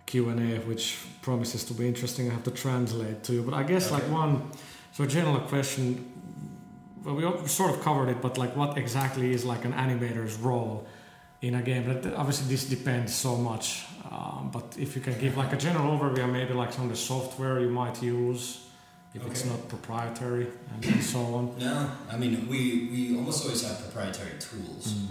q&a 0.06 0.60
which 0.70 0.98
promises 1.22 1.64
to 1.64 1.74
be 1.74 1.84
interesting 1.88 2.30
i 2.30 2.34
have 2.34 2.44
to 2.44 2.52
translate 2.52 3.24
to 3.24 3.32
you 3.34 3.42
but 3.42 3.54
i 3.54 3.64
guess 3.64 3.92
like 3.92 4.04
one 4.12 4.34
so 4.92 5.06
general 5.06 5.40
question 5.54 5.86
well 7.04 7.16
we 7.16 7.48
sort 7.48 7.72
of 7.74 7.78
covered 7.82 8.10
it 8.10 8.22
but 8.22 8.38
like 8.38 8.54
what 8.56 8.78
exactly 8.78 9.32
is 9.34 9.44
like 9.46 9.64
an 9.66 9.74
animator's 9.74 10.36
role 10.50 10.86
in 11.44 11.56
a 11.56 11.62
game 11.62 11.84
but 11.90 12.00
obviously 12.22 12.48
this 12.54 12.64
depends 12.76 13.14
so 13.14 13.32
much 13.50 13.84
um, 14.12 14.50
but 14.56 14.68
if 14.86 14.90
you 14.96 15.02
can 15.08 15.16
give 15.20 15.34
like 15.38 15.52
a 15.54 15.58
general 15.68 15.88
overview 15.98 16.26
maybe 16.40 16.54
like 16.54 16.72
some 16.74 16.86
of 16.86 16.90
the 16.90 17.02
software 17.12 17.60
you 17.60 17.70
might 17.70 18.02
use 18.02 18.44
if 19.16 19.22
it's 19.28 19.46
not 19.46 19.60
proprietary 19.70 20.48
and, 20.74 20.86
and 20.86 21.04
so 21.04 21.20
on. 21.38 21.44
No, 21.60 21.88
I 22.12 22.18
mean, 22.18 22.48
we, 22.50 22.90
we 22.92 23.16
almost 23.16 23.44
always 23.46 23.62
have 23.68 23.78
proprietary 23.86 24.32
tools, 24.40 24.86
Mm. 24.96 25.08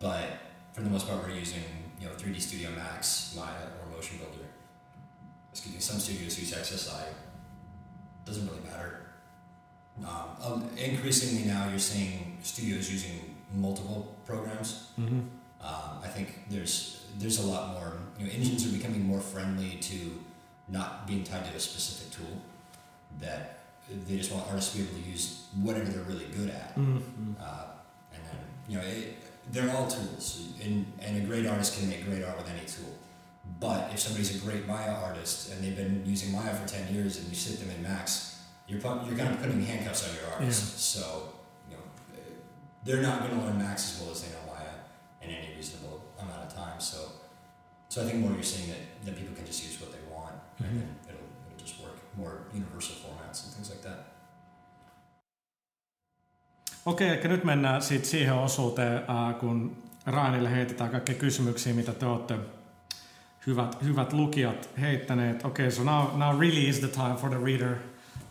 but 0.00 0.26
for 0.72 0.80
the 0.86 0.90
most 0.90 1.06
part, 1.06 1.22
we're 1.22 1.38
using, 1.38 1.62
you 2.00 2.06
know, 2.08 2.14
3D 2.14 2.40
Studio 2.40 2.70
Max, 2.74 3.32
Maya, 3.36 3.64
or 3.78 3.94
Motion 3.94 4.18
Builder. 4.18 4.48
Excuse 5.52 5.74
me, 5.76 5.80
some 5.80 6.00
studios 6.00 6.36
use 6.36 6.52
XSI. 6.52 7.04
Doesn't 8.24 8.44
really 8.48 8.64
matter. 8.68 8.90
Um, 10.04 10.28
um, 10.44 10.68
increasingly 10.76 11.44
now, 11.46 11.68
you're 11.70 11.78
seeing 11.78 12.38
studios 12.42 12.90
using 12.90 13.36
multiple 13.54 14.16
programs. 14.26 14.90
Mm-hmm. 15.00 15.20
Um, 15.64 16.00
I 16.02 16.08
think 16.08 16.44
there's 16.50 17.06
there's 17.18 17.42
a 17.42 17.46
lot 17.46 17.72
more. 17.72 17.94
You 18.18 18.26
know, 18.26 18.32
engines 18.32 18.66
are 18.66 18.76
becoming 18.76 19.02
more 19.02 19.20
friendly 19.20 19.78
to 19.80 20.22
not 20.68 21.06
being 21.06 21.24
tied 21.24 21.44
to 21.50 21.56
a 21.56 21.60
specific 21.60 22.10
tool. 22.12 22.36
That 23.20 23.60
they 24.06 24.16
just 24.16 24.32
want 24.32 24.46
artists 24.48 24.72
to 24.72 24.78
be 24.78 24.84
able 24.84 25.02
to 25.02 25.08
use 25.08 25.46
whatever 25.62 25.86
they're 25.86 26.02
really 26.04 26.26
good 26.26 26.50
at. 26.50 26.76
Mm-hmm. 26.76 27.32
Uh, 27.40 27.64
and 28.12 28.22
then 28.24 28.36
you 28.68 28.76
know, 28.78 28.84
it, 28.84 29.16
they're 29.52 29.74
all 29.74 29.88
tools, 29.88 30.52
and 30.62 30.86
and 31.00 31.16
a 31.22 31.26
great 31.26 31.46
artist 31.46 31.78
can 31.78 31.88
make 31.88 32.04
great 32.04 32.22
art 32.22 32.36
with 32.36 32.50
any 32.50 32.66
tool. 32.66 32.92
But 33.60 33.92
if 33.92 34.00
somebody's 34.00 34.34
a 34.36 34.46
great 34.46 34.66
Maya 34.66 34.92
artist 34.92 35.52
and 35.52 35.62
they've 35.62 35.76
been 35.76 36.02
using 36.04 36.32
Maya 36.32 36.54
for 36.54 36.68
ten 36.68 36.92
years, 36.94 37.18
and 37.18 37.28
you 37.28 37.34
sit 37.34 37.58
them 37.60 37.74
in 37.74 37.82
Max, 37.82 38.42
you're 38.68 38.80
pu- 38.80 39.06
you're 39.06 39.16
kind 39.16 39.34
of 39.34 39.40
putting 39.40 39.62
handcuffs 39.62 40.08
on 40.08 40.14
your 40.16 40.32
artist. 40.34 40.78
So 40.80 41.28
you 41.70 41.76
know, 41.76 41.82
they're 42.84 43.02
not 43.02 43.20
going 43.20 43.38
to 43.38 43.46
learn 43.46 43.58
Max 43.58 43.94
as 43.94 44.02
well 44.02 44.12
as 44.12 44.22
they 44.22 44.28
know 44.28 44.43
so 47.94 48.00
I 48.02 48.04
think 48.04 48.20
more 48.20 48.32
you're 48.32 48.42
seeing 48.42 48.68
that, 48.72 49.04
that 49.04 49.14
people 49.14 49.34
can 49.36 49.46
just 49.46 49.64
use 49.64 49.80
what 49.80 49.90
they 49.92 50.14
want, 50.14 50.34
Mhm. 50.60 50.66
and 50.66 50.78
then 50.80 50.88
it'll 51.08 51.28
it'll 51.46 51.60
just 51.66 51.80
work. 51.82 51.96
More 52.16 52.32
universal 52.54 52.96
formats 52.96 53.44
and 53.44 53.52
things 53.54 53.70
like 53.70 53.82
that. 53.88 53.98
Okei, 56.86 57.18
okay, 57.18 57.28
nyt 57.28 57.44
mennään 57.44 57.82
sitten 57.82 58.10
siihen 58.10 58.34
osuuteen, 58.34 59.00
kun 59.40 59.76
Rainille 60.06 60.50
heitetään 60.50 60.90
kaikkia 60.90 61.14
kysymyksiä, 61.14 61.74
mitä 61.74 61.92
te 61.92 62.06
olette 62.06 62.38
hyvät, 63.46 63.82
hyvät 63.82 64.12
lukijat 64.12 64.68
heittäneet. 64.80 65.44
Okei, 65.44 65.66
okay, 65.66 65.76
so 65.76 65.84
now, 65.84 66.18
now 66.18 66.40
really 66.40 66.68
is 66.68 66.78
the 66.78 66.88
time 66.88 67.14
for 67.16 67.30
the 67.30 67.38
reader, 67.44 67.76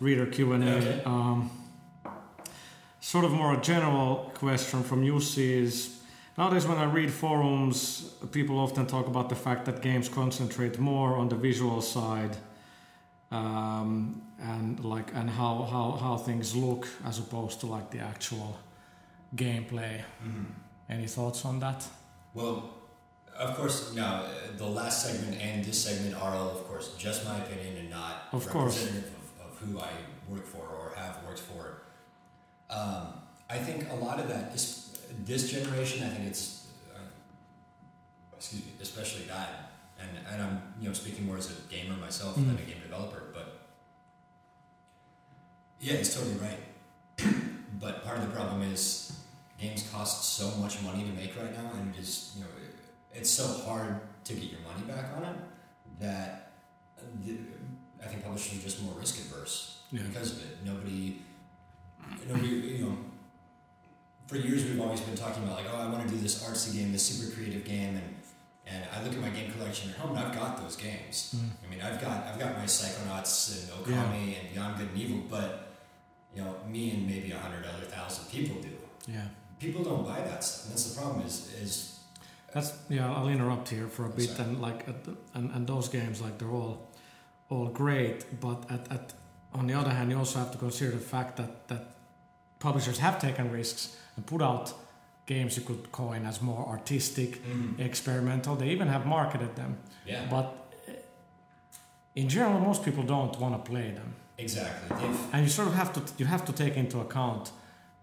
reader 0.02 0.26
Q&A. 0.26 0.56
Okay. 0.56 1.02
Um, 1.06 1.50
sort 3.00 3.26
of 3.26 3.32
more 3.32 3.58
a 3.58 3.62
general 3.62 4.16
question 4.40 4.84
from 4.84 5.04
Jussi 5.04 5.64
is, 5.64 6.03
Nowadays, 6.38 6.66
when 6.66 6.78
I 6.80 6.86
read 6.86 7.12
forums, 7.12 8.12
people 8.32 8.58
often 8.60 8.88
talk 8.88 9.08
about 9.08 9.30
the 9.30 9.36
fact 9.36 9.66
that 9.66 9.82
games 9.82 10.10
concentrate 10.10 10.80
more 10.80 11.16
on 11.16 11.30
the 11.30 11.36
visual 11.36 11.82
side 11.82 12.36
um, 13.32 14.22
and 14.40 14.84
like 14.84 15.12
and 15.14 15.30
how, 15.30 15.68
how, 15.70 15.92
how 16.02 16.18
things 16.18 16.56
look 16.56 16.88
as 17.06 17.20
opposed 17.20 17.60
to 17.60 17.68
like 17.68 17.92
the 17.92 18.00
actual 18.00 18.58
gameplay. 19.36 20.02
Mhm. 20.26 20.46
Any 20.90 21.08
thoughts 21.08 21.46
on 21.46 21.60
that? 21.60 21.86
Well, 22.34 22.70
of 23.38 23.56
course, 23.56 23.94
now 23.94 24.24
the 24.58 24.66
last 24.66 25.06
segment 25.06 25.40
and 25.42 25.64
this 25.64 25.84
segment 25.84 26.16
are 26.16 26.36
all, 26.36 26.50
of 26.50 26.68
course, 26.68 26.96
just 26.98 27.26
my 27.26 27.38
opinion 27.38 27.78
and 27.78 27.90
not 27.90 28.28
Of 28.32 28.46
representative 28.48 29.12
of, 29.40 29.52
of 29.52 29.58
who 29.60 29.80
I 29.80 29.92
work 30.28 30.46
for 30.46 30.66
or 30.66 30.94
have 30.96 31.18
worked 31.28 31.40
for. 31.40 31.82
Um, 32.70 33.08
I 33.50 33.58
think 33.60 33.90
a 33.92 33.96
lot 33.96 34.20
of 34.20 34.28
that 34.30 34.54
is 34.54 34.83
this 35.26 35.52
generation. 35.52 36.04
I 36.06 36.10
think 36.10 36.28
it's, 36.28 36.68
uh, 36.94 37.00
excuse 38.36 38.66
me, 38.66 38.72
especially 38.82 39.26
that, 39.26 39.72
and 40.00 40.10
and 40.32 40.42
I'm 40.42 40.62
you 40.80 40.88
know 40.88 40.94
speaking 40.94 41.26
more 41.26 41.38
as 41.38 41.50
a 41.52 41.56
gamer 41.74 41.96
myself 41.98 42.36
than 42.36 42.50
a 42.50 42.62
game 42.70 42.82
developer, 42.82 43.24
but 43.34 43.62
yeah, 45.80 45.94
he's 45.98 46.16
totally 46.16 46.36
right. 46.36 47.34
but 47.80 48.04
part 48.06 48.18
of 48.18 48.24
the 48.28 48.34
problem 48.36 48.62
is 48.62 49.20
games 49.60 49.88
cost 49.92 50.38
so 50.38 50.50
much 50.60 50.82
money 50.82 51.04
to 51.04 51.12
make 51.12 51.36
right 51.38 51.54
now, 51.54 51.72
and 51.80 51.94
it 51.96 52.00
is 52.00 52.34
you 52.36 52.44
know 52.44 52.50
it, 52.64 52.76
it's 53.20 53.30
so 53.30 53.46
hard 53.66 54.00
to 54.26 54.34
get 54.34 54.52
your 54.52 54.62
money 54.62 54.86
back 54.88 55.06
on 55.18 55.24
it 55.24 55.36
that 56.00 56.52
the, 57.24 57.38
I 58.04 58.08
think 58.08 58.24
publishers 58.24 58.60
are 58.60 58.64
just 58.64 58.82
more 58.82 58.94
risk 59.00 59.18
adverse 59.20 59.82
Yeah. 59.92 60.02
because 60.08 60.32
of 60.32 60.38
it. 60.44 60.58
Nobody, 60.66 61.22
nobody, 62.28 62.48
you 62.48 62.86
know. 62.86 62.98
For 64.28 64.38
years, 64.38 64.64
we've 64.66 64.80
always 64.80 65.02
been 65.02 65.16
talking 65.16 65.44
about 65.44 65.58
like, 65.58 65.66
oh, 65.72 65.78
I 65.78 65.90
want 65.90 66.08
to 66.08 66.14
do 66.14 66.20
this 66.20 66.44
artsy 66.44 66.74
game, 66.74 66.92
this 66.92 67.04
super 67.04 67.36
creative 67.36 67.66
game, 67.66 67.96
and 67.96 68.16
and 68.66 68.86
I 68.96 69.04
look 69.04 69.14
at 69.14 69.20
my 69.20 69.30
game 69.30 69.52
collection 69.52 69.90
at 69.92 69.98
home, 69.98 70.16
and 70.16 70.26
I've 70.26 70.34
got 70.34 70.58
those 70.58 70.78
games. 70.78 71.36
Hmm. 71.38 71.66
I 71.66 71.70
mean, 71.70 71.82
I've 71.82 72.02
got 72.02 72.26
I've 72.26 72.40
got 72.40 72.58
my 72.58 72.64
Psychonauts 72.64 73.70
and 73.70 73.86
Okami 73.86 74.40
and 74.40 74.54
Beyond 74.54 74.78
Good 74.78 74.90
and 74.90 74.98
Evil, 74.98 75.24
but 75.30 75.74
you 76.36 76.42
know, 76.42 76.56
me 76.68 76.92
and 76.92 77.08
maybe 77.08 77.32
a 77.32 77.38
hundred 77.38 77.66
other 77.66 77.86
thousand 77.86 78.30
people 78.32 78.62
do. 78.62 78.70
Yeah. 79.08 79.28
People 79.60 79.84
don't 79.84 80.06
buy 80.06 80.22
that 80.22 80.44
stuff. 80.44 80.66
And 80.66 80.74
that's 80.74 80.90
the 80.90 81.02
problem. 81.02 81.26
Is 81.26 81.54
is 81.62 82.00
That's 82.54 82.74
yeah. 82.90 83.14
I'll 83.14 83.28
interrupt 83.28 83.70
here 83.70 83.88
for 83.88 84.06
a 84.06 84.10
bit, 84.10 84.30
Sorry. 84.30 84.50
and 84.50 84.62
like, 84.62 84.88
at 84.88 85.04
the, 85.04 85.18
and 85.34 85.52
and 85.52 85.68
those 85.68 85.90
games, 85.90 86.22
like 86.22 86.38
they're 86.38 86.50
all, 86.50 86.90
all 87.50 87.68
great. 87.68 88.40
But 88.40 88.72
at, 88.72 88.92
at 88.92 89.14
on 89.54 89.68
the 89.68 89.74
other 89.74 89.92
hand, 89.92 90.10
you 90.12 90.18
also 90.18 90.40
have 90.40 90.52
to 90.52 90.58
consider 90.58 90.92
the 90.92 90.98
fact 91.16 91.38
that 91.38 91.68
that 91.68 91.96
publishers 92.60 93.00
have 93.00 93.20
taken 93.20 93.52
risks 93.52 93.98
and 94.16 94.26
put 94.26 94.42
out 94.42 94.74
games 95.26 95.56
you 95.58 95.64
could 95.64 95.92
coin 95.92 96.26
as 96.26 96.42
more 96.42 96.68
artistic, 96.68 97.42
experimental. 97.80 98.56
They 98.56 98.70
even 98.70 98.88
have 98.88 99.06
marketed 99.06 99.56
them, 99.56 99.78
yeah, 100.06 100.26
but 100.30 100.46
eh, 100.88 100.92
in 102.16 102.28
general, 102.30 102.60
most 102.60 102.84
people 102.84 103.04
don't 103.04 103.40
want 103.40 103.54
to 103.64 103.72
play 103.72 103.92
them. 103.92 104.14
exactly. 104.38 104.98
They've, 104.98 105.20
and 105.34 105.44
you 105.44 105.50
sort 105.50 105.68
of 105.68 105.76
have 105.76 105.92
to 105.94 106.02
you 106.18 106.26
have 106.26 106.44
to 106.46 106.54
take 106.54 106.76
into 106.78 107.00
account 107.00 107.52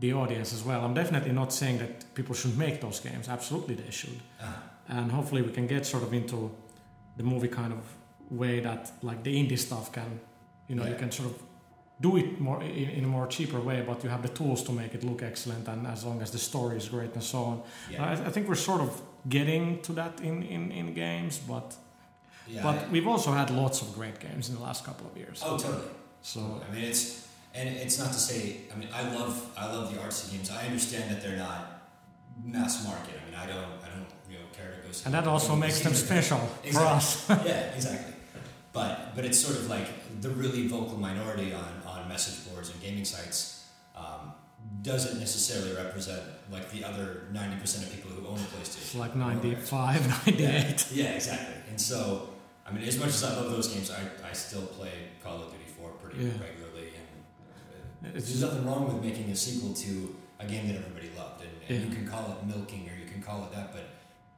the 0.00 0.12
audience 0.14 0.52
as 0.54 0.62
well. 0.64 0.80
I'm 0.84 0.94
definitely 0.94 1.32
not 1.32 1.52
saying 1.52 1.78
that 1.78 2.14
people 2.14 2.34
should 2.34 2.56
make 2.56 2.80
those 2.80 3.00
games. 3.00 3.28
Absolutely, 3.28 3.74
they 3.74 3.90
should. 3.90 4.20
uh, 4.40 4.46
And 4.88 5.10
hopefully, 5.12 5.42
we 5.42 5.52
can 5.52 5.66
get 5.66 5.86
sort 5.86 6.02
of 6.02 6.12
into 6.12 6.50
the 7.16 7.22
movie 7.22 7.48
kind 7.48 7.72
of 7.72 7.78
way 8.30 8.60
that 8.60 8.92
like 9.02 9.22
the 9.22 9.34
indie 9.40 9.58
stuff 9.58 9.92
can, 9.92 10.20
you 10.68 10.74
know, 10.76 10.86
you 10.86 10.96
can 10.96 11.10
sort 11.10 11.28
of 11.30 11.36
do 12.00 12.16
it 12.16 12.40
more 12.40 12.62
in, 12.62 12.88
in 12.98 13.04
a 13.04 13.08
more 13.08 13.26
cheaper 13.26 13.60
way, 13.60 13.82
but 13.86 14.02
you 14.02 14.10
have 14.10 14.22
the 14.22 14.28
tools 14.28 14.62
to 14.64 14.72
make 14.72 14.94
it 14.94 15.04
look 15.04 15.22
excellent, 15.22 15.68
and 15.68 15.86
as 15.86 16.04
long 16.04 16.22
as 16.22 16.30
the 16.30 16.38
story 16.38 16.76
is 16.76 16.88
great 16.88 17.12
and 17.14 17.22
so 17.22 17.38
on. 17.44 17.62
yeah, 17.90 18.04
I, 18.04 18.12
I 18.12 18.30
think 18.30 18.48
we're 18.48 18.54
sort 18.70 18.80
of 18.80 19.00
getting 19.28 19.80
to 19.82 19.92
that 19.92 20.20
in, 20.20 20.42
in, 20.42 20.72
in 20.72 20.94
games, 20.94 21.38
but 21.38 21.76
yeah. 22.48 22.62
but 22.62 22.76
I- 22.76 22.88
we've 22.92 23.06
also 23.06 23.32
had 23.32 23.50
lots 23.50 23.82
of 23.82 23.92
great 23.94 24.18
games 24.18 24.48
in 24.48 24.54
the 24.54 24.62
last 24.62 24.84
couple 24.84 25.06
of 25.06 25.16
years. 25.16 25.42
oh, 25.44 25.58
totally. 25.58 25.82
So 26.22 26.40
I 26.68 26.74
mean, 26.74 26.84
it's 26.84 27.28
and 27.54 27.68
it's 27.68 27.98
not 27.98 28.08
to 28.12 28.18
say. 28.18 28.56
I 28.72 28.76
mean, 28.78 28.88
I 28.94 29.02
love 29.14 29.34
I 29.58 29.66
love 29.66 29.92
the 29.92 29.98
artsy 30.00 30.32
games. 30.32 30.50
I 30.50 30.66
understand 30.66 31.10
that 31.10 31.22
they're 31.22 31.36
not 31.38 31.82
mass 32.44 32.84
market. 32.84 33.14
I 33.20 33.24
mean, 33.30 33.34
I 33.38 33.46
don't 33.46 33.72
I 33.84 33.88
don't 33.94 34.06
you 34.30 34.38
know 34.38 34.44
care 34.56 34.70
to 34.76 34.86
go. 34.86 34.92
see 34.92 35.04
and 35.06 35.14
that 35.14 35.26
also 35.26 35.54
makes 35.56 35.80
them 35.80 35.92
the- 35.92 35.98
special 35.98 36.38
for 36.72 36.80
us. 36.80 37.28
yeah, 37.44 37.74
exactly. 37.76 38.14
But 38.72 39.14
but 39.16 39.24
it's 39.24 39.38
sort 39.38 39.56
of 39.58 39.68
like 39.68 39.88
the 40.20 40.30
really 40.30 40.66
vocal 40.68 40.96
minority 40.98 41.52
on 41.52 41.79
message 42.10 42.38
boards 42.48 42.68
and 42.70 42.78
gaming 42.82 43.04
sites 43.14 43.40
um, 43.96 44.32
doesn't 44.82 45.18
necessarily 45.18 45.72
represent 45.84 46.22
like 46.50 46.66
the 46.74 46.82
other 46.84 47.06
ninety 47.32 47.56
percent 47.62 47.82
of 47.86 47.90
people 47.94 48.10
who 48.10 48.26
own 48.32 48.38
a 48.46 48.48
PlayStation. 48.52 48.82
It's 48.88 48.94
like 48.94 49.14
or 49.14 49.18
95, 49.18 50.24
Yeah, 50.38 50.62
98. 50.62 50.88
yeah, 50.92 51.04
exactly. 51.20 51.54
And 51.70 51.80
so, 51.80 52.28
I 52.66 52.72
mean, 52.72 52.84
as 52.92 52.98
much 52.98 53.08
as 53.18 53.22
I 53.24 53.30
love 53.38 53.50
those 53.56 53.68
games, 53.72 53.90
I, 53.90 54.02
I 54.28 54.32
still 54.32 54.66
play 54.78 54.92
Call 55.22 55.36
of 55.44 55.50
Duty 55.52 55.64
4 55.78 55.90
pretty 56.02 56.18
Yeah. 56.24 56.32
regularly. 56.48 56.88
And 57.00 58.12
uh, 58.12 58.16
It's 58.16 58.26
there's 58.28 58.42
nothing 58.42 58.64
wrong 58.66 58.82
with 58.92 58.98
making 59.08 59.30
a 59.30 59.36
sequel 59.36 59.72
to 59.86 59.92
a 60.40 60.46
game 60.52 60.64
that 60.68 60.76
everybody 60.82 61.10
loved. 61.16 61.42
And, 61.46 61.50
and 61.68 61.70
Yeah. 61.78 61.88
you 61.88 61.94
can 61.96 62.06
call 62.12 62.24
it 62.32 62.38
milking 62.52 62.82
or 62.90 62.96
you 63.02 63.08
can 63.12 63.22
call 63.22 63.44
it 63.46 63.52
that. 63.56 63.72
But, 63.76 63.86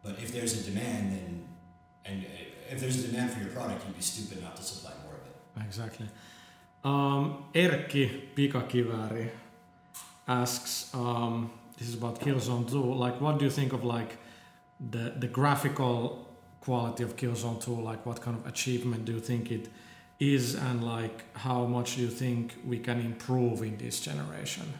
but 0.04 0.12
if 0.24 0.28
there's 0.34 0.54
a 0.60 0.62
demand, 0.70 1.12
then, 1.14 1.48
and 2.04 2.16
if 2.70 2.80
there's 2.80 2.98
a 3.02 3.06
demand 3.08 3.32
for 3.32 3.40
your 3.40 3.50
product, 3.58 3.84
you'd 3.86 3.96
be 3.96 4.02
stupid 4.02 4.42
not 4.42 4.54
to 4.56 4.62
supply 4.62 4.92
more 5.04 5.14
of 5.20 5.24
it. 5.30 5.66
Exactly. 5.66 6.08
Um, 6.84 7.44
Erkki 7.54 8.34
Pikakiväri 8.34 9.28
asks, 10.26 10.92
um, 10.94 11.50
this 11.78 11.88
is 11.88 11.94
about 11.94 12.20
Killzone 12.20 12.68
2, 12.68 12.94
like 12.94 13.20
what 13.20 13.38
do 13.38 13.44
you 13.44 13.50
think 13.50 13.72
of 13.72 13.84
like 13.84 14.16
the, 14.90 15.14
the 15.16 15.28
graphical 15.28 16.26
quality 16.60 17.04
of 17.04 17.16
Killzone 17.16 17.62
2, 17.62 17.80
like 17.80 18.04
what 18.04 18.20
kind 18.20 18.36
of 18.36 18.46
achievement 18.46 19.04
do 19.04 19.12
you 19.12 19.20
think 19.20 19.52
it 19.52 19.68
is 20.18 20.54
and 20.54 20.82
like 20.84 21.24
how 21.36 21.64
much 21.66 21.96
do 21.96 22.02
you 22.02 22.08
think 22.08 22.56
we 22.66 22.78
can 22.78 23.00
improve 23.00 23.62
in 23.62 23.76
this 23.76 24.00
generation? 24.00 24.72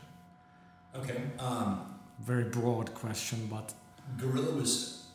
Okay. 0.96 1.20
Um, 1.38 1.98
Very 2.20 2.44
broad 2.44 2.94
question, 2.94 3.48
but 3.50 3.74
Guerrilla 4.16 4.54
was 4.54 5.06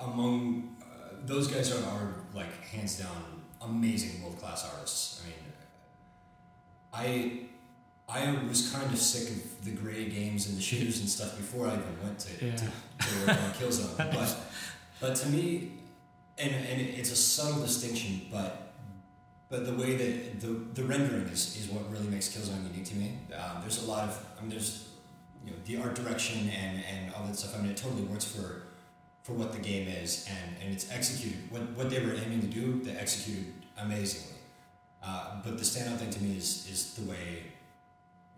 among 0.00 0.76
uh, 0.82 1.14
those 1.24 1.48
guys 1.48 1.72
are, 1.72 1.84
are 1.84 2.14
like 2.34 2.62
hands 2.64 2.98
down 2.98 3.22
amazing 3.62 4.22
world 4.22 4.38
class 4.38 4.68
artists. 4.70 5.22
I 5.22 5.28
mean, 5.28 5.45
I 6.96 7.40
I 8.08 8.38
was 8.48 8.70
kind 8.72 8.90
of 8.92 8.98
sick 8.98 9.28
of 9.30 9.64
the 9.64 9.72
gray 9.72 10.08
games 10.08 10.48
and 10.48 10.56
the 10.56 10.62
shooters 10.62 11.00
and 11.00 11.08
stuff 11.08 11.36
before 11.36 11.66
I 11.66 11.72
even 11.74 11.96
went 12.02 12.18
to, 12.20 12.46
Yeah. 12.46 12.56
to, 12.56 12.64
to 12.64 13.26
work 13.26 13.42
on 13.42 13.50
Killzone. 13.58 13.96
But 14.14 14.36
but 15.00 15.14
to 15.16 15.28
me, 15.28 15.72
and 16.38 16.52
and 16.54 16.80
it's 16.80 17.12
a 17.12 17.16
subtle 17.16 17.62
distinction, 17.62 18.22
but. 18.30 18.62
But 19.48 19.64
the 19.64 19.74
way 19.74 19.94
that 19.96 20.40
the, 20.40 20.48
the 20.74 20.82
rendering 20.82 21.28
is, 21.28 21.56
is 21.56 21.68
what 21.70 21.88
really 21.92 22.08
makes 22.08 22.28
Killzone 22.34 22.64
unique 22.68 22.84
to 22.86 22.96
me. 22.96 23.16
Um, 23.32 23.60
there's 23.60 23.80
a 23.80 23.86
lot 23.86 24.02
of 24.08 24.12
I 24.36 24.40
mean 24.40 24.50
there's 24.50 24.88
you 25.44 25.52
know 25.52 25.56
the 25.66 25.76
art 25.76 25.94
direction 25.94 26.50
and, 26.50 26.82
and 26.90 27.14
all 27.14 27.22
that 27.26 27.36
stuff. 27.36 27.54
I 27.56 27.62
mean 27.62 27.70
it 27.70 27.76
totally 27.76 28.02
works 28.02 28.24
for 28.24 28.62
for 29.22 29.34
what 29.34 29.52
the 29.52 29.60
game 29.60 29.86
is 29.86 30.26
and, 30.28 30.56
and 30.62 30.72
it's 30.74 30.90
executed 30.90 31.38
what, 31.50 31.62
what 31.78 31.90
they 31.90 32.00
were 32.04 32.14
aiming 32.14 32.40
to 32.40 32.46
do 32.48 32.80
they 32.84 32.92
executed 32.92 33.52
amazingly 33.78 34.35
uh, 35.06 35.36
but 35.44 35.56
the 35.58 35.64
standout 35.64 35.98
thing 35.98 36.10
to 36.10 36.22
me 36.22 36.36
is 36.36 36.68
is 36.70 36.94
the 36.94 37.08
way 37.10 37.44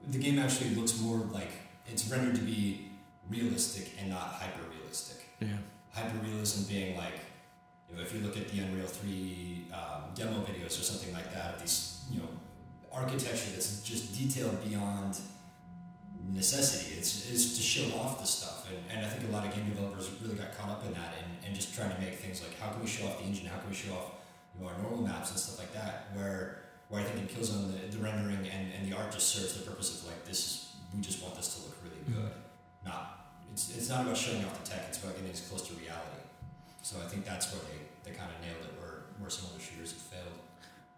the 0.08 0.18
game 0.18 0.38
actually 0.38 0.70
looks 0.70 1.00
more 1.00 1.18
like 1.32 1.50
it's 1.86 2.08
rendered 2.08 2.34
to 2.34 2.42
be 2.42 2.90
realistic 3.30 3.92
and 4.00 4.10
not 4.10 4.28
hyper 4.40 4.64
realistic 4.76 5.26
yeah. 5.40 5.48
hyper 5.92 6.18
realism 6.18 6.68
being 6.72 6.96
like 6.96 7.20
you 7.88 7.96
know 7.96 8.02
if 8.02 8.14
you 8.14 8.20
look 8.20 8.36
at 8.36 8.48
the 8.48 8.60
Unreal 8.60 8.86
3 8.86 9.66
um, 9.72 10.02
demo 10.14 10.44
videos 10.44 10.78
or 10.78 10.84
something 10.84 11.12
like 11.12 11.32
that 11.32 11.58
these 11.58 12.04
you 12.10 12.20
know 12.20 12.28
architecture 12.92 13.50
that's 13.52 13.82
just 13.82 14.18
detailed 14.18 14.62
beyond 14.68 15.18
necessity. 16.32 16.96
It's, 16.98 17.30
it's 17.30 17.56
to 17.56 17.62
show 17.62 17.96
off 17.98 18.20
the 18.20 18.26
stuff. 18.26 18.68
And, 18.68 18.78
and 18.90 19.06
I 19.06 19.08
think 19.08 19.28
a 19.28 19.32
lot 19.32 19.46
of 19.46 19.54
game 19.54 19.68
developers 19.68 20.10
really 20.22 20.36
got 20.36 20.56
caught 20.56 20.70
up 20.70 20.86
in 20.86 20.92
that 20.92 21.14
and, 21.22 21.46
and 21.46 21.54
just 21.54 21.74
trying 21.74 21.94
to 21.94 22.00
make 22.00 22.14
things 22.14 22.42
like 22.42 22.58
how 22.60 22.70
can 22.70 22.80
we 22.82 22.88
show 22.88 23.06
off 23.06 23.18
the 23.18 23.24
engine? 23.24 23.46
How 23.46 23.58
can 23.58 23.70
we 23.70 23.76
show 23.76 23.92
off 23.94 24.12
our 24.66 24.76
normal 24.82 25.02
maps 25.02 25.30
and 25.30 25.38
stuff 25.38 25.58
like 25.58 25.72
that 25.72 26.08
where 26.14 26.58
where 26.88 27.02
I 27.02 27.04
think 27.04 27.28
in 27.28 27.36
Killzone 27.36 27.70
the, 27.72 27.96
the 27.96 28.02
rendering 28.02 28.48
and, 28.48 28.72
and 28.72 28.90
the 28.90 28.96
art 28.96 29.12
just 29.12 29.28
serves 29.28 29.54
the 29.54 29.68
purpose 29.68 30.00
of 30.00 30.08
like 30.08 30.24
this 30.24 30.38
is 30.38 30.72
we 30.94 31.00
just 31.00 31.22
want 31.22 31.36
this 31.36 31.54
to 31.54 31.68
look 31.68 31.76
really 31.84 32.02
mm-hmm. 32.02 32.22
good. 32.22 32.32
Not 32.84 33.26
it's, 33.52 33.76
it's 33.76 33.88
not 33.88 34.02
about 34.02 34.16
showing 34.16 34.44
off 34.44 34.62
the 34.62 34.70
tech 34.70 34.86
it's 34.88 35.02
about 35.02 35.16
getting 35.16 35.30
as 35.30 35.40
close 35.40 35.68
to 35.68 35.74
reality. 35.74 36.22
So 36.82 36.96
I 37.04 37.08
think 37.08 37.24
that's 37.24 37.52
where 37.52 37.60
they, 37.62 38.10
they 38.10 38.16
kind 38.16 38.30
of 38.30 38.40
nailed 38.40 38.64
it 38.64 38.80
where, 38.80 39.02
where 39.18 39.30
some 39.30 39.50
other 39.52 39.62
shooters 39.62 39.92
have 39.92 40.00
failed. 40.00 40.38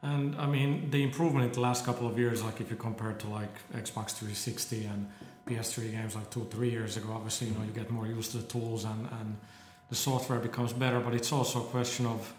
And 0.02 0.36
I 0.36 0.46
mean, 0.46 0.90
the 0.90 1.02
improvement 1.02 1.46
in 1.46 1.52
the 1.52 1.60
last 1.60 1.84
couple 1.84 2.06
of 2.06 2.18
years, 2.18 2.42
like 2.42 2.60
if 2.60 2.70
you 2.70 2.76
compare 2.76 3.12
to 3.12 3.28
like 3.28 3.54
Xbox 3.74 4.12
360 4.12 4.84
and 4.86 5.10
PS3 5.46 5.90
games 5.90 6.14
like 6.14 6.30
two, 6.30 6.46
three 6.50 6.70
years 6.70 6.96
ago, 6.96 7.08
obviously, 7.12 7.48
you 7.48 7.54
know, 7.54 7.64
you 7.64 7.72
get 7.72 7.90
more 7.90 8.06
used 8.06 8.30
to 8.32 8.38
the 8.38 8.44
tools 8.44 8.84
and, 8.84 9.08
and 9.20 9.36
the 9.88 9.96
software 9.96 10.38
becomes 10.38 10.72
better, 10.72 11.00
but 11.00 11.12
it's 11.12 11.32
also 11.32 11.60
a 11.60 11.64
question 11.64 12.06
of 12.06 12.32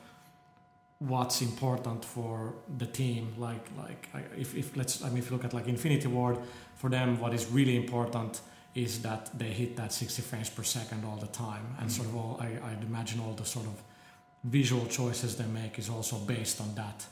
what's 1.08 1.42
important 1.42 2.06
for 2.06 2.54
the 2.78 2.86
team. 2.86 3.34
Like, 3.38 3.66
like 3.78 4.08
if, 4.38 4.56
if 4.56 4.78
let's, 4.78 5.04
I 5.04 5.10
mean, 5.10 5.18
if 5.18 5.30
you 5.30 5.36
look 5.36 5.46
at 5.46 5.54
like 5.54 5.68
Infinity 5.68 6.08
Ward, 6.08 6.38
for 6.76 6.90
them, 6.90 7.20
what 7.20 7.34
is 7.34 7.46
really 7.52 7.76
important 7.76 8.42
is 8.74 9.02
that 9.02 9.30
they 9.38 9.52
hit 9.62 9.76
that 9.76 9.92
60 9.92 10.22
frames 10.22 10.50
per 10.50 10.64
second 10.64 11.04
all 11.06 11.18
the 11.18 11.28
time, 11.28 11.76
and 11.80 11.92
sort 11.92 12.08
of 12.08 12.16
all 12.16 12.38
I, 12.40 12.48
I'd 12.72 12.84
imagine 12.84 13.20
all 13.20 13.34
the 13.34 13.46
sort 13.46 13.66
of 13.66 13.82
visual 14.44 14.86
choices 14.88 15.36
they 15.36 15.46
make 15.46 15.78
is 15.78 15.90
also 15.90 16.18
based 16.18 16.62
on 16.62 16.74
that. 16.76 17.06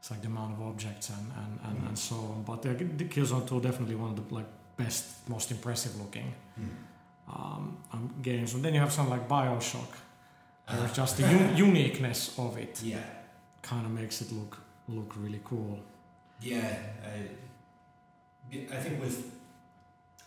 It's 0.00 0.10
like 0.10 0.20
the 0.20 0.28
amount 0.28 0.52
of 0.54 0.62
objects 0.62 1.08
and 1.10 1.26
and, 1.42 1.60
and, 1.66 1.88
and 1.88 1.98
so 1.98 2.14
on. 2.16 2.44
But 2.46 2.66
uh, 2.66 2.74
the 2.96 3.04
Killzone 3.06 3.48
2 3.48 3.60
definitely 3.60 3.96
one 3.96 4.10
of 4.10 4.28
the 4.28 4.34
like 4.34 4.46
best, 4.76 5.28
most 5.28 5.50
impressive 5.50 5.96
looking 5.98 6.32
um, 7.32 7.76
um, 7.92 8.14
games. 8.22 8.54
And 8.54 8.62
then 8.64 8.74
you 8.74 8.80
have 8.80 8.92
something 8.92 9.12
like 9.18 9.28
Bioshock, 9.28 9.92
where 10.68 10.84
Uh, 10.84 10.92
just 10.92 11.16
the 11.16 11.26
un- 11.34 11.56
uniqueness 11.56 12.38
of 12.38 12.56
it 12.58 12.80
yeah, 12.84 12.98
kind 13.62 13.84
of 13.86 13.92
makes 13.92 14.20
it 14.20 14.32
look 14.32 14.60
look 14.88 15.12
really 15.16 15.40
cool. 15.44 15.78
yeah. 16.40 16.78
I, 17.04 18.66
I 18.72 18.76
think 18.76 19.00
with 19.00 19.30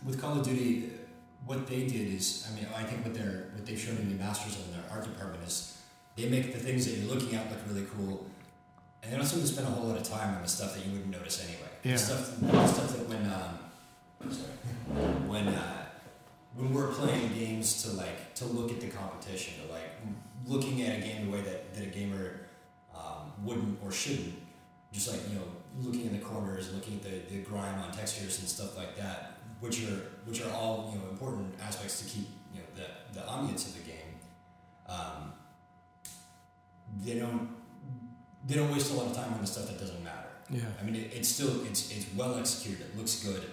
with 0.06 0.22
Call 0.22 0.40
of 0.40 0.46
Duty, 0.46 0.92
what 1.46 1.68
they 1.68 1.88
did 1.88 2.14
is, 2.14 2.48
I 2.50 2.56
mean, 2.56 2.68
I 2.76 2.84
think 2.84 3.04
what 3.06 3.14
they're 3.16 3.50
what 3.54 3.66
they've 3.66 3.80
shown 3.80 3.98
in 3.98 4.10
the 4.10 4.24
masters 4.24 4.56
of 4.60 4.72
their 4.74 4.84
art 4.92 5.04
department 5.06 5.44
is 5.48 5.82
they 6.16 6.30
make 6.30 6.54
the 6.54 6.60
things 6.60 6.86
that 6.86 6.98
you're 6.98 7.12
looking 7.14 7.36
at 7.36 7.50
look 7.50 7.60
really 7.68 7.88
cool, 7.96 8.26
and 9.02 9.12
they 9.12 9.18
don't 9.18 9.26
seem 9.26 9.42
to 9.42 9.48
spend 9.48 9.68
a 9.68 9.72
whole 9.72 9.88
lot 9.88 9.98
of 9.98 10.04
time 10.04 10.36
on 10.36 10.42
the 10.44 10.48
stuff 10.48 10.76
that 10.76 10.86
you 10.86 10.92
wouldn't 10.92 11.12
notice 11.12 11.44
anyway. 11.44 11.70
Yeah. 11.84 11.94
The 11.94 11.98
stuff, 11.98 12.40
the 12.40 12.68
stuff 12.68 12.98
that 12.98 13.10
when 13.10 13.26
um, 13.26 13.60
I'm 14.22 14.32
sorry, 14.32 14.52
when 15.28 15.48
uh, 15.48 15.86
when 16.56 16.74
we're 16.74 16.92
playing 16.92 17.34
games 17.34 17.82
to 17.84 17.92
like 17.94 18.36
to 18.36 18.46
look 18.46 18.72
at 18.72 18.80
the 18.82 18.88
competition, 18.88 19.54
to 19.66 19.74
like 19.74 19.90
looking 20.46 20.82
at 20.84 21.00
a 21.00 21.02
game 21.02 21.26
the 21.26 21.32
way 21.32 21.42
that, 21.42 21.74
that 21.74 21.84
a 21.84 21.88
gamer 21.88 22.41
wouldn't 23.44 23.80
or 23.84 23.92
shouldn't, 23.92 24.34
just 24.92 25.10
like 25.12 25.22
you 25.30 25.36
know 25.36 25.46
looking 25.80 26.06
in 26.08 26.14
the 26.14 26.20
corners, 26.20 26.74
looking 26.74 26.96
at 26.96 27.04
the, 27.04 27.36
the 27.36 27.42
grime 27.42 27.80
on 27.80 27.92
textures 27.92 28.40
and 28.40 28.48
stuff 28.48 28.78
like 28.78 28.96
that, 28.98 29.38
which 29.60 29.84
are 29.84 30.02
which 30.26 30.42
are 30.42 30.52
all 30.52 30.90
you 30.94 31.00
know 31.00 31.10
important 31.10 31.54
aspects 31.62 32.02
to 32.02 32.06
keep 32.10 32.28
you 32.54 32.60
know 32.60 32.66
the 32.76 33.20
the 33.20 33.26
ambience 33.26 33.68
of 33.68 33.74
the 33.76 33.82
game. 33.82 33.98
Um, 34.88 35.34
they 37.04 37.20
don't 37.20 37.50
they 38.48 38.56
don't 38.56 38.72
waste 38.72 38.92
a 38.92 38.96
lot 38.96 39.08
of 39.08 39.16
time 39.16 39.34
on 39.34 39.42
the 39.42 39.48
stuff 39.48 39.68
that 39.68 39.80
doesn't 39.80 40.04
matter. 40.04 40.28
Yeah. 40.50 40.62
I 40.80 40.84
mean, 40.84 40.96
it, 40.96 41.12
it's 41.14 41.30
still 41.30 41.64
it's 41.66 41.92
it's 41.92 42.06
well 42.16 42.38
executed. 42.38 42.82
It 42.88 42.98
looks 42.98 43.24
good, 43.24 43.44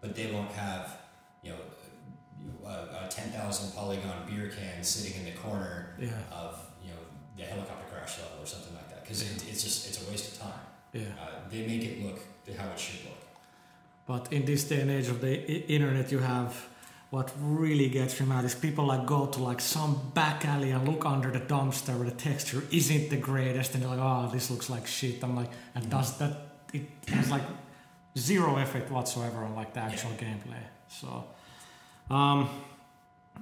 but 0.00 0.14
they 0.16 0.30
won't 0.32 0.50
have 0.52 0.96
you 1.42 1.50
know, 1.50 2.68
a, 2.68 3.04
a 3.04 3.08
ten 3.10 3.28
thousand 3.30 3.72
polygon 3.74 4.26
beer 4.26 4.48
can 4.48 4.82
sitting 4.82 5.18
in 5.20 5.26
the 5.26 5.38
corner 5.38 5.94
Yeah. 6.00 6.08
of 6.32 6.58
you 6.82 6.90
know 6.90 7.00
the 7.36 7.42
helicopter 7.44 7.84
crash 7.92 8.18
level 8.18 8.42
or 8.42 8.46
something 8.46 8.74
like 8.74 8.85
that 8.85 8.85
because 9.06 9.22
it, 9.22 9.48
it's 9.48 9.62
just 9.62 9.88
it's 9.88 10.06
a 10.06 10.10
waste 10.10 10.32
of 10.32 10.40
time. 10.40 10.60
Yeah. 10.92 11.02
Uh, 11.20 11.48
they 11.50 11.66
make 11.66 11.84
it 11.84 12.02
look 12.04 12.18
how 12.58 12.68
it 12.70 12.78
should 12.78 13.04
look. 13.04 13.22
But 14.06 14.32
in 14.32 14.44
this 14.44 14.64
day 14.64 14.80
and 14.80 14.90
age 14.90 15.08
of 15.08 15.20
the 15.20 15.32
I- 15.38 15.64
internet, 15.68 16.10
you 16.10 16.18
have 16.18 16.68
what 17.10 17.32
really 17.40 17.88
gets 17.88 18.20
me 18.20 18.26
mad 18.26 18.44
is 18.44 18.54
people 18.54 18.86
like 18.86 19.06
go 19.06 19.26
to 19.26 19.42
like 19.42 19.60
some 19.60 20.10
back 20.14 20.44
alley 20.44 20.70
and 20.72 20.88
look 20.88 21.06
under 21.06 21.30
the 21.30 21.40
dumpster 21.40 21.96
where 21.96 22.10
the 22.10 22.16
texture 22.16 22.62
isn't 22.72 23.10
the 23.10 23.16
greatest, 23.16 23.74
and 23.74 23.82
they're 23.82 23.90
like, 23.90 24.00
"Oh, 24.00 24.28
this 24.32 24.50
looks 24.50 24.68
like 24.68 24.86
shit." 24.86 25.22
I'm 25.22 25.36
like, 25.36 25.50
and 25.74 25.88
does 25.88 26.18
that? 26.18 26.32
It 26.72 26.82
has 27.08 27.30
like 27.30 27.42
zero 28.18 28.56
effect 28.58 28.90
whatsoever 28.90 29.44
on 29.44 29.54
like 29.54 29.72
the 29.74 29.80
actual 29.80 30.10
gameplay. 30.12 30.64
So, 30.88 31.24
um, 32.10 32.48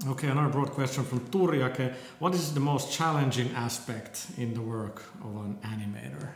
okay, 0.09 0.29
another 0.29 0.49
broad 0.51 0.71
question 0.71 1.05
from 1.05 1.21
Turjake: 1.21 1.95
What 2.19 2.35
is 2.35 2.53
the 2.55 2.61
most 2.61 2.93
challenging 2.93 3.51
aspect 3.55 4.27
in 4.37 4.55
the 4.55 4.61
work 4.61 5.03
of 5.23 5.37
an 5.37 5.59
animator? 5.63 6.29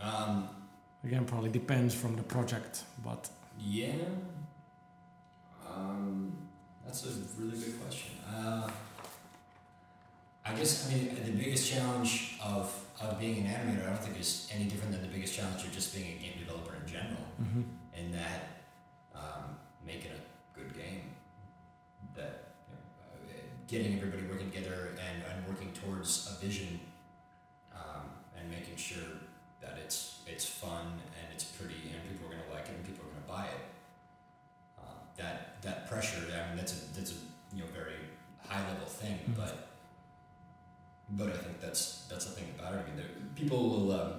Um, 0.00 0.48
Again, 1.04 1.24
probably 1.24 1.50
depends 1.50 1.94
from 1.94 2.16
the 2.16 2.22
project, 2.22 2.82
but 3.04 3.30
yeah. 3.58 3.92
Um, 5.72 6.32
that's 6.84 7.04
a 7.06 7.10
really 7.40 7.56
good 7.58 7.80
question. 7.80 8.12
Uh, 8.34 8.68
I 10.44 10.52
guess 10.54 10.86
I 10.90 10.94
mean 10.94 11.14
the 11.24 11.32
biggest 11.32 11.70
challenge 11.70 12.36
of 12.42 12.66
of 13.00 13.18
being 13.20 13.46
an 13.46 13.52
animator, 13.52 13.84
I 13.86 13.90
don't 13.90 14.02
think 14.02 14.18
is 14.18 14.48
any 14.52 14.64
different 14.64 14.92
than 14.92 15.02
the 15.02 15.08
biggest 15.08 15.34
challenge 15.34 15.62
of 15.64 15.72
just 15.72 15.94
being 15.94 16.16
a 16.16 16.22
game 16.22 16.38
developer 16.38 16.74
in 16.74 16.86
general. 16.90 17.24
in 17.96 18.12
that 18.12 18.40
um, 19.14 19.56
making 19.86 20.12
a 20.12 20.58
good 20.58 20.74
game, 20.74 21.02
that 22.16 22.54
you 22.68 22.74
know, 22.74 22.82
uh, 23.12 23.16
getting 23.68 23.96
everybody 23.96 24.24
working 24.24 24.50
together 24.50 24.90
and, 24.98 25.22
and 25.30 25.46
working 25.46 25.70
towards 25.72 26.26
a 26.32 26.44
vision, 26.44 26.80
um, 27.72 28.02
and 28.36 28.50
making 28.50 28.76
sure 28.76 29.04
that 29.60 29.78
it's 29.84 30.20
it's 30.26 30.44
fun 30.46 30.86
and 31.18 31.26
it's 31.34 31.44
pretty 31.44 31.90
and 31.92 32.00
people 32.08 32.26
are 32.26 32.30
gonna 32.30 32.52
like 32.52 32.64
it 32.68 32.74
and 32.76 32.84
people 32.86 33.04
are 33.04 33.12
gonna 33.12 33.28
buy 33.42 33.46
it. 33.46 33.62
Um, 34.78 34.96
that 35.16 35.60
that 35.62 35.88
pressure, 35.88 36.18
I 36.32 36.48
mean, 36.48 36.56
that's 36.56 36.72
a 36.72 36.94
that's 36.94 37.12
a 37.12 37.16
you 37.54 37.62
know 37.62 37.68
very 37.74 37.96
high 38.46 38.66
level 38.68 38.86
thing, 38.86 39.18
Mhm. 39.28 39.36
but 39.36 39.68
but 41.10 41.28
I 41.28 41.36
think 41.36 41.60
that's 41.60 42.06
that's 42.10 42.24
the 42.26 42.32
thing 42.32 42.48
about 42.58 42.74
it. 42.74 42.80
I 42.80 42.84
mean, 42.88 42.96
there, 42.96 43.12
people 43.34 43.68
will. 43.70 43.92
Um, 43.92 44.12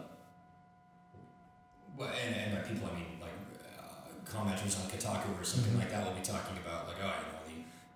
well, 1.98 2.10
and, 2.26 2.36
and 2.36 2.56
by 2.56 2.62
people 2.68 2.88
I 2.92 2.96
mean 2.96 3.20
like 3.20 3.34
uh, 3.78 4.08
commenters 4.26 4.80
on 4.80 4.88
Kotaku 4.90 5.40
or 5.40 5.44
something 5.44 5.74
Mhm. 5.74 5.80
like 5.80 5.90
that 5.92 6.06
will 6.06 6.14
be 6.14 6.22
talking 6.22 6.58
about 6.58 6.88
like 6.88 6.98
oh 7.02 7.14
you 7.20 7.28
know 7.34 7.39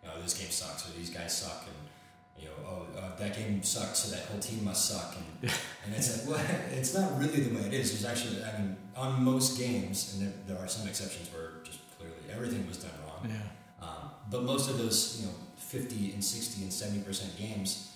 you 0.03 0.09
know 0.09 0.21
this 0.21 0.37
game 0.37 0.49
sucks 0.49 0.87
or 0.87 0.97
these 0.97 1.09
guys 1.09 1.35
suck 1.35 1.65
and 1.65 2.43
you 2.43 2.49
know 2.49 2.55
oh 2.67 2.99
uh, 2.99 3.15
that 3.17 3.35
game 3.35 3.63
sucks 3.63 3.99
so 3.99 4.15
that 4.15 4.25
whole 4.25 4.39
team 4.39 4.63
must 4.65 4.85
suck 4.85 5.15
and 5.15 5.51
and 5.85 5.95
it's 5.95 6.27
like 6.27 6.29
well 6.29 6.45
it's 6.71 6.93
not 6.93 7.17
really 7.17 7.41
the 7.41 7.55
way 7.55 7.65
it 7.67 7.73
is. 7.73 7.91
There's 7.91 8.11
actually 8.11 8.43
I 8.43 8.59
mean 8.59 8.77
on 8.95 9.23
most 9.23 9.57
games 9.57 10.13
and 10.13 10.27
there, 10.27 10.33
there 10.47 10.63
are 10.63 10.67
some 10.67 10.87
exceptions 10.87 11.31
where 11.33 11.63
just 11.63 11.79
clearly 11.97 12.17
everything 12.31 12.67
was 12.67 12.77
done 12.77 12.91
wrong. 13.05 13.29
yeah. 13.29 13.37
Um, 13.83 14.11
but 14.29 14.43
most 14.43 14.69
of 14.69 14.77
those, 14.77 15.19
you 15.19 15.27
know, 15.27 15.33
50 15.57 16.13
and 16.13 16.23
60 16.23 16.63
and 16.63 16.71
70% 16.71 17.37
games 17.37 17.95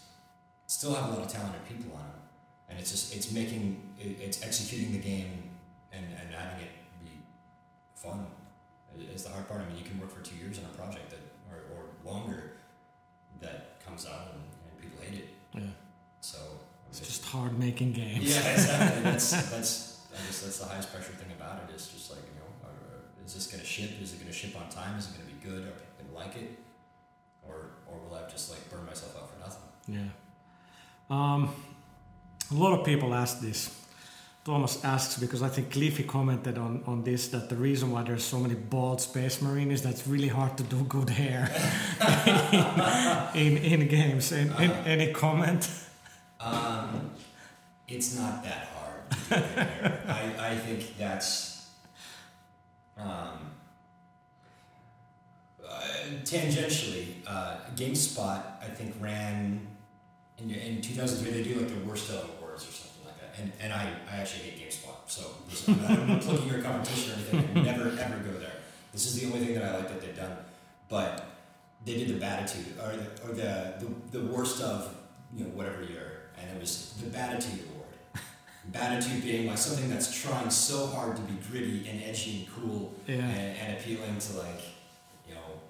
still 0.65 0.93
have 0.93 1.09
a 1.09 1.13
lot 1.13 1.25
of 1.25 1.31
talented 1.31 1.65
people 1.67 1.93
on 1.93 2.03
them. 2.03 2.21
And 2.69 2.79
it's 2.79 2.91
just, 2.91 3.15
it's 3.15 3.31
making, 3.31 3.93
it, 3.97 4.17
it's 4.19 4.43
executing 4.43 4.91
the 4.91 4.99
game 4.99 5.49
and, 5.93 6.05
and 6.19 6.33
having 6.33 6.65
it 6.65 6.71
be 7.03 7.11
fun 7.95 8.25
is 9.13 9.23
the 9.23 9.29
hard 9.29 9.47
part. 9.47 9.61
I 9.61 9.65
mean, 9.67 9.77
you 9.77 9.85
can 9.85 9.99
work 9.99 10.11
for 10.11 10.21
two 10.21 10.35
years 10.35 10.59
on 10.59 10.65
a 10.65 10.75
project 10.75 11.09
that, 11.11 11.19
longer 12.07 12.51
that 13.41 13.83
comes 13.85 14.05
out 14.05 14.33
and, 14.33 14.41
and 14.71 14.81
people 14.81 14.99
hate 15.03 15.19
it. 15.19 15.29
Yeah. 15.53 15.61
So, 16.21 16.37
It's 16.89 16.99
just 17.01 17.25
hard 17.25 17.57
making 17.59 17.93
games. 17.93 18.23
yeah, 18.35 18.51
exactly. 18.53 19.01
That's, 19.11 19.29
that's, 19.51 19.97
I 20.13 20.17
guess 20.25 20.41
that's 20.41 20.57
the 20.59 20.65
highest 20.65 20.91
pressure 20.91 21.13
thing 21.13 21.31
about 21.39 21.61
it 21.69 21.75
is 21.75 21.87
just 21.89 22.09
like, 22.09 22.19
you 22.19 22.39
know, 22.39 22.49
are, 22.67 23.25
is 23.25 23.33
this 23.35 23.47
going 23.47 23.59
to 23.61 23.65
ship? 23.67 23.91
Is 24.01 24.13
it 24.13 24.17
going 24.19 24.31
to 24.31 24.37
ship 24.37 24.55
on 24.59 24.67
time? 24.69 24.97
Is 24.97 25.07
it 25.09 25.13
going 25.17 25.27
to 25.29 25.33
be 25.35 25.39
good? 25.47 25.67
Are 25.67 25.71
people 25.71 25.95
going 25.99 26.09
to 26.09 26.15
like 26.15 26.35
it? 26.43 26.57
Or, 27.47 27.69
or 27.87 27.99
will 27.99 28.15
I 28.17 28.27
just 28.29 28.49
like 28.49 28.67
burn 28.71 28.85
myself 28.85 29.15
out 29.15 29.29
for 29.31 29.39
nothing? 29.39 29.63
Yeah. 29.87 30.09
Um, 31.09 31.53
a 32.51 32.55
lot 32.55 32.77
of 32.79 32.85
people 32.85 33.13
ask 33.13 33.39
this. 33.41 33.69
Thomas 34.47 34.81
asks 34.85 35.19
because 35.19 35.41
I 35.41 35.49
think 35.49 35.73
Cliffy 35.73 36.03
commented 36.03 36.57
on, 36.57 36.81
on 36.87 37.03
this 37.03 37.27
that 37.29 37.49
the 37.49 37.57
reason 37.57 37.91
why 37.91 38.03
there's 38.03 38.23
so 38.23 38.39
many 38.39 38.55
bald 38.55 39.01
space 39.01 39.41
marine 39.41 39.71
is 39.71 39.81
that 39.81 39.89
it's 39.89 40.07
really 40.07 40.29
hard 40.29 40.57
to 40.57 40.63
do 40.63 40.85
good 40.85 41.09
hair 41.09 41.51
in, 43.35 43.57
in 43.57 43.89
games. 43.89 44.31
In, 44.31 44.53
in, 44.53 44.71
any 44.71 45.11
comment? 45.11 45.69
Um, 46.39 47.11
it's 47.89 48.17
not 48.17 48.41
that 48.45 48.69
hard. 48.73 49.11
To 49.11 49.17
do 49.17 49.35
good 49.35 49.67
hair. 49.67 50.03
I, 50.07 50.51
I 50.51 50.55
think 50.55 50.97
that's 50.97 51.67
um, 52.97 53.51
uh, 55.61 55.81
tangentially. 56.23 57.15
Uh, 57.27 57.57
GameSpot, 57.75 58.41
I 58.61 58.67
think, 58.67 58.95
ran 59.01 59.67
in, 60.37 60.51
in 60.51 60.81
2003. 60.81 61.31
They 61.31 61.43
do 61.43 61.59
like 61.59 61.67
the 61.67 61.85
worst 61.85 62.09
of 62.11 62.29
awards 62.39 62.63
or 62.63 62.71
something 62.71 63.05
like 63.05 63.15
that. 63.15 63.25
And, 63.39 63.51
and 63.61 63.71
I, 63.73 63.91
I 64.11 64.17
actually 64.17 64.49
hate 64.49 64.69
GameSpot. 64.69 64.95
So 65.07 65.21
listen, 65.49 65.79
I'm 65.87 66.07
not 66.07 66.21
plugging 66.21 66.47
your 66.49 66.61
competition 66.61 67.11
or 67.11 67.15
anything. 67.37 67.57
I 67.57 67.61
never 67.61 67.83
ever 67.89 68.17
go 68.23 68.39
there. 68.39 68.51
This 68.93 69.05
is 69.05 69.19
the 69.19 69.27
only 69.27 69.45
thing 69.45 69.55
that 69.55 69.63
I 69.63 69.77
like 69.77 69.89
that 69.89 70.01
they've 70.01 70.15
done. 70.15 70.37
But 70.89 71.25
they 71.85 71.97
did 71.97 72.07
the 72.09 72.19
Batitude 72.19 72.73
or 72.83 72.95
the, 72.95 73.29
or 73.29 73.33
the, 73.35 73.73
the 74.11 74.19
the 74.19 74.25
worst 74.33 74.61
of 74.61 74.95
you 75.35 75.43
know 75.43 75.51
whatever 75.51 75.83
year, 75.83 76.21
and 76.39 76.49
it 76.49 76.59
was 76.59 76.93
the 77.01 77.09
Batitude 77.09 77.59
Award. 77.69 78.23
Batitude 78.69 79.23
being 79.23 79.47
like 79.47 79.57
something 79.57 79.89
that's 79.89 80.11
trying 80.21 80.49
so 80.49 80.87
hard 80.87 81.15
to 81.15 81.21
be 81.21 81.35
gritty 81.49 81.87
and 81.89 82.03
edgy 82.03 82.39
and 82.39 82.55
cool 82.55 82.93
Yeah. 83.07 83.15
and, 83.15 83.57
and 83.57 83.77
appealing 83.77 84.17
to 84.17 84.33
like 84.39 84.61
you 85.27 85.35
know 85.35 85.61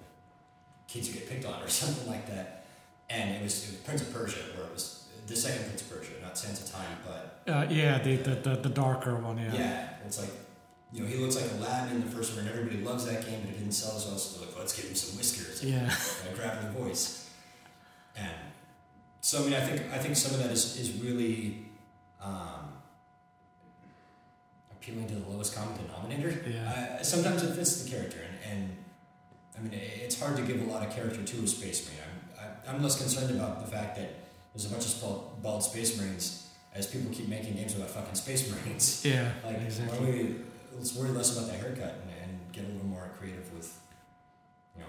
kids 0.88 1.08
who 1.08 1.14
get 1.14 1.28
picked 1.28 1.44
on 1.44 1.62
or 1.62 1.68
something 1.82 2.08
like 2.08 2.26
that. 2.28 2.64
And 3.10 3.36
it 3.36 3.42
was, 3.42 3.64
it 3.68 3.70
was 3.72 3.80
Prince 3.80 4.02
of 4.02 4.12
Persia, 4.12 4.40
where 4.56 4.66
it 4.66 4.72
was 4.74 5.04
the 5.26 5.36
second 5.36 5.64
Prince 5.66 5.82
of 5.82 5.90
Persia, 5.90 6.12
not 6.22 6.36
Sands 6.36 6.62
of 6.62 6.70
Time, 6.72 6.98
but 7.06 7.27
Uh, 7.48 7.66
yeah, 7.70 7.98
the, 7.98 8.16
the, 8.16 8.34
the, 8.34 8.56
the 8.56 8.68
darker 8.68 9.14
one, 9.16 9.38
yeah. 9.38 9.54
yeah, 9.54 9.88
it's 10.04 10.20
like 10.20 10.30
you 10.92 11.00
know 11.02 11.08
he 11.08 11.16
looks 11.16 11.36
like 11.36 11.50
Aladdin 11.52 11.96
in 11.96 12.04
the 12.04 12.10
first 12.10 12.36
one, 12.36 12.46
and 12.46 12.50
everybody 12.50 12.82
loves 12.82 13.06
that 13.06 13.24
game, 13.24 13.40
but 13.40 13.50
it 13.50 13.58
didn't 13.58 13.72
sell 13.72 13.96
as 13.96 14.06
well. 14.06 14.18
So 14.18 14.40
they're 14.40 14.48
like, 14.48 14.58
let's 14.58 14.76
give 14.76 14.90
him 14.90 14.94
some 14.94 15.16
whiskers. 15.16 15.62
and 15.62 15.72
Yeah. 15.72 15.94
grabbing 16.34 16.72
the 16.72 16.78
voice. 16.78 17.30
And 18.16 18.30
so 19.22 19.40
I 19.40 19.44
mean, 19.44 19.54
I 19.54 19.60
think 19.60 19.92
I 19.92 19.98
think 19.98 20.16
some 20.16 20.34
of 20.34 20.42
that 20.42 20.50
is 20.50 20.78
is 20.78 21.00
really 21.02 21.64
um, 22.22 22.72
appealing 24.70 25.06
to 25.08 25.14
the 25.14 25.30
lowest 25.30 25.54
common 25.54 25.74
denominator. 25.86 26.38
Yeah. 26.46 26.98
Uh, 27.00 27.02
sometimes 27.02 27.42
it 27.44 27.54
fits 27.54 27.82
the 27.82 27.90
character, 27.90 28.18
and, 28.50 28.52
and 28.52 28.76
I 29.56 29.60
mean, 29.62 29.72
it's 29.72 30.20
hard 30.20 30.36
to 30.36 30.42
give 30.42 30.60
a 30.60 30.70
lot 30.70 30.86
of 30.86 30.94
character 30.94 31.22
to 31.22 31.44
a 31.44 31.46
space 31.46 31.88
marine. 31.88 32.00
I'm, 32.38 32.44
I, 32.68 32.74
I'm 32.74 32.82
less 32.82 32.98
concerned 33.00 33.34
about 33.34 33.64
the 33.64 33.70
fact 33.70 33.96
that 33.96 34.10
there's 34.52 34.66
a 34.66 34.70
bunch 34.70 34.86
of 34.86 35.00
bald, 35.00 35.42
bald 35.42 35.62
space 35.62 35.98
marines 35.98 36.47
as 36.74 36.86
people 36.86 37.10
keep 37.12 37.28
making 37.28 37.54
games 37.54 37.74
about 37.76 37.90
fucking 37.90 38.14
space 38.14 38.50
marines. 38.50 39.02
Yeah, 39.04 39.32
Like, 39.44 39.56
why 39.56 39.62
exactly. 39.64 39.98
don't 39.98 40.12
we, 40.18 40.36
let's 40.76 40.94
worry 40.94 41.10
less 41.10 41.36
about 41.36 41.50
the 41.50 41.54
haircut 41.58 41.94
and, 42.02 42.10
and 42.22 42.52
get 42.52 42.64
a 42.64 42.68
little 42.68 42.86
more 42.86 43.10
creative 43.18 43.52
with, 43.54 43.78
you 44.76 44.82
know, 44.82 44.88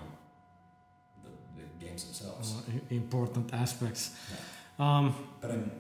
the, 1.23 1.29
the 1.61 1.85
games 1.85 2.03
themselves. 2.05 2.53
Uh, 2.67 2.71
important 2.89 3.53
aspects. 3.53 4.11
Um, 4.77 5.15
But 5.41 5.51
I'm, 5.51 5.71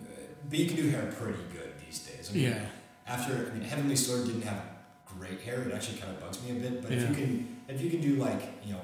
but 0.49 0.57
you 0.59 0.65
can 0.67 0.75
do 0.77 0.89
hair 0.89 1.11
pretty 1.19 1.43
good 1.53 1.73
these 1.85 1.99
days. 1.99 2.29
I 2.31 2.33
mean, 2.33 2.43
yeah, 2.43 2.65
After, 3.07 3.33
I 3.51 3.53
mean, 3.57 3.67
Heavenly 3.69 3.95
Sword 3.95 4.25
didn't 4.25 4.43
have 4.43 4.61
great 5.05 5.41
hair. 5.41 5.61
It 5.61 5.73
actually 5.73 5.97
kind 5.99 6.13
of 6.13 6.19
bugs 6.21 6.41
me 6.43 6.51
a 6.51 6.59
bit. 6.59 6.81
But 6.81 6.91
if 6.91 7.01
you 7.09 7.15
can, 7.15 7.57
if 7.67 7.81
you 7.81 7.89
can 7.89 8.01
do 8.01 8.15
like, 8.15 8.41
you 8.65 8.73
know, 8.73 8.81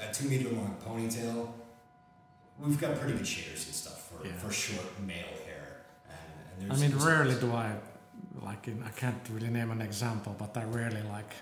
a, 0.00 0.10
a 0.10 0.12
two 0.14 0.28
meter 0.28 0.50
long 0.50 0.76
ponytail, 0.86 1.48
we've 2.58 2.80
got 2.80 2.96
pretty 2.98 3.14
good 3.16 3.26
shaders 3.26 3.64
and 3.66 3.74
stuff 3.74 4.08
for, 4.10 4.26
Yeah. 4.26 4.32
for 4.34 4.52
short 4.52 4.86
male 5.00 5.16
hair. 5.16 5.22
And, 5.22 5.26
and 5.28 5.41
I 6.70 6.76
mean, 6.76 6.94
rarely 6.96 7.34
do 7.34 7.52
I 7.52 7.72
like. 8.42 8.68
In, 8.68 8.82
I 8.82 8.90
can't 8.90 9.22
really 9.30 9.48
name 9.48 9.70
an 9.70 9.80
example, 9.80 10.34
but 10.38 10.56
I 10.56 10.64
rarely 10.64 11.02
like 11.02 11.32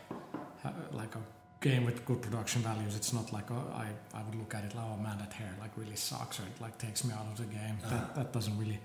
ha- 0.62 0.72
like 0.92 1.14
a 1.14 1.22
game 1.60 1.84
with 1.84 2.04
good 2.04 2.22
production 2.22 2.62
values. 2.62 2.96
It's 2.96 3.12
not 3.12 3.32
like 3.32 3.50
oh, 3.50 3.72
I 3.74 3.86
I 4.18 4.22
would 4.22 4.34
look 4.34 4.54
at 4.54 4.64
it 4.64 4.74
like 4.74 4.84
oh 4.92 4.96
man 4.96 5.18
that 5.18 5.32
hair 5.32 5.52
like 5.60 5.70
really 5.76 5.96
sucks 5.96 6.40
or 6.40 6.44
it 6.44 6.60
like 6.60 6.78
takes 6.78 7.04
me 7.04 7.12
out 7.12 7.26
of 7.32 7.36
the 7.36 7.44
game. 7.44 7.78
Uh-huh. 7.84 7.90
That 7.90 8.14
that 8.14 8.32
doesn't 8.32 8.58
really 8.58 8.80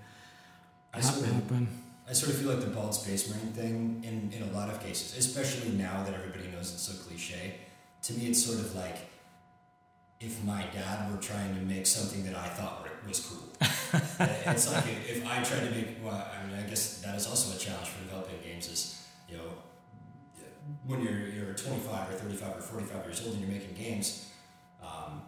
I 0.92 1.00
ha- 1.00 1.02
sort 1.02 1.26
of, 1.26 1.34
happen. 1.34 1.68
I 2.08 2.12
sort 2.12 2.32
of 2.32 2.38
feel 2.38 2.50
like 2.50 2.60
the 2.60 2.68
bald 2.68 2.94
space 2.94 3.28
marine 3.28 3.52
thing 3.52 4.04
in, 4.04 4.32
in 4.32 4.48
a 4.48 4.52
lot 4.52 4.68
of 4.70 4.80
cases, 4.80 5.16
especially 5.18 5.70
now 5.72 6.04
that 6.04 6.14
everybody 6.14 6.48
knows 6.48 6.72
it's 6.72 6.82
so 6.82 6.94
cliche. 7.04 7.56
To 8.02 8.12
me, 8.12 8.26
it's 8.26 8.44
sort 8.44 8.60
of 8.60 8.74
like 8.76 8.98
if 10.20 10.42
my 10.44 10.64
dad 10.72 11.10
were 11.10 11.18
trying 11.18 11.54
to 11.54 11.60
make 11.62 11.86
something 11.86 12.24
that 12.24 12.34
I 12.34 12.48
thought 12.48 12.86
was 13.06 13.20
cool. 13.20 13.48
it's 14.46 14.72
like 14.72 14.84
if, 14.86 15.16
if 15.18 15.26
I 15.26 15.42
tried 15.42 15.68
to 15.68 15.70
make, 15.74 15.88
well, 16.02 16.14
I 16.32 16.46
mean, 16.46 16.58
I 16.58 16.68
guess 16.68 17.00
that 17.02 17.14
is 17.16 17.26
also 17.26 17.54
a 17.56 17.58
challenge 17.58 17.88
for 17.88 18.02
developing 18.04 18.36
games. 18.42 18.68
Is 18.68 19.06
you 19.28 19.36
know, 19.36 19.44
when 20.86 21.02
you're 21.02 21.28
you're 21.28 21.54
25 21.54 22.10
or 22.10 22.12
35 22.14 22.56
or 22.56 22.60
45 22.60 23.04
years 23.04 23.22
old 23.24 23.34
and 23.36 23.40
you're 23.42 23.50
making 23.50 23.74
games. 23.74 24.30
Um, 24.82 25.22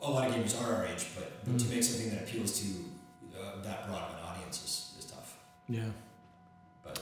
a 0.00 0.10
lot 0.10 0.28
of 0.28 0.34
gamers 0.34 0.60
are 0.62 0.74
our 0.76 0.86
age, 0.86 1.06
but, 1.16 1.44
but 1.44 1.58
to 1.58 1.64
Mm. 1.64 1.70
make 1.70 1.82
something 1.82 2.10
that 2.10 2.22
appeals 2.22 2.60
to 2.60 2.66
uh, 3.36 3.62
that 3.62 3.86
broad 3.88 4.10
of 4.10 4.18
an 4.18 4.24
audience 4.24 4.62
is, 4.64 4.94
is 5.04 5.10
tough. 5.10 5.36
Yeah. 5.68 5.90
But 6.84 7.00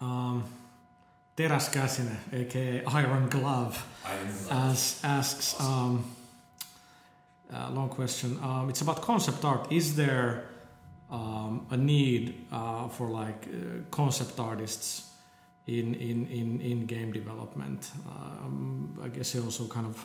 Um, 0.00 0.44
Teräs 1.36 1.70
Käsine, 1.70 2.16
aka 2.32 2.82
Iron 2.86 3.28
Glove, 3.30 3.78
as, 4.50 5.00
asks 5.02 5.58
um, 5.60 6.04
a 7.50 7.70
long 7.70 7.88
question. 7.88 8.38
Um, 8.42 8.68
it's 8.68 8.82
about 8.82 9.00
concept 9.00 9.42
art. 9.44 9.72
Is 9.72 9.96
there 9.96 10.44
um, 11.10 11.66
a 11.70 11.76
need 11.76 12.46
uh, 12.52 12.88
for 12.88 13.08
like 13.08 13.48
uh, 13.48 13.82
concept 13.90 14.38
artists 14.38 15.10
in 15.66 15.94
in 15.94 16.26
in, 16.26 16.60
in 16.60 16.86
game 16.86 17.12
development? 17.12 17.90
Um, 18.06 18.98
I 19.02 19.08
guess 19.08 19.32
he 19.32 19.40
also 19.40 19.66
kind 19.66 19.86
of 19.86 20.04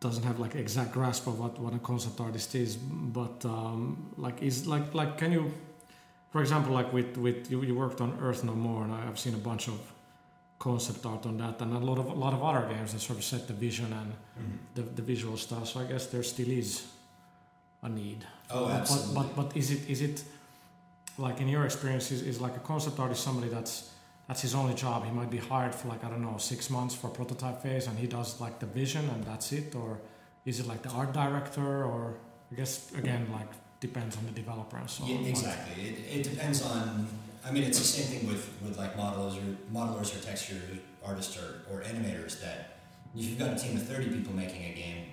doesn't 0.00 0.24
have 0.24 0.40
like 0.40 0.56
exact 0.56 0.92
grasp 0.92 1.28
of 1.28 1.38
what, 1.38 1.60
what 1.60 1.74
a 1.74 1.78
concept 1.78 2.20
artist 2.20 2.56
is, 2.56 2.76
but 2.76 3.44
um, 3.44 4.12
like 4.16 4.42
is 4.42 4.66
like 4.66 4.94
like 4.94 5.16
can 5.16 5.30
you, 5.30 5.52
for 6.32 6.40
example, 6.40 6.74
like 6.74 6.92
with 6.92 7.16
with 7.16 7.48
you, 7.52 7.62
you 7.62 7.76
worked 7.76 8.00
on 8.00 8.18
Earth 8.20 8.42
No 8.42 8.54
More, 8.56 8.82
and 8.82 8.92
I've 8.92 9.18
seen 9.18 9.34
a 9.34 9.44
bunch 9.50 9.68
of 9.68 9.78
concept 10.58 11.06
art 11.06 11.24
on 11.26 11.36
that, 11.38 11.60
and 11.60 11.72
a 11.74 11.78
lot 11.78 11.98
of 11.98 12.06
a 12.06 12.14
lot 12.14 12.32
of 12.34 12.42
other 12.42 12.66
games 12.74 12.92
that 12.92 13.00
sort 13.00 13.18
of 13.18 13.24
set 13.24 13.46
the 13.46 13.52
vision 13.54 13.92
and 13.92 14.12
Mhm. 14.12 14.58
the, 14.74 14.82
the 14.82 15.02
visual 15.02 15.36
stuff. 15.36 15.66
So 15.68 15.80
I 15.80 15.84
guess 15.84 16.06
there 16.06 16.22
still 16.24 16.50
is 16.50 16.86
a 17.82 17.88
need. 17.88 18.24
Oh, 18.50 18.64
But- 18.66 18.80
absolutely. 18.80 19.14
But, 19.14 19.36
but 19.36 19.48
but 19.48 19.56
is 19.56 19.70
it 19.70 19.88
is 19.88 20.00
it 20.00 20.24
like 21.18 21.40
in 21.40 21.48
your 21.48 21.64
experience 21.64 22.10
is, 22.10 22.22
is 22.22 22.40
like 22.40 22.56
a 22.56 22.60
concept 22.60 22.98
artist 22.98 23.22
somebody 23.22 23.48
that's 23.48 23.90
that's 24.26 24.42
his 24.42 24.54
only 24.54 24.74
job? 24.74 25.04
He 25.04 25.12
might 25.12 25.30
be 25.30 25.38
hired 25.38 25.74
for 25.74 25.88
like 25.88 26.02
I 26.04 26.08
don't 26.10 26.22
know 26.22 26.38
six 26.38 26.70
months 26.70 26.94
for 26.94 27.08
prototype 27.08 27.62
phase, 27.62 27.86
and 27.88 27.98
he 27.98 28.06
does 28.06 28.40
like 28.40 28.58
the 28.58 28.66
vision 28.66 29.08
and 29.10 29.22
that's 29.24 29.52
it, 29.52 29.74
or 29.74 29.98
is 30.44 30.58
it 30.60 30.66
like 30.66 30.82
the 30.82 30.90
art 30.90 31.12
director, 31.12 31.84
or 31.84 32.14
I 32.52 32.54
guess 32.56 32.90
again 32.94 33.28
like 33.32 33.50
depends 33.80 34.16
on 34.16 34.24
the 34.26 34.32
developer 34.32 34.76
and 34.76 34.90
so 34.90 35.04
Yeah, 35.06 35.18
on. 35.18 35.24
exactly. 35.24 35.82
It, 35.88 35.96
it 36.16 36.22
depends 36.30 36.62
on. 36.62 37.06
I 37.48 37.50
mean, 37.50 37.64
it's 37.64 37.78
the 37.78 37.84
same 37.84 38.06
thing 38.06 38.28
with, 38.28 38.44
with 38.62 38.76
like 38.76 38.94
modelers 38.96 39.36
or 39.38 39.56
modelers 39.72 40.14
or 40.14 40.22
texture 40.22 40.60
artists 41.02 41.38
or, 41.38 41.62
or 41.72 41.82
animators. 41.82 42.40
That 42.42 42.76
if 43.16 43.24
you've 43.24 43.38
got 43.38 43.54
a 43.54 43.56
team 43.56 43.76
of 43.76 43.84
thirty 43.88 44.08
people 44.08 44.34
making 44.34 44.64
a 44.64 44.74
game, 44.74 45.04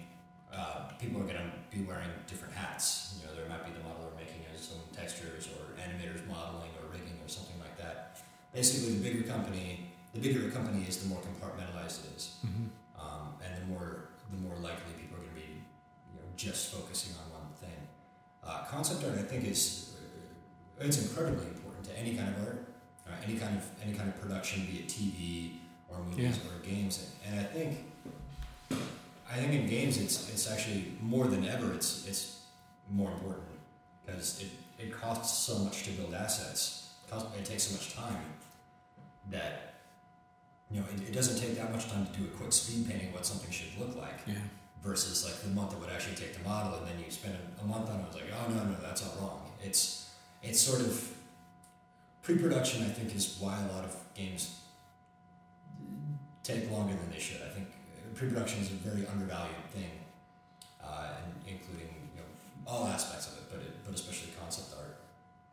uh, 0.54 0.90
people 1.00 1.22
are 1.22 1.24
going 1.24 1.38
to 1.38 1.52
be 1.72 1.84
wearing 1.86 2.10
different 2.28 2.54
hats. 2.54 3.16
You 3.22 3.28
know, 3.28 3.36
there 3.40 3.48
might 3.48 3.64
be 3.66 3.72
the 3.72 3.80
modeler 3.80 4.12
making 4.18 4.44
his 4.52 4.70
own 4.74 4.84
textures, 4.94 5.48
or 5.48 5.80
animators 5.80 6.28
modeling 6.28 6.72
or 6.82 6.92
rigging 6.92 7.18
or 7.24 7.30
something 7.30 7.56
like 7.60 7.78
that. 7.78 8.20
Basically, 8.54 8.96
the 8.98 9.04
bigger 9.10 9.24
company, 9.28 9.92
the 10.14 10.20
bigger 10.20 10.48
a 10.48 10.52
company 10.52 10.86
is, 10.88 10.98
the 10.98 11.08
more 11.08 11.22
compartmentalized 11.22 12.04
it 12.04 12.18
is. 12.18 12.36
Mhm. 12.46 12.68
um, 13.00 13.36
and 13.44 13.62
the 13.62 13.66
more 13.72 14.10
the 14.32 14.42
more 14.42 14.56
likely 14.58 14.92
people 15.00 15.16
are 15.18 15.22
going 15.22 15.36
to 15.36 15.40
be 15.40 15.54
you 16.12 16.16
know 16.20 16.28
just 16.36 16.74
focusing 16.74 17.14
on 17.16 17.32
one 17.32 17.54
thing. 17.62 17.80
Uh, 18.44 18.66
concept 18.70 19.06
art, 19.06 19.18
I 19.18 19.24
think, 19.24 19.46
is 19.48 19.96
it's 20.82 21.02
incredibly 21.02 21.48
important 21.48 21.65
any 21.96 22.16
kind 22.16 22.30
of 22.30 22.44
art, 22.46 22.66
uh, 23.08 23.12
any 23.26 23.38
kind 23.38 23.56
of 23.58 23.64
any 23.84 23.94
kind 23.94 24.10
of 24.10 24.20
production, 24.22 24.66
be 24.66 24.80
it 24.80 24.88
TV 24.88 25.52
or 25.90 26.00
movies 26.04 26.38
or 26.40 26.60
games, 26.66 27.12
and, 27.28 27.40
I 27.40 27.44
think 27.44 27.78
I 28.72 29.36
think 29.38 29.54
in 29.54 29.68
games 29.68 29.98
it's 29.98 30.30
it's 30.30 30.50
actually 30.52 30.94
more 31.02 31.28
than 31.28 31.46
ever 31.46 31.74
it's 31.74 32.08
it's 32.08 32.42
more 32.90 33.12
important 33.12 33.48
because 34.06 34.42
it, 34.42 34.50
it 34.84 34.92
costs 34.94 35.46
so 35.48 35.60
much 35.60 35.84
to 35.84 35.92
build 35.92 36.14
assets. 36.14 36.90
It, 37.08 37.12
costs, 37.12 37.30
it 37.38 37.46
takes 37.46 37.64
so 37.64 37.76
much 37.76 37.96
time 37.96 38.24
that 39.32 39.74
you 40.70 40.80
know 40.80 40.86
it, 40.96 41.10
it 41.10 41.14
doesn't 41.14 41.40
take 41.42 41.56
that 41.58 41.72
much 41.72 41.90
time 41.90 42.06
to 42.06 42.20
do 42.20 42.26
a 42.26 42.38
quick 42.38 42.52
speed 42.54 42.88
painting 42.88 43.08
of 43.10 43.14
what 43.16 43.26
something 43.26 43.50
should 43.52 43.78
look 43.80 43.96
like 43.96 44.20
Yeah. 44.28 44.36
versus 44.84 45.26
like 45.26 45.36
the 45.42 45.50
month 45.50 45.74
it 45.74 45.80
would 45.80 45.90
actually 45.90 46.16
take 46.16 46.36
to 46.38 46.44
model 46.44 46.78
and 46.80 46.88
then 46.88 47.00
you 47.04 47.10
spend 47.12 47.36
a, 47.36 47.64
a 47.64 47.66
month 47.66 47.90
on 47.90 48.00
it 48.02 48.06
it's 48.08 48.16
like 48.16 48.26
oh 48.38 48.50
no 48.52 48.64
no 48.64 48.76
that's 48.82 49.04
all 49.06 49.16
wrong 49.22 49.52
it's 49.64 50.10
it's 50.44 50.60
sort 50.60 50.82
of 50.82 51.15
pre-production 52.26 52.78
i 52.90 52.92
think 52.98 53.08
is 53.20 53.38
why 53.42 53.54
a 53.66 53.68
lot 53.76 53.84
of 53.90 53.94
games 54.22 54.44
take 56.44 56.70
longer 56.72 56.94
than 57.02 57.10
they 57.12 57.20
should 57.28 57.42
i 57.42 57.50
think 57.56 57.68
pre-production 58.16 58.62
is 58.64 58.70
a 58.72 58.80
very 58.90 59.04
undervalued 59.14 59.66
thing 59.76 59.92
uh, 60.84 61.10
including 61.54 61.90
you 62.14 62.20
know 62.22 62.28
all 62.68 62.88
aspects 62.88 63.26
of 63.30 63.34
it 63.40 63.46
but 63.52 63.60
it, 63.68 63.74
but 63.86 63.94
especially 64.00 64.32
concept 64.40 64.70
art 64.80 64.98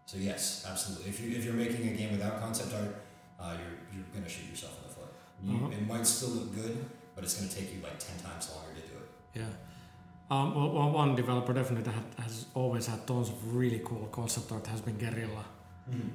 so 0.06 0.16
yes 0.18 0.66
absolutely 0.70 1.08
if, 1.12 1.20
you, 1.20 1.28
if 1.36 1.44
you're 1.44 1.60
making 1.64 1.88
a 1.88 1.94
game 2.00 2.12
without 2.12 2.40
concept 2.40 2.72
art 2.80 2.94
uh, 3.40 3.54
you're, 3.60 3.76
you're 3.92 4.08
going 4.14 4.22
to 4.24 4.30
shoot 4.34 4.48
yourself 4.48 4.74
in 4.80 4.84
the 4.88 4.94
foot 4.98 5.10
you, 5.42 5.56
Uh-huh. 5.56 5.76
it 5.76 5.86
might 5.92 6.06
still 6.06 6.30
look 6.38 6.54
good 6.54 6.74
but 7.14 7.24
it's 7.24 7.34
going 7.36 7.48
to 7.48 7.54
take 7.58 7.68
you 7.74 7.80
like 7.82 7.98
10 7.98 8.18
times 8.28 8.44
longer 8.54 8.72
to 8.80 8.84
do 8.92 8.96
it 9.04 9.08
Yeah. 9.40 9.52
Um, 10.30 10.54
well, 10.56 10.70
well, 10.76 10.90
one 11.02 11.14
developer 11.14 11.52
definitely 11.52 11.84
that 11.92 12.22
has 12.24 12.46
always 12.54 12.86
had 12.86 13.06
tons 13.06 13.28
of 13.28 13.54
really 13.54 13.80
cool 13.84 14.06
concept 14.18 14.50
art 14.52 14.66
has 14.68 14.80
been 14.80 14.96
Guerrilla. 14.96 15.44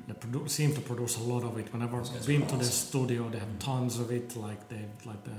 They 0.08 0.14
produ- 0.14 0.50
seem 0.50 0.74
to 0.74 0.82
produce 0.82 1.18
a 1.18 1.24
lot 1.24 1.44
of 1.44 1.58
it. 1.58 1.72
Whenever 1.74 1.98
I've 2.02 2.26
been 2.26 2.46
to 2.48 2.56
the 2.58 2.64
studio, 2.64 3.30
they 3.30 3.40
have 3.40 3.60
tons 3.60 4.00
of 4.00 4.12
it. 4.12 4.36
Like 4.36 4.68
they, 4.70 4.86
like 5.06 5.24
the 5.24 5.38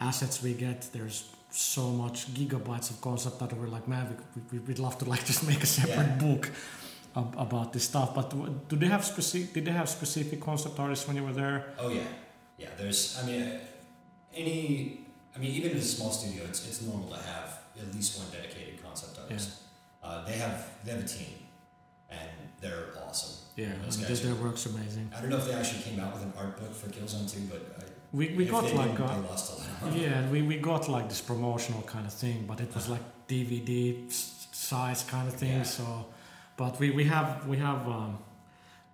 assets 0.00 0.42
we 0.42 0.54
get, 0.54 0.88
there's 0.92 1.28
so 1.50 1.90
much 1.90 2.32
gigabytes 2.34 2.90
of 2.90 3.00
concept 3.00 3.42
art. 3.42 3.52
We're 3.54 3.66
like, 3.66 3.88
man, 3.88 4.16
we, 4.36 4.42
we, 4.52 4.58
we'd 4.66 4.78
love 4.78 4.96
to 4.98 5.04
like 5.06 5.24
just 5.24 5.46
make 5.46 5.62
a 5.62 5.66
separate 5.66 6.06
Yeah. 6.06 6.14
book 6.26 6.50
ab- 7.16 7.34
about 7.36 7.72
this 7.72 7.84
stuff. 7.84 8.14
But 8.14 8.68
do 8.68 8.76
they 8.76 8.86
have 8.86 9.04
specific? 9.04 9.52
Did 9.54 9.64
they 9.64 9.72
have 9.72 9.88
specific 9.88 10.40
concept 10.40 10.78
artists 10.78 11.06
when 11.08 11.16
you 11.16 11.24
were 11.24 11.32
there? 11.32 11.74
Oh 11.78 11.88
yeah, 11.88 12.02
yeah. 12.58 12.68
There's, 12.78 13.18
I 13.20 13.26
mean, 13.26 13.44
any, 14.34 15.00
I 15.34 15.38
mean, 15.40 15.50
even 15.52 15.72
in 15.72 15.78
a 15.78 15.82
small 15.82 16.10
studio, 16.12 16.44
it's 16.44 16.66
it's 16.68 16.82
normal 16.82 17.08
to 17.08 17.16
have 17.16 17.58
at 17.78 17.92
least 17.94 18.18
one 18.18 18.30
dedicated 18.30 18.82
concept 18.82 19.18
artist. 19.18 19.50
Uh, 20.02 20.24
they 20.24 20.36
have 20.44 20.64
they 20.84 20.92
have 20.92 21.00
a 21.00 21.06
team, 21.08 21.34
and 22.10 22.28
they're 22.60 22.86
awesome. 23.06 23.34
Yeah, 23.56 23.70
Those 23.84 23.96
guys 23.96 24.22
their, 24.22 24.30
are- 24.32 24.34
their 24.34 24.44
work's 24.44 24.66
amazing. 24.66 25.10
I 25.16 25.20
don't 25.20 25.30
know 25.30 25.36
if 25.38 25.46
they 25.46 25.54
actually 25.54 25.82
came 25.82 25.98
out 26.00 26.12
with 26.14 26.22
an 26.22 26.32
art 26.38 26.58
book 26.60 26.72
for 26.74 26.88
Killzone 26.88 27.30
2, 27.32 27.40
but 27.50 27.62
I, 27.80 27.84
We, 28.12 28.28
we 28.34 28.44
got 28.46 28.64
they 28.64 28.74
like 28.74 28.98
a, 28.98 29.02
they 29.02 29.28
lost 29.28 29.52
a 29.52 29.84
lot. 29.86 29.94
Yeah, 29.96 30.28
we, 30.30 30.42
we 30.42 30.56
got 30.58 30.88
like 30.88 31.08
this 31.08 31.20
promotional 31.20 31.82
kind 31.82 32.06
of 32.06 32.12
thing, 32.12 32.44
but 32.46 32.60
it 32.60 32.72
was 32.74 32.88
like 32.88 33.02
DVD 33.28 34.10
size 34.52 35.02
kind 35.04 35.28
of 35.28 35.34
thing. 35.34 35.58
Yeah. 35.58 35.62
So, 35.64 36.06
but 36.56 36.78
we, 36.80 36.90
we 36.90 37.04
have 37.04 37.46
we 37.46 37.56
have 37.58 37.86
um, 37.88 38.18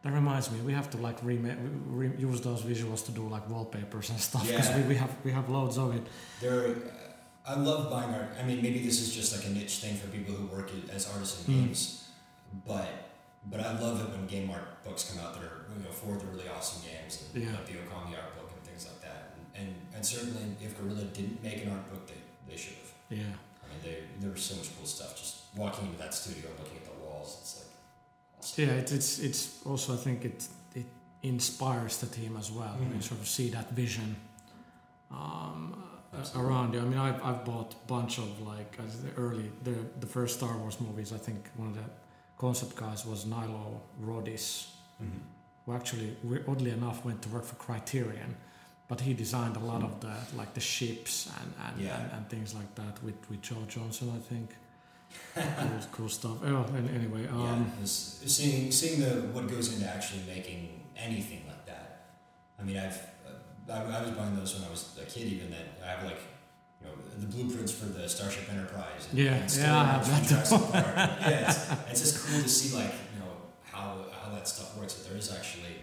that 0.03 0.12
reminds 0.12 0.51
me 0.51 0.61
we 0.61 0.73
have 0.73 0.89
to 0.91 0.99
like 0.99 1.23
remake 1.23 1.57
re- 1.86 2.12
use 2.19 2.41
those 2.41 2.62
visuals 2.62 3.05
to 3.07 3.12
do 3.12 3.28
like 3.28 3.49
wallpapers 3.49 4.11
and 4.11 4.20
stuff 4.28 4.47
because 4.47 4.69
Yeah. 4.70 4.78
we, 4.78 4.82
we 4.89 4.95
have 4.97 5.11
we 5.24 5.31
have 5.32 5.49
loads 5.49 5.77
of 5.78 5.95
it. 5.95 6.03
There, 6.41 6.66
uh, 6.69 7.53
I 7.53 7.55
love 7.57 7.91
buying 7.91 8.12
art. 8.15 8.31
I 8.41 8.43
mean, 8.45 8.61
maybe 8.62 8.78
this 8.81 9.01
is 9.01 9.15
just 9.15 9.36
like 9.36 9.47
a 9.47 9.51
niche 9.51 9.77
thing 9.78 9.95
for 9.97 10.09
people 10.09 10.35
who 10.35 10.47
work 10.47 10.70
as 10.93 11.07
artists 11.12 11.47
in 11.47 11.55
Mm. 11.55 11.59
games, 11.66 12.09
but 12.66 12.89
but 13.50 13.60
I 13.60 13.78
love 13.78 14.00
it 14.02 14.08
when 14.10 14.26
game 14.26 14.50
art 14.50 14.82
books 14.84 15.10
come 15.10 15.18
out 15.24 15.34
that 15.34 15.42
are 15.42 15.64
you 15.76 15.82
know 15.84 15.90
for 15.90 16.16
the 16.16 16.26
really 16.26 16.48
awesome 16.48 16.82
games 16.90 17.22
and 17.34 17.42
Yeah. 17.44 17.52
like 17.52 17.66
the 17.66 17.74
Okami 17.74 18.14
art 18.22 18.34
book 18.36 18.50
and 18.54 18.62
things 18.68 18.86
like 18.86 19.00
that. 19.02 19.34
And, 19.56 19.68
and, 19.68 19.76
and 19.94 20.06
certainly, 20.06 20.42
if 20.62 20.78
Guerrilla 20.78 21.04
didn't 21.18 21.42
make 21.42 21.64
an 21.64 21.70
art 21.72 21.88
book, 21.90 22.06
they, 22.06 22.20
they 22.50 22.56
should 22.56 22.74
have. 22.82 22.92
Yeah. 23.10 23.22
I 23.62 23.64
mean, 23.68 23.80
they, 23.84 23.96
there 24.20 24.30
was 24.30 24.42
so 24.42 24.56
much 24.56 24.68
cool 24.76 24.86
stuff. 24.86 25.16
Just 25.16 25.34
walking 25.56 25.86
into 25.86 25.98
that 25.98 26.12
studio 26.14 26.50
and 26.50 26.58
looking 26.60 26.78
at 26.78 26.84
the 26.84 26.96
walls, 27.04 27.38
it's 27.40 27.52
like, 27.58 27.70
awesome. 28.38 28.64
Yeah, 28.64 28.74
it, 28.82 28.92
it's 28.92 29.18
it's 29.18 29.42
also 29.66 29.94
I 29.94 29.96
think 29.96 30.24
it 30.24 30.48
it 30.74 30.86
inspires 31.22 31.98
the 31.98 32.06
team 32.06 32.36
as 32.36 32.50
well. 32.50 32.76
Mhm. 32.80 32.96
You 32.96 33.02
sort 33.02 33.20
of 33.20 33.28
see 33.28 33.48
that 33.50 33.70
vision 33.72 34.16
um, 35.10 35.82
uh, 36.12 36.18
Absolutely. 36.18 36.50
around 36.52 36.74
you. 36.74 36.80
I 36.80 36.84
mean, 36.84 36.98
I've 36.98 37.22
I've 37.24 37.44
bought 37.44 37.74
a 37.74 37.86
bunch 37.86 38.18
of 38.18 38.40
like 38.40 38.78
as 38.84 39.02
the 39.02 39.10
early 39.16 39.50
the 39.62 39.74
the 40.00 40.06
first 40.06 40.36
Star 40.38 40.56
Wars 40.58 40.80
movies. 40.80 41.12
I 41.12 41.18
think 41.18 41.48
one 41.56 41.68
of 41.68 41.74
the 41.74 41.84
concept 42.44 42.74
guys 42.76 43.00
was 43.06 43.20
Nilo 43.34 43.64
Rodis, 44.08 44.46
Mhm. 45.02 45.20
who 45.64 45.72
actually 45.78 46.08
we- 46.28 46.44
oddly 46.50 46.70
enough 46.78 46.98
went 47.08 47.18
to 47.22 47.28
work 47.34 47.44
for 47.50 47.56
Criterion. 47.66 48.32
But 48.90 49.00
he 49.00 49.12
designed 49.24 49.56
a 49.62 49.64
lot 49.72 49.82
of 49.88 49.92
the 50.04 50.14
like 50.40 50.50
the 50.58 50.64
ships 50.74 51.14
and 51.38 51.48
and, 51.64 51.74
Yeah. 51.80 51.96
and, 51.98 52.06
and 52.14 52.22
things 52.34 52.50
like 52.60 52.70
that 52.80 52.94
with, 53.04 53.18
with 53.30 53.40
Joe 53.48 53.64
Johnston, 53.74 54.08
I 54.18 54.20
think. 54.30 54.48
cool, 55.34 55.80
cool 55.96 56.08
stuff. 56.18 56.36
Oh, 56.50 56.64
and 56.78 56.86
anyway, 56.98 57.24
um, 57.28 57.40
yeah, 57.80 57.86
seeing 58.36 58.72
seeing 58.80 58.98
the 59.06 59.12
what 59.34 59.44
goes 59.54 59.66
into 59.72 59.86
actually 59.96 60.22
making 60.36 60.60
anything 61.08 61.42
like 61.52 61.64
that. 61.72 61.86
I 62.58 62.62
mean, 62.66 62.76
I've 62.86 63.00
uh, 63.28 63.72
I, 63.76 63.78
I 63.98 64.00
was 64.04 64.12
buying 64.18 64.36
those 64.40 64.50
when 64.54 64.64
I 64.68 64.70
was 64.76 64.82
a 65.04 65.06
kid. 65.12 65.24
Even 65.34 65.48
that 65.54 65.66
I 65.84 65.86
have 65.94 66.02
like 66.10 66.20
you 66.85 66.90
know 66.90 66.97
the 67.19 67.27
blueprints 67.27 67.73
for 67.73 67.86
the 67.86 68.09
Starship 68.09 68.51
Enterprise. 68.52 69.09
And, 69.11 69.19
Yeah, 69.19 69.32
and 69.35 69.56
yeah, 69.56 69.81
I 69.81 69.85
have 69.85 70.06
that 70.09 70.19
from 70.19 70.28
Jurassic 70.28 70.61
Park. 70.73 70.97
yeah, 70.97 71.48
it's, 71.51 71.70
it's 71.90 72.01
just 72.01 72.27
cool 72.27 72.43
to 72.43 72.48
see 72.48 72.77
like 72.77 72.93
you 73.15 73.20
know 73.20 73.32
how 73.73 74.05
how 74.23 74.31
that 74.35 74.47
stuff 74.48 74.77
works. 74.77 74.94
That 74.94 75.09
there 75.09 75.19
is 75.19 75.32
actually 75.32 75.77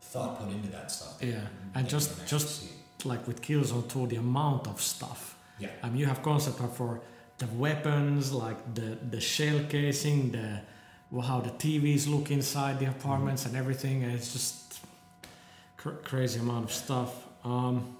thought 0.00 0.38
put 0.38 0.48
into 0.52 0.68
that 0.70 0.90
stuff. 0.90 1.18
Yeah, 1.22 1.40
and 1.74 1.88
just- 1.88 2.26
just- 2.26 2.64
like 3.04 3.28
with 3.28 3.40
Killzone 3.40 3.88
2, 3.88 4.08
the 4.08 4.16
amount 4.16 4.66
of 4.66 4.80
stuff. 4.82 5.36
Yeah. 5.60 5.68
I 5.84 5.88
mean, 5.88 5.98
you 5.98 6.06
have 6.06 6.20
concept 6.20 6.60
art 6.60 6.74
for 6.74 7.00
the 7.38 7.46
weapons, 7.46 8.32
like 8.32 8.58
the 8.74 8.98
the 9.10 9.20
shell 9.20 9.60
casing, 9.68 10.32
the 10.32 10.62
well, 11.12 11.24
how 11.24 11.38
the 11.40 11.50
TVs 11.50 12.08
look 12.08 12.32
inside 12.32 12.80
the 12.80 12.86
apartments 12.86 13.46
and 13.46 13.54
everything. 13.56 14.02
And 14.02 14.12
it's 14.12 14.32
just 14.32 14.80
cr- 15.76 16.00
crazy 16.10 16.40
amount 16.40 16.64
of 16.64 16.72
stuff. 16.72 17.10
Um, 17.44 17.96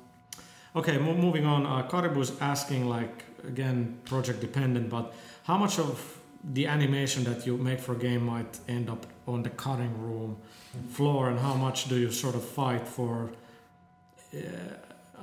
okay, 0.76 0.98
mo- 0.98 1.14
moving 1.14 1.46
on. 1.46 1.66
Uh, 1.66 1.88
Karibu's 1.88 2.32
asking, 2.40 2.88
like 2.88 3.24
again, 3.46 3.98
project 4.04 4.40
dependent, 4.40 4.88
but 4.90 5.12
how 5.44 5.56
much 5.58 5.78
of 5.78 6.18
the 6.54 6.66
animation 6.66 7.24
that 7.24 7.46
you 7.46 7.56
make 7.56 7.80
for 7.80 7.92
a 7.92 7.98
game 7.98 8.24
might 8.26 8.58
end 8.68 8.88
up 8.88 9.06
on 9.26 9.42
the 9.42 9.50
cutting 9.50 9.92
room 10.02 10.36
floor, 10.90 11.30
and 11.30 11.38
how 11.40 11.54
much 11.54 11.88
do 11.88 11.96
you 11.96 12.10
sort 12.10 12.34
of 12.34 12.44
fight 12.44 12.86
for? 12.86 13.30
Uh, 14.34 14.38
uh, 15.16 15.20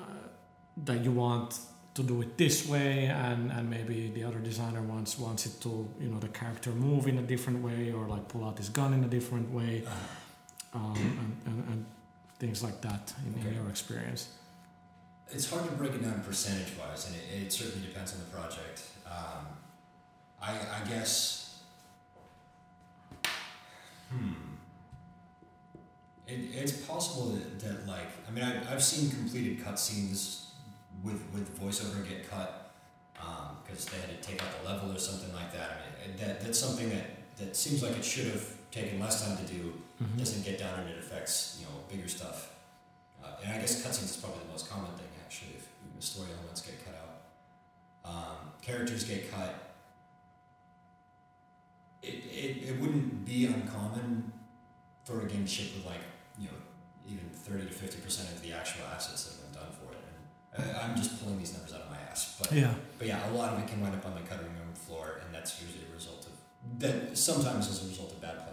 that 0.86 1.04
you 1.04 1.12
want 1.12 1.60
to 1.94 2.02
do 2.04 2.22
it 2.22 2.38
this 2.38 2.68
way 2.68 3.06
and, 3.06 3.52
and 3.52 3.70
maybe 3.70 4.12
the 4.16 4.24
other 4.24 4.40
designer 4.40 4.82
wants 4.82 5.18
wants 5.20 5.46
it 5.46 5.62
to 5.62 5.88
you 6.02 6.10
know 6.10 6.18
the 6.20 6.28
character 6.30 6.72
move 6.72 7.08
in 7.08 7.20
a 7.20 7.22
different 7.22 7.62
way 7.64 7.92
or 7.92 8.08
like 8.08 8.28
pull 8.28 8.44
out 8.44 8.58
his 8.58 8.68
gun 8.70 8.94
in 8.94 9.04
a 9.04 9.08
different 9.08 9.50
way 9.52 9.84
Uh, 9.86 10.78
um, 10.78 10.96
and, 11.22 11.32
and, 11.46 11.70
and 11.70 11.86
things 12.40 12.64
like 12.64 12.82
that 12.82 13.14
in, 13.26 13.48
in 13.48 13.54
your 13.54 13.70
experience 13.70 14.30
It's 15.32 15.50
hard 15.50 15.66
to 15.66 15.72
break 15.72 15.94
it 15.94 16.04
down 16.04 16.22
percentage 16.26 16.74
wise, 16.80 17.08
and 17.08 17.16
it, 17.16 17.46
it 17.46 17.54
certainly 17.54 17.88
depends 17.88 18.14
on 18.14 18.20
the 18.20 18.26
project. 18.26 18.84
Um, 19.06 19.48
I, 20.42 20.52
I 20.52 20.88
guess. 20.88 21.60
Hmm. 24.12 24.34
It, 26.28 26.40
it's 26.54 26.72
possible 26.74 27.32
that, 27.32 27.60
that, 27.60 27.88
like, 27.88 28.08
I 28.28 28.32
mean, 28.32 28.44
I, 28.44 28.72
I've 28.72 28.84
seen 28.84 29.10
completed 29.10 29.60
cutscenes 29.60 30.46
with, 31.04 31.22
with 31.34 31.60
voiceover 31.60 32.08
get 32.08 32.30
cut 32.30 32.72
because 33.64 33.86
they 33.86 33.98
had 33.98 34.10
to 34.10 34.28
take 34.28 34.42
out 34.44 34.50
the 34.62 34.70
level 34.70 34.92
or 34.92 35.00
something 35.00 35.34
like 35.34 35.52
that. 35.54 35.82
I 36.04 36.08
mean, 36.08 36.18
that, 36.18 36.42
that's 36.42 36.60
something 36.60 36.90
that, 36.90 37.06
that 37.38 37.56
seems 37.56 37.82
like 37.84 37.98
it 37.98 38.06
should 38.06 38.28
have 38.28 38.48
taken 38.72 39.00
less 39.00 39.26
time 39.26 39.38
to 39.38 39.54
do 39.54 39.74
Mm-hmm. 40.04 40.20
doesn't 40.20 40.44
get 40.44 40.60
down 40.60 40.78
and 40.80 40.90
it 40.90 40.98
affects 41.00 41.56
you 41.60 41.66
know 41.66 41.72
bigger 41.90 42.10
stuff. 42.10 42.52
Uh, 43.24 43.30
and 43.46 43.54
I 43.54 43.58
guess 43.60 43.82
cutscenes 43.82 44.12
is 44.12 44.18
probably 44.18 44.44
the 44.44 44.52
most 44.52 44.70
common 44.70 44.92
thing 44.92 45.08
actually. 45.24 45.56
If 45.56 45.70
you 45.88 45.94
know, 45.94 45.95
story 46.06 46.30
elements 46.38 46.62
get 46.62 46.84
cut 46.86 46.96
out, 46.96 48.12
um, 48.12 48.52
characters 48.62 49.04
get 49.04 49.32
cut. 49.32 49.54
It, 52.02 52.24
it, 52.32 52.70
it 52.70 52.80
wouldn't 52.80 53.26
be 53.26 53.48
uncommon 53.48 54.32
for 55.04 55.22
a 55.22 55.26
game 55.26 55.44
to 55.46 55.52
ship 55.52 55.76
with 55.76 55.86
like 55.86 56.02
you 56.38 56.48
know 56.48 56.58
even 57.08 57.30
thirty 57.30 57.66
to 57.66 57.74
fifty 57.74 58.00
percent 58.02 58.30
of 58.30 58.42
the 58.42 58.54
actual 58.54 58.84
assets 58.94 59.26
that 59.26 59.42
have 59.42 59.52
been 59.52 59.62
done 59.62 59.72
for 59.72 59.92
it. 59.92 60.00
And 60.58 60.78
I'm 60.78 60.96
just 60.96 61.22
pulling 61.22 61.40
these 61.40 61.52
numbers 61.54 61.74
out 61.74 61.82
of 61.82 61.90
my 61.90 61.98
ass, 62.10 62.38
but 62.40 62.52
yeah 62.52 62.74
but 62.98 63.08
yeah, 63.08 63.30
a 63.30 63.34
lot 63.34 63.54
of 63.54 63.60
it 63.60 63.68
can 63.68 63.82
wind 63.82 63.96
up 63.96 64.06
on 64.06 64.16
the 64.16 64.22
cutting 64.22 64.48
room 64.48 64.74
floor, 64.74 65.20
and 65.24 65.34
that's 65.34 65.62
usually 65.62 65.86
a 65.92 65.94
result 65.94 66.26
of 66.26 66.80
that. 66.80 67.18
Sometimes 67.18 67.70
as 67.70 67.84
a 67.84 67.88
result 67.88 68.12
of 68.12 68.22
bad 68.22 68.38
planning. 68.38 68.52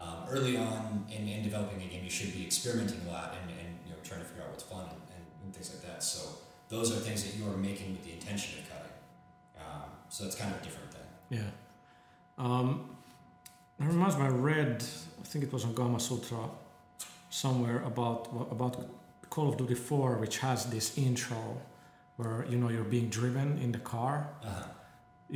Um, 0.00 0.24
early 0.30 0.56
on 0.56 1.04
in, 1.10 1.28
in 1.28 1.42
developing 1.42 1.82
a 1.82 1.86
game, 1.86 2.02
you 2.02 2.10
should 2.10 2.32
be 2.32 2.44
experimenting 2.44 3.00
a 3.06 3.10
lot 3.10 3.36
and, 3.42 3.50
and 3.50 3.68
you 3.84 3.92
know 3.92 3.98
trying 4.02 4.20
to 4.20 4.26
figure 4.26 4.42
out 4.42 4.50
what's 4.50 4.62
fun 4.62 4.80
and, 4.80 5.02
and, 5.14 5.24
and 5.44 5.54
things 5.54 5.70
like 5.74 5.82
that. 5.92 6.02
So 6.02 6.40
those 6.70 6.88
are 6.94 7.00
things 7.06 7.20
that 7.24 7.34
you 7.38 7.44
are 7.50 7.56
making 7.68 7.88
with 7.94 8.04
the 8.08 8.12
intention 8.18 8.50
of 8.60 8.64
cutting. 8.72 8.96
Um, 9.58 9.88
so 10.08 10.24
it's 10.26 10.36
kind 10.42 10.50
of 10.54 10.60
a 10.60 10.64
different 10.64 10.90
thing. 10.96 11.08
yeah 11.38 11.50
um, 12.46 12.68
it 13.80 13.86
reminds 13.94 14.16
me 14.16 14.24
I 14.24 14.28
read 14.52 14.82
I 15.22 15.24
think 15.30 15.40
it 15.46 15.52
was 15.52 15.64
on 15.64 15.74
Gamasutra 15.74 16.42
somewhere 17.30 17.82
about 17.92 18.28
about 18.56 18.74
Call 19.30 19.48
of 19.50 19.56
Duty 19.56 19.74
4 19.74 20.16
which 20.22 20.38
has 20.38 20.66
this 20.66 20.86
intro 20.98 21.42
where 22.16 22.44
you 22.50 22.56
know 22.60 22.68
you're 22.74 22.90
being 22.96 23.08
driven 23.08 23.58
in 23.64 23.70
the 23.72 23.78
car 23.94 24.28
Uh-huh. 24.44 24.64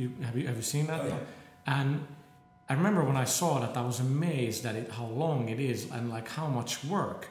you, 0.01 0.07
have 0.25 0.35
you 0.37 0.45
have 0.47 0.57
you 0.61 0.67
seen 0.75 0.85
that 0.87 1.01
Oh, 1.01 1.07
yeah. 1.07 1.19
And 1.77 2.05
I 2.69 2.73
remember 2.73 3.03
when 3.03 3.17
I 3.25 3.25
saw 3.25 3.59
that, 3.59 3.77
I 3.77 3.81
was 3.91 3.99
amazed 3.99 4.65
at 4.65 4.75
it, 4.75 4.87
how 4.91 5.05
long 5.23 5.49
it 5.49 5.59
is, 5.59 5.79
and 5.91 6.09
like 6.15 6.27
how 6.37 6.47
much 6.47 6.83
work 6.83 7.21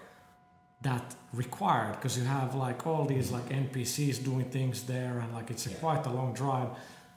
that 0.84 1.14
required. 1.32 1.92
Because 1.96 2.16
you 2.18 2.24
have 2.24 2.54
like 2.54 2.86
all 2.86 3.04
these 3.04 3.30
like 3.36 3.48
NPCs 3.48 4.22
doing 4.24 4.44
things 4.58 4.84
there, 4.84 5.18
and 5.22 5.28
like 5.34 5.50
it's 5.50 5.66
a 5.66 5.70
Yeah. 5.70 5.76
quite 5.84 6.06
a 6.06 6.10
long 6.18 6.32
drive. 6.34 6.68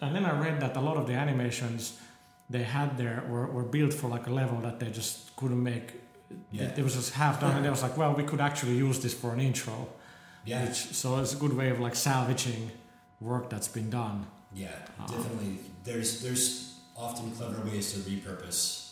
And 0.02 0.16
then 0.16 0.26
I 0.26 0.34
read 0.46 0.60
that 0.62 0.76
a 0.76 0.82
lot 0.82 0.98
of 0.98 1.06
the 1.08 1.14
animations 1.14 1.82
they 2.50 2.64
had 2.64 2.98
there 2.98 3.24
were, 3.30 3.48
were 3.48 3.64
built 3.78 3.94
for 3.94 4.08
like 4.16 4.26
a 4.28 4.34
level 4.42 4.60
that 4.62 4.80
they 4.80 4.90
just 4.90 5.36
couldn't 5.36 5.62
make. 5.62 5.88
Yeah. 6.52 6.74
It, 6.78 6.84
was 6.84 6.96
just 6.96 7.14
half 7.14 7.40
done, 7.40 7.56
and 7.56 7.64
they 7.66 7.70
was 7.70 7.84
like, 7.84 7.96
well, 7.98 8.14
we 8.14 8.24
could 8.24 8.42
actually 8.42 8.76
use 8.78 9.00
this 9.00 9.14
for 9.14 9.34
an 9.34 9.40
intro. 9.40 9.88
Yeah, 10.46 10.64
Which, 10.66 10.76
so 11.02 11.20
it's 11.20 11.34
a 11.34 11.38
good 11.38 11.54
way 11.54 11.70
of 11.70 11.80
like 11.80 11.96
salvaging 11.96 12.72
work 13.22 13.50
that's 13.50 13.68
been 13.68 13.90
done. 13.90 14.26
yeah, 14.54 14.68
Uh-huh. 15.00 15.08
definitely. 15.18 15.60
There's 15.84 16.22
there's 16.22 16.46
often 16.96 17.32
clever 17.32 17.62
ways 17.70 17.94
to 17.94 18.00
repurpose 18.00 18.92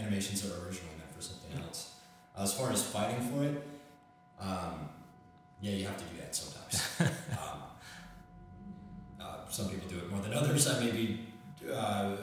animations 0.00 0.42
that 0.42 0.50
were 0.52 0.66
originally 0.66 0.96
meant 0.98 1.12
for 1.14 1.22
something 1.22 1.52
else. 1.62 1.80
As 2.36 2.52
far 2.58 2.70
as 2.72 2.82
fighting 2.82 3.20
for 3.30 3.44
it, 3.44 3.56
um, 4.40 4.88
yeah, 5.60 5.72
you 5.72 5.86
have 5.86 5.96
to 5.96 6.04
do 6.04 6.20
that 6.20 6.34
sometimes. 6.34 6.90
um, 7.32 7.62
uh, 9.20 9.48
some 9.48 9.68
people 9.68 9.88
do 9.88 9.98
it 9.98 10.10
more 10.10 10.20
than 10.20 10.34
others. 10.34 10.68
I 10.68 10.80
maybe 10.84 11.26
uh, 11.72 12.16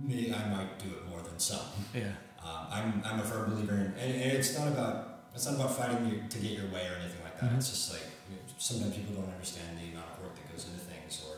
me, 0.00 0.32
I 0.32 0.48
might 0.48 0.78
do 0.78 0.88
it 0.88 1.08
more 1.08 1.20
than 1.22 1.38
some. 1.38 1.60
Yeah. 1.94 2.12
Um, 2.42 2.66
I'm, 2.70 3.02
I'm 3.04 3.20
a 3.20 3.24
firm 3.24 3.50
believer 3.50 3.74
in, 3.74 3.92
and, 3.98 4.22
and 4.22 4.32
it's 4.32 4.56
not 4.58 4.68
about 4.68 5.20
it's 5.34 5.44
not 5.46 5.56
about 5.56 5.76
fighting 5.76 6.06
you 6.08 6.22
to 6.28 6.38
get 6.38 6.52
your 6.52 6.66
way 6.66 6.86
or 6.88 6.96
anything 7.00 7.22
like 7.22 7.38
that. 7.40 7.50
Mhm. 7.50 7.58
It's 7.58 7.68
just 7.70 7.92
like 7.92 8.02
you 8.30 8.36
know, 8.36 8.42
sometimes 8.56 8.96
people 8.96 9.14
don't 9.20 9.30
understand 9.32 9.78
the 9.78 9.92
amount 9.92 10.06
of 10.16 10.22
work 10.24 10.34
that 10.36 10.50
goes 10.50 10.64
into 10.66 10.78
things, 10.80 11.22
or 11.28 11.36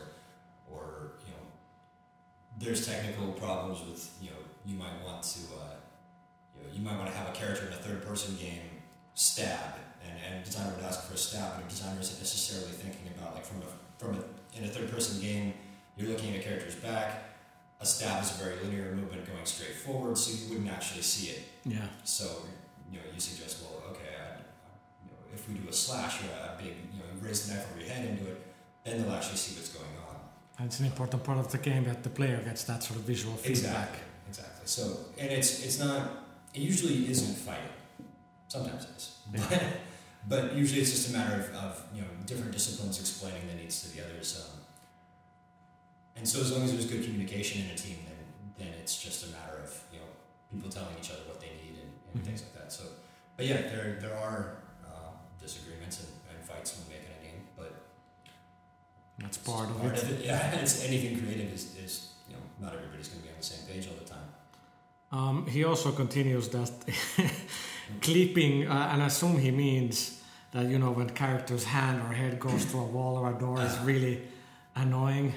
or 0.73 1.11
you 1.27 1.33
know, 1.33 1.43
there's 2.57 2.85
technical 2.87 3.33
problems 3.33 3.81
with 3.81 4.09
you 4.21 4.29
know 4.29 4.37
you 4.65 4.75
might 4.77 5.03
want 5.03 5.21
to 5.23 5.39
uh, 5.59 5.75
you 6.55 6.63
know 6.63 6.69
you 6.73 6.81
might 6.81 6.97
want 6.97 7.09
to 7.11 7.17
have 7.17 7.27
a 7.29 7.33
character 7.33 7.67
in 7.67 7.73
a 7.73 7.77
third 7.77 8.05
person 8.05 8.35
game 8.37 8.81
stab, 9.13 9.75
and 10.03 10.13
and 10.25 10.41
a 10.41 10.45
designer 10.45 10.73
would 10.75 10.85
ask 10.85 11.07
for 11.07 11.13
a 11.13 11.17
stab, 11.17 11.55
but 11.55 11.65
a 11.65 11.69
designer 11.69 11.99
isn't 12.01 12.19
necessarily 12.19 12.71
thinking 12.71 13.07
about 13.17 13.35
like 13.35 13.45
from 13.45 13.61
a 13.61 13.69
from 13.97 14.15
a 14.15 14.57
in 14.57 14.63
a 14.65 14.67
third 14.67 14.91
person 14.91 15.21
game, 15.21 15.53
you're 15.97 16.09
looking 16.09 16.33
at 16.33 16.41
a 16.41 16.43
character's 16.43 16.75
back. 16.75 17.23
A 17.79 17.85
stab 17.85 18.21
is 18.23 18.31
a 18.39 18.43
very 18.43 18.55
linear 18.63 18.93
movement 18.93 19.25
going 19.25 19.45
straight 19.45 19.73
forward, 19.73 20.17
so 20.17 20.31
you 20.31 20.49
wouldn't 20.49 20.69
actually 20.69 21.01
see 21.01 21.31
it. 21.31 21.41
Yeah. 21.65 21.87
So, 22.03 22.25
you 22.91 22.97
know, 22.99 23.05
you 23.13 23.19
suggest, 23.19 23.63
well, 23.63 23.81
okay, 23.91 24.09
I, 24.21 24.37
you 25.03 25.09
know, 25.09 25.17
if 25.33 25.47
we 25.49 25.55
do 25.55 25.67
a 25.67 25.73
slash 25.73 26.21
or 26.21 26.27
a 26.27 26.55
big, 26.57 26.75
you 26.93 26.99
know, 26.99 27.05
you 27.15 27.27
raise 27.27 27.47
the 27.47 27.53
knife 27.55 27.65
over 27.71 27.79
your 27.83 27.89
head 27.89 28.05
into 28.05 28.27
it, 28.27 28.39
then 28.83 29.01
they'll 29.01 29.11
actually 29.13 29.37
see 29.37 29.55
what's 29.55 29.69
going 29.69 29.95
on. 30.07 30.15
And 30.59 30.67
it's 30.67 30.79
an 30.79 30.85
important 30.85 31.23
part 31.23 31.39
of 31.39 31.51
the 31.51 31.57
game 31.57 31.85
that 31.85 32.03
the 32.03 32.09
player 32.09 32.39
gets 32.43 32.65
that 32.65 32.83
sort 32.83 32.99
of 32.99 33.05
visual 33.05 33.33
feedback. 33.35 33.49
Exactly. 33.49 33.99
Exactly. 34.29 34.65
So, 34.65 34.97
and 35.17 35.31
it's 35.31 35.65
it's 35.65 35.79
not. 35.79 36.01
It 36.53 36.61
usually 36.61 37.09
isn't 37.09 37.35
fighting. 37.35 37.73
Sometimes 38.47 38.83
it 38.83 38.89
is, 38.97 39.51
Yeah. 39.51 39.63
but, 40.27 40.53
usually 40.55 40.81
it's 40.81 40.91
just 40.91 41.09
a 41.09 41.13
matter 41.17 41.35
of, 41.35 41.55
of 41.55 41.83
you 41.95 42.01
know 42.01 42.07
different 42.25 42.51
disciplines 42.51 42.99
explaining 42.99 43.47
the 43.47 43.55
needs 43.55 43.81
to 43.83 43.95
the 43.95 44.03
others. 44.05 44.29
Um, 44.45 44.59
and 46.17 46.27
so, 46.27 46.39
as 46.41 46.51
long 46.51 46.63
as 46.63 46.71
there's 46.73 46.85
good 46.85 47.03
communication 47.03 47.65
in 47.65 47.71
a 47.71 47.75
team, 47.75 47.97
then 48.07 48.17
then 48.67 48.73
it's 48.79 49.01
just 49.01 49.25
a 49.27 49.29
matter 49.31 49.57
of 49.63 49.69
you 49.93 49.99
know 49.99 50.05
people 50.51 50.69
telling 50.69 50.95
each 50.99 51.09
other 51.11 51.21
what 51.27 51.39
they 51.41 51.47
need 51.63 51.75
and, 51.81 51.91
and 52.13 52.21
Mhm. 52.21 52.25
things 52.27 52.41
like 52.43 52.53
that. 52.59 52.71
So, 52.71 52.83
but 53.37 53.45
yeah, 53.45 53.61
there 53.71 53.97
there 53.99 54.15
are 54.17 54.57
uh, 54.85 55.11
disagreements 55.41 55.99
and, 56.01 56.09
and 56.29 56.37
fights 56.47 56.77
when 56.77 56.87
making 56.95 57.13
a 57.19 57.23
game, 57.25 57.41
but 57.57 57.71
That's 59.19 59.37
part 59.37 59.69
of 59.69 59.79
part 59.81 59.95
it. 59.97 60.03
of 60.03 60.11
it. 60.11 60.25
Yeah, 60.29 60.61
it's 60.61 60.83
anything 60.83 61.17
creative 61.19 61.51
is, 61.53 61.63
is 61.85 61.93
you 62.27 62.35
know 62.35 62.43
not 62.59 62.73
everybody's 62.77 63.07
going 63.07 63.21
to 63.21 63.27
be 63.27 63.33
on 63.33 63.39
the 63.39 63.49
same 63.53 63.63
page 63.67 63.87
all 63.89 63.97
the 64.03 64.09
time. 64.15 64.29
Um, 65.11 65.45
he 65.47 65.63
also 65.65 65.91
continues 65.91 66.47
that 66.49 66.71
clipping, 68.01 68.67
uh, 68.67 68.89
and 68.91 69.01
I 69.03 69.07
assume 69.07 69.37
he 69.37 69.51
means 69.51 70.21
that 70.51 70.65
you 70.67 70.77
know 70.79 70.91
when 70.91 71.09
character's 71.09 71.63
hand 71.65 72.01
or 72.01 72.13
head 72.13 72.39
goes 72.39 72.65
through 72.65 72.81
a 72.81 72.91
wall 72.97 73.17
or 73.17 73.31
a 73.35 73.39
door 73.39 73.61
is 73.61 73.73
Uh. 73.77 73.83
really 73.85 74.21
annoying. 74.75 75.33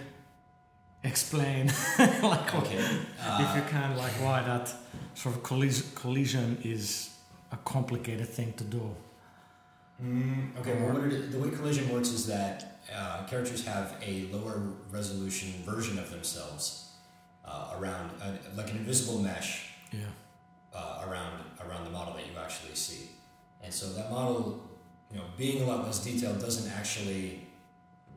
Explain, 1.02 1.66
like 2.22 2.54
Okay. 2.54 2.78
if 2.78 3.50
you 3.56 3.62
Uh, 3.62 3.68
can, 3.68 3.96
like 3.98 4.12
why 4.24 4.42
that 4.42 4.66
sort 5.14 5.34
of 5.36 5.42
collision, 5.42 5.86
collision 5.94 6.58
is 6.64 7.10
a 7.52 7.56
complicated 7.58 8.26
thing 8.28 8.54
to 8.54 8.64
do. 8.64 8.96
Mm, 10.02 10.56
okay, 10.58 10.74
well, 10.82 10.96
it, 11.04 11.30
the 11.30 11.38
way 11.38 11.50
collision 11.50 11.90
works 11.92 12.08
is 12.08 12.26
that 12.26 12.80
uh, 12.90 13.22
characters 13.26 13.64
have 13.66 13.94
a 14.02 14.26
lower 14.32 14.56
resolution 14.90 15.50
version 15.66 15.98
of 15.98 16.10
themselves 16.10 16.88
uh, 17.44 17.74
around, 17.78 18.10
uh, 18.22 18.32
like 18.56 18.70
an 18.70 18.78
invisible 18.78 19.18
mesh 19.20 19.50
Yeah. 19.92 20.00
Uh, 20.74 21.04
around 21.06 21.44
around 21.66 21.84
the 21.84 21.90
model 21.90 22.14
that 22.14 22.26
you 22.26 22.32
actually 22.38 22.74
see, 22.74 23.10
and 23.62 23.72
so 23.72 23.92
that 23.94 24.10
model, 24.10 24.60
you 25.10 25.18
know, 25.18 25.24
being 25.36 25.62
a 25.62 25.66
lot 25.66 25.84
less 25.84 26.02
detailed 26.04 26.40
doesn't 26.40 26.70
actually, 26.72 27.46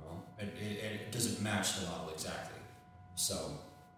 well, 0.02 0.24
it, 0.40 0.54
it, 0.60 0.84
it 0.84 1.12
doesn't 1.12 1.42
match 1.42 1.80
the 1.80 1.86
model 1.86 2.10
exactly. 2.10 2.60
So 3.16 3.52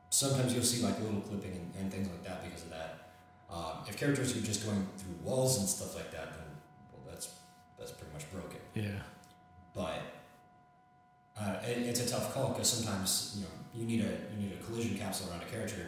sometimes 0.09 0.53
you'll 0.53 0.63
see 0.63 0.83
like 0.83 0.97
a 0.99 1.03
little 1.03 1.21
clipping 1.21 1.51
and, 1.51 1.73
and 1.79 1.91
things 1.91 2.07
like 2.07 2.23
that 2.23 2.43
because 2.43 2.63
of 2.63 2.69
that. 2.69 3.09
Um, 3.49 3.83
if 3.87 3.97
characters 3.97 4.35
are 4.37 4.41
just 4.41 4.65
going 4.65 4.87
through 4.97 5.15
walls 5.23 5.57
and 5.59 5.67
stuff 5.67 5.95
like 5.95 6.11
that, 6.11 6.33
then 6.33 6.47
well, 6.91 7.01
that's 7.11 7.33
that's 7.77 7.91
pretty 7.91 8.13
much 8.13 8.31
broken. 8.31 8.59
Yeah. 8.75 9.01
But 9.73 10.01
uh, 11.39 11.55
it, 11.65 11.77
it's 11.79 12.01
a 12.01 12.09
tough 12.09 12.33
call 12.33 12.49
because 12.49 12.69
sometimes 12.69 13.35
you 13.37 13.43
know 13.43 13.49
you 13.73 13.85
need 13.85 14.01
a 14.05 14.33
you 14.33 14.47
need 14.47 14.53
a 14.53 14.63
collision 14.63 14.97
capsule 14.97 15.31
around 15.31 15.41
a 15.41 15.45
character. 15.45 15.87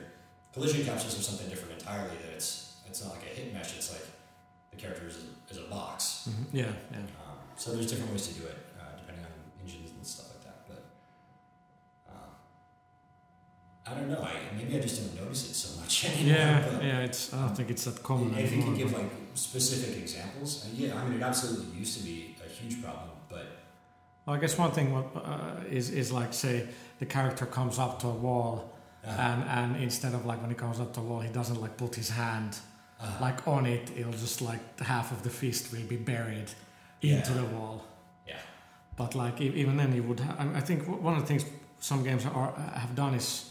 Collision 0.54 0.84
capsules 0.86 1.18
are 1.18 1.24
something 1.24 1.50
different 1.50 1.80
entirely. 1.80 2.16
That 2.24 2.34
it's 2.34 2.61
it's 2.92 3.02
not 3.04 3.14
like 3.16 3.24
a 3.32 3.34
hit 3.38 3.54
mesh. 3.54 3.72
It's 3.78 3.90
like 3.96 4.06
the 4.72 4.78
character 4.78 5.08
is 5.08 5.18
a, 5.24 5.26
is 5.52 5.58
a 5.66 5.68
box. 5.76 6.28
Mhm. 6.30 6.46
Yeah. 6.62 6.66
Yeah. 6.92 6.98
Um, 7.24 7.38
so 7.56 7.72
there's 7.74 7.90
different 7.92 8.12
ways 8.12 8.28
to 8.28 8.34
do 8.40 8.44
it 8.54 8.58
uh, 8.80 8.92
depending 9.00 9.24
on 9.30 9.32
engines 9.62 9.92
and 9.96 10.06
stuff 10.14 10.28
like 10.34 10.44
that. 10.48 10.58
But 10.70 10.82
um, 12.12 12.30
I 13.88 13.92
don't 13.96 14.10
know. 14.10 14.22
I 14.22 14.34
maybe 14.58 14.76
I 14.78 14.82
just 14.88 14.98
don't 15.00 15.16
notice 15.24 15.44
it 15.52 15.54
so 15.66 15.80
much 15.80 15.94
anymore. 16.10 16.36
Yeah. 16.38 16.82
Yeah. 16.90 17.00
It's. 17.08 17.34
I 17.34 17.40
don't 17.42 17.56
think 17.58 17.70
it's 17.72 17.86
that 17.86 18.04
common 18.04 18.38
if 18.38 18.52
you 18.56 18.62
could 18.64 18.78
give 18.78 18.92
like 18.94 19.12
specific 19.34 19.98
examples, 20.04 20.66
uh, 20.66 20.70
yeah, 20.82 21.00
I 21.00 21.06
mean 21.06 21.18
it 21.20 21.24
absolutely 21.24 21.80
used 21.80 21.98
to 21.98 22.04
be 22.04 22.36
a 22.46 22.50
huge 22.50 22.84
problem, 22.84 23.10
but 23.30 23.46
Well, 24.26 24.36
I 24.36 24.40
guess 24.40 24.58
one 24.58 24.72
thing 24.78 24.88
what, 24.96 25.08
uh, 25.16 25.78
is 25.80 25.90
is 26.02 26.12
like 26.12 26.34
say 26.34 26.68
the 27.00 27.06
character 27.06 27.46
comes 27.46 27.80
up 27.80 27.94
to 28.02 28.08
a 28.08 28.18
wall 28.28 28.54
uh, 29.08 29.10
and 29.28 29.40
and 29.60 29.70
instead 29.88 30.14
of 30.18 30.26
like 30.30 30.40
when 30.42 30.50
he 30.50 30.56
comes 30.66 30.80
up 30.84 30.90
to 30.96 31.00
a 31.00 31.04
wall 31.04 31.22
he 31.22 31.32
doesn't 31.40 31.60
like 31.66 31.76
put 31.78 31.96
his 31.96 32.10
hand 32.10 32.52
Uh-huh. 33.04 33.26
like 33.26 33.48
on 33.48 33.66
it 33.66 33.90
it'll 33.98 34.12
just 34.12 34.42
like 34.42 34.60
half 34.80 35.12
of 35.12 35.24
the 35.24 35.30
fist 35.30 35.72
will 35.74 35.88
be 35.88 35.98
buried 35.98 36.50
Yeah. 37.02 37.16
into 37.18 37.34
the 37.34 37.46
wall 37.56 37.84
Yeah. 38.28 38.38
but 38.96 39.16
like 39.16 39.42
even 39.42 39.78
then 39.78 39.94
you 39.96 40.04
would 40.04 40.20
ha- 40.20 40.38
I 40.60 40.62
think 40.62 40.88
one 40.88 41.14
of 41.18 41.22
the 41.22 41.28
things 41.28 41.46
some 41.80 42.04
games 42.04 42.26
are 42.26 42.54
uh, 42.58 42.80
have 42.80 42.94
done 42.96 43.16
is 43.16 43.50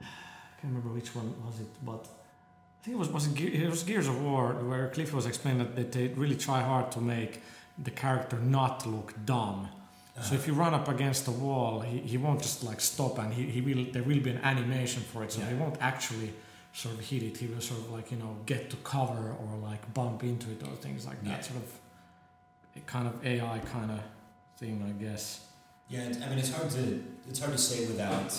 I 0.00 0.04
can't 0.60 0.72
remember 0.74 0.88
which 0.94 1.14
one 1.14 1.34
was 1.46 1.60
it 1.60 1.68
but 1.84 2.02
I 2.80 2.84
think 2.84 2.94
it 2.96 2.98
was 2.98 3.08
was 3.10 3.26
it, 3.26 3.34
Ge- 3.34 3.54
it 3.64 3.68
was 3.70 3.82
Gears 3.82 4.08
of 4.08 4.16
War 4.22 4.54
where 4.68 4.88
Cliff 4.88 5.12
was 5.12 5.26
explaining 5.26 5.74
that, 5.74 5.92
they 5.92 6.08
really 6.08 6.36
try 6.36 6.60
hard 6.62 6.90
to 6.92 7.00
make 7.00 7.42
the 7.86 7.90
character 7.90 8.38
not 8.38 8.86
look 8.86 9.12
dumb 9.24 9.68
so 10.14 10.20
uh-huh. 10.20 10.34
if 10.36 10.46
you 10.46 10.54
run 10.54 10.72
up 10.72 10.88
against 10.88 11.28
a 11.28 11.30
wall, 11.30 11.80
he, 11.80 11.98
he 11.98 12.16
won't 12.16 12.40
just 12.40 12.62
like 12.64 12.80
stop 12.80 13.18
and 13.18 13.34
he, 13.34 13.42
he 13.56 13.60
will 13.60 13.84
there 13.92 14.02
will 14.02 14.20
be 14.20 14.30
an 14.30 14.40
animation 14.42 15.02
for 15.02 15.22
it. 15.24 15.30
So 15.32 15.40
Yeah. 15.40 15.50
he 15.50 15.54
won't 15.56 15.76
actually 15.82 16.32
sort 16.76 16.94
of 16.94 17.00
hit 17.00 17.22
it. 17.22 17.36
He 17.38 17.46
will 17.46 17.60
sort 17.60 17.80
of 17.80 17.90
like, 17.90 18.10
you 18.10 18.18
know, 18.18 18.36
get 18.44 18.68
to 18.70 18.76
cover 18.76 19.34
or 19.40 19.56
like 19.62 19.82
bump 19.94 20.22
into 20.24 20.50
it 20.50 20.62
or 20.62 20.76
things 20.76 21.06
like 21.06 21.22
that. 21.24 21.30
Yeah. 21.30 21.40
Sort 21.40 21.56
of 21.64 21.72
a 22.76 22.80
kind 22.80 23.08
of 23.08 23.24
AI 23.26 23.58
kind 23.72 23.90
of 23.90 24.00
thing, 24.58 24.84
I 24.86 24.92
guess. 25.02 25.40
Yeah, 25.88 26.00
I 26.02 26.28
mean, 26.28 26.38
it's 26.38 26.52
hard 26.52 26.70
to 26.72 27.02
it's 27.28 27.38
hard 27.40 27.52
to 27.52 27.58
say 27.58 27.86
without 27.86 28.30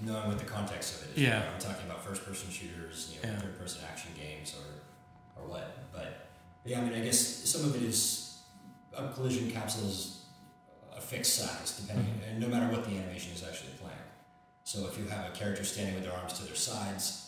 knowing 0.00 0.26
what 0.28 0.38
the 0.38 0.44
context 0.46 0.96
of 0.96 1.08
it 1.10 1.16
is. 1.16 1.22
Yeah. 1.22 1.42
We 1.54 1.60
talking 1.60 1.86
about 1.86 2.02
first 2.04 2.24
person 2.24 2.50
shooters, 2.50 3.12
you 3.14 3.22
know, 3.22 3.34
Yeah. 3.34 3.40
third 3.40 3.58
person 3.58 3.82
action 3.88 4.10
games, 4.16 4.54
or 4.58 5.40
or 5.40 5.46
what? 5.48 5.92
But, 5.92 6.28
but 6.62 6.70
yeah, 6.72 6.80
I 6.80 6.84
mean, 6.84 6.94
I 7.00 7.04
guess 7.04 7.18
some 7.20 7.64
of 7.66 7.76
it 7.76 7.82
is 7.82 8.38
a 8.96 9.08
collision 9.12 9.50
capsule 9.50 9.86
is 9.88 10.24
a 10.96 11.00
fixed 11.00 11.34
size, 11.36 11.78
depending, 11.80 12.14
Mhm. 12.14 12.28
and 12.30 12.40
no 12.40 12.48
matter 12.48 12.72
what 12.72 12.84
the 12.84 12.96
animation 12.96 13.32
is 13.32 13.44
actually 13.44 13.74
playing. 13.74 14.06
So 14.64 14.88
if 14.88 14.98
you 14.98 15.06
have 15.08 15.26
a 15.30 15.36
character 15.36 15.62
standing 15.62 15.94
with 15.94 16.04
their 16.04 16.14
arms 16.14 16.32
to 16.38 16.44
their 16.44 16.56
sides, 16.56 17.25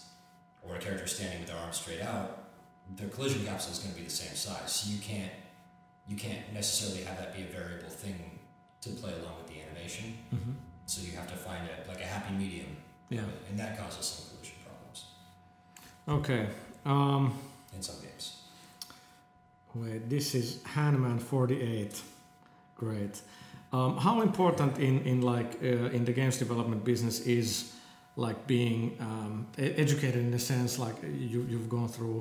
or 0.63 0.77
a 0.77 0.79
character 0.79 1.07
standing 1.07 1.41
with 1.41 1.49
their 1.49 1.59
arms 1.59 1.77
straight 1.77 2.01
out, 2.01 2.45
their 2.97 3.09
collision 3.09 3.45
capsule 3.45 3.73
is 3.73 3.79
going 3.81 3.93
to 3.95 3.99
be 4.01 4.05
the 4.05 4.11
same 4.11 4.35
size. 4.35 4.73
So 4.73 4.91
you 4.91 4.99
can't 5.01 5.33
you 6.07 6.17
can't 6.17 6.53
necessarily 6.55 7.05
have 7.05 7.19
that 7.19 7.37
be 7.37 7.43
a 7.43 7.47
variable 7.47 7.91
thing 7.91 8.39
to 8.81 8.89
play 8.91 9.13
along 9.13 9.35
with 9.43 9.49
the 9.49 9.61
animation. 9.61 10.17
Mm-hmm. 10.35 10.53
So 10.87 11.03
you 11.03 11.13
have 11.17 11.29
to 11.29 11.37
find 11.37 11.63
a 11.69 11.89
like 11.89 12.01
a 12.01 12.07
happy 12.07 12.33
medium, 12.35 12.77
Yeah. 13.11 13.21
and 13.51 13.59
that 13.59 13.79
causes 13.79 14.07
some 14.07 14.25
collision 14.31 14.57
problems 14.65 15.05
Okay. 16.09 16.47
Um, 16.87 17.39
in 17.75 17.83
some 17.83 17.97
games. 18.01 18.37
Wait, 19.75 20.09
this 20.09 20.35
is 20.35 20.63
Hanman 20.65 21.19
48. 21.19 22.01
Great. 22.77 23.21
Um, 23.73 23.99
how 23.99 24.23
important 24.23 24.79
in, 24.79 25.01
in 25.03 25.21
like 25.21 25.59
uh, 25.63 25.91
in 25.97 26.05
the 26.07 26.13
games 26.13 26.39
development 26.39 26.85
business 26.85 27.21
is 27.21 27.75
like 28.19 28.39
being 28.47 28.97
um, 29.01 29.47
educated 29.57 30.21
in 30.27 30.31
the 30.33 30.39
sense 30.39 30.79
like 30.79 30.97
you 31.03 31.47
you've 31.51 31.69
gone 31.69 31.89
through 31.89 32.21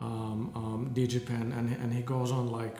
um, 0.00 0.40
um, 0.54 0.90
DigiPen 0.94 1.56
and 1.58 1.66
and 1.82 1.92
he 1.92 2.02
goes 2.02 2.30
on 2.30 2.44
like 2.60 2.76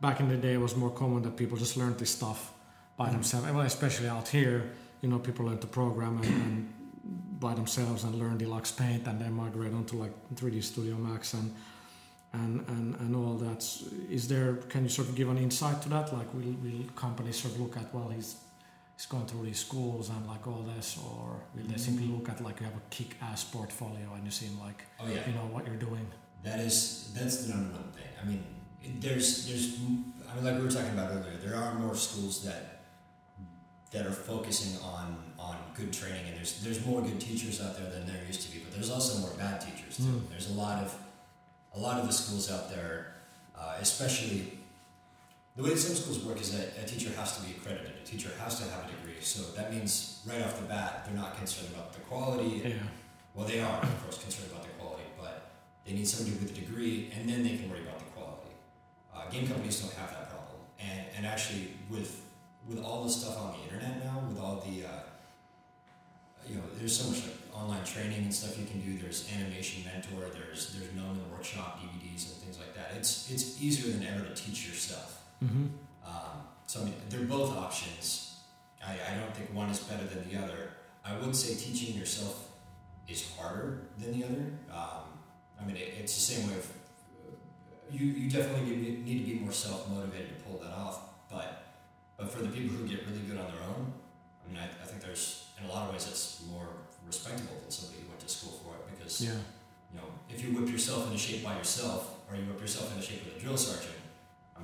back 0.00 0.18
in 0.20 0.28
the 0.28 0.36
day 0.46 0.54
it 0.54 0.62
was 0.68 0.74
more 0.76 0.90
common 0.90 1.22
that 1.22 1.36
people 1.36 1.56
just 1.58 1.76
learned 1.76 1.98
this 1.98 2.10
stuff 2.10 2.52
by 2.96 3.10
themselves. 3.10 3.50
Well, 3.50 3.66
especially 3.74 4.08
out 4.08 4.28
here, 4.28 4.70
you 5.00 5.08
know, 5.08 5.18
people 5.18 5.46
learn 5.46 5.58
to 5.58 5.66
program 5.66 6.14
and, 6.22 6.26
and 6.46 7.40
by 7.40 7.54
themselves 7.54 8.04
and 8.04 8.14
learn 8.14 8.38
Deluxe 8.38 8.72
Paint 8.72 9.06
and 9.06 9.20
then 9.20 9.32
migrate 9.32 9.74
onto 9.74 9.96
like 9.96 10.12
3D 10.34 10.62
Studio 10.62 10.96
Max 10.96 11.34
and 11.34 11.54
and, 12.34 12.64
and, 12.68 12.96
and 12.96 13.16
all 13.16 13.34
that. 13.34 13.62
Is 14.10 14.26
there, 14.26 14.54
can 14.68 14.82
you 14.82 14.88
sort 14.88 15.08
of 15.08 15.14
give 15.14 15.28
an 15.28 15.38
insight 15.38 15.80
to 15.82 15.88
that? 15.90 16.12
Like, 16.12 16.32
will, 16.34 16.56
will 16.64 16.84
companies 16.96 17.40
sort 17.40 17.54
of 17.54 17.60
look 17.60 17.76
at, 17.76 17.94
well, 17.94 18.08
he's, 18.08 18.34
he's 18.96 19.06
going 19.06 19.26
through 19.26 19.44
these 19.44 19.58
schools 19.58 20.08
and 20.10 20.26
like 20.26 20.46
all 20.46 20.64
this, 20.76 20.98
or 21.04 21.40
will 21.54 21.68
they 21.68 21.76
simply 21.78 22.06
look 22.06 22.28
at 22.28 22.40
like 22.40 22.60
you 22.60 22.66
have 22.66 22.76
a 22.76 22.86
kick 22.90 23.16
ass 23.22 23.44
portfolio 23.44 24.14
and 24.14 24.24
you 24.24 24.30
seem 24.30 24.58
like, 24.60 24.84
Oh 25.00 25.06
yeah, 25.06 25.26
you 25.26 25.34
know, 25.34 25.46
what 25.52 25.66
you're 25.66 25.76
doing? 25.76 26.06
that 26.44 26.60
is 26.60 27.10
that's 27.14 27.44
the 27.44 27.54
number 27.54 27.72
one 27.72 27.90
thing. 27.92 28.04
I 28.22 28.24
mean, 28.26 28.44
there's 29.00 29.46
there's 29.48 29.76
I 30.30 30.34
mean, 30.36 30.44
like 30.44 30.56
we 30.56 30.62
were 30.62 30.70
talking 30.70 30.92
about 30.92 31.10
earlier, 31.10 31.36
there 31.42 31.56
are 31.56 31.74
more 31.74 31.94
schools 31.94 32.44
that 32.44 32.82
that 33.90 34.06
are 34.06 34.12
focusing 34.12 34.80
on 34.82 35.16
on 35.38 35.56
good 35.74 35.92
training, 35.92 36.26
and 36.28 36.36
there's 36.36 36.62
there's 36.62 36.84
more 36.84 37.00
good 37.02 37.18
teachers 37.20 37.60
out 37.60 37.76
there 37.78 37.90
than 37.90 38.06
there 38.06 38.22
used 38.26 38.42
to 38.42 38.52
be, 38.52 38.58
but 38.58 38.72
there's 38.72 38.90
also 38.90 39.18
more 39.20 39.34
bad 39.38 39.60
teachers 39.60 39.96
too. 39.96 40.02
Mm. 40.04 40.28
There's 40.28 40.50
a 40.50 40.54
lot 40.54 40.82
of 40.84 40.94
a 41.74 41.78
lot 41.78 41.98
of 41.98 42.06
the 42.06 42.12
schools 42.12 42.50
out 42.52 42.68
there, 42.70 43.14
uh, 43.58 43.76
especially 43.80 44.58
the 45.56 45.62
way 45.62 45.76
some 45.76 45.94
schools 45.94 46.24
work 46.24 46.40
is 46.40 46.50
that 46.52 46.82
a 46.82 46.86
teacher 46.86 47.10
has 47.16 47.38
to 47.38 47.46
be 47.46 47.52
accredited. 47.52 47.92
A 48.02 48.06
teacher 48.06 48.30
has 48.40 48.58
to 48.58 48.64
have 48.70 48.84
a 48.84 48.88
degree, 48.88 49.20
so 49.20 49.42
that 49.54 49.72
means 49.72 50.20
right 50.26 50.42
off 50.42 50.58
the 50.60 50.66
bat 50.66 51.04
they're 51.06 51.14
not 51.14 51.36
concerned 51.36 51.68
about 51.72 51.92
the 51.92 52.00
quality 52.00 52.62
Yeah. 52.64 52.74
well, 53.34 53.46
they 53.46 53.60
are, 53.60 53.80
of 53.82 54.02
course, 54.02 54.18
concerned 54.18 54.50
about 54.50 54.64
the 54.64 54.70
quality, 54.70 55.04
but 55.18 55.50
they 55.84 55.92
need 55.92 56.08
somebody 56.08 56.36
with 56.38 56.50
a 56.50 56.54
degree, 56.54 57.12
and 57.16 57.28
then 57.28 57.42
they 57.44 57.56
can 57.56 57.70
worry 57.70 57.82
about 57.82 57.98
the 57.98 58.04
quality. 58.16 58.50
Uh, 59.14 59.30
game 59.30 59.46
companies 59.46 59.78
don't 59.80 59.94
have 59.94 60.10
that 60.10 60.30
problem, 60.30 60.60
and 60.80 61.06
and 61.16 61.26
actually, 61.26 61.72
with 61.88 62.20
with 62.68 62.82
all 62.82 63.04
the 63.04 63.10
stuff 63.10 63.38
on 63.38 63.54
the 63.56 63.62
internet 63.64 64.02
now, 64.04 64.24
with 64.28 64.38
all 64.40 64.56
the 64.66 64.86
uh, 64.86 64.90
you 66.48 66.56
know, 66.56 66.62
there's 66.78 66.96
so 66.98 67.08
much 67.10 67.22
like 67.22 67.36
online 67.54 67.84
training 67.84 68.22
and 68.24 68.34
stuff 68.34 68.58
you 68.58 68.66
can 68.66 68.80
do. 68.80 68.98
There's 68.98 69.30
Animation 69.36 69.84
Mentor, 69.84 70.30
there's 70.32 70.74
there's 70.74 70.92
Gnomon 70.94 71.30
Workshop 71.30 71.80
DVDs 71.80 72.32
and 72.32 72.42
things 72.42 72.58
like 72.58 72.74
that. 72.74 72.92
It's 72.96 73.30
it's 73.30 73.62
easier 73.62 73.92
than 73.92 74.06
ever 74.06 74.24
to 74.24 74.34
teach 74.34 74.66
yourself. 74.66 75.13
Mm-hmm. 75.42 75.66
Um, 76.06 76.36
so 76.66 76.80
I 76.82 76.84
mean, 76.84 76.94
they're 77.08 77.26
both 77.26 77.56
options. 77.56 78.36
I, 78.84 78.92
I 78.92 79.14
don't 79.18 79.34
think 79.34 79.52
one 79.54 79.70
is 79.70 79.80
better 79.80 80.04
than 80.04 80.28
the 80.28 80.36
other. 80.42 80.70
I 81.04 81.16
would 81.18 81.34
say 81.34 81.54
teaching 81.54 81.96
yourself 81.98 82.50
is 83.08 83.30
harder 83.36 83.82
than 83.98 84.18
the 84.18 84.24
other. 84.24 84.44
Um, 84.70 85.04
I 85.60 85.64
mean, 85.64 85.76
it, 85.76 85.94
it's 86.00 86.14
the 86.14 86.34
same 86.34 86.48
way 86.48 86.54
of 86.56 86.66
you. 87.90 88.06
You 88.06 88.30
definitely 88.30 88.76
need, 88.76 89.04
need 89.04 89.18
to 89.24 89.32
be 89.34 89.38
more 89.40 89.52
self 89.52 89.88
motivated 89.90 90.28
to 90.28 90.44
pull 90.44 90.58
that 90.58 90.72
off. 90.72 91.00
But 91.30 91.62
but 92.16 92.30
for 92.30 92.42
the 92.42 92.48
people 92.48 92.76
who 92.76 92.86
get 92.86 93.06
really 93.06 93.20
good 93.28 93.38
on 93.38 93.46
their 93.52 93.62
own, 93.68 93.92
I 94.44 94.52
mean, 94.52 94.58
I, 94.62 94.64
I 94.82 94.86
think 94.86 95.02
there's 95.02 95.48
in 95.58 95.68
a 95.68 95.72
lot 95.72 95.86
of 95.88 95.92
ways 95.94 96.06
it's 96.08 96.44
more 96.50 96.68
respectable 97.06 97.56
than 97.60 97.70
somebody 97.70 98.02
who 98.02 98.08
went 98.08 98.20
to 98.20 98.28
school 98.28 98.52
for 98.64 98.74
it 98.76 98.96
because 98.98 99.20
Yeah. 99.20 99.32
you 99.92 99.98
know, 100.00 100.06
if 100.30 100.42
you 100.42 100.50
whip 100.58 100.70
yourself 100.70 101.06
into 101.06 101.18
shape 101.18 101.44
by 101.44 101.56
yourself, 101.56 102.20
or 102.30 102.36
you 102.36 102.42
whip 102.44 102.60
yourself 102.60 102.90
into 102.94 103.04
shape 103.06 103.24
with 103.24 103.36
a 103.36 103.40
drill 103.40 103.56
sergeant, 103.56 103.93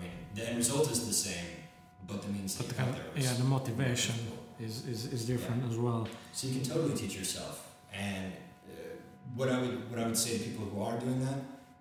I 0.01 0.05
mean, 0.05 0.13
the 0.35 0.49
end 0.49 0.57
result 0.57 0.91
is 0.91 1.07
the 1.07 1.13
same, 1.13 1.47
but 2.07 2.23
the 2.23 2.29
means 2.29 2.57
But 2.57 2.69
the 2.69 2.75
you 2.75 2.79
kind 2.79 2.91
got 2.91 2.99
of, 2.99 3.05
there 3.05 3.15
was 3.15 3.25
yeah, 3.25 3.37
the 3.39 3.45
motivation 3.45 4.15
is, 4.59 4.87
is, 4.87 5.13
is 5.13 5.27
different 5.27 5.71
as 5.71 5.77
well. 5.77 6.09
So 6.33 6.49
you 6.49 6.55
can 6.61 6.65
totally 6.71 6.97
teach 6.97 7.17
yourself. 7.17 7.69
And 7.93 8.33
uh, 8.69 8.73
what 9.35 9.49
I 9.51 9.61
would 9.61 9.91
what 9.91 9.99
I 10.01 10.07
would 10.07 10.17
say 10.17 10.39
to 10.39 10.45
people 10.45 10.65
who 10.67 10.83
are 10.83 10.99
doing 10.99 11.21
that 11.25 11.39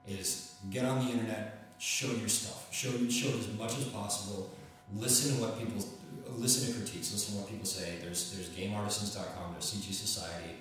is 0.07 0.55
get 0.69 0.85
on 0.85 1.05
the 1.05 1.11
internet, 1.11 1.43
show 1.77 2.11
your 2.11 2.27
stuff, 2.29 2.67
show 2.71 2.89
show 3.09 3.29
it 3.29 3.39
as 3.39 3.53
much 3.57 3.77
as 3.77 3.85
possible. 3.85 4.51
Listen 4.93 5.35
to 5.35 5.41
what 5.43 5.57
people 5.59 5.81
listen 6.37 6.67
to 6.73 6.79
critiques, 6.79 7.11
listen 7.13 7.35
to 7.35 7.41
what 7.41 7.49
people 7.49 7.65
say. 7.65 7.97
There's 8.01 8.33
there's 8.33 8.49
GameArtisans.com, 8.49 9.53
there's 9.53 9.71
CG 9.73 9.93
Society. 9.93 10.55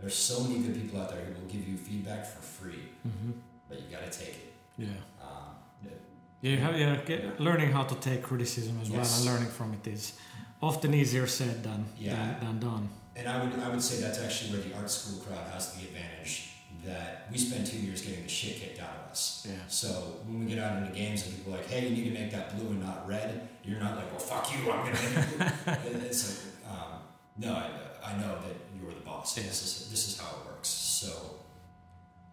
There's 0.00 0.14
so 0.14 0.44
many 0.44 0.60
good 0.60 0.74
people 0.80 1.00
out 1.00 1.10
there 1.10 1.24
who 1.24 1.32
will 1.40 1.48
give 1.50 1.66
you 1.66 1.76
feedback 1.76 2.24
for 2.26 2.40
free, 2.42 2.84
hmm 3.02 3.32
but 3.68 3.76
you 3.82 3.86
got 3.94 4.10
to 4.10 4.18
take 4.18 4.34
it. 4.44 4.52
Yeah. 4.78 4.86
Um, 5.20 5.56
Yeah, 5.84 5.90
you 6.40 6.56
have, 6.58 6.78
yeah 6.78 6.96
get, 7.04 7.40
learning 7.40 7.72
how 7.72 7.84
to 7.84 7.94
take 7.96 8.22
criticism 8.22 8.78
as 8.82 8.90
well 8.90 9.00
and 9.16 9.24
learning 9.24 9.48
from 9.48 9.72
it 9.74 9.86
is 9.86 10.12
often 10.62 10.94
easier 10.94 11.26
said 11.26 11.62
than, 11.62 11.84
Yeah. 11.96 12.14
than, 12.40 12.46
than 12.46 12.58
done. 12.60 12.88
And 13.16 13.28
I 13.28 13.42
would 13.42 13.52
I 13.58 13.68
would 13.68 13.82
say 13.82 14.00
that's 14.00 14.20
actually 14.20 14.52
where 14.52 14.62
the 14.68 14.74
art 14.76 14.90
school 14.90 15.18
crowd 15.24 15.46
has 15.52 15.74
the 15.74 15.82
advantage 15.88 16.44
that 16.84 17.26
we 17.32 17.38
spend 17.38 17.66
two 17.66 17.78
years 17.78 18.00
getting 18.02 18.22
the 18.22 18.28
shit 18.28 18.54
kicked 18.60 18.80
out 18.80 18.94
of 19.04 19.10
us. 19.10 19.44
Yeah. 19.48 19.56
So 19.68 19.88
when 20.26 20.38
we 20.40 20.46
get 20.46 20.58
out 20.64 20.78
into 20.80 20.92
games 20.94 21.26
and 21.26 21.34
people 21.36 21.54
are 21.54 21.56
like, 21.56 21.66
hey, 21.68 21.88
you 21.88 21.96
need 21.96 22.14
to 22.14 22.20
make 22.20 22.30
that 22.30 22.56
blue 22.56 22.68
and 22.68 22.80
not 22.80 23.08
red, 23.08 23.48
you're 23.64 23.80
not 23.80 23.96
like, 23.96 24.08
well, 24.12 24.20
fuck 24.20 24.44
you, 24.52 24.70
I'm 24.70 24.86
gonna 24.86 24.92
make 24.92 25.94
it 25.94 26.02
it's 26.10 26.22
like, 26.28 26.72
um, 26.72 27.00
no, 27.36 27.52
I, 27.54 27.68
I 28.10 28.16
know 28.20 28.38
that 28.44 28.56
you're 28.80 28.92
the 28.94 29.00
boss. 29.00 29.36
Yeah. 29.36 29.42
This 29.44 29.62
is 29.66 29.90
this 29.90 30.06
is 30.08 30.20
how 30.20 30.28
it 30.38 30.46
works. 30.46 30.68
So 30.68 31.10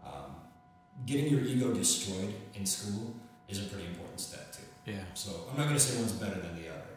um, 0.05 0.35
getting 1.05 1.27
your 1.31 1.41
ego 1.41 1.73
destroyed 1.73 2.33
in 2.53 2.65
school 2.65 3.15
is 3.49 3.59
a 3.65 3.69
pretty 3.69 3.87
important 3.87 4.19
step 4.19 4.51
too. 4.51 4.63
Yeah. 4.91 5.03
So 5.13 5.31
I'm 5.49 5.57
not 5.57 5.63
going 5.63 5.75
to 5.75 5.79
say 5.79 5.97
one's 5.99 6.13
better 6.13 6.39
than 6.39 6.55
the 6.61 6.69
other, 6.69 6.91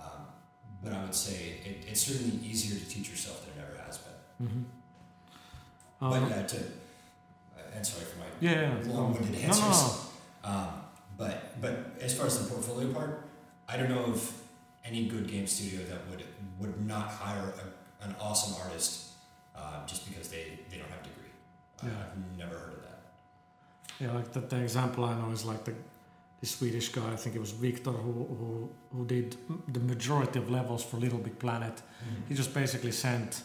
um, 0.00 0.26
but 0.82 0.92
I 0.92 1.02
would 1.02 1.14
say 1.14 1.60
it, 1.64 1.84
it's 1.88 2.00
certainly 2.02 2.36
easier 2.46 2.78
to 2.78 2.86
teach 2.88 3.08
yourself 3.10 3.44
than 3.44 3.62
it 3.62 3.66
ever 3.68 3.82
has 3.86 3.98
been. 3.98 4.46
hmm 4.48 4.62
but 6.00 6.22
Um, 6.22 6.28
yeah, 6.30 6.42
to 6.42 6.56
uh, 6.58 7.76
and 7.76 7.86
sorry 7.86 8.04
for 8.04 8.18
my 8.18 8.26
yeah, 8.40 8.74
long-winded 8.86 9.34
answers. 9.42 9.60
no, 9.60 9.70
no. 9.70 10.00
Um, 10.44 10.68
but 11.16 11.58
but 11.62 11.74
as 12.02 12.12
far 12.16 12.26
as 12.26 12.38
the 12.38 12.44
portfolio 12.52 12.92
part, 12.92 13.26
I 13.66 13.78
don't 13.78 13.88
know 13.88 14.04
of 14.04 14.30
any 14.84 15.06
good 15.08 15.26
game 15.26 15.46
studio 15.46 15.80
that 15.90 16.00
would 16.10 16.22
would 16.60 16.86
not 16.86 17.08
hire 17.08 17.54
a, 17.62 18.04
an 18.04 18.14
awesome 18.20 18.54
artist 18.62 19.12
uh, 19.56 19.86
just 19.86 20.06
because 20.06 20.28
they, 20.28 20.58
they 20.68 20.76
don't 20.76 20.90
have 20.90 21.00
a 21.00 21.04
degree. 21.04 21.32
I- 21.82 21.86
Yeah. 21.86 21.92
I've 22.02 22.38
never 22.38 22.56
heard 22.58 22.74
of 22.74 22.82
that. 22.82 23.00
Yeah, 24.00 24.12
like 24.12 24.32
the, 24.32 24.40
the 24.40 24.60
example 24.62 25.04
I 25.04 25.14
know 25.18 25.30
is 25.30 25.44
like 25.46 25.64
the, 25.64 25.72
the 26.44 26.50
Swedish 26.50 26.88
guy, 26.90 27.08
I 27.16 27.16
think 27.16 27.32
it 27.36 27.42
was 27.46 27.52
Victor, 27.52 27.94
who, 28.04 28.12
who, 28.40 28.70
who 28.94 29.02
did 29.06 29.36
the 29.76 29.80
majority 29.80 30.38
of 30.38 30.50
levels 30.50 30.82
for 30.84 30.96
Little 30.98 31.22
Big 31.28 31.38
Planet. 31.38 31.76
He 32.28 32.34
just 32.34 32.52
basically 32.52 32.92
sent 32.92 33.42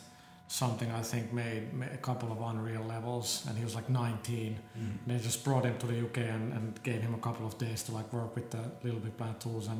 something 0.48 0.90
I 0.92 1.04
think 1.12 1.32
made, 1.32 1.74
made 1.74 1.94
a 1.94 2.02
couple 2.10 2.30
of 2.34 2.38
Unreal 2.42 2.84
levels, 2.96 3.46
and 3.48 3.58
he 3.58 3.64
was 3.64 3.76
like 3.80 3.88
19. 3.90 4.60
Mm. 4.78 4.98
They 5.08 5.18
just 5.30 5.46
brought 5.46 5.64
him 5.64 5.78
to 5.78 5.88
the 5.92 5.98
UK 6.08 6.18
and, 6.36 6.46
and 6.56 6.84
gave 6.84 7.02
him 7.08 7.14
a 7.14 7.22
couple 7.28 7.46
of 7.50 7.58
days 7.58 7.84
to 7.84 7.94
like 7.94 8.12
work 8.12 8.36
with 8.36 8.48
the 8.52 8.64
Little 8.84 9.00
Big 9.00 9.16
Planet 9.20 9.40
tools, 9.40 9.68
and 9.68 9.80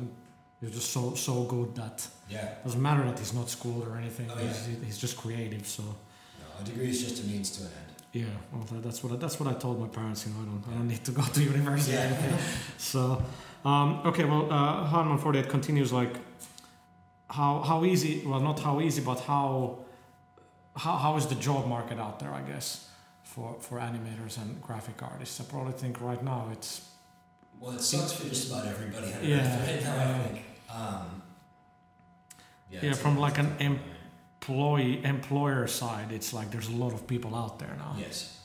he 0.60 0.66
was 0.66 0.74
just 0.74 0.90
so 0.90 1.14
so 1.14 1.34
good 1.44 1.74
that 1.74 1.98
Yeah, 2.28 2.48
doesn't 2.64 2.84
matter 2.88 3.04
that 3.08 3.18
he's 3.18 3.34
not 3.40 3.48
schooled 3.50 3.86
or 3.86 3.96
anything. 4.02 4.28
Oh, 4.30 4.36
he's, 4.36 4.60
he's 4.86 4.98
just 5.04 5.16
creative. 5.24 5.66
So 5.66 5.82
no, 5.82 6.46
a 6.60 6.64
degree 6.64 6.88
is 6.88 7.00
just 7.06 7.22
a 7.22 7.26
means 7.26 7.50
to 7.56 7.60
an 7.64 7.72
end. 7.82 7.89
Yeah, 8.12 8.24
well, 8.52 8.62
that, 8.64 8.82
that's 8.82 9.02
what 9.04 9.12
I, 9.12 9.16
that's 9.16 9.38
what 9.38 9.48
I 9.48 9.58
told 9.58 9.80
my 9.80 9.86
parents. 9.88 10.26
You 10.26 10.32
know, 10.32 10.40
I 10.42 10.44
don't 10.44 10.64
I 10.68 10.72
don't 10.78 10.88
need 10.88 11.04
to 11.04 11.12
go 11.12 11.22
to 11.22 11.42
university. 11.42 11.92
Yeah. 11.92 12.36
So 12.78 13.22
um, 13.64 14.00
okay, 14.06 14.24
well, 14.24 14.50
uh, 14.52 14.86
Hanman 14.86 15.18
48 15.18 15.48
continues 15.48 15.92
like 15.92 16.14
how 17.28 17.60
how 17.62 17.84
easy? 17.84 18.22
Well, 18.26 18.40
not 18.40 18.58
how 18.60 18.80
easy, 18.80 19.00
but 19.02 19.20
how 19.20 19.78
how 20.76 20.96
how 20.96 21.16
is 21.16 21.26
the 21.26 21.36
job 21.36 21.66
market 21.66 21.98
out 21.98 22.18
there? 22.18 22.32
I 22.32 22.42
guess 22.42 22.88
for 23.22 23.56
for 23.60 23.78
animators 23.78 24.38
and 24.42 24.60
graphic 24.62 25.02
artists. 25.02 25.40
I 25.40 25.44
probably 25.44 25.72
think 25.74 26.00
right 26.00 26.22
now 26.24 26.48
it's 26.52 26.80
Well, 27.60 27.72
it 27.76 27.82
sucks 27.82 28.12
for 28.12 28.28
just 28.28 28.50
about 28.50 28.66
everybody 28.66 29.06
Yeah, 29.22 29.56
right 29.66 29.82
now. 29.84 29.94
yeah. 29.96 30.16
I 30.16 30.28
think. 30.28 30.42
Um, 30.74 31.22
Yeah, 32.70 32.78
it's- 32.78 32.98
from 32.98 33.18
like 33.18 33.38
an 33.38 33.50
employee 34.40 35.04
employer 35.04 35.66
side. 35.66 36.12
It's 36.12 36.32
like 36.32 36.50
there's 36.50 36.68
a 36.68 36.76
lot 36.76 36.92
of 36.92 37.06
people 37.06 37.34
out 37.34 37.58
there 37.58 37.74
now. 37.78 37.94
Yes. 37.98 38.38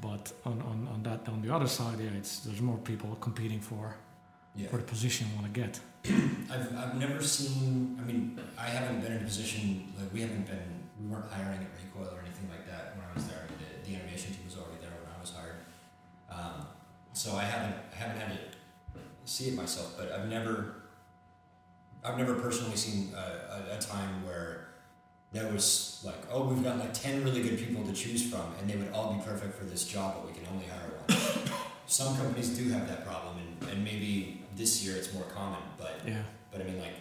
But 0.00 0.32
on, 0.44 0.62
on, 0.62 0.88
on 0.92 1.02
that 1.02 1.28
on 1.28 1.42
the 1.42 1.52
other 1.54 1.66
side, 1.66 1.98
yeah, 1.98 2.10
it's 2.16 2.40
there's 2.40 2.60
more 2.60 2.78
people 2.78 3.16
competing 3.20 3.60
for 3.60 3.96
Yeah. 4.54 4.68
for 4.68 4.76
the 4.76 4.84
position 4.84 5.26
you 5.30 5.34
want 5.40 5.52
to 5.52 5.60
get. 5.60 5.80
I've, 6.52 6.76
I've 6.76 6.96
never 6.96 7.22
seen, 7.22 7.98
I 8.00 8.04
mean, 8.04 8.38
I 8.58 8.68
haven't 8.68 9.00
been 9.02 9.12
in 9.12 9.18
a 9.22 9.24
position, 9.24 9.92
like, 9.98 10.12
we 10.14 10.20
haven't 10.22 10.46
been, 10.46 10.68
we 11.00 11.06
weren't 11.10 11.30
hiring 11.30 11.60
at 11.60 11.70
Recoil 11.78 12.08
or 12.16 12.20
anything 12.20 12.48
like 12.48 12.66
that 12.66 12.96
when 12.96 13.04
I 13.10 13.14
was 13.14 13.26
there. 13.28 13.44
The, 13.60 13.90
the 13.90 13.96
animation 13.96 14.32
team 14.32 14.44
was 14.46 14.56
already 14.56 14.80
there 14.80 14.90
when 14.90 15.12
I 15.14 15.20
was 15.20 15.32
hired. 15.38 15.60
Um, 16.30 16.66
so 17.12 17.36
I 17.36 17.42
haven't, 17.44 17.76
I 17.92 17.96
haven't 17.96 18.18
had 18.20 18.30
to 18.94 19.00
see 19.26 19.48
it 19.50 19.54
myself, 19.56 19.94
but 19.98 20.10
I've 20.10 20.28
never, 20.28 20.82
I've 22.02 22.16
never 22.16 22.34
personally 22.34 22.76
seen 22.76 23.12
a, 23.14 23.72
a, 23.72 23.76
a 23.76 23.78
time 23.78 24.24
where 24.24 24.59
there 25.32 25.50
was 25.52 26.02
like, 26.04 26.20
oh, 26.30 26.44
we've 26.44 26.62
got 26.62 26.78
like 26.78 26.92
10 26.92 27.24
really 27.24 27.42
good 27.42 27.58
people 27.58 27.84
to 27.84 27.92
choose 27.92 28.28
from 28.28 28.52
and 28.58 28.68
they 28.68 28.76
would 28.76 28.92
all 28.92 29.14
be 29.14 29.22
perfect 29.22 29.54
for 29.54 29.64
this 29.64 29.84
job, 29.84 30.16
but 30.16 30.26
we 30.26 30.32
can 30.32 30.46
only 30.52 30.66
hire 30.66 30.90
one. 31.06 31.58
Some 31.86 32.16
companies 32.16 32.50
do 32.50 32.68
have 32.70 32.86
that 32.86 33.04
problem, 33.04 33.36
and, 33.38 33.70
and 33.70 33.84
maybe 33.84 34.44
this 34.56 34.84
year 34.84 34.96
it's 34.96 35.12
more 35.12 35.24
common, 35.24 35.58
but 35.76 36.00
Yeah, 36.06 36.22
but 36.52 36.60
I 36.60 36.64
mean, 36.64 36.78
like, 36.78 36.94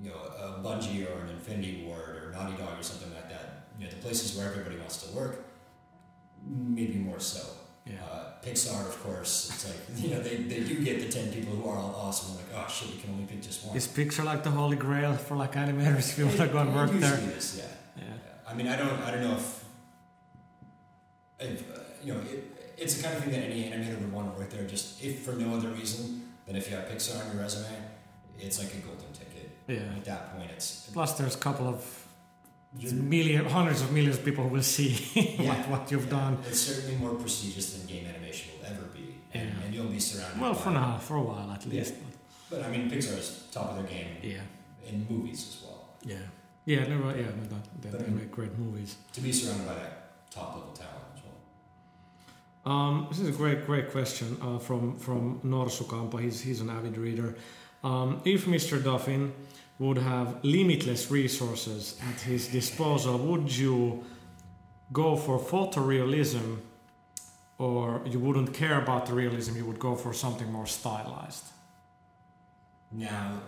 you 0.00 0.10
know, 0.10 0.16
a 0.16 0.60
Bungie 0.62 1.04
or 1.04 1.24
an 1.24 1.30
Infinity 1.30 1.84
Ward 1.84 2.22
or 2.22 2.30
Naughty 2.30 2.56
Dog 2.56 2.78
or 2.78 2.82
something 2.82 3.12
like 3.12 3.28
that. 3.28 3.66
You 3.78 3.86
know, 3.86 3.90
the 3.90 3.96
places 3.96 4.36
where 4.36 4.46
everybody 4.48 4.76
wants 4.76 5.02
to 5.02 5.16
work, 5.16 5.44
maybe 6.46 6.94
more 6.94 7.18
so. 7.18 7.44
Yeah. 7.86 7.94
Uh, 8.10 8.32
Pixar, 8.44 8.86
of 8.86 9.02
course, 9.02 9.50
it's 9.50 9.64
like, 9.68 9.78
you 10.02 10.10
know, 10.14 10.20
they, 10.20 10.36
they 10.36 10.60
do 10.60 10.82
get 10.82 11.00
the 11.00 11.08
10 11.08 11.32
people 11.32 11.54
who 11.54 11.68
are 11.68 11.78
all 11.78 11.94
awesome. 11.94 12.36
Like, 12.36 12.46
oh 12.54 12.66
shit, 12.68 12.88
we 12.94 13.00
can 13.00 13.10
only 13.10 13.26
pick 13.26 13.42
just 13.42 13.64
one. 13.64 13.76
Is 13.76 13.86
Pixar 13.86 14.24
like 14.24 14.42
the 14.42 14.50
holy 14.50 14.76
grail 14.76 15.14
for 15.14 15.36
like 15.36 15.52
animators 15.54 16.10
if 16.10 16.18
you 16.18 16.26
want 16.26 16.38
to 16.38 16.48
go 16.48 16.58
and 16.58 16.74
work 16.74 16.90
there? 16.90 17.18
yeah. 17.20 17.62
Yeah. 17.96 18.02
Yeah. 18.02 18.02
I 18.48 18.54
mean, 18.54 18.68
I 18.68 18.76
don't, 18.76 19.00
I 19.02 19.10
don't 19.12 19.22
know 19.22 19.36
if, 19.36 19.64
if 21.40 21.70
uh, 21.76 21.80
you 22.02 22.14
know, 22.14 22.20
it, 22.20 22.74
it's 22.76 22.94
the 22.96 23.02
kind 23.04 23.16
of 23.16 23.22
thing 23.22 23.32
that 23.32 23.42
any 23.44 23.64
animator 23.64 23.98
would 24.00 24.12
want 24.12 24.32
to 24.32 24.38
work 24.38 24.50
there. 24.50 24.64
Just 24.66 25.02
if 25.02 25.20
for 25.20 25.32
no 25.32 25.54
other 25.54 25.68
reason 25.68 26.28
than 26.46 26.56
if 26.56 26.68
you 26.68 26.76
have 26.76 26.86
Pixar 26.86 27.20
on 27.24 27.34
your 27.34 27.42
resume, 27.42 27.68
it's 28.38 28.58
like 28.58 28.72
a 28.74 28.78
golden 28.78 29.12
ticket. 29.12 29.50
Yeah. 29.66 29.96
At 29.96 30.04
that 30.04 30.36
point, 30.36 30.50
it's 30.50 30.88
Plus, 30.92 31.14
there's 31.18 31.34
a 31.34 31.38
couple 31.38 31.66
of 31.68 31.95
you're- 32.78 32.92
million, 33.16 33.44
hundreds 33.46 33.80
of 33.82 33.92
millions 33.92 34.16
of 34.18 34.24
people 34.24 34.44
who 34.44 34.50
will 34.56 34.62
see 34.62 34.90
Yeah. 35.14 35.48
what, 35.48 35.68
what 35.72 35.90
you've 35.90 36.04
Yeah. 36.04 36.10
done. 36.18 36.38
It's 36.48 36.60
certainly 36.60 36.96
more 36.96 37.14
prestigious 37.14 37.66
than 37.74 37.86
game 37.86 38.06
animation 38.06 38.52
will 38.58 38.66
ever 38.72 38.84
be, 38.94 39.14
and, 39.34 39.48
Yeah. 39.48 39.64
and 39.64 39.74
you'll 39.74 39.86
be 39.98 40.00
surrounded. 40.00 40.40
Well, 40.40 40.54
for 40.54 40.70
now, 40.70 40.98
for 40.98 41.16
a 41.16 41.22
while 41.22 41.50
at 41.50 41.64
least. 41.66 41.94
But 42.50 42.62
I 42.64 42.68
mean, 42.70 42.88
Pixar 42.90 43.18
is 43.18 43.44
top 43.50 43.70
of 43.70 43.76
their 43.76 43.86
game 43.86 44.10
yeah, 44.22 44.40
in 44.88 45.06
movies 45.10 45.40
as 45.48 45.62
well. 45.64 45.88
yeah, 46.04 46.16
yeah. 46.64 46.86
No, 46.86 46.96
yeah, 47.14 47.26
no, 47.50 47.58
they, 47.82 47.90
they 48.04 48.10
make 48.10 48.30
great 48.30 48.56
movies. 48.58 48.96
To 49.14 49.20
be 49.20 49.32
surrounded 49.32 49.66
by 49.66 49.74
that 49.74 50.30
top 50.30 50.54
level 50.54 50.72
talent 50.72 51.06
as 51.16 51.20
well. 51.24 52.72
Um, 52.72 53.06
this 53.10 53.18
is 53.20 53.28
a 53.28 53.32
great, 53.32 53.66
great 53.66 53.90
question 53.90 54.36
uh, 54.40 54.58
from 54.58 54.96
from 54.98 55.40
Norsukampa. 55.44 56.20
He's 56.20 56.40
he's 56.40 56.60
an 56.60 56.70
avid 56.70 56.96
reader. 56.98 57.36
Um, 57.84 58.20
if 58.24 58.46
Mr. 58.46 58.82
Duffin 58.82 59.32
would 59.78 59.98
have 59.98 60.42
limitless 60.42 61.10
resources 61.10 61.98
at 62.08 62.20
his 62.20 62.48
disposal, 62.48 63.18
would 63.18 63.54
you 63.54 64.04
go 64.92 65.16
for 65.16 65.38
photorealism, 65.38 66.58
or 67.58 68.00
you 68.06 68.18
wouldn't 68.18 68.54
care 68.54 68.80
about 68.80 69.06
the 69.06 69.12
realism? 69.12 69.56
You 69.56 69.66
would 69.66 69.78
go 69.78 69.94
for 69.94 70.12
something 70.14 70.50
more 70.50 70.66
stylized. 70.66 71.44
Now, 72.90 73.40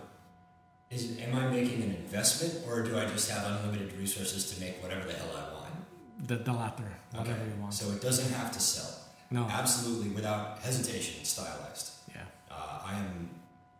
is 0.91 1.19
am 1.19 1.35
I 1.35 1.47
making 1.47 1.81
an 1.83 1.95
investment, 1.95 2.65
or 2.67 2.83
do 2.83 2.97
I 2.97 3.05
just 3.05 3.29
have 3.31 3.45
unlimited 3.51 3.97
resources 3.97 4.51
to 4.51 4.59
make 4.59 4.81
whatever 4.83 5.07
the 5.07 5.13
hell 5.13 5.29
I 5.35 5.53
want? 5.53 6.27
The, 6.27 6.35
the 6.35 6.53
latter, 6.53 6.91
whatever 7.11 7.45
you 7.45 7.61
want. 7.61 7.73
So 7.73 7.89
it 7.91 8.01
doesn't 8.01 8.31
have 8.33 8.51
to 8.51 8.59
sell. 8.59 8.91
no. 9.31 9.47
Absolutely, 9.49 10.09
without 10.09 10.59
hesitation, 10.59 11.23
stylized. 11.23 11.91
Yeah. 12.13 12.21
Uh, 12.51 12.79
I 12.85 12.93
am. 12.99 13.29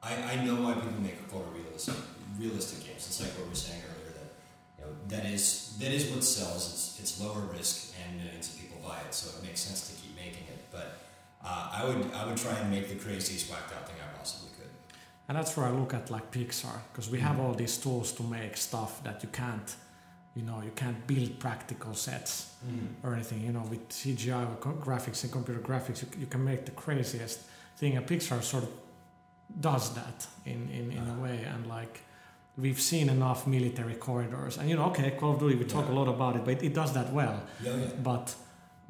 I, 0.02 0.14
I 0.34 0.46
know 0.46 0.56
why 0.64 0.74
people 0.76 1.02
make 1.02 1.30
photorealistic 1.30 1.98
realistic 2.38 2.86
games. 2.86 3.08
It's 3.08 3.22
like 3.22 3.32
what 3.32 3.44
we 3.44 3.50
were 3.50 3.56
saying 3.56 3.82
earlier 3.90 4.14
that 4.20 4.30
you 4.78 4.86
know 4.86 4.92
that 5.08 5.26
is 5.26 5.78
that 5.80 5.92
is 5.92 6.10
what 6.12 6.24
sells. 6.24 6.64
It's 6.74 7.00
it's 7.00 7.22
lower 7.22 7.42
risk 7.42 7.96
and 8.02 8.18
millions 8.22 8.54
of 8.54 8.60
people 8.60 8.78
buy 8.88 9.00
it, 9.08 9.14
so 9.14 9.38
it 9.38 9.44
makes 9.44 9.62
sense 9.62 9.88
to 9.90 10.02
keep 10.02 10.16
making 10.16 10.46
it. 10.48 10.62
But 10.72 11.00
uh, 11.44 11.70
I 11.74 11.86
would 11.86 12.14
I 12.14 12.26
would 12.26 12.38
try 12.38 12.54
and 12.60 12.70
make 12.70 12.90
the 12.90 12.96
craziest 12.96 13.50
whacked 13.50 13.74
out 13.76 13.88
thing 13.88 13.98
I 14.04 14.18
possibly 14.18 14.50
could. 14.58 14.70
And 15.28 15.38
that's 15.38 15.56
where 15.56 15.68
I 15.68 15.72
look 15.72 15.94
at 15.94 16.10
like 16.10 16.32
Pixar, 16.32 16.80
because 16.92 17.10
we 17.10 17.20
have 17.20 17.40
all 17.40 17.54
these 17.54 17.78
tools 17.78 18.12
to 18.14 18.24
make 18.24 18.58
stuff 18.58 19.04
that 19.04 19.22
you 19.24 19.30
can't, 19.30 19.76
you 20.36 20.42
know, 20.42 20.62
you 20.64 20.72
can't 20.76 21.06
build 21.06 21.40
practical 21.40 21.94
sets 21.94 22.56
or 23.04 23.14
anything. 23.14 23.42
You 23.46 23.52
know, 23.52 23.66
with 23.70 23.88
CGI, 23.90 24.50
with 24.50 24.60
co- 24.60 24.74
graphics 24.74 25.24
and 25.24 25.32
computer 25.32 25.62
graphics, 25.62 26.02
you, 26.02 26.08
you 26.22 26.26
can 26.26 26.44
make 26.44 26.66
the 26.66 26.72
craziest 26.72 27.40
thing. 27.78 27.96
And 27.96 28.06
Pixar 28.08 28.42
sort 28.44 28.64
of 28.64 28.72
does 29.62 29.94
that 29.96 30.28
in 30.46 30.70
in, 30.70 30.92
in 30.92 31.08
a 31.10 31.22
way, 31.24 31.44
and 31.44 31.68
like 31.68 32.02
we've 32.62 32.80
seen 32.82 33.10
enough 33.10 33.48
military 33.48 33.96
corridors, 33.96 34.58
and 34.58 34.70
you 34.70 34.76
know, 34.76 34.86
okay, 34.86 35.12
Call 35.12 35.34
of 35.34 35.40
Duty, 35.40 35.56
we 35.56 35.66
talk 35.66 35.88
a 35.90 35.92
lot 35.92 36.08
about 36.08 36.36
it, 36.36 36.46
but 36.46 36.54
it, 36.56 36.64
it 36.64 36.74
does 36.74 36.94
that 36.94 37.12
well. 37.14 37.42
Yeah, 37.64 37.76
yeah. 37.76 37.86
But 38.04 38.36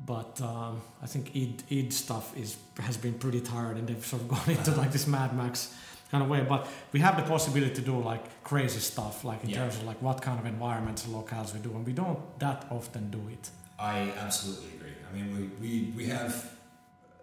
but 0.05 0.41
um, 0.41 0.81
I 1.03 1.07
think 1.07 1.35
id 1.35 1.63
id 1.69 1.91
stuff 1.93 2.35
is 2.37 2.57
has 2.79 2.97
been 2.97 3.13
pretty 3.13 3.41
tired, 3.41 3.77
and 3.77 3.87
they've 3.87 4.05
sort 4.05 4.21
of 4.23 4.27
gone 4.35 4.49
into 4.49 4.71
like 4.71 4.91
this 4.91 5.07
Mad 5.07 5.35
Max 5.35 5.73
kind 6.11 6.23
of 6.23 6.29
way. 6.29 6.41
But 6.47 6.67
we 6.93 6.99
have 7.01 7.15
the 7.17 7.23
possibility 7.23 7.73
to 7.75 7.81
do 7.81 7.99
like 8.11 8.23
crazy 8.43 8.79
stuff, 8.79 9.23
like 9.23 9.43
in 9.43 9.49
Yeah. 9.49 9.57
terms 9.59 9.75
of 9.77 9.83
like 9.83 10.01
what 10.01 10.21
kind 10.21 10.39
of 10.39 10.45
environments 10.45 11.05
and 11.05 11.13
locales 11.13 11.53
we 11.53 11.59
do, 11.59 11.71
and 11.75 11.85
we 11.85 11.93
don't 11.93 12.19
that 12.39 12.65
often 12.71 13.09
do 13.11 13.21
it. 13.31 13.49
I 13.77 14.11
absolutely 14.25 14.69
agree. 14.75 14.95
I 15.09 15.15
mean, 15.15 15.27
we, 15.35 15.43
we, 15.61 15.91
we 15.95 16.05
have, 16.07 16.33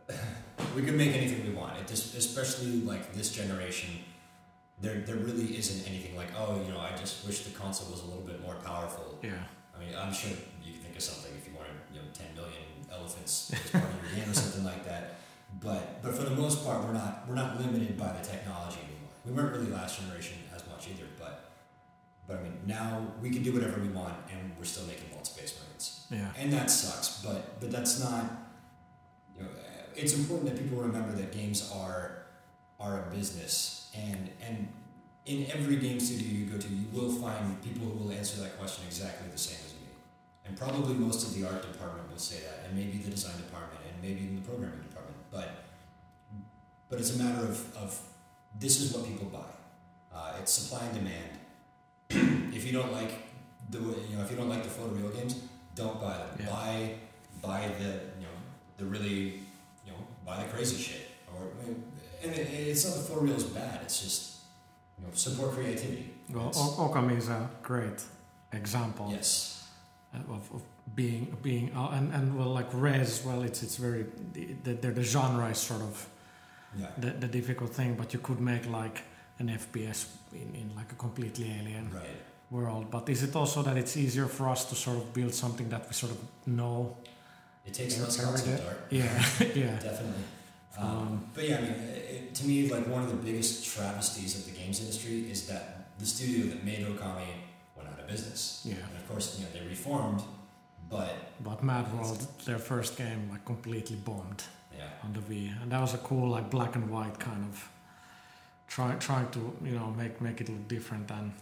we 0.76 0.82
can 0.82 0.96
make 0.96 1.14
anything 1.14 1.46
we 1.46 1.52
want. 1.54 1.76
It 1.78 1.86
just, 1.86 2.14
especially 2.16 2.80
like 2.80 3.12
this 3.14 3.30
generation, 3.30 3.90
there, 4.80 5.00
there 5.00 5.16
really 5.16 5.56
isn't 5.56 5.88
anything 5.88 6.16
like, 6.16 6.28
oh, 6.38 6.60
you 6.66 6.72
know, 6.72 6.80
I 6.80 6.94
just 6.96 7.26
wish 7.26 7.44
the 7.44 7.50
console 7.58 7.90
was 7.90 8.02
a 8.02 8.06
little 8.06 8.22
bit 8.22 8.42
more 8.42 8.54
powerful. 8.56 9.18
Yeah. 9.22 9.32
I 9.74 9.80
mean, 9.80 9.94
I'm 9.96 10.12
sure 10.12 10.30
you 10.64 10.72
can 10.72 10.82
think 10.82 10.96
of 10.96 11.02
something 11.02 11.32
if 11.36 11.46
you 11.48 11.54
wanted, 11.54 11.72
you 11.92 12.00
know, 12.00 12.06
10 12.12 12.34
million 12.34 12.62
elephants 12.92 13.52
as 13.52 13.70
part 13.70 13.84
of 13.84 13.90
your 14.04 14.20
game 14.20 14.30
or 14.30 14.34
something 14.34 14.64
like 14.64 14.84
that. 14.84 15.16
But, 15.60 16.02
but 16.02 16.14
for 16.14 16.24
the 16.24 16.34
most 16.36 16.64
part, 16.64 16.84
we're 16.84 16.92
not, 16.92 17.24
we're 17.28 17.34
not 17.34 17.58
limited 17.60 17.96
by 17.98 18.12
the 18.12 18.22
technology 18.26 18.78
anymore. 18.80 19.12
We 19.24 19.32
weren't 19.32 19.52
really 19.56 19.70
last 19.72 20.00
generation 20.00 20.38
as 20.54 20.66
much 20.68 20.88
either, 20.88 21.06
but, 21.18 21.50
but 22.26 22.38
I 22.38 22.42
mean, 22.42 22.58
now 22.66 23.06
we 23.22 23.30
can 23.30 23.42
do 23.42 23.52
whatever 23.52 23.80
we 23.80 23.88
want 23.88 24.14
and 24.32 24.52
we're 24.58 24.64
still 24.64 24.86
making 24.86 25.08
Vault 25.12 25.26
Space 25.26 25.58
Marines 25.58 26.06
Yeah. 26.10 26.28
and 26.38 26.52
that 26.52 26.70
sucks. 26.70 27.22
But 27.24 27.60
but 27.60 27.70
that's 27.70 28.00
not. 28.02 28.24
You 29.36 29.44
know, 29.44 29.48
it's 29.94 30.14
important 30.14 30.50
that 30.50 30.60
people 30.62 30.78
remember 30.78 31.12
that 31.12 31.32
games 31.32 31.70
are 31.74 32.26
are 32.80 33.06
a 33.06 33.14
business, 33.14 33.85
and 33.96 34.30
and 34.46 34.68
in 35.26 35.46
every 35.50 35.76
game 35.76 35.98
studio 35.98 36.28
you 36.28 36.46
go 36.46 36.58
to, 36.58 36.68
you 36.68 36.86
will 36.92 37.10
find 37.10 37.60
people 37.62 37.86
who 37.86 38.04
will 38.04 38.12
answer 38.12 38.40
that 38.40 38.56
question 38.58 38.84
exactly 38.86 39.28
the 39.30 39.38
same 39.38 39.58
as 39.66 39.72
me, 39.74 39.88
and 40.44 40.56
probably 40.56 40.94
most 40.94 41.26
of 41.26 41.34
the 41.34 41.46
art 41.46 41.60
department 41.72 42.08
will 42.10 42.18
say 42.18 42.40
that, 42.40 42.66
and 42.66 42.76
maybe 42.76 42.98
the 42.98 43.10
design 43.10 43.36
department, 43.36 43.80
and 43.90 44.02
maybe 44.02 44.24
even 44.24 44.36
the 44.36 44.42
programming 44.42 44.80
department. 44.80 45.16
But 45.30 45.64
but 46.88 47.00
it's 47.00 47.16
a 47.16 47.22
matter 47.22 47.44
of 47.44 47.76
of 47.76 48.00
this 48.58 48.80
is 48.80 48.92
what 48.92 49.06
people 49.06 49.26
buy. 49.26 49.50
Uh, 50.14 50.34
it's 50.40 50.52
supply 50.52 50.86
and 50.86 50.94
demand. 50.94 51.32
if 52.54 52.64
you 52.64 52.72
don't 52.72 52.92
like 52.92 53.12
the 53.70 53.78
you 53.78 54.16
know 54.16 54.22
if 54.22 54.30
you 54.30 54.36
don't 54.36 54.48
like 54.48 54.62
the 54.62 54.68
photoreal 54.68 55.12
games, 55.14 55.40
don't 55.74 56.00
buy 56.00 56.16
them. 56.16 56.28
Yeah. 56.38 56.46
Buy 56.46 56.94
buy 57.42 57.68
the 57.78 57.90
you 58.18 58.24
know 58.26 58.36
the 58.76 58.84
really 58.84 59.42
you 59.84 59.90
know 59.90 59.98
buy 60.24 60.42
the 60.42 60.48
crazy 60.48 60.76
shit 60.76 61.05
and 62.22 62.32
it, 62.32 62.48
it's 62.70 62.84
not 62.86 62.94
the 62.96 63.02
four 63.02 63.26
is 63.26 63.44
bad. 63.44 63.80
It's 63.82 64.00
just 64.02 64.36
you 64.98 65.04
know 65.06 65.12
support 65.14 65.52
creativity. 65.52 66.10
Well, 66.32 66.50
O- 66.54 66.88
Okami 66.92 67.16
is 67.18 67.28
a 67.28 67.48
great 67.62 68.02
example 68.52 69.08
yes. 69.10 69.64
of, 70.14 70.50
of 70.54 70.62
being 70.94 71.36
being 71.42 71.72
uh, 71.76 71.90
and 71.96 72.12
and 72.14 72.36
well 72.38 72.52
like 72.54 72.68
Res 72.72 73.22
well 73.24 73.42
it's 73.42 73.62
it's 73.62 73.76
very 73.76 74.06
the, 74.32 74.72
the, 74.74 74.90
the 74.92 75.02
genre 75.02 75.48
is 75.50 75.58
sort 75.58 75.82
of 75.82 76.06
Yeah. 76.78 76.90
the, 76.98 77.10
the 77.26 77.28
difficult 77.28 77.70
thing, 77.74 77.96
but 77.96 78.12
you 78.12 78.20
could 78.22 78.40
make 78.40 78.64
like 78.80 78.98
an 79.38 79.48
FPS 79.48 80.06
in, 80.32 80.54
in 80.60 80.66
like 80.76 80.90
a 80.92 80.96
completely 80.96 81.46
alien 81.60 81.90
Right. 81.94 82.20
world. 82.50 82.90
But 82.90 83.08
is 83.08 83.22
it 83.22 83.34
also 83.36 83.62
that 83.62 83.76
it's 83.76 83.96
easier 83.96 84.26
for 84.28 84.48
us 84.48 84.64
to 84.70 84.74
sort 84.74 84.96
of 84.98 85.04
build 85.12 85.32
something 85.34 85.68
that 85.70 85.86
we 85.88 85.92
sort 85.94 86.12
of 86.12 86.18
know? 86.46 86.96
It 87.64 87.74
takes 87.74 87.98
less 87.98 88.16
concept 88.24 88.62
art. 88.68 88.80
Yeah, 88.90 89.04
yeah. 89.54 89.78
Definitely. 89.80 90.24
Um, 90.78 90.86
Um, 90.86 91.30
but 91.34 91.48
yeah, 91.48 91.58
I 91.58 91.60
mean, 91.62 91.72
it, 91.72 92.34
to 92.34 92.46
me, 92.46 92.68
like 92.70 92.86
one 92.86 93.02
of 93.02 93.10
the 93.10 93.16
biggest 93.16 93.64
travesties 93.74 94.38
of 94.38 94.44
the 94.44 94.58
games 94.60 94.80
industry 94.80 95.30
is 95.30 95.46
that 95.48 95.98
the 95.98 96.06
studio 96.06 96.46
that 96.52 96.64
made 96.64 96.84
Okami 96.86 97.28
went 97.76 97.88
out 97.88 97.98
of 97.98 98.06
business. 98.06 98.62
Yeah. 98.64 98.74
And 98.74 98.96
of 98.96 99.08
course, 99.08 99.38
you 99.38 99.44
know, 99.44 99.50
they 99.52 99.66
reformed, 99.66 100.22
but 100.90 101.14
But 101.42 101.62
Mad 101.62 101.92
World, 101.94 102.26
their 102.44 102.58
first 102.58 102.96
game, 102.96 103.28
like 103.30 103.44
completely 103.44 103.96
bombed 103.96 104.42
yeah, 104.76 105.04
on 105.04 105.12
the 105.12 105.20
Wii, 105.20 105.62
and 105.62 105.70
that 105.72 105.80
was 105.80 105.94
a 105.94 105.98
cool 105.98 106.28
like 106.28 106.50
black 106.50 106.76
and 106.76 106.90
white 106.90 107.18
kind 107.18 107.44
of 107.44 107.70
try 108.68 108.94
trying 108.96 109.28
to 109.30 109.40
you 109.64 109.72
know 109.78 109.90
make 109.96 110.20
make 110.20 110.40
it 110.40 110.48
look 110.48 110.68
different 110.68 111.10
and. 111.10 111.32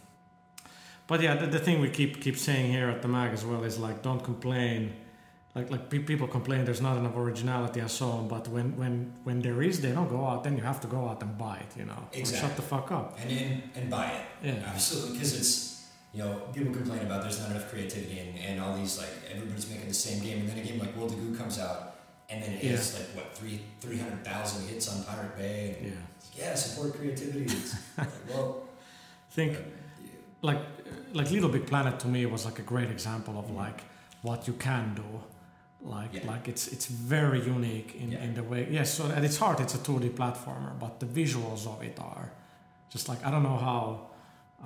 But 1.06 1.20
yeah, 1.20 1.35
the, 1.35 1.47
the 1.47 1.59
thing 1.59 1.81
we 1.82 1.90
keep 1.90 2.23
keep 2.23 2.39
saying 2.39 2.73
here 2.73 2.89
at 2.89 3.02
the 3.02 3.09
mag 3.09 3.32
as 3.35 3.44
well 3.44 3.62
is 3.65 3.78
like 3.78 4.02
don't 4.02 4.24
complain, 4.24 4.94
like 5.55 5.70
like 5.70 5.89
pe- 5.90 6.01
people 6.10 6.26
complain 6.26 6.64
there's 6.64 6.81
not 6.81 6.97
enough 6.97 7.16
originality 7.16 7.81
and 7.81 7.90
so 7.90 8.06
on. 8.10 8.28
But 8.28 8.48
when 8.48 8.76
when 8.76 9.12
when 9.24 9.40
there 9.40 9.62
is, 9.62 9.81
they 9.81 9.93
don't 9.93 10.09
go 10.09 10.24
out. 10.26 10.43
Then 10.44 10.56
you 10.56 10.62
have 10.64 10.81
to 10.81 10.89
go 10.89 11.09
out 11.09 11.22
and 11.22 11.36
buy 11.39 11.56
it. 11.64 11.70
You 11.78 11.85
know, 11.86 12.01
Or 12.18 12.24
shut 12.24 12.56
the 12.56 12.62
fuck 12.62 12.90
up. 12.93 13.18
and 13.22 13.31
and, 13.31 13.62
and 13.76 13.90
buy 13.90 14.06
it. 14.18 14.24
Yeah. 14.43 14.72
Absolutely, 14.74 15.12
because 15.14 15.32
it's 15.39 15.86
you 16.12 16.20
know 16.22 16.32
people 16.52 16.72
complain 16.72 17.02
about 17.09 17.22
there's 17.22 17.40
not 17.40 17.51
enough 17.51 17.68
creativity 17.70 18.18
and, 18.18 18.39
and 18.39 18.60
all 18.62 18.74
these 18.76 18.98
like 18.98 19.12
everybody's 19.32 19.68
making 19.70 19.89
the 19.89 19.94
same 20.06 20.22
game, 20.22 20.39
and 20.40 20.48
then 20.48 20.59
a 20.59 20.62
game 20.68 20.78
like 20.78 20.97
World 20.97 21.12
of 21.12 21.18
Goo 21.22 21.36
comes 21.36 21.59
out, 21.59 21.78
and 22.31 22.43
then 22.43 22.52
it 22.55 22.64
has 22.72 22.94
like 22.98 23.09
what 23.16 23.26
three 23.39 23.60
three 23.81 23.98
hundred 23.98 24.24
thousand 24.24 24.66
hits 24.68 24.89
on 24.93 25.05
Pirate 25.05 25.36
Bay, 25.36 25.76
and 25.78 25.86
Yeah. 25.86 26.01
yeah, 26.40 26.55
support 26.56 26.94
creativity. 26.98 27.44
It's 27.44 27.74
like, 27.98 28.09
well, 28.28 28.62
Think 29.31 29.56
uh, 29.56 29.60
like 30.43 30.60
like 31.12 31.31
Little 31.31 31.48
Big 31.48 31.66
Planet 31.66 31.98
to 32.01 32.09
me 32.09 32.26
was 32.26 32.44
like 32.44 32.59
a 32.59 32.66
great 32.72 32.90
example 32.90 33.39
of 33.39 33.51
like 33.51 33.81
what 34.22 34.47
you 34.48 34.55
can 34.55 34.94
do. 34.94 35.09
Like 35.85 36.15
Yeah. 36.15 36.32
like 36.32 36.48
it's 36.52 36.66
it's 36.69 36.86
very 36.86 37.40
unique 37.56 37.94
in, 38.02 38.11
Yeah. 38.12 38.24
in 38.24 38.35
the 38.35 38.43
way 38.43 38.66
yes 38.70 38.94
so 38.94 39.05
at 39.11 39.23
its 39.24 39.36
heart 39.36 39.61
it's 39.61 39.74
a 39.74 39.78
2D 39.78 40.11
platformer 40.20 40.73
but 40.78 40.98
the 40.98 41.06
visuals 41.06 41.66
of 41.66 41.82
it 41.82 41.98
are 42.01 42.28
just 42.94 43.09
like 43.09 43.20
I 43.27 43.31
don't 43.31 43.43
know 43.43 43.59
how 43.59 43.82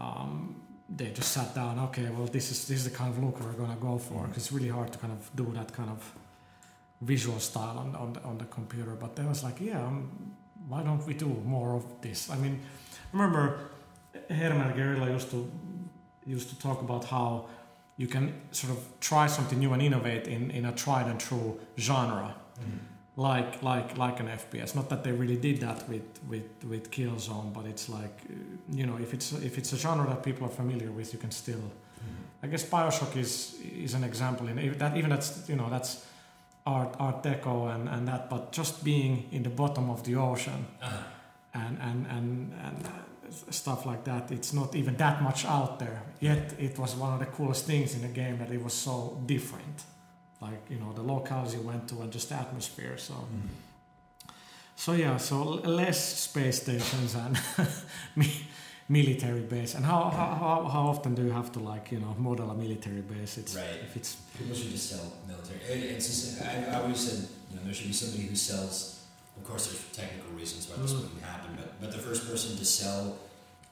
um, 0.05 0.63
they 0.97 1.11
just 1.11 1.33
sat 1.33 1.55
down 1.55 1.79
okay 1.89 2.09
well 2.17 2.27
this 2.27 2.51
is 2.53 2.59
this 2.69 2.79
is 2.79 2.85
the 2.85 2.97
kind 2.97 3.11
of 3.13 3.19
look 3.25 3.41
we're 3.41 3.53
gonna 3.65 3.81
go 3.91 3.99
for 3.99 4.21
Mhm. 4.23 4.29
'cause 4.29 4.37
it's 4.45 4.53
really 4.53 4.69
hard 4.79 4.93
to 4.93 4.99
kind 4.99 5.13
of 5.13 5.21
do 5.35 5.47
that 5.59 5.73
kind 5.73 5.91
of 5.91 6.01
visual 7.01 7.39
style 7.41 7.79
on 7.79 7.95
on 7.97 8.13
the, 8.13 8.21
on 8.31 8.39
the 8.39 8.45
computer 8.59 8.95
but 9.03 9.11
they 9.17 9.25
was 9.25 9.43
like 9.43 9.59
yeah 9.61 9.87
um, 9.89 10.09
why 10.69 10.83
don't 10.83 11.05
we 11.07 11.15
do 11.15 11.29
more 11.45 11.75
of 11.75 11.85
this 12.01 12.31
I 12.31 12.37
mean 12.37 12.61
remember 13.13 13.43
Herman 14.31 14.73
Guerrilla 14.77 15.11
used 15.11 15.31
to 15.31 15.51
used 16.27 16.49
to 16.51 16.57
talk 16.67 16.79
about 16.83 17.05
how 17.05 17.47
you 17.99 18.07
can 18.07 18.33
sort 18.53 18.73
of 18.73 18.79
try 19.01 19.27
something 19.27 19.59
new 19.59 19.73
and 19.73 19.83
innovate 19.83 20.29
in, 20.29 20.51
in 20.53 20.65
a 20.65 20.73
tried 20.73 21.07
and 21.09 21.21
true 21.21 21.59
genre, 21.77 22.35
like 23.17 23.63
like 23.63 23.99
like 23.99 24.21
an 24.21 24.29
FPS. 24.29 24.75
Not 24.75 24.89
that 24.89 25.03
they 25.03 25.13
really 25.13 25.37
did 25.37 25.61
that 25.61 25.87
with 25.89 26.09
with 26.29 26.49
with 26.65 26.91
Killzone, 26.91 27.53
but 27.53 27.67
it's 27.67 27.89
like 27.89 28.17
you 28.71 28.87
know 28.87 28.97
if 28.99 29.13
it's 29.13 29.33
if 29.33 29.59
it's 29.59 29.73
a 29.73 29.77
genre 29.77 30.07
that 30.07 30.23
people 30.23 30.47
are 30.47 30.55
familiar 30.63 30.91
with, 30.93 31.13
you 31.13 31.19
can 31.19 31.33
still. 31.33 31.63
I 32.41 32.47
guess 32.47 32.65
Bioshock 32.65 33.17
is 33.17 33.57
is 33.85 33.95
an 33.95 34.05
example 34.05 34.47
in 34.47 34.79
that 34.79 34.97
even 34.97 35.11
that's 35.11 35.49
you 35.49 35.57
know 35.57 35.69
that's 35.69 36.07
art 36.65 36.95
art 37.01 37.25
deco 37.25 37.75
and 37.75 37.89
and 37.89 38.07
that, 38.07 38.31
but 38.31 38.53
just 38.53 38.85
being 38.85 39.27
in 39.33 39.43
the 39.43 39.51
bottom 39.51 39.91
of 39.91 40.05
the 40.05 40.15
ocean 40.15 40.67
uh-huh. 40.81 40.97
and 41.55 41.79
and 41.81 42.07
and, 42.07 42.53
and 42.65 42.89
stuff 43.51 43.87
like 43.87 44.05
that. 44.05 44.31
It's 44.31 44.53
not 44.53 44.75
even 44.75 44.97
that 44.97 45.23
much 45.23 45.45
out 45.45 45.79
there. 45.79 46.03
Yet 46.21 46.55
it 46.59 46.79
was 46.79 46.95
one 46.95 47.13
of 47.15 47.21
the 47.21 47.27
coolest 47.27 47.67
things 47.67 47.95
in 47.95 48.03
the 48.03 48.09
game 48.09 48.39
that 48.39 48.51
it 48.51 48.63
was 48.63 48.73
so 48.75 49.21
different. 49.27 49.83
Like 50.41 50.61
you 50.71 50.79
know 50.79 50.93
the 50.93 51.03
locales 51.03 51.53
you 51.55 51.61
went 51.61 51.89
to 51.89 52.01
and 52.03 52.13
just 52.13 52.29
the 52.29 52.37
atmosphere. 52.37 52.97
So 52.99 53.15
so 54.77 54.93
yeah. 54.93 55.17
So 55.19 55.43
less 55.65 56.01
space 56.19 56.63
stations 56.63 57.15
and 57.15 57.39
military 58.89 59.41
base. 59.43 59.75
And 59.75 59.85
how, 59.85 60.05
how 60.11 60.35
how 60.35 60.69
how 60.73 60.83
often 60.89 61.15
do 61.15 61.23
you 61.25 61.31
have 61.33 61.51
to 61.53 61.59
like 61.59 61.93
you 61.93 62.01
know 62.01 62.15
model 62.19 62.51
a 62.51 62.55
military 62.55 63.01
base? 63.03 63.39
It's 63.39 63.55
Right. 63.57 63.81
if 63.83 63.97
it's 63.97 64.17
People 64.39 64.55
should 64.57 64.71
just 64.71 64.91
sell 64.91 65.13
military. 65.27 65.61
It, 65.61 65.97
it's 65.97 66.07
just, 66.07 66.43
I, 66.43 66.65
I 66.71 66.81
always 66.83 67.01
said, 67.01 67.29
you 67.51 67.57
know, 67.57 67.65
there 67.65 67.75
should 67.75 67.89
be 67.89 67.93
somebody 67.93 68.25
who 68.29 68.37
sells. 68.37 68.95
Of 69.37 69.45
course, 69.45 69.67
there's 69.67 69.85
technical 69.93 70.31
reasons 70.33 70.69
why 70.69 70.81
this 70.83 70.93
Mm. 70.93 71.03
wouldn't 71.03 71.23
happen, 71.23 71.51
but 71.57 71.68
but 71.81 71.93
the 71.93 71.99
first 71.99 72.29
person 72.31 72.57
to 72.57 72.65
sell 72.65 73.19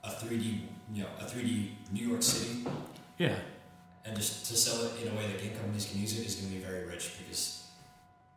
a 0.04 0.08
3D, 0.08 0.60
you 0.92 1.02
know, 1.02 1.08
a 1.20 1.24
3D 1.24 1.70
New 1.92 2.08
York 2.08 2.22
City, 2.22 2.64
yeah 3.18 3.36
and 4.06 4.16
just 4.16 4.46
to 4.46 4.56
sell 4.56 4.84
it 4.86 5.02
in 5.02 5.12
a 5.12 5.16
way 5.16 5.26
that 5.26 5.42
game 5.42 5.54
companies 5.56 5.86
can 5.90 6.00
use 6.00 6.18
it 6.18 6.26
is 6.26 6.36
going 6.36 6.52
to 6.52 6.58
be 6.58 6.64
very 6.64 6.86
rich 6.86 7.18
because, 7.18 7.64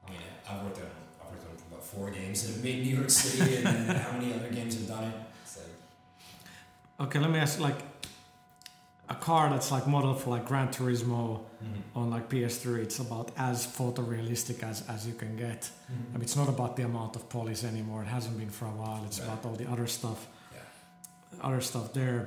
I 0.05 0.11
mean, 0.11 0.19
I've 0.49 0.63
worked 0.63 0.77
on 0.77 0.89
I've 1.21 1.29
worked 1.31 1.45
on 1.45 1.55
about 1.71 1.83
four 1.83 2.09
games 2.09 2.43
that 2.43 2.53
have 2.53 2.63
made 2.63 2.83
New 2.83 2.95
York 2.97 3.09
City, 3.09 3.57
and 3.57 3.67
how 4.05 4.13
many 4.13 4.33
other 4.33 4.49
games 4.49 4.73
have 4.75 4.87
done 4.87 5.03
it? 5.03 5.13
Like, 5.57 7.07
okay. 7.07 7.19
Let 7.19 7.29
me 7.29 7.39
ask 7.39 7.59
like 7.59 7.77
a 9.09 9.15
car 9.15 9.49
that's 9.49 9.71
like 9.71 9.87
modeled 9.87 10.21
for 10.21 10.29
like 10.29 10.45
Gran 10.45 10.67
Turismo 10.69 11.39
mm-hmm. 11.63 11.97
on 11.99 12.09
like 12.09 12.29
PS3. 12.29 12.83
It's 12.83 12.99
about 12.99 13.31
as 13.37 13.65
photorealistic 13.65 14.61
as 14.63 14.83
as 14.87 15.07
you 15.07 15.13
can 15.13 15.35
get. 15.35 15.61
Mm-hmm. 15.61 15.93
I 16.11 16.17
mean, 16.17 16.21
it's 16.21 16.35
not 16.35 16.49
about 16.49 16.75
the 16.75 16.83
amount 16.83 17.15
of 17.15 17.27
polish 17.29 17.63
anymore. 17.63 18.03
It 18.03 18.07
hasn't 18.07 18.37
been 18.37 18.49
for 18.59 18.65
a 18.65 18.75
while. 18.81 19.03
It's 19.05 19.19
Right. 19.19 19.27
about 19.27 19.45
all 19.45 19.55
the 19.63 19.69
other 19.73 19.87
stuff, 19.87 20.19
Yeah. 20.53 20.59
other 21.47 21.61
stuff 21.61 21.93
there. 21.93 22.19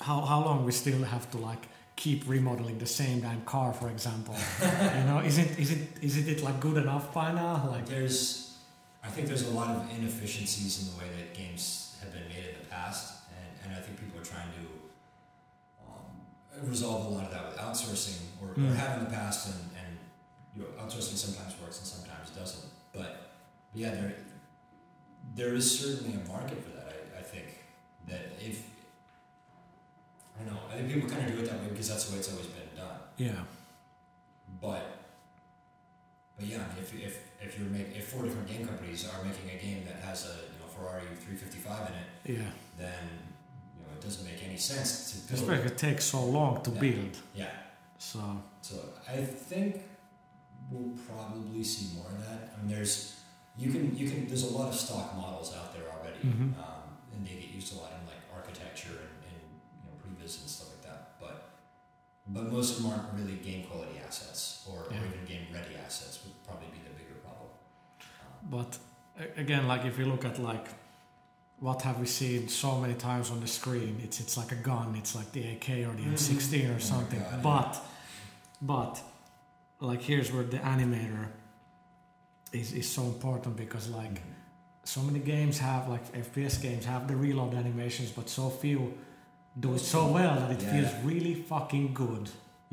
How 0.00 0.20
how 0.22 0.40
long 0.44 0.64
we 0.64 0.72
still 0.72 1.02
have 1.04 1.26
to 1.32 1.38
like 1.38 1.64
keep 1.96 2.28
remodeling 2.28 2.78
the 2.78 2.86
same 2.86 3.20
damn 3.20 3.42
car, 3.42 3.72
for 3.72 3.88
example? 3.90 4.34
you 4.98 5.04
know, 5.10 5.18
is 5.30 5.38
it 5.38 5.58
is 5.58 5.70
it 5.76 5.82
is 6.02 6.14
it 6.16 6.42
like 6.42 6.58
good 6.60 6.76
enough 6.84 7.12
by 7.14 7.32
now? 7.32 7.68
Like, 7.70 7.86
There's, 7.86 8.56
I 9.06 9.08
think 9.08 9.26
there's 9.28 9.46
a 9.52 9.54
lot 9.60 9.70
of 9.76 9.82
inefficiencies 9.98 10.72
in 10.80 10.84
the 10.90 10.96
way 11.00 11.08
that 11.18 11.34
games 11.34 11.96
have 12.00 12.12
been 12.12 12.28
made 12.28 12.46
in 12.52 12.56
the 12.62 12.66
past, 12.70 13.04
and, 13.36 13.50
and 13.62 13.68
I 13.78 13.80
think 13.84 14.00
people 14.00 14.18
are 14.20 14.24
trying 14.34 14.50
to 14.58 14.64
um, 15.86 16.10
resolve 16.62 17.06
a 17.06 17.08
lot 17.08 17.24
of 17.24 17.30
that 17.32 17.46
with 17.48 17.56
outsourcing, 17.58 18.20
or, 18.40 18.48
or 18.50 18.54
Mm. 18.54 18.74
have 18.76 18.98
in 18.98 19.04
the 19.04 19.10
past, 19.10 19.46
and, 19.48 19.56
and 19.84 19.98
you 20.54 20.62
know, 20.62 20.68
outsourcing 20.82 21.16
sometimes 21.16 21.54
works 21.60 21.78
and 21.78 21.86
sometimes 21.86 22.30
doesn't. 22.30 22.64
But 22.92 23.30
yeah, 23.74 23.90
there 23.90 24.14
there 25.34 25.54
is 25.54 25.80
certainly 25.80 26.14
a 26.22 26.28
market 26.28 26.62
for 26.62 26.70
that. 26.76 26.86
I, 27.16 27.18
I 27.20 27.22
think 27.22 27.46
that 28.08 28.32
if 28.40 28.62
I 30.38 30.44
don't 30.44 30.54
know, 30.54 30.60
I 30.70 30.76
think 30.76 30.92
people 30.92 31.08
kind 31.08 31.26
of 31.28 31.32
do 31.36 31.42
it 31.42 31.50
that 31.50 31.60
way 31.60 31.68
because 31.70 31.88
that's 31.88 32.04
the 32.06 32.12
way 32.12 32.18
it's 32.18 32.30
always 32.30 32.46
been 32.46 32.68
done. 32.76 32.98
Yeah. 33.16 33.42
But 34.60 34.84
but 36.36 36.46
yeah, 36.46 36.62
if 36.80 36.94
if 36.94 37.18
if 37.40 37.58
you're 37.58 37.68
make, 37.68 37.94
if 37.96 38.08
four 38.08 38.22
different 38.22 38.48
game 38.48 38.66
companies 38.66 39.08
are 39.08 39.24
making 39.24 39.50
a 39.50 39.62
game 39.62 39.84
that 39.86 39.96
has 40.04 40.26
a 40.26 40.34
you 40.52 40.58
know 40.60 40.66
Ferrari 40.76 41.02
355 41.20 41.90
in 41.90 41.94
it, 41.96 42.38
Yeah. 42.38 42.50
then 42.78 43.02
you 43.08 43.08
know 43.08 43.22
it 43.22 43.23
doesn't 44.04 44.24
make 44.30 44.42
any 44.48 44.56
sense 44.56 44.90
to 45.10 45.14
build. 45.26 45.40
Especially 45.40 45.66
it 45.72 45.78
takes 45.78 46.04
so 46.04 46.20
long 46.38 46.62
to 46.66 46.70
Yeah. 46.70 46.80
build. 46.84 47.14
Yeah, 47.34 47.50
So 47.98 48.20
so 48.68 48.74
I 49.08 49.16
think 49.50 49.70
we'll 50.70 50.94
probably 51.08 51.62
see 51.64 51.86
more 51.96 52.08
of 52.14 52.18
that. 52.26 52.40
I 52.54 52.62
mean, 52.62 52.68
there's 52.74 52.94
you 53.62 53.68
can 53.74 53.82
you 54.00 54.06
can 54.10 54.18
there's 54.28 54.46
a 54.52 54.54
lot 54.58 54.68
of 54.72 54.74
stock 54.84 55.08
models 55.22 55.48
out 55.58 55.68
there 55.74 55.86
already, 55.94 56.22
Mhm. 56.30 56.48
um, 56.64 56.84
and 57.12 57.20
they 57.26 57.34
get 57.42 57.50
used 57.58 57.70
a 57.74 57.76
lot 57.82 57.90
in 57.98 58.02
like 58.12 58.22
architecture 58.38 58.96
and, 59.04 59.14
and 59.28 59.40
you 59.76 59.82
know 59.86 59.94
previs 60.02 60.34
and 60.40 60.48
stuff 60.54 60.68
like 60.74 60.82
that. 60.88 61.00
But 61.22 61.36
but 62.36 62.44
most 62.56 62.68
of 62.70 62.76
them 62.82 62.86
aren't 62.92 63.08
really 63.18 63.36
game 63.48 63.62
quality 63.68 63.96
assets 64.08 64.40
or, 64.68 64.78
Yeah. 64.90 65.00
or 65.00 65.06
even 65.10 65.24
game 65.32 65.46
ready 65.56 65.74
assets 65.86 66.14
would 66.24 66.36
probably 66.46 66.68
be 66.76 66.80
the 66.88 66.94
bigger 67.00 67.18
problem. 67.26 67.50
Um, 68.22 68.50
But 68.56 68.70
again, 69.42 69.64
like 69.72 69.82
if 69.90 69.94
you 69.98 70.06
look 70.12 70.24
at 70.24 70.38
like 70.50 70.66
what 71.66 71.78
have 71.82 71.96
we 71.98 72.06
seen 72.06 72.40
so 72.48 72.70
many 72.82 72.94
times 72.94 73.26
on 73.30 73.38
the 73.40 73.46
screen, 73.60 73.92
it's 74.06 74.18
it's 74.22 74.36
like 74.40 74.52
a 74.58 74.60
gun, 74.70 74.88
it's 75.00 75.14
like 75.18 75.30
the 75.36 75.42
AK 75.52 75.68
or 75.88 75.92
the 76.00 76.04
Mhm. 76.06 76.12
M16 76.18 76.70
or 76.72 76.76
Oh 76.76 76.78
something. 76.92 77.20
Yeah. 77.20 77.40
but 77.50 77.72
but 78.72 78.94
like 79.90 80.02
here's 80.10 80.28
where 80.34 80.46
the 80.54 80.58
animator 80.74 81.24
is 82.52 82.72
is 82.72 82.88
so 82.96 83.02
important 83.14 83.56
because 83.56 83.88
like 84.02 84.16
so 84.84 85.00
many 85.08 85.18
games 85.34 85.58
have 85.58 85.82
like 85.94 86.04
FPS 86.12 86.54
games 86.66 86.84
have 86.84 87.02
the 87.10 87.16
reload 87.16 87.54
animations, 87.54 88.10
but 88.18 88.28
so 88.28 88.50
few 88.50 88.80
do 89.58 89.74
it 89.74 89.80
so 89.80 90.00
well 90.18 90.34
that 90.40 90.50
it 90.56 90.62
Yeah. 90.62 90.72
feels 90.72 90.92
really 91.04 91.34
fucking 91.34 91.86
good, 91.94 92.24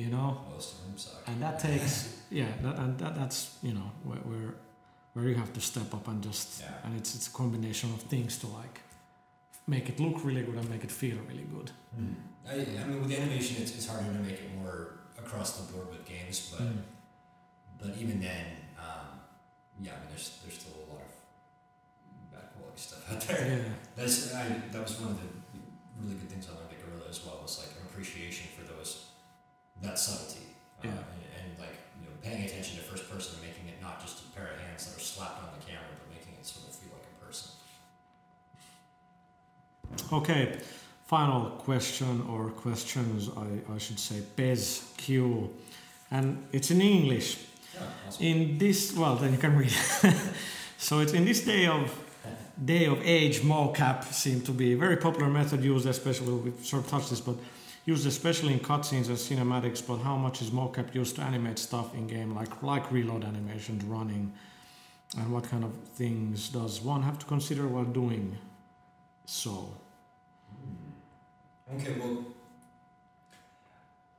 you 0.01 0.09
know 0.15 0.27
most 0.53 0.69
of 0.73 0.77
them 0.85 0.97
suck. 0.97 1.21
and 1.29 1.37
that 1.45 1.55
takes 1.59 1.93
yeah 2.39 2.51
that, 2.63 2.75
and 2.81 2.91
that, 3.01 3.13
that's 3.19 3.37
you 3.67 3.73
know 3.77 3.89
where, 4.07 4.19
where 4.29 4.49
where 5.13 5.25
you 5.29 5.35
have 5.35 5.51
to 5.53 5.61
step 5.61 5.93
up 5.93 6.07
and 6.07 6.21
just 6.23 6.61
Yeah. 6.61 6.83
and 6.85 6.97
it's 6.99 7.15
it's 7.15 7.27
a 7.27 7.31
combination 7.31 7.89
of 7.93 8.01
things 8.13 8.37
to 8.39 8.47
like 8.47 8.77
make 9.67 9.89
it 9.89 9.99
look 9.99 10.23
really 10.25 10.43
good 10.43 10.55
and 10.61 10.69
make 10.69 10.83
it 10.83 10.91
feel 10.91 11.17
really 11.29 11.47
good 11.55 11.71
Mm. 11.99 12.15
I, 12.47 12.53
I 12.81 12.83
mean, 12.87 13.01
with 13.03 13.11
animation, 13.11 13.61
it's, 13.61 13.73
it's 13.75 13.87
harder 13.87 14.11
to 14.17 14.19
make 14.29 14.39
it 14.45 14.49
more 14.57 14.77
across 15.19 15.49
the 15.57 15.63
board 15.73 15.87
with 15.89 16.03
games, 16.05 16.37
but 16.51 16.61
Mm. 16.65 16.81
but 17.81 17.91
even 18.03 18.17
then, 18.21 18.45
um, 18.85 19.07
yeah, 19.83 19.91
I 19.95 19.99
mean, 19.99 20.09
there's 20.11 20.27
there's 20.41 20.57
still 20.61 20.75
a 20.83 20.85
lot 20.91 21.01
of 21.07 21.11
bad 22.33 22.45
quality 22.55 22.79
stuff 22.87 23.03
out 23.11 23.19
there. 23.27 23.47
yeah 23.57 23.73
That's 23.97 24.33
I, 24.33 24.43
that 24.73 24.81
was 24.87 24.93
one 25.01 25.11
of 25.15 25.19
the 25.21 25.29
really 26.01 26.15
good 26.19 26.29
things 26.33 26.47
I 26.49 26.51
learned 26.57 26.71
at 26.75 26.79
Guerrilla 26.81 27.09
as 27.09 27.19
well 27.25 27.37
was 27.43 27.59
like 27.61 27.71
an 27.77 27.83
appreciation 27.89 28.47
for 28.55 28.63
those 28.71 28.91
that 29.83 29.99
subtlety. 29.99 30.45
Uh, 30.81 30.87
Yeah. 30.87 31.03
Paying 32.23 32.43
attention 32.45 32.77
to 32.77 32.83
first 32.83 33.09
person 33.09 33.35
and 33.35 33.43
making 33.47 33.67
it 33.67 33.81
not 33.81 34.01
just 34.01 34.19
a 34.23 34.27
pair 34.35 34.47
of 34.53 34.59
hands 34.61 34.85
that 34.85 34.95
are 34.97 34.99
slapped 35.03 35.41
on 35.43 35.49
the 35.57 35.65
camera, 35.65 35.83
but 35.99 36.09
making 36.15 36.33
it 36.39 36.45
sort 36.45 36.67
of 36.67 36.75
feel 36.75 36.91
like 36.93 37.07
a 37.11 37.25
person. 37.25 37.51
okay 40.13 40.57
final 41.05 41.49
question 41.67 42.23
or 42.29 42.49
questions 42.51 43.29
i, 43.37 43.73
I 43.75 43.77
should 43.77 43.99
say 43.99 44.21
pez 44.37 44.95
q 44.97 45.49
and 46.09 46.25
it's 46.53 46.71
in 46.71 46.79
english 46.81 47.37
Yeah, 47.73 47.81
awesome. 48.07 48.25
in 48.25 48.57
this 48.57 48.95
well 48.95 49.15
then 49.17 49.31
you 49.33 49.37
can 49.37 49.53
read 49.57 49.71
so 50.77 50.99
it's 50.99 51.13
in 51.13 51.25
this 51.25 51.41
day 51.43 51.67
of 51.67 51.83
day 52.63 52.85
of 52.85 52.99
age 53.03 53.41
mocap 53.41 54.05
seem 54.13 54.39
to 54.41 54.51
be 54.51 54.71
a 54.73 54.77
very 54.77 54.95
popular 54.97 55.29
method 55.29 55.63
used 55.63 55.85
especially 55.85 56.33
we've 56.45 56.65
sort 56.65 56.83
of 56.85 56.89
touched 56.89 57.09
this 57.09 57.19
but 57.21 57.35
used 57.85 58.05
especially 58.07 58.53
in 58.53 58.59
cutscenes 58.59 59.07
and 59.07 59.17
cinematics 59.17 59.85
but 59.85 59.97
how 59.97 60.15
much 60.15 60.41
is 60.41 60.49
mocap 60.51 60.93
used 60.93 61.15
to 61.15 61.21
animate 61.21 61.57
stuff 61.59 61.93
in 61.95 62.07
game 62.07 62.33
like 62.35 62.61
like 62.61 62.91
reload 62.91 63.23
animations 63.23 63.83
running 63.83 64.31
and 65.17 65.31
what 65.33 65.43
kind 65.43 65.63
of 65.63 65.73
things 65.95 66.49
does 66.49 66.81
one 66.81 67.01
have 67.03 67.17
to 67.19 67.25
consider 67.25 67.67
while 67.67 67.83
doing 67.85 68.37
so 69.25 69.73
Okay, 71.73 71.93
well, 71.97 72.25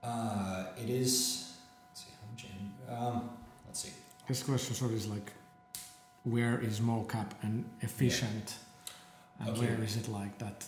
uh, 0.03 0.65
it 0.83 0.89
is. 0.89 1.53
Let's 1.91 2.01
see 2.05 2.11
how 2.19 2.27
much. 2.33 2.47
In, 2.47 2.95
um, 2.97 3.31
let's 3.67 3.81
see. 3.81 3.91
this 4.27 4.43
question 4.43 4.75
sort 4.75 4.91
of 4.93 4.97
is 4.97 5.07
like 5.07 5.33
where 6.25 6.59
is 6.61 6.81
mocap 6.81 7.27
and 7.43 7.65
efficient 7.83 8.55
and 9.41 9.51
Okay. 9.51 9.61
where 9.61 9.83
is 9.83 9.97
it 9.97 10.09
like 10.09 10.39
that 10.39 10.65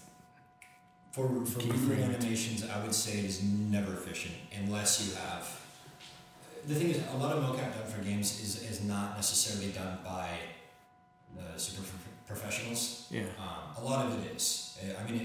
For 1.15 1.29
for 1.47 1.61
frame. 1.61 2.03
animations, 2.11 2.61
I 2.69 2.83
would 2.83 2.95
say 2.95 3.13
it 3.21 3.27
is 3.33 3.39
never 3.77 3.93
efficient 4.01 4.35
unless 4.61 4.91
you 5.07 5.15
have. 5.27 5.45
The 6.67 6.75
thing 6.75 6.91
is, 6.91 6.99
a 7.15 7.17
lot 7.23 7.31
of 7.37 7.39
mocap 7.45 7.71
done 7.77 7.87
for 7.95 8.03
games 8.03 8.29
is 8.45 8.53
is 8.71 8.79
not 8.95 9.15
necessarily 9.21 9.71
done 9.81 9.95
by 10.13 10.29
the 11.37 11.47
super 11.67 11.83
prof- 11.91 12.19
professionals. 12.27 13.07
yeah 13.17 13.31
Um, 13.45 13.63
a 13.81 13.83
lot 13.91 14.01
of 14.07 14.11
it 14.19 14.25
is. 14.37 14.45
I 14.99 15.03
mean, 15.09 15.17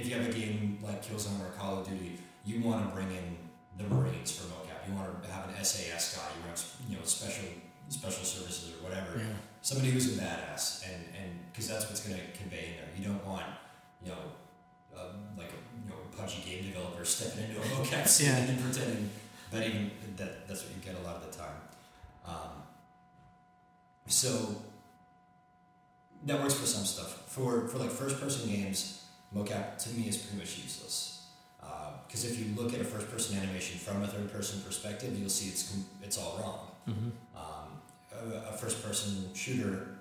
if 0.00 0.04
you 0.06 0.14
have 0.18 0.28
a 0.28 0.34
game 0.40 0.78
like 0.88 1.00
Killzone 1.06 1.40
or 1.40 1.50
Call 1.58 1.72
of 1.80 1.88
Duty, 1.88 2.12
you 2.44 2.56
want 2.68 2.78
to 2.84 2.88
bring 2.96 3.10
in 3.20 3.26
the 3.80 3.84
Marines 3.94 4.30
for 4.36 4.44
mocap. 4.52 4.80
You 4.86 4.92
want 5.00 5.22
to 5.24 5.30
have 5.32 5.44
an 5.48 5.54
SAS 5.64 6.04
guy. 6.16 6.28
You 6.36 6.42
have 6.50 6.60
you 6.90 6.96
know 6.96 7.04
special 7.04 7.48
special 7.88 8.24
services 8.34 8.66
or 8.74 8.78
whatever. 8.86 9.12
yeah 9.16 9.32
Somebody 9.62 9.88
who's 9.92 10.08
a 10.12 10.20
badass, 10.22 10.64
and 10.88 11.00
and 11.18 11.30
because 11.48 11.66
that's 11.70 11.84
what's 11.88 12.02
going 12.06 12.20
to 12.20 12.26
convey 12.40 12.64
in 12.70 12.74
there. 12.78 12.90
You 12.98 13.04
don't 13.08 13.24
want 13.32 13.48
you 14.04 14.10
know 14.12 14.22
um, 14.98 15.36
like 15.36 15.48
a 15.48 15.60
you 15.84 15.90
know 15.90 15.96
pudgy 16.16 16.42
game 16.44 16.64
developer 16.64 17.04
stepping 17.04 17.44
into 17.48 17.60
a 17.60 17.64
mocap 17.76 18.06
scene 18.06 18.28
Yeah. 18.28 18.36
and 18.38 18.60
pretending 18.62 19.10
that 19.50 19.66
even 19.66 19.90
that 20.16 20.46
that's 20.48 20.64
what 20.64 20.74
you 20.74 20.82
get 20.82 21.00
a 21.00 21.04
lot 21.06 21.16
of 21.16 21.30
the 21.30 21.36
time. 21.38 21.56
Um, 22.26 22.62
so 24.06 24.62
that 26.26 26.40
works 26.40 26.54
for 26.54 26.66
some 26.66 26.84
stuff. 26.84 27.24
For 27.28 27.68
for 27.68 27.78
like 27.78 27.90
first 27.90 28.20
person 28.20 28.48
games, 28.50 29.04
mocap 29.34 29.78
to 29.84 29.90
me 29.90 30.08
is 30.08 30.16
pretty 30.16 30.38
much 30.38 30.58
useless. 30.58 31.14
Because 32.06 32.24
if 32.24 32.38
you 32.38 32.54
look 32.56 32.72
at 32.72 32.80
a 32.80 32.84
first 32.84 33.10
person 33.10 33.36
animation 33.36 33.78
from 33.78 34.02
a 34.02 34.06
third 34.06 34.32
person 34.32 34.62
perspective, 34.62 35.18
you'll 35.18 35.28
see 35.28 35.48
it's 35.50 35.76
it's 36.02 36.16
all 36.16 36.38
wrong. 36.40 36.68
mm-hmm. 36.88 37.10
Um, 37.36 38.32
a, 38.32 38.48
a 38.48 38.52
first 38.56 38.82
person 38.82 39.28
shooter 39.34 39.98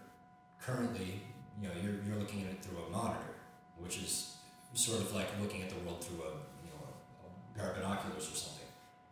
currently, 0.62 1.20
you 1.62 1.68
know, 1.68 1.74
you're, 1.84 1.96
you're 2.08 2.16
looking 2.18 2.44
at 2.44 2.48
it 2.52 2.64
through 2.64 2.78
a 2.88 2.90
monitor, 2.90 3.36
which 3.78 3.98
is 3.98 4.37
sort 4.78 5.02
of 5.02 5.14
like 5.14 5.28
looking 5.42 5.64
at 5.64 5.70
the 5.70 5.80
world 5.84 6.04
through 6.04 6.22
a 6.22 6.32
you 6.62 6.70
know 6.70 6.86
a, 7.26 7.58
pair 7.58 7.72
of 7.72 7.76
binoculars 7.78 8.30
or 8.30 8.36
something. 8.38 8.70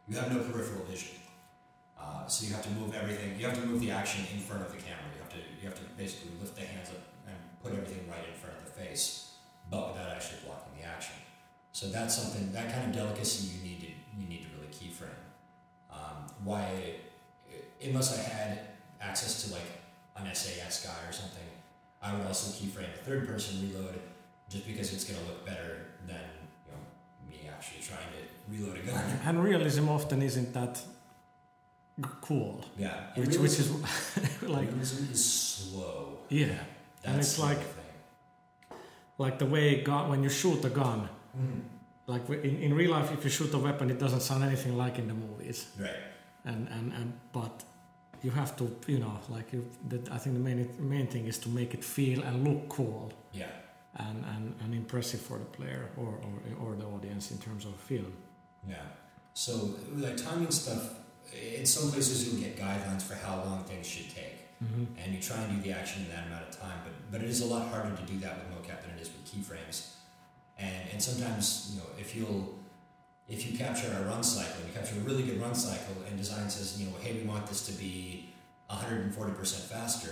You 0.08 0.16
have 0.18 0.32
no 0.32 0.40
peripheral 0.40 0.86
vision, 0.86 1.18
uh, 2.00 2.28
so 2.28 2.46
you 2.46 2.54
have 2.54 2.64
to 2.64 2.70
move 2.72 2.94
everything. 2.94 3.40
You 3.40 3.48
have 3.48 3.58
to 3.60 3.66
move 3.66 3.82
the 3.82 3.90
action 3.90 4.24
in 4.32 4.40
front 4.40 4.62
of 4.62 4.72
the 4.72 4.78
camera. 4.78 5.10
You 5.16 5.22
have 5.22 5.34
to 5.34 5.42
you 5.60 5.66
have 5.68 5.76
to 5.76 5.86
basically 5.98 6.38
lift 6.40 6.56
the 6.56 6.62
hands 6.62 6.90
up 6.90 7.02
and 7.26 7.36
put 7.64 7.74
everything 7.74 8.08
right 8.08 8.22
in 8.22 8.38
front 8.38 8.56
of 8.58 8.66
the 8.66 8.72
face, 8.72 9.34
but 9.72 9.94
without 9.94 10.10
actually 10.10 10.46
blocking 10.46 10.80
the 10.80 10.86
action. 10.86 11.16
So 11.72 11.88
that's 11.88 12.16
something 12.16 12.54
that 12.54 12.72
kind 12.72 12.86
of 12.86 12.92
delicacy 12.94 13.58
you 13.58 13.64
need 13.64 13.80
to 13.82 13.90
you 14.22 14.30
need 14.30 14.44
to 14.44 14.50
really 14.56 14.72
keyframe. 14.72 15.18
Um, 15.90 16.30
why, 16.44 17.02
unless 17.84 18.14
I 18.14 18.22
had 18.22 18.60
access 19.02 19.44
to 19.44 19.54
like 19.54 19.70
an 20.18 20.34
SAS 20.34 20.86
guy 20.86 21.10
or 21.10 21.12
something, 21.12 21.50
I 22.02 22.16
would 22.16 22.28
also 22.28 22.52
keyframe 22.52 22.94
a 22.94 23.04
third 23.04 23.28
person 23.28 23.62
reload 23.62 24.00
just 24.56 24.68
because 24.72 24.88
it's 24.94 25.04
going 25.08 25.20
to 25.22 25.26
look 25.30 25.42
better 25.52 25.72
than 26.10 26.26
you 26.66 26.72
know 26.72 26.82
me 27.30 27.38
actually 27.56 27.82
trying 27.90 28.10
to 28.16 28.22
reload 28.54 28.78
a 28.82 28.84
gun. 28.90 29.04
and 29.28 29.44
realism 29.44 29.86
often 29.98 30.22
isn't 30.22 30.52
that 30.54 30.74
cool 32.28 32.64
Yeah, 32.78 32.94
and 33.16 33.26
which 33.28 33.38
which 33.44 33.58
is 33.62 33.68
like 34.56 34.68
realism 34.72 35.12
is 35.12 35.24
slow. 35.56 36.18
yeah 36.30 36.48
That's 36.48 37.08
And 37.08 37.16
it's 37.24 37.38
like- 37.48 37.64
thing. 37.78 37.92
like 39.24 39.36
the 39.44 39.50
way 39.56 39.66
gun 39.90 40.04
when 40.12 40.22
you 40.26 40.30
shoot 40.42 40.62
a 40.66 40.70
gun 40.82 41.00
Mhm. 41.38 41.62
like 42.14 42.24
in, 42.50 42.56
in 42.66 42.72
real 42.82 42.92
life 42.98 43.10
if 43.18 43.22
you 43.26 43.30
shoot 43.38 43.52
a 43.54 43.62
weapon 43.68 43.86
it 43.96 44.00
doesn't 44.06 44.22
sound 44.30 44.42
anything 44.50 44.74
like 44.84 44.96
in 45.02 45.08
the 45.12 45.18
movies 45.26 45.58
Right. 45.86 46.02
and 46.50 46.62
and, 46.76 46.86
and 47.00 47.08
but 47.38 47.56
you 48.26 48.32
have 48.42 48.52
to 48.60 48.64
you 48.94 49.00
know 49.04 49.16
like 49.36 49.48
you, 49.56 49.62
that 49.92 50.04
i 50.16 50.18
think 50.22 50.32
the 50.40 50.44
main 50.50 50.60
main 50.96 51.08
thing 51.14 51.26
is 51.32 51.38
to 51.46 51.50
make 51.60 51.72
it 51.78 51.84
feel 51.96 52.20
and 52.28 52.36
look 52.48 52.62
cool 52.78 53.12
Yeah. 53.42 53.52
And, 53.98 54.24
and, 54.36 54.56
and 54.64 54.74
impressive 54.74 55.22
for 55.22 55.38
the 55.38 55.46
player 55.46 55.90
or, 55.98 56.08
or, 56.26 56.68
or 56.72 56.76
the 56.76 56.86
audience 56.86 57.32
in 57.32 57.38
terms 57.38 57.66
of 57.66 57.76
film 57.76 58.14
Yeah. 58.68 58.76
So 59.34 59.76
like 59.96 60.18
timing 60.18 60.52
stuff, 60.52 60.84
in 61.60 61.66
some 61.66 61.92
places 61.92 62.16
you'll 62.26 62.42
get 62.42 62.58
guidelines 62.58 63.02
for 63.04 63.16
how 63.16 63.36
long 63.44 63.64
things 63.64 63.88
should 63.88 64.10
take. 64.16 64.34
Mhm. 64.64 64.88
and 64.98 65.14
you 65.14 65.20
try 65.22 65.36
and 65.44 65.50
do 65.56 65.62
the 65.70 65.74
action 65.78 66.04
in 66.06 66.10
that 66.16 66.28
amount 66.28 66.44
of 66.48 66.58
time. 66.58 66.80
But 66.86 66.94
but 67.12 67.20
it 67.22 67.30
is 67.30 67.42
a 67.42 67.46
lot 67.46 67.68
harder 67.72 67.94
to 67.94 68.04
do 68.04 68.18
that 68.20 68.34
with 68.40 68.48
mocap 68.56 68.82
than 68.84 68.92
it 68.96 69.02
is 69.02 69.10
with 69.14 69.26
keyframes. 69.30 69.78
And 70.58 70.84
and 70.92 71.00
sometimes 71.08 71.44
you 71.72 71.80
know 71.80 71.88
if 72.00 72.16
you'll 72.16 72.58
if 73.28 73.40
you 73.46 73.58
capture 73.58 73.92
a 74.00 74.02
run 74.12 74.24
cycle, 74.24 74.62
you 74.66 74.72
capture 74.74 74.96
a 74.96 75.04
really 75.10 75.24
good 75.24 75.42
run 75.42 75.54
cycle, 75.56 75.96
and 76.08 76.18
design 76.18 76.50
says 76.50 76.80
you 76.80 76.86
know 76.88 76.96
hey 77.04 77.12
we 77.20 77.24
want 77.28 77.46
this 77.48 77.66
to 77.70 77.74
be 77.74 78.30
140 78.68 79.34
percent 79.34 79.64
faster. 79.66 80.12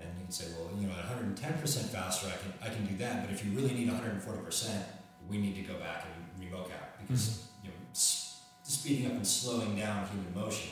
And 0.00 0.08
you 0.18 0.24
can 0.24 0.32
say, 0.32 0.46
well, 0.56 0.70
you 0.80 0.86
know, 0.86 0.94
at 0.94 1.04
110% 1.04 1.84
faster, 1.88 2.28
I 2.28 2.36
can 2.40 2.52
I 2.70 2.74
can 2.74 2.86
do 2.86 2.96
that. 2.98 3.22
But 3.22 3.32
if 3.32 3.44
you 3.44 3.52
really 3.52 3.74
need 3.74 3.88
140%, 3.88 4.82
we 5.28 5.38
need 5.38 5.54
to 5.56 5.62
go 5.62 5.78
back 5.78 6.06
and 6.06 6.50
remocap 6.50 6.98
because 7.00 7.46
you 7.62 7.68
know, 7.68 7.76
speeding 7.92 9.06
up 9.06 9.12
and 9.12 9.26
slowing 9.26 9.76
down 9.76 10.06
human 10.08 10.34
motion 10.34 10.70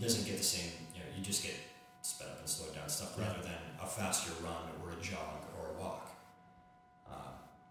doesn't 0.00 0.24
get 0.24 0.38
the 0.38 0.44
same. 0.44 0.70
You 0.94 1.00
know, 1.00 1.06
you 1.16 1.22
just 1.22 1.42
get 1.42 1.54
sped 2.02 2.28
up 2.28 2.38
and 2.40 2.48
slowed 2.48 2.74
down 2.74 2.88
stuff 2.88 3.18
rather 3.18 3.42
than 3.42 3.60
a 3.82 3.86
faster 3.86 4.32
run 4.42 4.64
or 4.82 4.92
a 4.92 5.02
jog 5.02 5.44
or 5.58 5.74
a 5.74 5.80
walk. 5.80 6.10
Uh, 7.10 7.14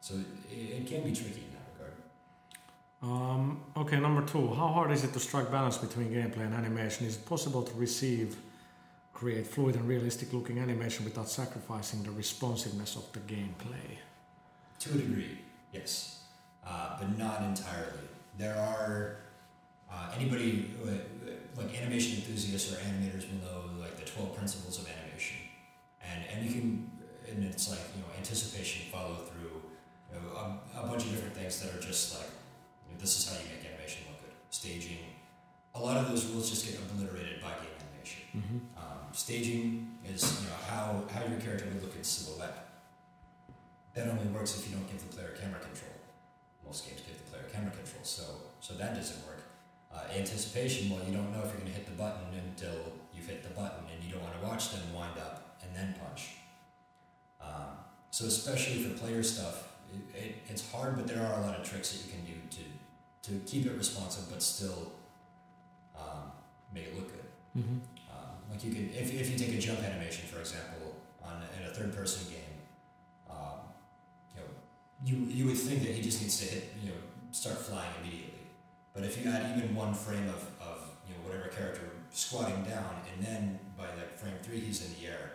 so 0.01 0.15
it, 0.49 0.55
it 0.55 0.87
can 0.87 1.03
be 1.03 1.11
tricky 1.11 1.43
in 1.47 1.53
that 1.53 1.65
regard. 1.73 1.95
Um, 3.01 3.61
okay, 3.77 3.99
number 3.99 4.21
two. 4.21 4.47
How 4.53 4.67
hard 4.67 4.91
is 4.91 5.03
it 5.03 5.13
to 5.13 5.19
strike 5.19 5.51
balance 5.51 5.77
between 5.77 6.09
gameplay 6.09 6.45
and 6.45 6.53
animation? 6.53 7.05
Is 7.07 7.15
it 7.15 7.25
possible 7.25 7.63
to 7.63 7.73
receive, 7.73 8.37
create 9.17 9.47
fluid 9.47 9.75
and 9.75 9.87
realistic 9.87 10.31
looking 10.31 10.59
animation 10.59 11.03
without 11.03 11.27
sacrificing 11.27 12.03
the 12.03 12.11
responsiveness 12.11 12.95
of 12.95 13.11
the 13.13 13.19
gameplay? 13.33 13.89
To 14.81 14.91
a 14.91 14.97
degree, 14.97 15.39
yes, 15.73 16.21
uh, 16.63 16.97
but 16.99 17.17
not 17.17 17.41
entirely. 17.41 18.07
There 18.37 18.55
are 18.55 19.17
uh, 19.91 20.11
anybody 20.15 20.69
who, 20.77 20.91
like 21.59 21.81
animation 21.81 22.17
enthusiasts 22.17 22.71
or 22.71 22.75
animators 22.75 23.25
will 23.27 23.41
know 23.47 23.81
like 23.81 23.97
the 23.97 24.05
twelve 24.05 24.35
principles 24.35 24.77
of 24.77 24.87
animation, 24.87 25.37
and 25.99 26.23
and 26.31 26.45
you 26.45 26.51
can 26.51 26.91
and 27.27 27.43
it's 27.43 27.71
like 27.71 27.79
you 27.95 28.01
know 28.01 28.09
anticipation, 28.15 28.85
follow 28.91 29.15
through, 29.15 29.61
you 30.13 30.21
know, 30.21 30.37
a, 30.37 30.83
a 30.83 30.87
bunch 30.87 31.05
of 31.05 31.11
different 31.11 31.33
things 31.33 31.59
that 31.61 31.73
are 31.73 31.81
just 31.81 32.15
like 32.19 32.29
you 32.85 32.93
know, 32.93 32.99
this 32.99 33.17
is 33.17 33.27
how 33.27 33.35
you 33.41 33.49
make 33.49 33.65
animation 33.65 34.03
look 34.11 34.21
good. 34.21 34.35
Staging, 34.51 34.99
a 35.73 35.79
lot 35.79 35.97
of 35.97 36.07
those 36.09 36.25
rules 36.27 36.49
just 36.49 36.65
get 36.65 36.79
obliterated 36.79 37.41
by 37.41 37.49
game 37.61 37.77
animation. 37.81 38.21
Mm-hmm. 38.37 38.57
Um, 38.77 38.96
staging 39.13 39.97
is 40.05 40.41
you 40.41 40.49
know 40.49 40.55
how 40.67 41.03
how 41.13 41.25
your 41.25 41.39
character 41.39 41.65
would 41.65 41.81
look 41.81 41.95
in 41.95 42.03
silhouette. 42.03 42.65
That 43.93 44.07
only 44.07 44.27
works 44.27 44.57
if 44.57 44.69
you 44.69 44.75
don't 44.75 44.89
give 44.89 44.99
the 44.99 45.15
player 45.15 45.33
camera 45.39 45.59
control. 45.59 45.91
Most 46.65 46.87
games 46.87 47.01
give 47.01 47.17
the 47.17 47.31
player 47.31 47.45
camera 47.51 47.71
control, 47.71 48.03
so 48.03 48.23
so 48.59 48.73
that 48.75 48.95
doesn't 48.95 49.25
work. 49.25 49.43
Uh, 49.93 50.03
anticipation, 50.15 50.89
well, 50.89 50.99
you 51.07 51.15
don't 51.15 51.31
know 51.31 51.39
if 51.39 51.45
you're 51.45 51.61
going 51.61 51.71
to 51.71 51.77
hit 51.77 51.85
the 51.85 51.95
button 51.95 52.27
until 52.35 52.77
you've 53.15 53.25
hit 53.25 53.41
the 53.41 53.49
button, 53.49 53.85
and 53.91 54.03
you 54.03 54.11
don't 54.11 54.21
want 54.21 54.39
to 54.39 54.45
watch 54.45 54.71
them 54.71 54.81
wind 54.93 55.17
up 55.17 55.57
and 55.63 55.75
then 55.75 55.95
punch. 55.99 56.35
Um, 57.41 57.77
so 58.11 58.25
especially 58.25 58.83
for 58.83 58.97
player 58.97 59.23
stuff, 59.23 59.69
it, 59.93 60.19
it, 60.19 60.35
it's 60.49 60.69
hard, 60.71 60.97
but 60.97 61.07
there 61.07 61.25
are 61.25 61.39
a 61.39 61.41
lot 61.41 61.59
of 61.59 61.67
tricks 61.67 61.91
that 61.91 62.05
you 62.05 62.11
can 62.11 62.25
do 62.25 62.33
to 62.57 62.63
to 63.27 63.39
keep 63.45 63.65
it 63.65 63.75
responsive, 63.77 64.29
but 64.29 64.41
still 64.41 64.91
um, 65.97 66.31
make 66.73 66.85
it 66.85 66.95
look 66.95 67.07
good. 67.07 67.63
Mm-hmm. 67.63 67.77
Like 68.57 68.65
you 68.65 68.73
can, 68.73 68.89
if, 68.89 69.13
if 69.13 69.29
you 69.29 69.37
take 69.37 69.53
a 69.53 69.61
jump 69.61 69.83
animation, 69.83 70.25
for 70.27 70.39
example, 70.39 70.95
on 71.21 71.43
in 71.61 71.69
a 71.69 71.71
third 71.71 71.95
person 71.95 72.25
game, 72.31 72.57
um, 73.29 73.69
you 74.33 74.41
know, 74.41 74.49
you 75.05 75.29
you 75.29 75.45
would 75.45 75.57
think 75.57 75.83
that 75.83 75.93
he 75.93 76.01
just 76.01 76.21
needs 76.23 76.39
to 76.39 76.45
hit, 76.45 76.73
you 76.81 76.89
know, 76.89 76.95
start 77.29 77.57
flying 77.59 77.91
immediately. 78.01 78.49
But 78.95 79.03
if 79.03 79.23
you 79.23 79.29
add 79.29 79.55
even 79.55 79.75
one 79.75 79.93
frame 79.93 80.27
of, 80.27 80.41
of 80.59 80.89
you 81.07 81.13
know 81.13 81.21
whatever 81.29 81.49
character 81.49 81.83
squatting 82.09 82.63
down, 82.63 82.95
and 83.13 83.23
then 83.23 83.59
by 83.77 83.85
like 83.93 84.17
frame 84.17 84.33
three 84.41 84.59
he's 84.59 84.83
in 84.83 84.99
the 84.99 85.05
air, 85.13 85.29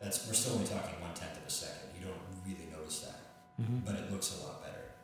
that's 0.00 0.26
we're 0.26 0.34
still 0.34 0.54
only 0.54 0.66
talking 0.66 1.00
one 1.00 1.14
tenth 1.14 1.38
of 1.38 1.46
a 1.46 1.50
second. 1.50 1.94
You 1.94 2.06
don't 2.06 2.22
really 2.44 2.66
notice 2.74 3.00
that 3.02 3.20
Mm-hmm. 3.60 3.78
but 3.84 3.96
it 3.96 4.12
looks 4.12 4.38
a 4.38 4.46
lot 4.46 4.62
better. 4.62 4.94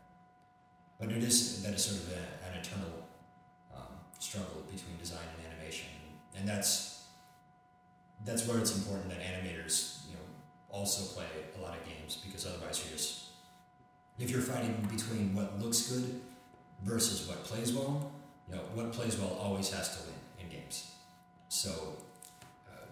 But 1.01 1.10
it 1.10 1.24
is 1.24 1.62
that 1.64 1.74
is 1.74 1.85
sort 1.85 2.02
of 2.02 2.12
a, 2.12 2.47
an 2.47 2.60
eternal 2.60 3.02
um, 3.74 3.98
struggle 4.20 4.62
between 4.70 4.97
design 4.98 5.26
and 5.36 5.52
animation, 5.52 5.89
and 6.36 6.48
that's 6.48 6.94
that's 8.25 8.47
where 8.47 8.59
it's 8.59 8.77
important 8.77 9.09
that 9.11 9.21
animators, 9.21 10.07
you 10.09 10.15
know, 10.15 10.23
also 10.71 11.15
play 11.15 11.27
a 11.59 11.61
lot 11.63 11.77
of 11.77 11.85
games 11.85 12.17
because 12.25 12.47
otherwise 12.47 12.83
you're 12.83 12.97
just 12.97 13.25
if 14.19 14.31
you're 14.31 14.41
fighting 14.41 14.75
between 14.91 15.35
what 15.35 15.61
looks 15.61 15.91
good 15.91 16.21
versus 16.83 17.29
what 17.29 17.43
plays 17.45 17.73
well, 17.73 18.13
you 18.49 18.55
know, 18.55 18.63
what 18.75 18.93
plays 18.93 19.19
well 19.19 19.37
always 19.41 19.71
has 19.73 19.97
to 19.97 20.03
win 20.05 20.15
in 20.41 20.61
games. 20.61 20.93
So, 21.49 21.71
uh, 22.69 22.87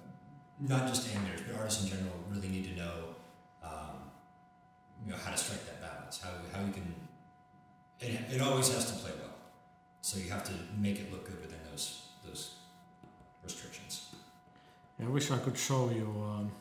not 0.58 0.88
just 0.88 1.06
animators, 1.08 1.46
but 1.46 1.56
artists 1.56 1.84
in 1.84 1.90
general 1.90 2.16
really 2.30 2.48
need 2.48 2.64
to 2.64 2.76
know 2.76 2.92
um, 3.62 4.10
you 5.04 5.12
know 5.12 5.18
how 5.24 5.30
to 5.30 5.36
strike 5.38 5.64
that 5.66 5.80
balance 5.80 6.20
how, 6.20 6.30
how 6.52 6.64
you 6.64 6.72
can 6.72 6.94
it, 8.00 8.34
it 8.34 8.40
always 8.40 8.72
has 8.72 8.86
to 8.86 8.98
play 8.98 9.10
well 9.18 9.34
so 10.00 10.18
you 10.18 10.30
have 10.30 10.44
to 10.44 10.52
make 10.78 10.98
it 10.98 11.12
look 11.12 11.26
good 11.26 11.40
within 11.40 11.58
those 11.70 12.08
those 12.24 12.54
restrictions 13.44 14.06
Yeah, 14.91 14.91
I 15.04 15.08
wish 15.08 15.30
I 15.30 15.38
could 15.38 15.58
show 15.58 15.90
you 15.90 16.06
um, 16.06 16.52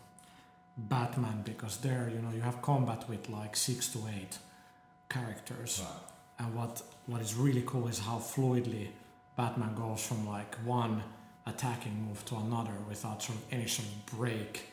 Batman 0.77 1.41
because 1.43 1.77
there, 1.77 2.09
you 2.13 2.21
know, 2.21 2.31
you 2.31 2.41
have 2.41 2.61
combat 2.61 3.07
with 3.09 3.29
like 3.29 3.55
six 3.55 3.89
to 3.93 3.99
eight 4.17 4.37
characters, 5.09 5.81
wow. 5.81 5.87
and 6.39 6.55
what 6.55 6.81
what 7.05 7.21
is 7.21 7.35
really 7.35 7.63
cool 7.65 7.87
is 7.87 7.99
how 7.99 8.17
fluidly 8.17 8.87
Batman 9.35 9.75
goes 9.75 10.05
from 10.05 10.27
like 10.27 10.55
one 10.65 11.03
attacking 11.45 11.95
move 12.07 12.23
to 12.25 12.35
another 12.35 12.73
without 12.87 13.21
sort 13.21 13.37
of 13.37 13.45
any 13.51 13.67
sort 13.67 13.87
of 13.87 14.17
break 14.17 14.67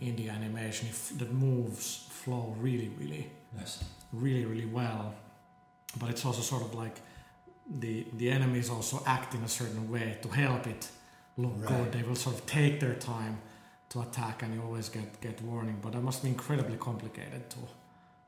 in 0.00 0.16
the 0.16 0.30
animation. 0.30 0.88
If 0.88 1.18
the 1.18 1.26
moves 1.26 2.06
flow 2.10 2.54
really, 2.58 2.88
really 2.98 3.30
nice 3.56 3.84
really 4.12 4.44
really 4.44 4.66
well. 4.66 5.14
But 5.98 6.10
it's 6.10 6.24
also 6.24 6.42
sort 6.42 6.62
of 6.62 6.74
like 6.74 7.00
the 7.68 8.06
the 8.14 8.30
enemies 8.30 8.70
also 8.70 9.02
act 9.06 9.34
in 9.34 9.42
a 9.42 9.48
certain 9.48 9.90
way 9.90 10.18
to 10.22 10.28
help 10.28 10.66
it 10.66 10.88
look 11.42 11.54
Right. 11.56 11.68
good 11.72 11.86
they 11.94 12.02
will 12.08 12.16
sort 12.26 12.34
of 12.38 12.42
take 12.46 12.74
their 12.84 12.94
time 13.14 13.34
to 13.90 13.96
attack 14.06 14.36
and 14.42 14.50
you 14.54 14.60
always 14.68 14.88
get 14.96 15.08
get 15.26 15.36
warning 15.50 15.78
but 15.82 15.90
that 15.94 16.02
must 16.08 16.20
be 16.24 16.28
incredibly 16.36 16.76
complicated 16.88 17.42
to 17.54 17.58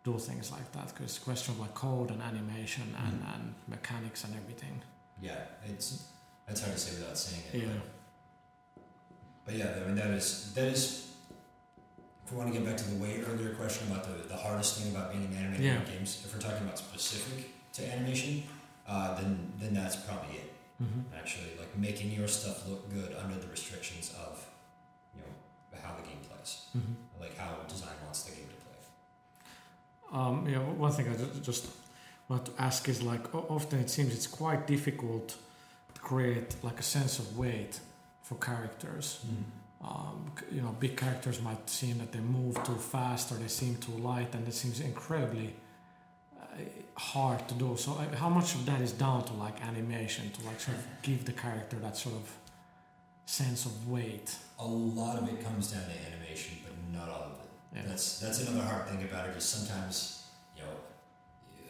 do 0.08 0.12
things 0.28 0.46
like 0.56 0.68
that 0.76 0.86
because 0.88 1.04
it's 1.10 1.18
a 1.22 1.24
question 1.30 1.48
of 1.54 1.58
like 1.64 1.74
code 1.74 2.08
and 2.14 2.20
animation 2.30 2.86
and, 3.04 3.16
Mhm. 3.22 3.34
and 3.34 3.44
mechanics 3.74 4.20
and 4.24 4.32
everything 4.40 4.76
yeah 5.28 5.40
it's 5.70 5.88
that's 6.46 6.60
hard 6.62 6.74
to 6.76 6.80
say 6.84 6.92
without 6.98 7.18
saying 7.26 7.42
it 7.52 7.54
yeah 7.64 7.80
but 9.44 9.54
yeah 9.54 9.74
i 9.76 9.86
mean 9.86 9.96
that 9.96 10.10
is 10.20 10.52
that 10.54 10.68
is 10.76 10.82
if 12.24 12.32
we 12.32 12.38
want 12.38 12.52
to 12.52 12.56
get 12.58 12.64
back 12.68 12.76
to 12.76 12.88
the 12.92 12.96
way 13.04 13.12
earlier 13.28 13.54
question 13.54 13.90
about 13.90 14.04
the, 14.08 14.16
the 14.28 14.36
hardest 14.36 14.70
thing 14.78 14.88
about 14.94 15.10
being 15.12 15.24
an 15.24 15.32
animator 15.40 15.60
Yeah. 15.60 15.80
in 15.80 15.84
games 15.92 16.22
if 16.24 16.32
we're 16.32 16.40
talking 16.48 16.62
about 16.66 16.78
specific 16.78 17.38
to 17.74 17.80
animation 17.94 18.44
uh, 18.86 19.14
then 19.18 19.52
then 19.60 19.72
that's 19.74 19.96
probably 19.96 20.36
it 20.42 20.52
mm-hmm. 20.82 21.00
actually 21.20 21.52
like 21.58 21.72
making 21.76 22.10
your 22.18 22.28
stuff 22.28 22.58
look 22.68 22.82
good 22.96 23.10
under 23.22 23.36
the 23.42 23.48
restrictions 23.56 24.06
of 24.26 24.32
you 25.14 25.20
know 25.22 25.32
how 25.84 25.92
the 25.98 26.02
game 26.08 26.20
plays 26.28 26.52
Mm-hmm. 26.76 26.94
like 27.22 27.34
how 27.42 27.52
design 27.68 27.96
wants 28.04 28.22
the 28.26 28.32
game 28.36 28.48
to 28.54 28.58
play 28.64 28.78
Um, 30.18 30.48
yeah, 30.48 30.58
one 30.58 30.92
thing 30.92 31.06
I 31.08 31.16
ju- 31.16 31.40
just 31.50 31.66
want 32.28 32.44
to 32.46 32.52
ask 32.58 32.88
is 32.88 33.02
like 33.02 33.24
often 33.34 33.78
it 33.80 33.90
seems 33.90 34.10
it's 34.14 34.26
quite 34.42 34.66
difficult 34.66 35.36
to 35.94 36.00
create 36.00 36.48
like 36.62 36.78
a 36.80 36.82
sense 36.96 37.18
of 37.22 37.26
weight 37.38 37.80
for 38.22 38.36
characters. 38.36 39.06
Um, 39.82 40.30
you 40.52 40.60
know, 40.60 40.72
big 40.78 40.94
characters 40.96 41.40
might 41.48 41.68
seem 41.70 41.98
that 41.98 42.12
they 42.12 42.20
move 42.20 42.54
too 42.68 42.74
fast 42.94 43.32
or 43.32 43.36
they 43.36 43.48
seem 43.48 43.76
too 43.76 43.96
light, 44.10 44.30
and 44.34 44.46
it 44.46 44.54
seems 44.54 44.78
incredibly 44.80 45.48
hard 46.96 47.46
to 47.48 47.54
do. 47.54 47.76
So, 47.76 47.94
like, 47.94 48.14
how 48.14 48.28
much 48.28 48.54
of 48.54 48.66
that 48.66 48.80
is 48.80 48.92
down 48.92 49.24
to 49.24 49.32
like 49.34 49.60
animation 49.64 50.30
to 50.32 50.46
like 50.46 50.60
sort 50.60 50.76
of 50.76 50.84
give 51.02 51.24
the 51.24 51.32
character 51.32 51.76
that 51.76 51.96
sort 51.96 52.16
of 52.16 52.30
sense 53.26 53.64
of 53.66 53.88
weight? 53.88 54.36
a 54.58 54.66
lot 55.00 55.16
of 55.18 55.26
it 55.26 55.42
comes 55.42 55.72
down 55.72 55.82
to 55.84 55.96
animation 56.12 56.54
but 56.64 56.74
not 56.92 57.08
all 57.08 57.22
of 57.22 57.32
it 57.40 57.48
Yeah. 57.76 57.82
that's 57.88 58.18
that's 58.20 58.38
another 58.42 58.62
hard 58.70 58.86
thing 58.88 59.02
about 59.04 59.30
it 59.30 59.34
is 59.34 59.44
sometimes 59.44 60.24
you 60.54 60.62
know 60.62 60.74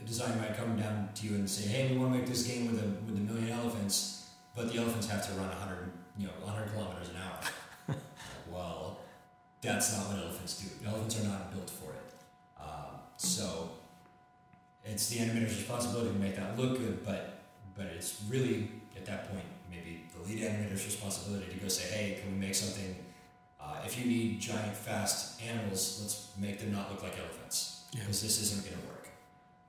a 0.00 0.04
designer 0.04 0.34
might 0.42 0.56
come 0.56 0.76
down 0.76 1.08
to 1.14 1.26
you 1.28 1.36
and 1.36 1.48
say 1.48 1.68
hey 1.68 1.92
we 1.92 1.98
want 1.98 2.12
to 2.12 2.18
make 2.18 2.26
this 2.26 2.42
game 2.50 2.66
with 2.66 2.82
a 2.82 2.88
with 3.06 3.16
a 3.22 3.24
million 3.32 3.50
elephants 3.60 4.30
but 4.56 4.72
the 4.72 4.78
elephants 4.82 5.06
have 5.08 5.24
to 5.24 5.32
run 5.34 5.48
100 5.50 5.92
you 6.18 6.26
know 6.26 6.32
100 6.42 6.72
kilometers 6.72 7.10
an 7.10 7.16
hour 7.24 7.96
well 8.50 8.98
that's 9.62 9.96
not 9.96 10.08
what 10.08 10.18
elephants 10.24 10.52
do 10.60 10.66
elephants 10.88 11.20
are 11.20 11.28
not 11.28 11.52
built 11.54 11.70
for 11.70 11.90
it 11.92 12.08
um, 12.60 12.98
so 13.18 13.70
it's 14.84 15.08
the 15.08 15.18
animator's 15.18 15.56
responsibility 15.56 16.10
to 16.12 16.18
make 16.18 16.36
that 16.36 16.58
look 16.58 16.78
good 16.78 17.04
but 17.04 17.40
but 17.76 17.86
it's 17.86 18.20
really 18.28 18.70
at 18.96 19.04
that 19.06 19.30
point 19.30 19.44
maybe 19.70 20.04
the 20.14 20.22
lead 20.28 20.40
animator's 20.42 20.84
responsibility 20.84 21.46
to 21.52 21.58
go 21.58 21.68
say 21.68 21.86
hey 21.94 22.18
can 22.20 22.32
we 22.32 22.38
make 22.38 22.54
something 22.54 22.94
uh, 23.60 23.76
if 23.84 23.98
you 23.98 24.06
need 24.06 24.40
giant 24.40 24.74
fast 24.74 25.40
animals 25.42 25.98
let's 26.02 26.32
make 26.38 26.58
them 26.58 26.72
not 26.72 26.90
look 26.90 27.02
like 27.02 27.18
elephants 27.18 27.84
Yeah. 27.92 28.00
because 28.00 28.22
this 28.22 28.40
isn't 28.42 28.64
going 28.64 28.80
to 28.80 28.86
work 28.88 29.08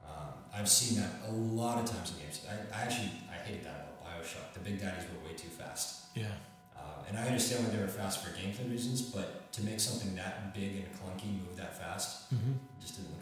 um, 0.07 0.33
i've 0.55 0.69
seen 0.69 0.99
that 1.01 1.11
a 1.29 1.31
lot 1.31 1.77
of 1.79 1.85
times 1.89 2.11
in 2.13 2.17
games 2.23 2.45
i, 2.49 2.53
I 2.77 2.83
actually 2.83 3.11
i 3.29 3.35
hated 3.45 3.65
that 3.65 3.75
about 3.83 4.05
bioshock 4.05 4.53
the 4.53 4.59
big 4.61 4.79
daddies 4.79 5.03
were 5.11 5.27
way 5.27 5.35
too 5.35 5.49
fast 5.49 6.05
Yeah. 6.15 6.27
Uh, 6.81 7.05
and 7.07 7.15
I 7.17 7.27
understand 7.27 7.63
why 7.63 7.69
they 7.75 7.81
were 7.81 7.87
fast 8.01 8.23
for 8.23 8.31
gameplay 8.35 8.65
reasons, 8.71 9.01
but 9.03 9.51
to 9.53 9.61
make 9.61 9.79
something 9.79 10.15
that 10.15 10.51
big 10.53 10.71
and 10.81 10.87
clunky 10.97 11.29
move 11.39 11.55
that 11.57 11.77
fast 11.77 12.33
Mm-hmm. 12.33 12.53
just 12.81 12.95
didn't 12.97 13.13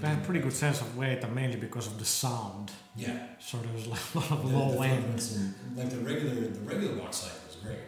They 0.00 0.08
had 0.08 0.14
didn't 0.16 0.24
pretty 0.26 0.40
good 0.40 0.52
sense 0.52 0.80
of 0.80 0.96
weight, 0.96 1.22
and 1.22 1.34
mainly 1.34 1.56
because 1.56 1.86
of 1.86 1.98
the 1.98 2.04
sound. 2.04 2.70
Yeah. 2.96 3.26
So 3.38 3.58
there 3.58 3.72
was 3.72 3.86
like 3.86 4.00
a 4.14 4.18
lot 4.18 4.30
of 4.32 4.50
The- 4.50 4.56
low 4.58 4.72
the 4.72 4.80
end. 4.86 5.04
frequency- 5.04 5.54
Like 5.76 5.90
the 5.90 5.98
regular, 5.98 6.34
the 6.48 6.60
regular 6.60 6.94
walk 7.00 7.12
cycle 7.14 7.38
was 7.46 7.56
great, 7.56 7.78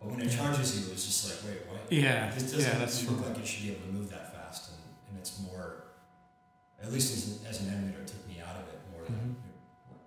but 0.00 0.10
when 0.10 0.20
it 0.20 0.30
Yeah. 0.30 0.36
charges 0.36 0.78
you, 0.78 0.86
it 0.88 0.92
was 0.92 1.04
just 1.06 1.24
like, 1.28 1.38
wait, 1.52 1.66
what? 1.68 1.92
Yeah, 1.92 2.30
This 2.34 2.42
doesn't 2.52 2.60
yeah, 2.60 2.78
that's 2.78 3.04
look 3.06 3.18
true. 3.18 3.28
like 3.28 3.38
it 3.38 3.46
should 3.46 3.62
be 3.64 3.70
able 3.72 3.86
to 3.86 3.92
move 3.92 4.10
that 4.10 4.32
fast, 4.34 4.70
and, 4.72 4.78
and 5.08 5.18
it's 5.18 5.40
more, 5.40 5.84
at 6.82 6.92
least 6.92 7.12
as 7.16 7.22
an, 7.40 7.46
as 7.46 7.60
an 7.62 7.66
animator, 7.72 8.00
it 8.02 8.06
took 8.08 8.26
me 8.28 8.40
out 8.40 8.56
of 8.56 8.68
it 8.68 8.80
more 8.92 9.04
than 9.04 9.14
Mhm. 9.14 9.92
it 9.92 9.98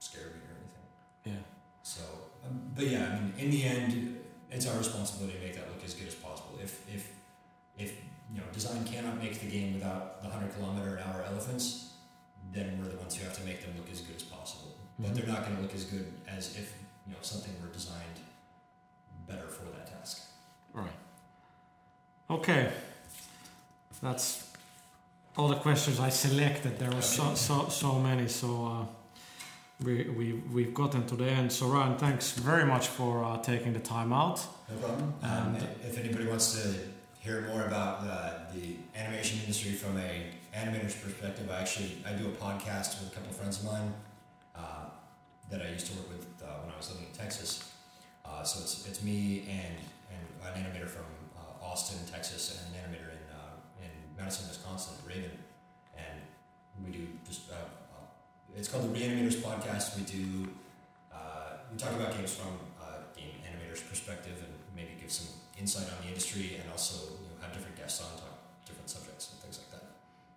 scared 0.00 0.34
me 0.34 0.40
or 0.50 0.54
anything. 0.58 0.86
Yeah. 1.24 1.42
So, 1.82 2.02
um, 2.44 2.72
but 2.74 2.86
yeah, 2.86 3.06
I 3.16 3.20
mean, 3.20 3.34
in 3.38 3.50
the 3.50 3.64
end, 3.64 4.18
it's 4.50 4.66
our 4.66 4.76
responsibility 4.78 5.38
to 5.38 5.44
make 5.44 5.54
that 5.56 5.68
look 5.68 5.84
as 5.84 5.94
good 5.94 6.08
as 6.08 6.14
possible. 6.14 6.58
If 6.62 6.82
if 6.92 7.12
you 8.32 8.38
know 8.40 8.46
design 8.52 8.84
cannot 8.84 9.16
make 9.22 9.40
the 9.40 9.46
game 9.50 9.74
without 9.74 10.22
the 10.22 10.28
hundred 10.28 10.54
kilometer 10.54 10.96
an 10.96 11.02
hour 11.08 11.22
elephants, 11.26 11.92
then 12.52 12.78
we're 12.80 12.90
the 12.90 12.96
ones 12.98 13.14
who 13.16 13.24
have 13.24 13.36
to 13.36 13.44
make 13.44 13.60
them 13.62 13.72
look 13.76 13.90
as 13.90 14.00
good 14.00 14.16
as 14.16 14.22
possible. 14.22 14.74
But 14.98 15.10
Mhm. 15.10 15.14
they're 15.14 15.26
not 15.34 15.42
going 15.44 15.56
to 15.56 15.62
look 15.62 15.74
as 15.74 15.84
good 15.84 16.12
as 16.26 16.56
if 16.56 16.74
you 17.06 17.12
know 17.12 17.18
something 17.22 17.52
were 17.62 17.68
designed 17.72 18.18
better 19.26 19.48
for 19.48 19.64
that 19.74 19.86
task. 19.86 20.22
Right. 20.72 20.96
Okay. 22.30 22.70
That's 24.02 24.44
all 25.36 25.48
the 25.48 25.56
questions 25.56 25.98
I 26.00 26.10
selected. 26.10 26.78
There 26.78 26.90
were 26.90 27.02
so 27.02 27.34
so 27.34 27.68
so 27.68 27.98
many. 27.98 28.28
So 28.28 28.48
uh, 28.66 28.86
we 29.84 29.94
we 30.18 30.32
we've 30.54 30.74
gotten 30.74 31.06
to 31.06 31.16
the 31.16 31.26
end. 31.30 31.52
So 31.52 31.66
Ryan, 31.68 31.96
thanks 31.98 32.32
very 32.32 32.64
much 32.64 32.88
for 32.88 33.24
uh, 33.24 33.38
taking 33.42 33.72
the 33.72 33.80
time 33.80 34.12
out. 34.12 34.38
No 34.70 34.76
problem. 34.76 35.14
Um, 35.22 35.54
And- 35.56 35.62
if 35.88 35.96
anybody 35.98 36.26
wants 36.26 36.52
to 36.54 36.74
hear 37.20 37.42
more 37.42 37.62
about 37.62 38.02
the, 38.02 38.76
animation 38.96 39.38
industry 39.40 39.72
from 39.72 39.96
a 39.96 40.26
animator's 40.54 40.96
perspective, 40.96 41.48
I 41.50 41.60
actually 41.60 42.02
I 42.06 42.12
do 42.14 42.26
a 42.26 42.32
podcast 42.32 43.00
with 43.00 43.12
a 43.12 43.14
couple 43.14 43.30
of 43.30 43.36
friends 43.36 43.60
of 43.60 43.66
mine 43.66 43.94
uh, 44.56 44.86
that 45.50 45.62
I 45.62 45.68
used 45.68 45.86
to 45.86 45.92
work 45.98 46.08
with 46.08 46.26
uh, 46.42 46.62
when 46.62 46.74
I 46.74 46.76
was 46.76 46.90
living 46.90 47.06
in 47.06 47.16
Texas. 47.16 47.70
Uh, 48.24 48.42
so 48.42 48.60
it's 48.60 48.86
it's 48.88 49.02
me 49.02 49.46
and 49.48 49.76
and 50.10 50.24
an 50.42 50.64
animator 50.64 50.88
from 50.88 51.06
uh, 51.36 51.64
Austin, 51.64 51.98
Texas, 52.10 52.58
and 52.58 52.74
an 52.74 52.82
animator 52.82 53.10
in 53.14 53.22
uh, 53.30 53.84
in 53.84 53.90
Madison, 54.16 54.48
Wisconsin, 54.48 54.94
Raven, 55.06 55.30
and 55.96 56.18
we 56.84 56.90
do 56.90 57.06
just 57.26 57.42
it's 58.56 58.68
called 58.68 58.92
the 58.92 58.98
Reanimators 58.98 59.36
Podcast. 59.36 59.96
We 59.96 60.02
do 60.02 60.48
we 61.70 61.76
talk 61.76 61.92
about 61.92 62.16
games 62.16 62.34
from 62.34 62.58
game 63.14 63.34
animators' 63.46 63.86
perspective 63.88 64.42
insight 65.60 65.88
on 65.92 65.96
the 66.02 66.08
industry 66.08 66.56
and 66.60 66.66
also 66.70 66.96
you 67.22 67.28
know, 67.28 67.36
have 67.42 67.52
different 67.52 67.76
guests 67.76 68.00
on 68.04 68.10
talk 68.22 68.34
different 68.66 68.88
subjects 68.90 69.24
and 69.32 69.40
things 69.42 69.58
like 69.60 69.70
that. 69.74 69.84